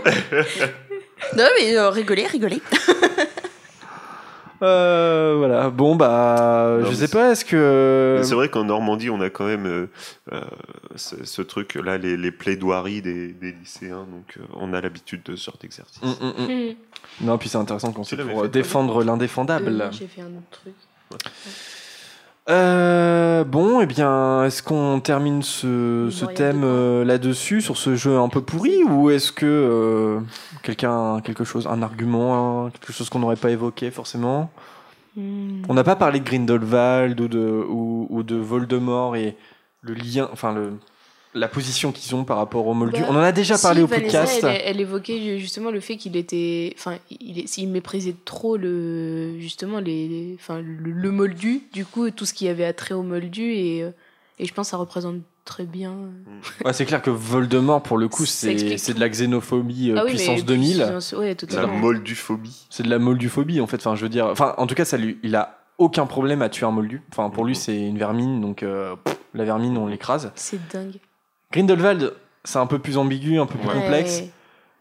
[1.36, 2.60] Non, mais euh, rigolez, rigolez.
[4.62, 5.70] Euh, voilà.
[5.70, 7.32] Bon bah, Non, je sais pas.
[7.32, 9.86] Est-ce que C'est vrai qu'en Normandie, on a quand même euh,
[10.32, 10.40] euh,
[10.94, 15.34] ce, ce truc-là, les, les plaidoiries des, des lycéens, donc euh, on a l'habitude de
[15.34, 16.00] ce genre d'exercice.
[16.00, 16.74] Mm, mm, mm.
[17.22, 19.90] Non, puis c'est intéressant c'est l'avais pour défendre l'indéfendable.
[19.90, 20.74] J'ai fait un autre truc.
[22.48, 28.18] Euh, bon, eh bien, est-ce qu'on termine ce, ce thème euh, là-dessus, sur ce jeu
[28.18, 30.20] un peu pourri, ou est-ce que euh,
[30.64, 34.50] quelqu'un quelque chose, un argument, hein, quelque chose qu'on n'aurait pas évoqué forcément?
[35.16, 35.62] Hmm.
[35.68, 39.36] On n'a pas parlé de Grindelwald ou de, ou, ou de Voldemort et
[39.82, 40.78] le lien, enfin le,
[41.34, 43.00] la position qu'ils ont par rapport au Moldu.
[43.00, 44.44] Bah, On en a déjà Si, parlé au Vanessa, podcast.
[44.44, 50.36] Elle, elle évoquait justement le fait qu'il était, enfin, il, méprisait trop le, justement les,
[50.38, 51.62] enfin, le, le moldu.
[51.72, 53.90] Du coup, tout ce qui avait attrait au moldu et, euh,
[54.38, 55.94] et je pense que ça représente très bien.
[56.64, 59.96] Ouais, c'est clair que Voldemort, pour le coup, c'est explique c'est de la xénophobie euh,
[59.98, 60.76] Ah oui, puissance 2000.
[60.76, 62.66] puissance- Ouais, La molduphobie.
[62.70, 63.76] C'est de la molduphobie, en fait.
[63.76, 64.26] Enfin, je veux dire.
[64.26, 67.02] Enfin, en tout cas, ça lui, il a aucun problème à tuer un moldu.
[67.10, 67.58] Enfin, pour lui, Mhm.
[67.60, 70.30] c'est une vermine, donc euh, pff, la vermine, on l'écrase.
[70.36, 70.98] C'est dingue.
[71.52, 72.14] Grindelwald,
[72.44, 73.74] c'est un peu plus ambigu, un peu plus Ouais.
[73.74, 74.18] complexe.
[74.20, 74.30] Ouais.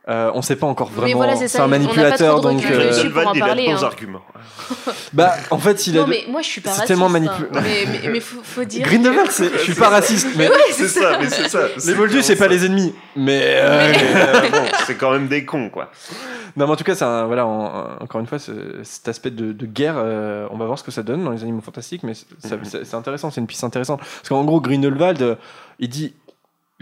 [0.10, 1.18] Euh, on sait pas encore Mais vraiment.
[1.18, 2.66] voilà, c'est c'est un on n'a pas manipulateur, trop de donc.
[2.66, 3.86] euh, Grindelwald, il a de bons hein.
[3.86, 4.22] arguments.
[5.14, 6.02] Bah, en fait, il a.
[6.02, 6.88] Non, mais moi je suis pas c'est raciste.
[6.88, 7.20] tellement hein.
[7.20, 8.84] manipu- Mais, mais, mais faut, faut dire.
[8.88, 10.50] Grindelwald, que- c'est- je suis pas raciste, mais.
[10.72, 11.68] C'est ça, mais c'est ça.
[11.86, 12.96] Les moldus, c'est pas les ennemis.
[13.16, 13.42] Mais.
[13.44, 15.92] euh, Euh, bon, c'est quand même des cons, quoi.
[16.58, 19.30] Non, mais en tout cas, c'est un- voilà, en- encore une fois, ce- cet aspect
[19.32, 22.04] de, de guerre, euh, on va voir ce que ça donne dans les animaux fantastiques,
[22.04, 22.60] mais c'est- Mhm.
[22.64, 24.00] c'est c'est intéressant, c'est une piste intéressante.
[24.00, 25.36] Parce qu'en gros, Grindelwald, euh,
[25.80, 26.14] il dit.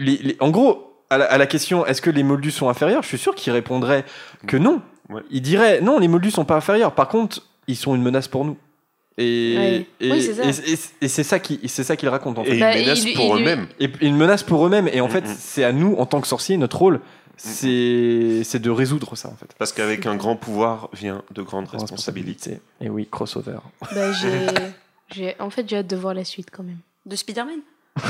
[0.00, 3.02] Les- les- en gros, à la, à la question est-ce que les moldus sont inférieurs
[3.02, 4.04] Je suis sûr qu'il répondrait
[4.46, 4.82] que non.
[5.08, 5.22] Ouais.
[5.30, 6.94] Il dirait non, les moldus sont pas inférieurs.
[6.94, 8.56] Par contre, ils sont une menace pour nous.
[9.18, 9.86] Et, Ouais.
[10.00, 10.44] et, Oui, c'est ça.
[10.44, 12.52] et- et- et c'est ça qui- c'est ça qu'il raconte en fait.
[12.52, 13.66] Et ils Bah, menacent il- pour eux-mêmes.
[13.80, 14.88] Et une menace pour eux-mêmes.
[14.92, 15.34] Et en fait, Mhm.
[15.38, 17.00] c'est à nous, en tant que sorciers, notre rôle,
[17.36, 19.52] c'est de résoudre ça en fait.
[19.58, 22.60] Parce qu'avec un grand pouvoir vient de grandes responsabilités.
[22.80, 23.56] Et oui, crossover.
[23.94, 26.78] Bah, j'ai- En fait, j'ai hâte de voir la suite quand même.
[27.04, 27.58] De Spider-Man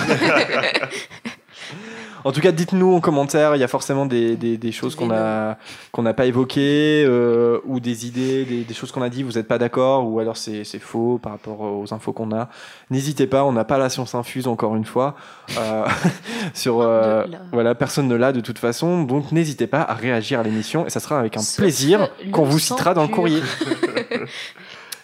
[2.24, 5.10] En tout cas, dites-nous en commentaire, il y a forcément des, des, des choses qu'on
[5.10, 5.56] a
[5.92, 9.32] qu'on n'a pas évoquées euh, ou des idées, des, des choses qu'on a dit, vous
[9.32, 12.48] n'êtes pas d'accord ou alors c'est c'est faux par rapport aux infos qu'on a.
[12.90, 15.16] N'hésitez pas, on n'a pas la science infuse encore une fois.
[15.58, 15.86] Euh,
[16.54, 20.42] sur euh, voilà, personne ne l'a de toute façon, donc n'hésitez pas à réagir à
[20.42, 23.42] l'émission et ça sera avec un Sauf plaisir qu'on vous citera dans le courrier.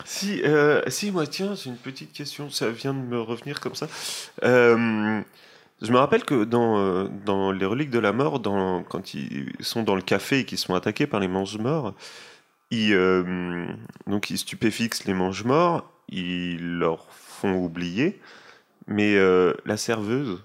[0.06, 3.74] Si, euh, si, moi, tiens, j'ai une petite question, ça vient de me revenir comme
[3.74, 3.88] ça.
[4.44, 5.20] Euh,
[5.82, 8.40] je me rappelle que dans, euh, dans Les Reliques de la Mort,
[8.88, 11.94] quand ils sont dans le café et qu'ils sont attaqués par les mange-morts,
[12.70, 13.66] ils, euh,
[14.06, 18.20] donc ils stupéfixent les mange-morts, ils leur font oublier,
[18.86, 20.42] mais euh, la serveuse,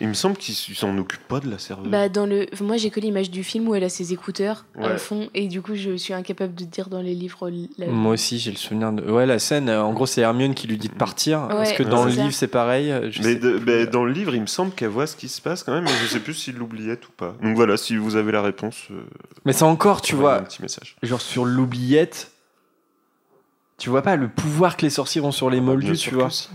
[0.00, 1.90] il me semble qu'ils s'en occupent pas de la serveuse.
[1.90, 2.46] Bah, dans le...
[2.60, 4.98] Moi, j'ai que l'image du film où elle a ses écouteurs à Ouais.
[4.98, 7.50] fond, et du coup, je suis incapable de dire dans les livres.
[7.78, 9.10] la- Moi aussi, j'ai le souvenir de.
[9.10, 11.48] Ouais, la scène, euh, en gros, c'est Hermione qui lui dit de partir.
[11.60, 12.22] Est-ce que Ouais, dans c'est le ça.
[12.22, 15.06] livre, c'est pareil Euh, Je Mais de- dans le livre, il me semble qu'elle voit
[15.06, 17.34] ce qui se passe quand même, mais je sais plus s'il l'oubliette ou pas.
[17.42, 19.00] Donc voilà, si vous avez la réponse, euh,
[19.44, 20.96] Mais c'est encore, tu vois, un petit message.
[21.02, 22.32] genre sur l'oubliette,
[23.78, 26.14] tu vois pas le pouvoir que les sorciers ont sur les Ah bah, moldus, tu
[26.14, 26.30] vois.
[26.30, 26.48] si.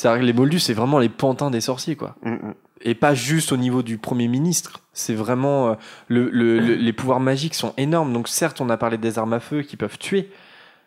[0.00, 2.14] Que les moldus, c'est vraiment les pantins des sorciers, quoi.
[2.22, 2.54] Mm, mm.
[2.82, 4.80] Et pas juste au niveau du Premier ministre.
[4.92, 5.70] C'est vraiment.
[5.70, 5.74] euh,
[6.08, 8.12] le, le- le- les pouvoirs magiques sont énormes.
[8.12, 10.30] Donc, certes, on a parlé des armes à feu qui peuvent tuer.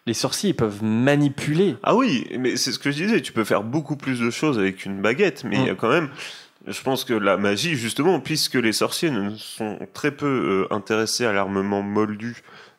[0.08, 1.76] Les sorciers, ils peuvent manipuler.
[1.84, 4.58] Ah oui, mais c'est ce que je disais, tu peux faire beaucoup plus de choses
[4.58, 5.78] avec une baguette, mais il y a Mm.
[5.78, 6.10] quand même,
[6.66, 11.26] je pense que la magie, justement, puisque les sorciers ne sont très peu euh, intéressés
[11.26, 12.38] à l'armement moldu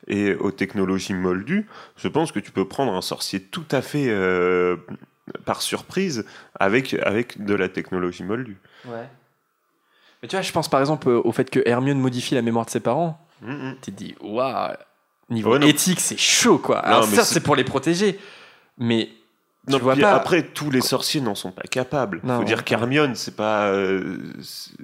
[0.09, 1.67] et aux technologies moldues,
[1.97, 4.77] je pense que tu peux prendre un sorcier tout à fait euh,
[5.45, 6.25] par surprise
[6.59, 8.59] avec, avec de la technologie moldue.
[8.87, 9.09] Ouais.
[10.23, 12.71] Mais tu vois, je pense par exemple au fait que Hermione modifie la mémoire de
[12.71, 13.19] ses parents.
[13.41, 13.77] Mm, mm.
[13.83, 14.73] Tu te dis, waouh,
[15.31, 15.67] niveau Ouais, non.
[15.67, 16.79] éthique, c'est chaud, quoi.
[16.79, 18.19] Alors, mais certes, c'est- c'est pour les protéger.
[18.79, 19.11] Mais
[19.69, 20.13] Non, tu vois puis pas.
[20.15, 22.21] Après, tous les sorciers n'en sont pas capables.
[22.25, 22.39] Non.
[22.39, 24.19] Faut dire qu'Hermione, c'est pas, euh,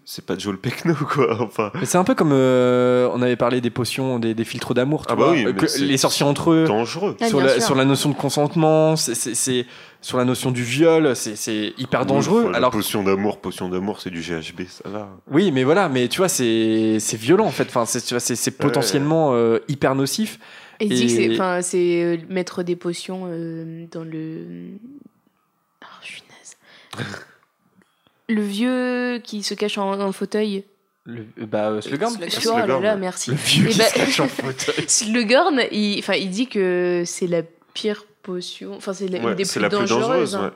[0.04, 1.42] c'est- pas Joel Peckno, quoi.
[1.42, 4.74] Enfin, Mais c'est un peu comme euh, on avait parlé des potions, des, des filtres
[4.74, 5.04] d'amour.
[5.04, 7.16] tu Ah bah vois, oui, mais que c'est- les sorciers entre eux, dangereux.
[7.20, 7.62] Ah, sur, la, sûr.
[7.62, 9.66] sur la notion de consentement, c'est- c'est c'est-
[10.00, 12.44] sur la notion du viol, c'est- c'est hyper dangereux.
[12.48, 15.08] Oui, Alors potion d'amour, potion d'amour, c'est du GHB, ça va.
[15.28, 17.64] oui, mais voilà, mais tu vois, c'est c'est violent en fait.
[17.68, 18.22] Enfin, c'est tu vois,
[18.60, 20.38] potentiellement euh, hyper nocif.
[20.80, 24.44] Et il dit que c'est, Et- enfin, c'est euh, mettre des potions euh, dans le.
[25.82, 27.06] Oh, je suis naze.
[28.28, 30.64] le vieux qui se cache en, en fauteuil.
[31.04, 32.14] Le, bah, euh, Slughorn.
[32.28, 32.70] Slughorn.
[32.70, 33.30] Oh là merci.
[33.30, 34.84] Le vieux qui ben- se cache en fauteuil.
[34.88, 37.42] Slughorn, il, enfin, il dit que c'est la
[37.74, 38.74] pire potion.
[38.76, 40.00] Enfin, c'est la- Ouais, une des plus la plus dangereuses.
[40.02, 40.36] dangereuse.
[40.36, 40.44] hein.
[40.44, 40.50] ouais.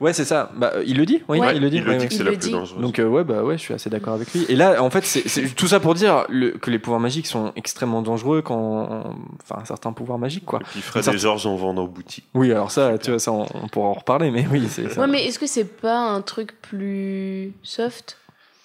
[0.00, 0.50] Ouais, c'est ça.
[0.56, 1.22] Bah, euh, il le dit.
[1.28, 1.54] Oui, Ouais.
[1.54, 1.76] il le dit.
[1.76, 2.08] Il le dit ouais.
[2.08, 2.52] que Il c'est la le plus dit.
[2.52, 2.80] dangereuse.
[2.82, 5.04] Donc euh, ouais bah ouais je suis assez d'accord avec lui et là en fait
[5.04, 9.04] c'est tout ça pour dire le- que les pouvoirs magiques sont extrêmement dangereux quand
[9.42, 12.24] enfin certains pouvoirs magiques quoi Et puis Fred et Georges en vendent en boutique.
[12.34, 15.00] oui alors ça tu vois ça on, on pourra en reparler mais oui c'est ça
[15.02, 18.16] Ouais, mais est-ce que c'est pas un truc plus soft?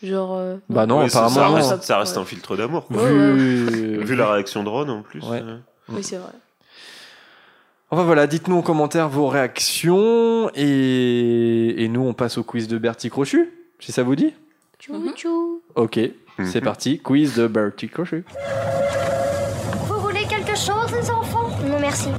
[0.04, 0.36] Genre.
[0.38, 2.86] euh, bah non apparemment ça, reste, ça reste un filtre d'amour.
[2.90, 5.22] vu, Vu la réaction de Ron en plus.
[5.22, 5.42] Ouais.
[5.42, 5.58] euh,
[5.90, 6.30] Oui, c'est vrai.
[7.96, 12.78] Enfin voilà dites-nous en commentaire vos réactions et, et nous on passe au quiz de
[12.78, 14.34] Bertie Crochu si ça vous dit
[14.80, 15.14] Tchou, Mhm.
[15.14, 15.62] tchou.
[15.76, 16.00] ok
[16.44, 16.62] c'est Mhm.
[16.66, 18.26] parti quiz de Bertie Crochu
[19.88, 21.50] Vous voulez quelque chose, les enfants?
[21.66, 22.10] Non, merci.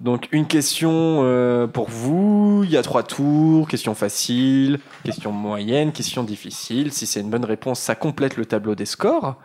[0.00, 5.92] Donc une question euh, pour vous, il y a trois tours, question facile, question moyenne,
[5.92, 6.92] question difficile.
[6.92, 9.36] Si c'est une bonne réponse, ça complète le tableau des scores.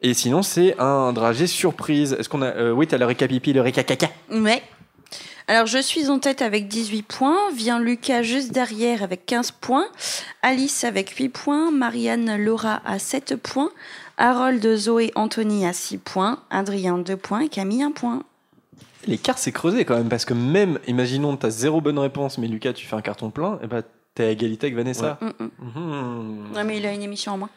[0.00, 2.16] Et sinon, c'est un dragé surprise.
[2.18, 2.46] Est-ce qu'on a...
[2.46, 4.08] euh, oui, t'as le récapipi, le récacaca.
[4.30, 4.62] Ouais.
[5.50, 7.50] Alors, je suis en tête avec 18 points.
[7.54, 9.86] Vient Lucas juste derrière avec 15 points.
[10.42, 11.70] Alice avec 8 points.
[11.70, 13.70] Marianne Laura à 7 points.
[14.18, 16.40] Harold, Zoé, Anthony à 6 points.
[16.50, 17.40] Adrien 2 points.
[17.40, 18.24] Et Camille 1 point.
[19.06, 22.74] L'écart s'est creusé quand même, parce que même, imaginons, t'as zéro bonne réponse, mais Lucas,
[22.74, 23.80] tu fais un carton plein, et bah,
[24.14, 25.18] t'es à égalité avec Vanessa.
[25.22, 27.50] Ouais, mais il a une émission en moins.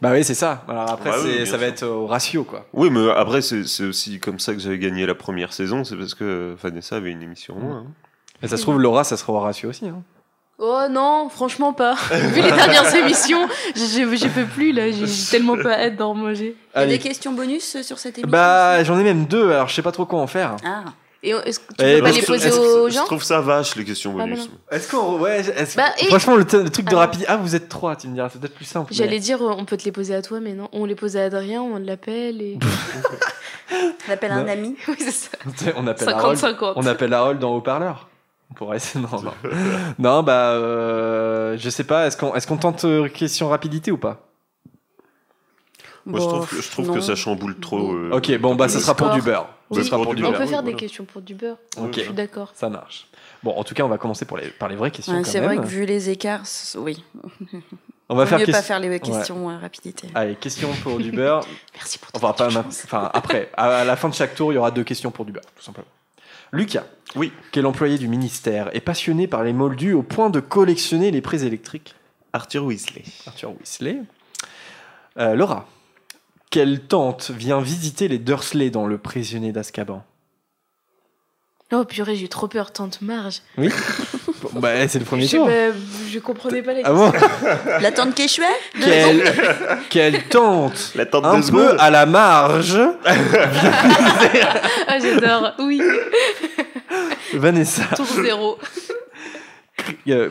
[0.00, 0.64] Bah oui, c'est ça.
[0.68, 2.66] Alors après, Bah oui, ça va être au ratio, quoi.
[2.72, 6.14] Oui, mais après, c'est aussi comme ça que j'avais gagné la première saison, c'est parce
[6.14, 7.56] que Vanessa avait une émission.
[7.56, 7.86] en moins, hein.
[8.42, 9.86] Et ça se trouve, Laura, ça sera au ratio aussi.
[9.86, 10.02] hein.
[10.58, 11.94] Oh non, franchement pas.
[12.12, 16.56] Vu les dernières émissions, je, peux plus là, j'ai tellement pas hâte d'en manger.
[16.76, 19.50] Il y a des questions bonus euh, sur cette émission Bah, j'en ai même deux,
[19.50, 20.56] alors je sais pas trop quoi en faire.
[20.64, 20.84] Ah.
[21.26, 23.22] Et on- est-ce que tu Eh, peux pas les poser je, aux je gens trouve
[23.24, 24.40] ça vache, les questions Ah, bonus.
[24.40, 24.48] non.
[24.70, 25.18] Est-ce qu'on.
[25.18, 26.98] Ouais, est-ce- Bah, et- Franchement, le, t- le truc de Ah.
[26.98, 27.24] rapide.
[27.28, 28.92] Ah, vous êtes trois, tu me diras, c'est peut-être plus simple.
[28.92, 30.68] J'allais dire, euh, on peut te les poser à toi, mais non.
[30.72, 32.58] On les pose à Adrien, on l'appelle et.
[34.06, 34.76] On appelle un ami.
[34.88, 35.30] oui, c'est ça.
[35.76, 36.38] on appelle Harold.
[36.38, 36.74] 50-50.
[36.76, 38.08] On appelle Harold dans haut-parleur.
[38.50, 39.02] On pourrait essayer.
[39.02, 39.32] Non, non.
[39.98, 42.06] non bah, euh, je sais pas.
[42.06, 44.28] Est-ce qu'on est qu'on tente euh, question rapidité ou pas?
[46.06, 46.94] Moi, je trouve, que- je trouve non.
[46.94, 47.94] que ça chamboule trop.
[47.94, 49.48] euh, Ok, bon, bah, ça sera pour du beurre.
[49.80, 49.88] Oui.
[50.16, 50.32] Du On beurre.
[50.32, 50.62] peut faire voilà.
[50.62, 51.58] des questions pour du beurre.
[51.92, 52.52] Je suis d'accord.
[52.54, 53.08] Ça marche.
[53.42, 55.14] Bon, en tout cas, on va commencer pour les, par les vraies questions.
[55.14, 56.44] Ouais, c'est vrai que vu les écarts,
[56.76, 57.02] oui.
[58.08, 60.08] On va Vaut faire mieux pas faire les questions euh, rapidité.
[60.14, 61.46] Allez, question pour du beurre.
[61.74, 64.56] Merci pour ton va pas enfin après, à à la fin de chaque tour, il
[64.56, 65.86] y aura deux questions pour du beurre, tout simplement.
[66.52, 66.84] Lucas,
[67.16, 67.32] Oui.
[67.50, 71.44] quel employé du ministère est passionné par les moldus au point de collectionner les prises
[71.44, 71.94] électriques?
[72.34, 73.04] Arthur Weasley.
[73.26, 74.02] Arthur Weasley.
[75.18, 75.66] Euh, Laura,
[76.54, 80.04] quelle tante vient visiter les Dursley dans Le Prisonnier d'Azkaban?
[81.72, 83.40] Oh purée, j'ai trop peur, tante Marge.
[83.58, 83.70] Oui
[84.40, 85.46] Bon, Bah, c'est le premier Je, tour.
[85.48, 85.72] pas,
[86.12, 87.10] je comprenais pas la Ah question.
[87.10, 87.12] bon?
[87.80, 88.46] La tante Quechua?
[88.80, 89.24] Quelle,
[89.90, 95.54] quelle tante La tante un de peu à la marge Ah, j'adore.
[95.58, 95.82] Oui,
[97.32, 98.58] Vanessa tour zéro.
[100.08, 100.30] euh,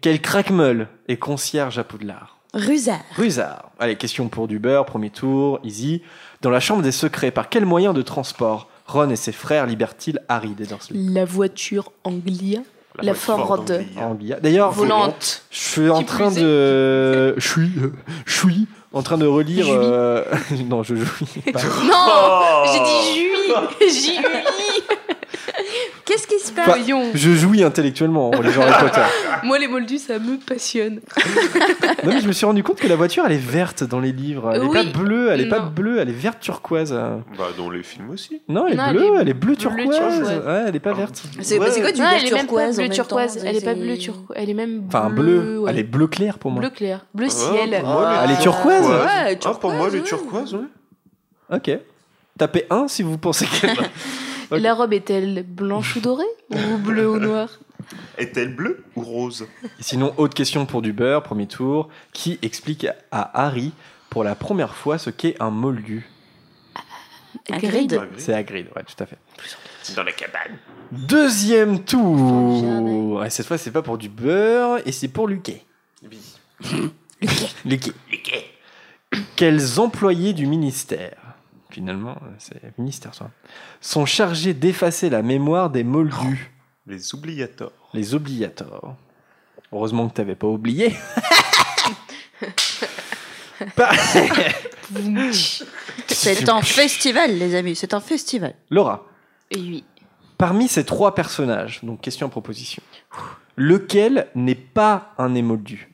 [0.00, 2.35] quel craquemeule est concierge à Poudlard?
[2.56, 3.00] Rusard.
[3.16, 3.70] Rusard.
[3.78, 6.02] Allez, question pour du beurre, premier tour, easy.
[6.40, 10.20] Dans la chambre des secrets, par quel moyen de transport Ron et ses frères libèrent-ils
[10.28, 12.60] Harry des Dursley La voiture Anglia.
[13.02, 13.64] La voiture Ford.
[13.98, 14.40] Anglia.
[14.40, 15.42] D'ailleurs, Volante.
[15.50, 17.34] je suis en train de.
[17.38, 17.70] Je suis.
[18.24, 19.66] Je suis en train de relire.
[19.68, 20.24] Euh,
[20.66, 21.42] non, je jouis.
[21.52, 21.62] pas.
[21.62, 25.15] Non Oh J'ai dit Jui J-U-I
[26.06, 27.10] Qu'est-ce qui se passe Voyons.
[27.14, 29.02] Je jouis intellectuellement en lisant Harry Potter.
[29.42, 31.00] Moi, les moldus, ça me passionne.
[32.04, 34.12] Non, mais je me suis rendu compte que la voiture, elle est verte dans les
[34.12, 34.52] livres.
[34.54, 34.72] Elle est Oui.
[34.92, 35.66] pas bleue, elle est pas Non.
[35.74, 36.92] bleue, elle est verte turquoise.
[36.92, 38.40] Bah, dans les films aussi.
[38.48, 39.96] Non, elle est Non, elle bleue, est elle est bleue bleu turquoise.
[39.96, 40.42] turquoise.
[40.46, 41.22] Ouais, elle est pas verte.
[41.40, 43.34] C'est bah, quoi du non, elle est même pas turquoise en bleu même turquoise.
[43.34, 44.36] temps, Elle est pas c'est- bleu turquoise.
[44.40, 45.58] Elle est même Enfin, bleu.
[45.58, 45.70] ouais.
[45.72, 46.60] Elle est bleu clair pour moi.
[46.60, 47.04] bleu clair.
[47.14, 47.74] Bleu Ah, ciel.
[47.74, 51.56] Elle les est turquoise Ouais, Ah, pour moi, les turquoise, turquoises, ouais.
[51.56, 51.78] Ok.
[52.38, 53.76] Tapez 1 si vous pensez qu'elle.
[54.50, 57.48] La robe est-elle blanche ou dorée Ou bleu ou noir
[58.18, 61.88] Est-elle bleue ou rose Et Sinon, autre question pour du beurre, premier tour.
[62.12, 63.72] Qui explique à Harry
[64.10, 66.08] pour la première fois ce qu'est un moldu
[67.50, 68.00] Hagrid.
[68.16, 69.18] C'est Hagrid, ouais, tout à fait.
[69.94, 70.58] Dans la cabane.
[70.90, 73.24] Deuxième tour.
[73.24, 75.64] Et cette fois, c'est pas pour du beurre, et c'est pour Luquet.
[77.64, 77.92] Luquet.
[79.36, 81.25] Quels employés du ministère,
[81.76, 83.30] finalement, c'est ministère ça,
[83.82, 86.50] sont chargés d'effacer la mémoire des moldus,
[86.86, 87.72] Les oubliators.
[87.92, 88.96] les obligatoires
[89.72, 90.96] Heureusement que t'avais pas oublié.
[93.76, 93.92] Par-
[96.08, 98.54] C'est un festival, les amis, c'est un festival.
[98.70, 99.04] Laura,
[99.50, 99.84] Et oui.
[100.38, 102.82] parmi ces trois personnages, donc question proposition,
[103.56, 105.92] lequel n'est pas un émoldu?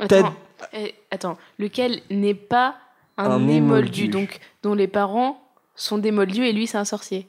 [0.00, 0.34] Attends,
[0.72, 1.38] eh, attends.
[1.58, 2.76] lequel n'est pas
[3.18, 5.40] un, Un émoldu, donc dont les parents
[5.74, 7.28] sont des moldus et lui c'est un sorcier.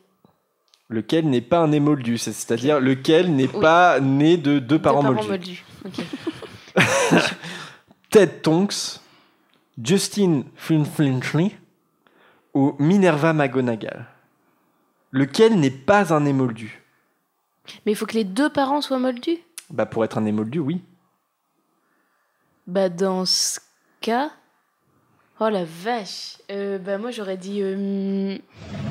[0.90, 3.62] Lequel n'est pas un émoldu, c'est- c'est-à-dire lequel n'est Oui.
[3.62, 5.64] pas né de deux parents, moldus.
[8.10, 9.00] Ted Tonks,
[9.82, 11.52] Justin Flinflintley
[12.54, 14.06] ou Minerva McGonagall.
[15.12, 16.82] Lequel n'est pas un émoldu?
[17.86, 19.40] Mais il faut que les deux parents soient moldus?
[19.70, 20.82] Bah pour être un émoldu, oui.
[22.68, 23.60] Bah dans ce
[24.02, 24.32] cas...
[25.40, 27.60] Oh la vache Euh, Bah moi j'aurais dit...
[27.62, 28.38] euh,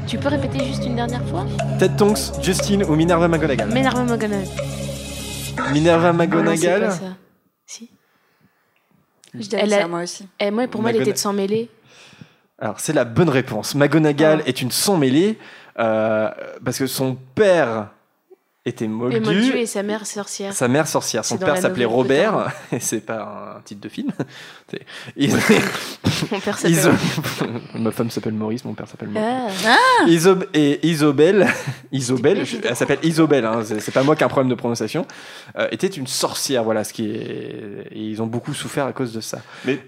[0.07, 1.47] Tu peux répéter juste une dernière fois?
[1.79, 3.69] Ted Tonks, Justin ou Minerva McGonagall?
[3.73, 4.49] Minerva McGonagall.
[5.73, 7.17] Minerva Ah non, c'est pas McGonagall ça?
[7.67, 7.91] Si.
[9.35, 10.27] Je dirais Elle ça, a- moi aussi.
[10.41, 11.71] Eh, moi pour moi elle était de s'en mêler.
[12.59, 13.75] Alors c'est la bonne réponse.
[13.75, 14.49] McGonagall Ah.
[14.49, 15.39] est une sans mêlée
[15.79, 16.29] euh,
[16.65, 17.91] parce que son père
[18.65, 19.53] était Et moldu.
[19.57, 20.53] Et sa mère sorcière.
[20.53, 21.25] Sa mère sorcière.
[21.25, 22.53] Son père la s'appelait Robert.
[22.73, 24.11] Et c'est pas un titre de film.
[25.17, 25.35] Ils-
[26.31, 26.71] Mon père s'appelle.
[26.77, 26.91] Iso-
[27.75, 29.67] Ma femme s'appelle Maurice, mon père s'appelle Maurice.
[29.67, 31.49] Ah, Isob- et Isobel,
[31.91, 35.05] Isobel, je- elle s'appelle Isobel, hein, c'est pas moi qui ai un problème de prononciation,
[35.59, 39.13] euh, était une sorcière, voilà, ce qui est, et ils ont beaucoup souffert à cause
[39.13, 39.41] de ça.
[39.65, 39.81] Mais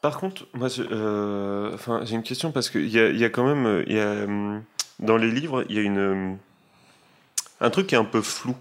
[0.00, 3.30] par contre, moi, euh, enfin, j'ai une question parce qu'il y a, il y a
[3.30, 4.62] quand même, euh, il y a, hum,
[4.98, 6.38] dans les livres, il y a une, hum,
[7.62, 8.54] un truc qui est un peu flou.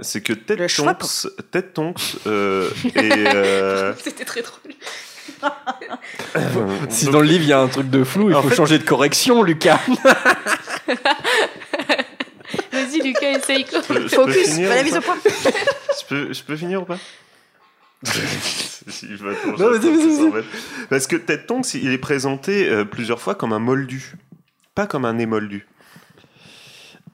[0.00, 4.60] C'est que Ted Le Tonks, Ted Tonks euh, est, euh, C'était très drôle.
[6.90, 8.50] Si donc- dans le livre il y a un truc de flou, il En faut
[8.50, 9.80] fait- changer de correction, Lucas.
[12.72, 13.80] Vas-y, Lucas, essaye quoi.
[13.82, 15.16] Je peux- je peux Focus, finir pas la ou mise pas au point.
[15.24, 16.98] Je peux, je peux finir ou pas
[19.02, 20.16] Il va Non, vas-y, j'attends vas-y, qu'il vas-y.
[20.16, 20.44] s'en mette.
[20.90, 24.14] Parce que Ted Tonks, il est présenté euh, plusieurs fois comme un moldu,
[24.74, 25.66] pas comme un émoldu.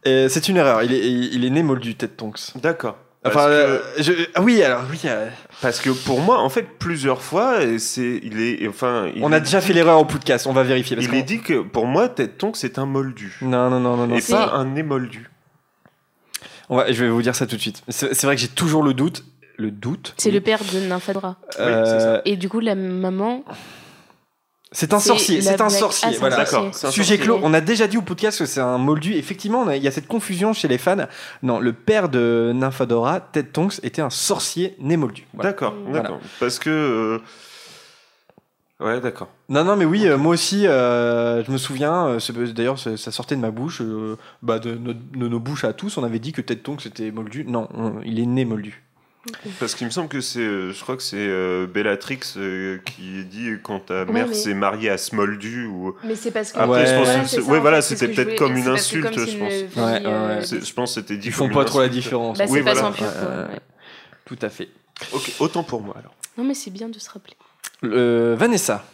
[0.04, 2.56] C'est une erreur, il est, il est né moldu, Ted Tonks.
[2.56, 2.96] D'accord.
[3.22, 5.28] Parce Enfin, que- euh, je- ah oui, alors oui, euh,
[5.60, 9.36] Parce que pour moi, en fait, plusieurs fois, c'est, il est, enfin, il on a
[9.36, 10.96] est- déjà fait l'erreur au podcast, on va vérifier.
[10.96, 13.96] Parce Il est dit que pour moi, Ted Tonks c'est un moldu Non, non, non,
[13.96, 14.16] non, non.
[14.16, 15.30] et c'est- pas un émoldu.
[16.68, 17.82] on va- je vais vous dire ça tout de suite.
[17.88, 19.24] C'est vrai que j'ai toujours le doute.
[19.58, 21.36] Le doute C'est le père de Nymphadora.
[21.60, 22.22] Euh, ça.
[22.24, 23.44] Et du coup, la maman.
[24.74, 26.08] C'est un sorcier, c'est un sorcier.
[26.12, 26.36] Ah, voilà.
[26.36, 26.74] D'accord.
[26.90, 27.38] Sujet clos.
[27.42, 29.12] On a déjà dit au podcast que c'est un moldu.
[29.14, 30.96] Effectivement, il y a cette confusion chez les fans.
[31.42, 35.26] Non, le père de Nymphadora, Ted Tonks, était un sorcier né moldu.
[35.34, 35.50] Voilà.
[35.50, 36.00] D'accord, Voilà.
[36.02, 36.20] d'accord.
[36.40, 37.18] Parce que, euh,
[38.80, 39.28] ouais, d'accord.
[39.48, 42.06] Non, non, mais oui, euh, moi aussi, euh, je me souviens.
[42.06, 45.64] euh, c'est- D'ailleurs, ça sortait de ma bouche, euh, bah, de, nos- de nos bouches
[45.64, 45.96] à tous.
[45.98, 47.44] On avait dit que Ted Tonks était moldu.
[47.46, 48.82] Non, on- il est né moldu.
[49.60, 53.24] Parce qu'il me semble que c'est, euh, je crois que c'est euh, Bellatrix euh, qui
[53.24, 55.94] dit quand ta Ouais, mère mais- s'est mariée à Smoldu ou.
[56.02, 56.58] Mais c'est parce que.
[56.58, 56.86] Après, Ouais.
[56.86, 59.52] je pense Voilà, que ouais, voilà, c'était peut-être comme une insulte, je pense.
[59.52, 60.44] Ouais, ouais, ouais.
[60.44, 61.28] C'est- Je pense que c'était dit.
[61.28, 62.02] Ils font pas trop la insulte.
[62.02, 62.38] différence.
[62.38, 63.48] Bah, Oui, pas voilà.
[64.24, 64.68] Tout à fait.
[65.12, 66.14] Ok, autant pour moi alors.
[66.36, 67.34] Non, mais c'est bien de se rappeler.
[67.84, 68.84] Euh, Vanessa.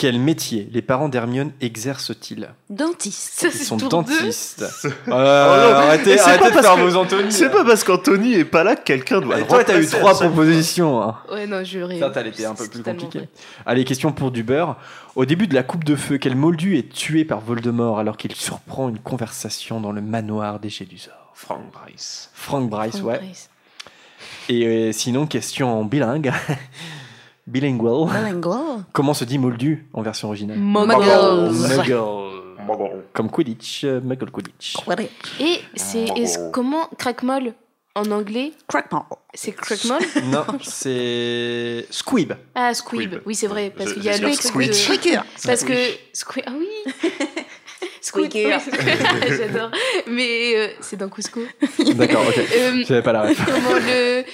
[0.00, 2.48] Quel métier les parents d'Hermione exercent-ils?
[2.70, 3.34] Dentiste.
[3.34, 4.64] Ça, Ils sont dentistes.
[5.08, 7.30] Euh, non, arrêtez de parce faire que- vos Anthony.
[7.30, 9.38] C'est pas parce qu'Anthony est pas là que quelqu'un doit.
[9.40, 11.02] Et toi, t'as eu trois propositions.
[11.02, 11.18] hein.
[11.30, 11.98] Ouais, non, j'aurais.
[11.98, 13.18] Ça, elle était un peu plus compliqué.
[13.18, 13.28] vrai.
[13.66, 14.76] Allez, question pour du beurre.
[15.16, 18.34] Au début de la coupe de feu, quel moldu est tué par Voldemort alors qu'il
[18.34, 22.30] surprend une conversation dans le manoir des Gélusors Frank Bryce.
[22.32, 23.18] Frank Bryce, Frank ouais.
[23.18, 23.50] Bryce.
[24.48, 26.32] Et euh, sinon, question en bilingue.
[27.46, 28.06] Bilingual.
[28.08, 28.84] Bilingual.
[28.92, 31.52] Comment se dit moldu en version originale Muggles.
[31.76, 33.04] Muggle.
[33.12, 34.76] Comme Quidditch, euh, Muggle Quidditch.
[35.40, 36.04] Et c'est.
[36.16, 36.88] est-ce- Comment.
[36.98, 37.54] Crackmall
[37.96, 39.02] en anglais, Crackmall.
[39.34, 42.32] c'est Crackmall Non, c'est Squib.
[42.54, 43.00] Ah, Squib.
[43.10, 43.22] Squib.
[43.26, 43.72] Oui, c'est vrai.
[43.76, 44.68] Parce Je- qu'il y a je le Squid.
[44.68, 45.24] de- Squeaker.
[45.44, 45.72] Parce que.
[46.12, 46.44] Squid.
[46.46, 46.92] Ah oui
[48.00, 48.32] Squid.
[48.34, 48.44] Oui.
[49.28, 49.70] J'adore.
[50.06, 51.40] Mais euh, c'est dans Cusco.
[51.94, 52.38] D'accord, ok.
[52.38, 53.44] Euh, J'avais pas la ref.
[53.44, 54.24] comment le.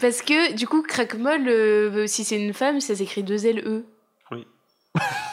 [0.00, 3.84] Parce que du coup, Crackmall, euh, si c'est une femme, ça s'écrit deux L E.
[4.32, 4.46] Oui.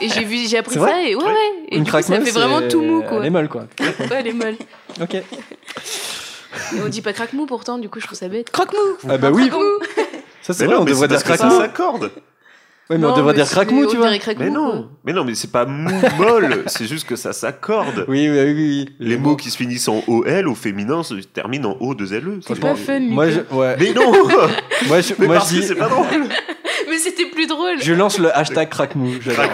[0.02, 1.30] Et j'ai vu, j'ai appris C'est ça vrai et ouais, Oui.
[1.32, 1.66] ouais.
[1.70, 3.20] Et Une du coup, ça fait vraiment c'est- tout mou quoi.
[3.20, 3.66] Elle est molle, quoi.
[3.80, 4.56] Ouais, elle est molle.
[5.02, 5.16] Ok.
[5.16, 5.24] Et
[6.84, 8.52] on dit pas crack-mou pourtant, du coup, je trouve ça bête.
[8.52, 9.10] Croque-mou.
[9.10, 9.50] Ah bah oui,
[10.42, 12.12] ça c'est Mais vrai, non, on mais devrait c'est dire parce que ça s'accorde.
[12.90, 14.10] Ouais, mais on devrait mais dire crackmou, tu vois.
[14.12, 14.34] Mais quoi.
[14.50, 18.06] non, mais non, mais c'est pas mou molle, c'est juste que ça s'accorde.
[18.10, 18.54] Oui, oui, oui.
[18.54, 18.96] oui.
[19.00, 22.40] Les mots qui se finissent en OL au féminin se terminent en O 2 LE.
[22.46, 23.78] C'est pas fun, Moi, je, ouais.
[23.80, 24.12] Mais non
[24.88, 26.06] moi, je, Mais moi, parce je que dis, c'est pas drôle
[26.90, 27.80] Mais c'était plus drôle.
[27.82, 29.14] je lance le hashtag crackmou.
[29.22, 29.48] j'adore.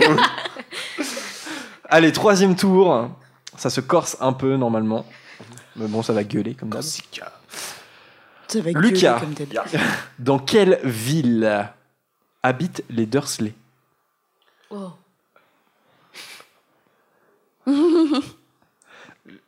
[1.88, 3.10] Allez, troisième tour.
[3.58, 5.06] Ça se corse un peu normalement.
[5.76, 6.82] Mais bon, ça va gueuler comme d'hab.
[6.82, 9.20] Ça va Lucas.
[9.20, 9.70] gueuler comme.
[10.18, 11.70] Dans quelle ville
[12.44, 13.54] habitent les Dursley
[14.72, 14.92] Oh.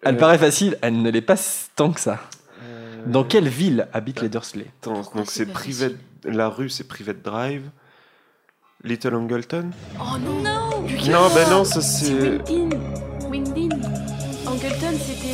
[0.03, 1.35] Elle Euh, paraît facile, elle ne l'est pas
[1.75, 2.19] tant que ça.
[3.07, 4.67] Dans quelle ville habitent les Dursley?
[4.81, 5.95] Attends, Pourquoi donc c'est c'est pas Private...
[6.23, 7.69] La rue, c'est Private Drive.
[8.83, 9.71] Little Angleton?
[9.99, 12.39] Oh non Non Non, ben non, ça C'est.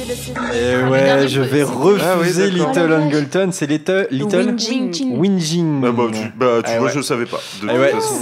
[0.07, 2.73] C'est- Eh Ah, ouais, je vais refuser Ah d'accord.
[2.73, 2.93] Little.
[2.93, 3.49] Angleton.
[3.51, 4.07] C'est Little.
[4.11, 5.81] Winging.
[5.81, 6.93] Bah, bah, tu, bah, tu Ah vois, ouais.
[6.95, 7.39] je savais pas.
[7.63, 7.67] Eh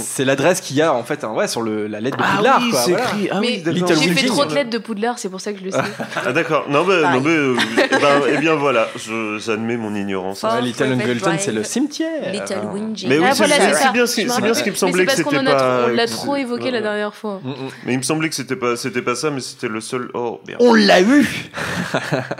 [0.02, 2.36] c'est l'adresse qu'il y a en fait hein, ouais, sur le, la lettre de Ah
[2.36, 2.60] Poudlard.
[2.62, 3.04] oui, quoi, c'est voilà.
[3.06, 3.28] écrit.
[3.30, 3.62] Ah Mais
[4.02, 5.78] J'ai fait trop de lettres de Poudlard, c'est pour ça que je le sais.
[6.26, 6.64] Ah d'accord.
[6.68, 10.44] Non, bah, mais, euh, eh ben, eh bien voilà, je- j'admets mon ignorance.
[10.62, 12.32] Little Angleton, c'est le cimetière.
[12.32, 12.72] Little Ah.
[13.08, 14.62] Mais oui, ah c'est- bien ce qui- me c'est bien ce rappelle.
[14.64, 17.40] qui me semblait que c'était pas- On l'a trop évoqué la dernière fois.
[17.42, 17.54] Mm, mm.
[17.86, 20.08] Mais il me semblait que c'était pas, c'était pas ça, mais c'était le seul.
[20.14, 20.60] Oh merde.
[20.62, 21.26] On l'a eu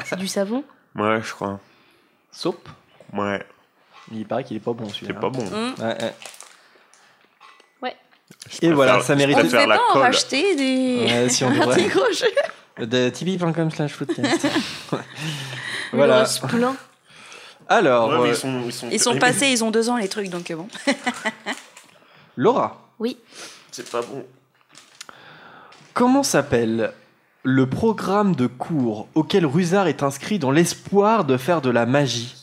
[0.05, 0.65] C'est du savon?
[0.95, 1.61] Ouais, je crois.
[2.33, 2.69] Soap
[3.13, 3.45] Ouais,
[4.13, 5.21] Il paraît qu'il est pas bon c'est celui-là.
[5.21, 5.47] pas bon.
[5.47, 5.75] Hum.
[5.79, 5.97] Ouais,
[7.83, 7.97] ouais.
[8.51, 10.03] Je Et voilà, ça mérite- préfère devait la colle.
[10.03, 11.05] racheter des.
[11.07, 11.89] Ouais, si on devrait.
[12.79, 13.93] De tipeee.com slash
[14.93, 14.99] en
[15.93, 16.25] voilà.
[16.49, 16.77] plein.
[17.69, 20.09] Alors, Ouais, euh, ils sont, ils sont, Ils sont passés, ils ont deux ans les
[20.09, 20.69] trucs, donc bon.
[22.37, 22.87] Laura,
[23.71, 24.25] C'est pas bon.
[25.95, 26.93] comment s'appelle
[27.49, 32.35] le programme de cours auquel Rusard est inscrit dans l'espoir de faire de la magie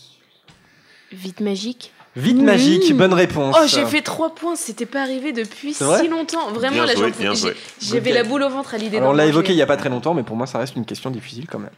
[1.12, 1.92] Vite magique.
[2.16, 2.44] Vite Oui.
[2.44, 3.54] magique, bonne réponse.
[3.60, 6.52] Oh, j'ai fait 3 points, c'était pas arrivé depuis vrai si longtemps.
[6.54, 6.86] Vraiment,
[7.20, 9.66] Bien j'ai- j'avais la boule au ventre à l'idée on l'a évoqué il y a
[9.66, 11.70] pas très longtemps, mais pour moi ça reste une question difficile quand même.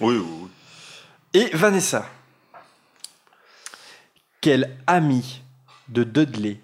[0.00, 0.48] Oui, oui, oui.
[1.34, 2.06] Et Vanessa,
[4.40, 5.42] quel ami
[5.88, 6.60] de Dudley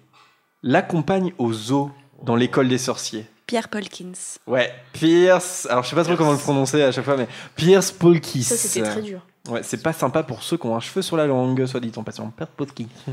[0.63, 1.91] l'accompagne au zoo
[2.23, 3.25] dans l'école des sorciers?
[3.51, 4.13] Pierre Polkins.
[4.47, 5.67] Ouais, Pierce.
[5.69, 8.45] Alors je sais pas trop comment le prononcer à chaque fois, mais Pierce Polkis.
[8.45, 9.19] Ça, c'était très dur.
[9.49, 11.91] Ouais, c'est pas sympa pour ceux qui ont un cheveu sur la langue, soit dit
[11.97, 12.29] en passant.
[12.37, 12.87] Pierce Polkis.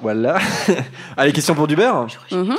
[0.00, 0.38] Voilà.
[1.16, 2.56] Allez, question pour du beurre Mhm.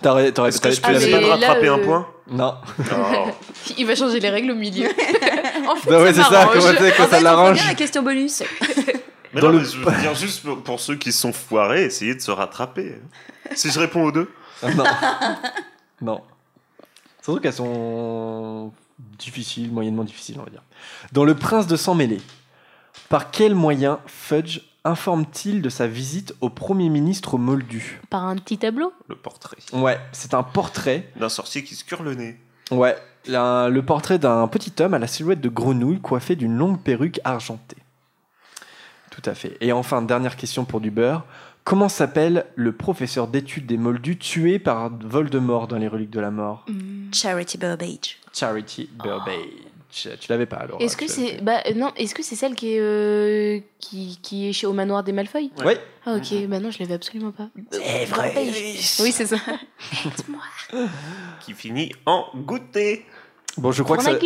[0.00, 2.54] T'aurais, mais pas rattraper un euh, point Non.
[2.90, 3.28] Oh.
[3.76, 4.88] Il va changer les règles au milieu.
[5.68, 6.54] en fait, Bah ouais, c'est ça ça, m'arrange.
[6.58, 7.66] comment tu sais, quand En ça l'arrange.
[7.66, 8.42] la question bonus.
[9.34, 11.84] Mais Dans non, le- mais je veux dire juste pour, pour ceux qui sont foirés,
[11.84, 12.94] essayez de se rattraper.
[13.54, 14.30] Si je réponds aux deux,
[14.62, 14.84] Non.
[16.00, 16.22] non.
[17.22, 18.72] Surtout qu'elles sont
[19.18, 20.62] difficiles, moyennement difficiles, on va dire.
[21.12, 22.20] Dans Le Prince de Sang Mêlé,
[23.08, 28.00] par quel moyen Fudge informe-t-il de sa visite au Premier ministre Moldu?
[28.10, 28.92] Par un petit tableau?
[29.08, 31.08] Le portrait Ouais, c'est un portrait.
[31.16, 32.38] d'un sorcier qui se cure le nez.
[32.70, 32.96] Ouais,
[33.32, 37.20] un- le portrait d'un petit homme à la silhouette de grenouille coiffé d'une longue perruque
[37.24, 37.78] argentée.
[39.10, 39.56] Tout à fait.
[39.60, 41.24] Et enfin, dernière question pour du beurre.
[41.64, 46.30] Comment s'appelle le professeur d'études des Moldus tué par Voldemort dans les Reliques de la
[46.30, 46.66] Mort?
[47.10, 48.18] Charity Burbage.
[48.34, 49.34] Charity Burbage.
[49.90, 52.74] Tu l'avais pas alors Est-ce que c'est bah euh, non Est-ce que c'est celle qui
[52.74, 55.52] est euh, qui, qui est chez au manoir des Malfoy?
[55.64, 55.78] Ouais.
[56.04, 57.48] Ah ok, bah non, je l'avais absolument pas.
[57.70, 58.34] C'est vrai.
[59.00, 59.36] Oui, c'est ça.
[61.40, 63.06] Qui finit en goûter.
[63.56, 64.12] Bon, je crois que ça.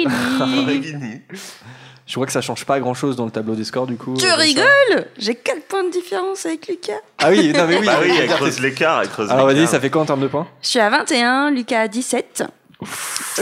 [2.08, 4.14] je crois que ça change pas grand chose dans le tableau des scores du coup.
[4.18, 6.94] Tu euh, rigoles J'ai 4 points de différence avec Lucas.
[7.18, 7.86] Ah oui, non mais oui.
[7.86, 10.28] bah oui, elle creuse l'écart, elle creuse Alors vas-y, ça fait quoi en termes de
[10.28, 10.48] points?
[10.62, 12.44] Je suis à 21, Lucas à 17.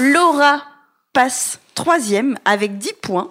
[0.00, 0.64] Laura
[1.12, 3.30] passe troisième avec 10 points.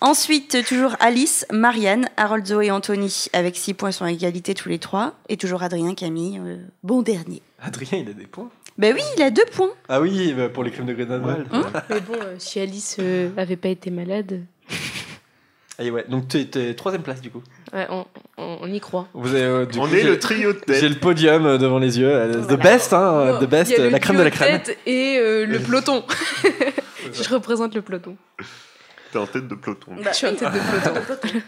[0.00, 4.70] Ensuite, toujours Alice, Marianne, Harold, Zoé et Anthony avec 6 points sont à égalité tous
[4.70, 5.12] les trois.
[5.28, 7.42] Et toujours Adrien, Camille, euh, bon dernier.
[7.60, 8.48] Adrien, il a des points?
[8.78, 9.70] Ben oui, il a 2 points.
[9.88, 11.46] Ah oui, bah, pour les crimes de Grindelwald.
[11.88, 14.42] Mais bon, euh, si Alice euh, avait pas été malade,
[15.78, 17.42] Et ouais, donc t'es t'es troisième place du coup.
[17.74, 18.06] ouais, on,
[18.38, 19.08] on- on y croit.
[19.12, 20.82] Vous avez, euh, du On coup, est j'ai- le trio de J'ai tête.
[20.90, 22.08] le podium euh, devant les yeux.
[22.08, 22.56] euh, The Voilà.
[22.56, 24.62] best, hein, the best, Il y a le la crème de la duo crème.
[24.62, 26.02] tête et euh, le peloton.
[27.12, 28.16] je représente le peloton.
[29.12, 29.92] T'es en tête de peloton.
[30.02, 31.40] je suis en tête de peloton.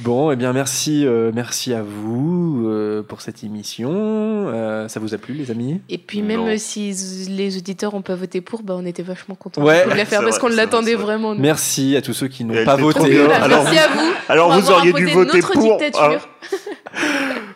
[0.00, 3.90] Bon, eh bien merci, euh, merci à vous euh, pour cette émission.
[3.92, 5.80] Euh, ça vous a plu, les amis?
[5.88, 6.54] Et puis même Non.
[6.56, 6.94] si
[7.28, 9.84] les auditeurs ont pas voté pour, bah on était vachement contents Ouais.
[9.84, 11.34] de la faire parce vrai, qu'on l'attendait vrai, vraiment.
[11.34, 11.40] nous.
[11.40, 13.20] Merci à tous ceux qui n'ont pas voté.
[13.28, 14.12] Alors, merci à vous.
[14.28, 15.62] Alors vous auriez dû voter notre pour.
[15.78, 16.28] dictature.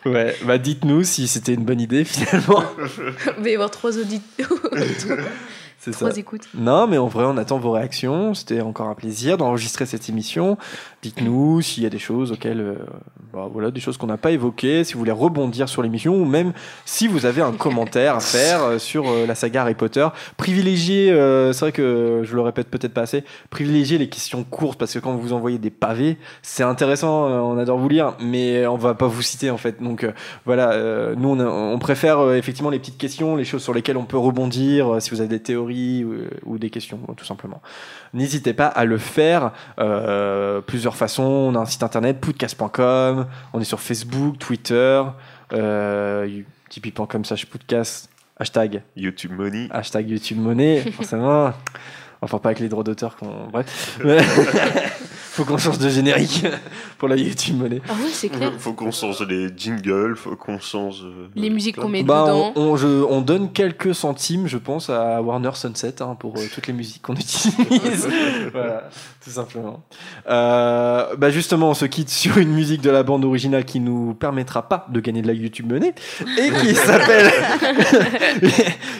[0.05, 2.63] Ouais, bah dites-nous si c'était une bonne idée finalement.
[3.37, 4.49] Il va y avoir trois auditeurs,
[5.79, 5.97] C'est ça.
[5.99, 6.43] trois écoutes.
[6.55, 8.33] Non, mais en vrai, on attend vos réactions.
[8.33, 10.57] C'était encore un plaisir d'enregistrer cette émission.
[11.03, 12.75] Dites-nous s'il y a des choses auxquelles, euh,
[13.33, 16.23] bah, voilà, des choses qu'on n'a pas évoquées, si vous voulez rebondir sur l'émission, ou
[16.23, 16.53] même
[16.85, 20.07] si vous avez un commentaire à faire euh, sur euh, la saga Harry Potter.
[20.37, 21.07] Privilégiez,
[21.51, 24.99] c'est vrai que je le répète peut-être pas assez, privilégiez les questions courtes parce que
[24.99, 29.07] quand vous envoyez des pavés, c'est intéressant, on adore vous lire, mais on va pas
[29.07, 29.83] vous citer en fait.
[29.83, 30.07] Donc
[30.45, 35.01] voilà, nous on, préfère effectivement les petites questions, les choses sur lesquelles on peut rebondir,
[35.01, 36.05] si vous avez des théories
[36.45, 37.61] ou des questions, tout simplement.
[38.13, 39.51] N'hésitez pas à le faire.
[39.79, 41.23] euh, plusieurs façons.
[41.23, 43.25] On a un site internet, podcast.com.
[43.53, 45.01] On est sur Facebook, Twitter,
[45.53, 48.09] euh, tipeee.com slash podcast.
[48.39, 49.67] Hashtag, YouTube Money.
[49.71, 51.51] hashtag YouTube Monnaie, forcément.
[52.21, 53.47] Enfin, pas avec les droits d'auteur qu'on.
[53.51, 53.99] Bref.
[55.35, 56.45] Faut qu'on change de générique
[56.99, 57.81] pour la YouTube Monnaie.
[57.89, 58.51] Ah oui, c'est clair.
[58.59, 61.01] Faut qu'on change les jingles, faut qu'on change.
[61.03, 62.53] euh, Les musiques qu'on met Bah, dedans.
[62.55, 66.41] on, on- je- on donne quelques centimes, je pense, à Warner Sunset hein, pour euh,
[66.53, 68.07] toutes les musiques qu'on utilise.
[68.53, 68.89] voilà,
[69.23, 69.81] tout simplement.
[70.29, 74.13] Euh, bah justement, on se quitte sur une musique de la bande originale qui nous
[74.13, 75.95] permettra pas de gagner de la YouTube Money
[76.37, 77.31] et qui s'appelle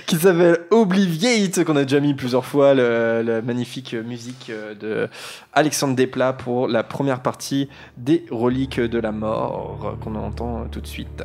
[0.07, 5.07] qui s'appelle Obliviate qu'on a déjà mis plusieurs fois le- la magnifique musique de
[5.53, 10.65] Alexandre Desplat pour la première partie des reliques de la mort euh, qu'on entend euh,
[10.71, 11.23] tout de suite.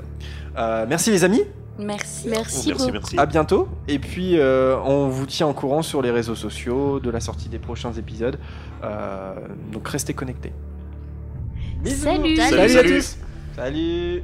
[0.56, 1.42] Euh, merci les amis.
[1.78, 2.28] Merci.
[2.28, 2.92] Merci, Merci, beaucoup.
[2.92, 3.18] merci.
[3.18, 3.68] À bientôt.
[3.86, 7.48] Et puis, euh, on vous tient au courant sur les réseaux sociaux de la sortie
[7.48, 8.38] des prochains épisodes.
[8.82, 9.34] Euh,
[9.72, 10.52] donc, restez connectés.
[11.84, 12.36] Salut.
[12.36, 13.16] Salut, Salut à tous.
[13.54, 14.22] Salut.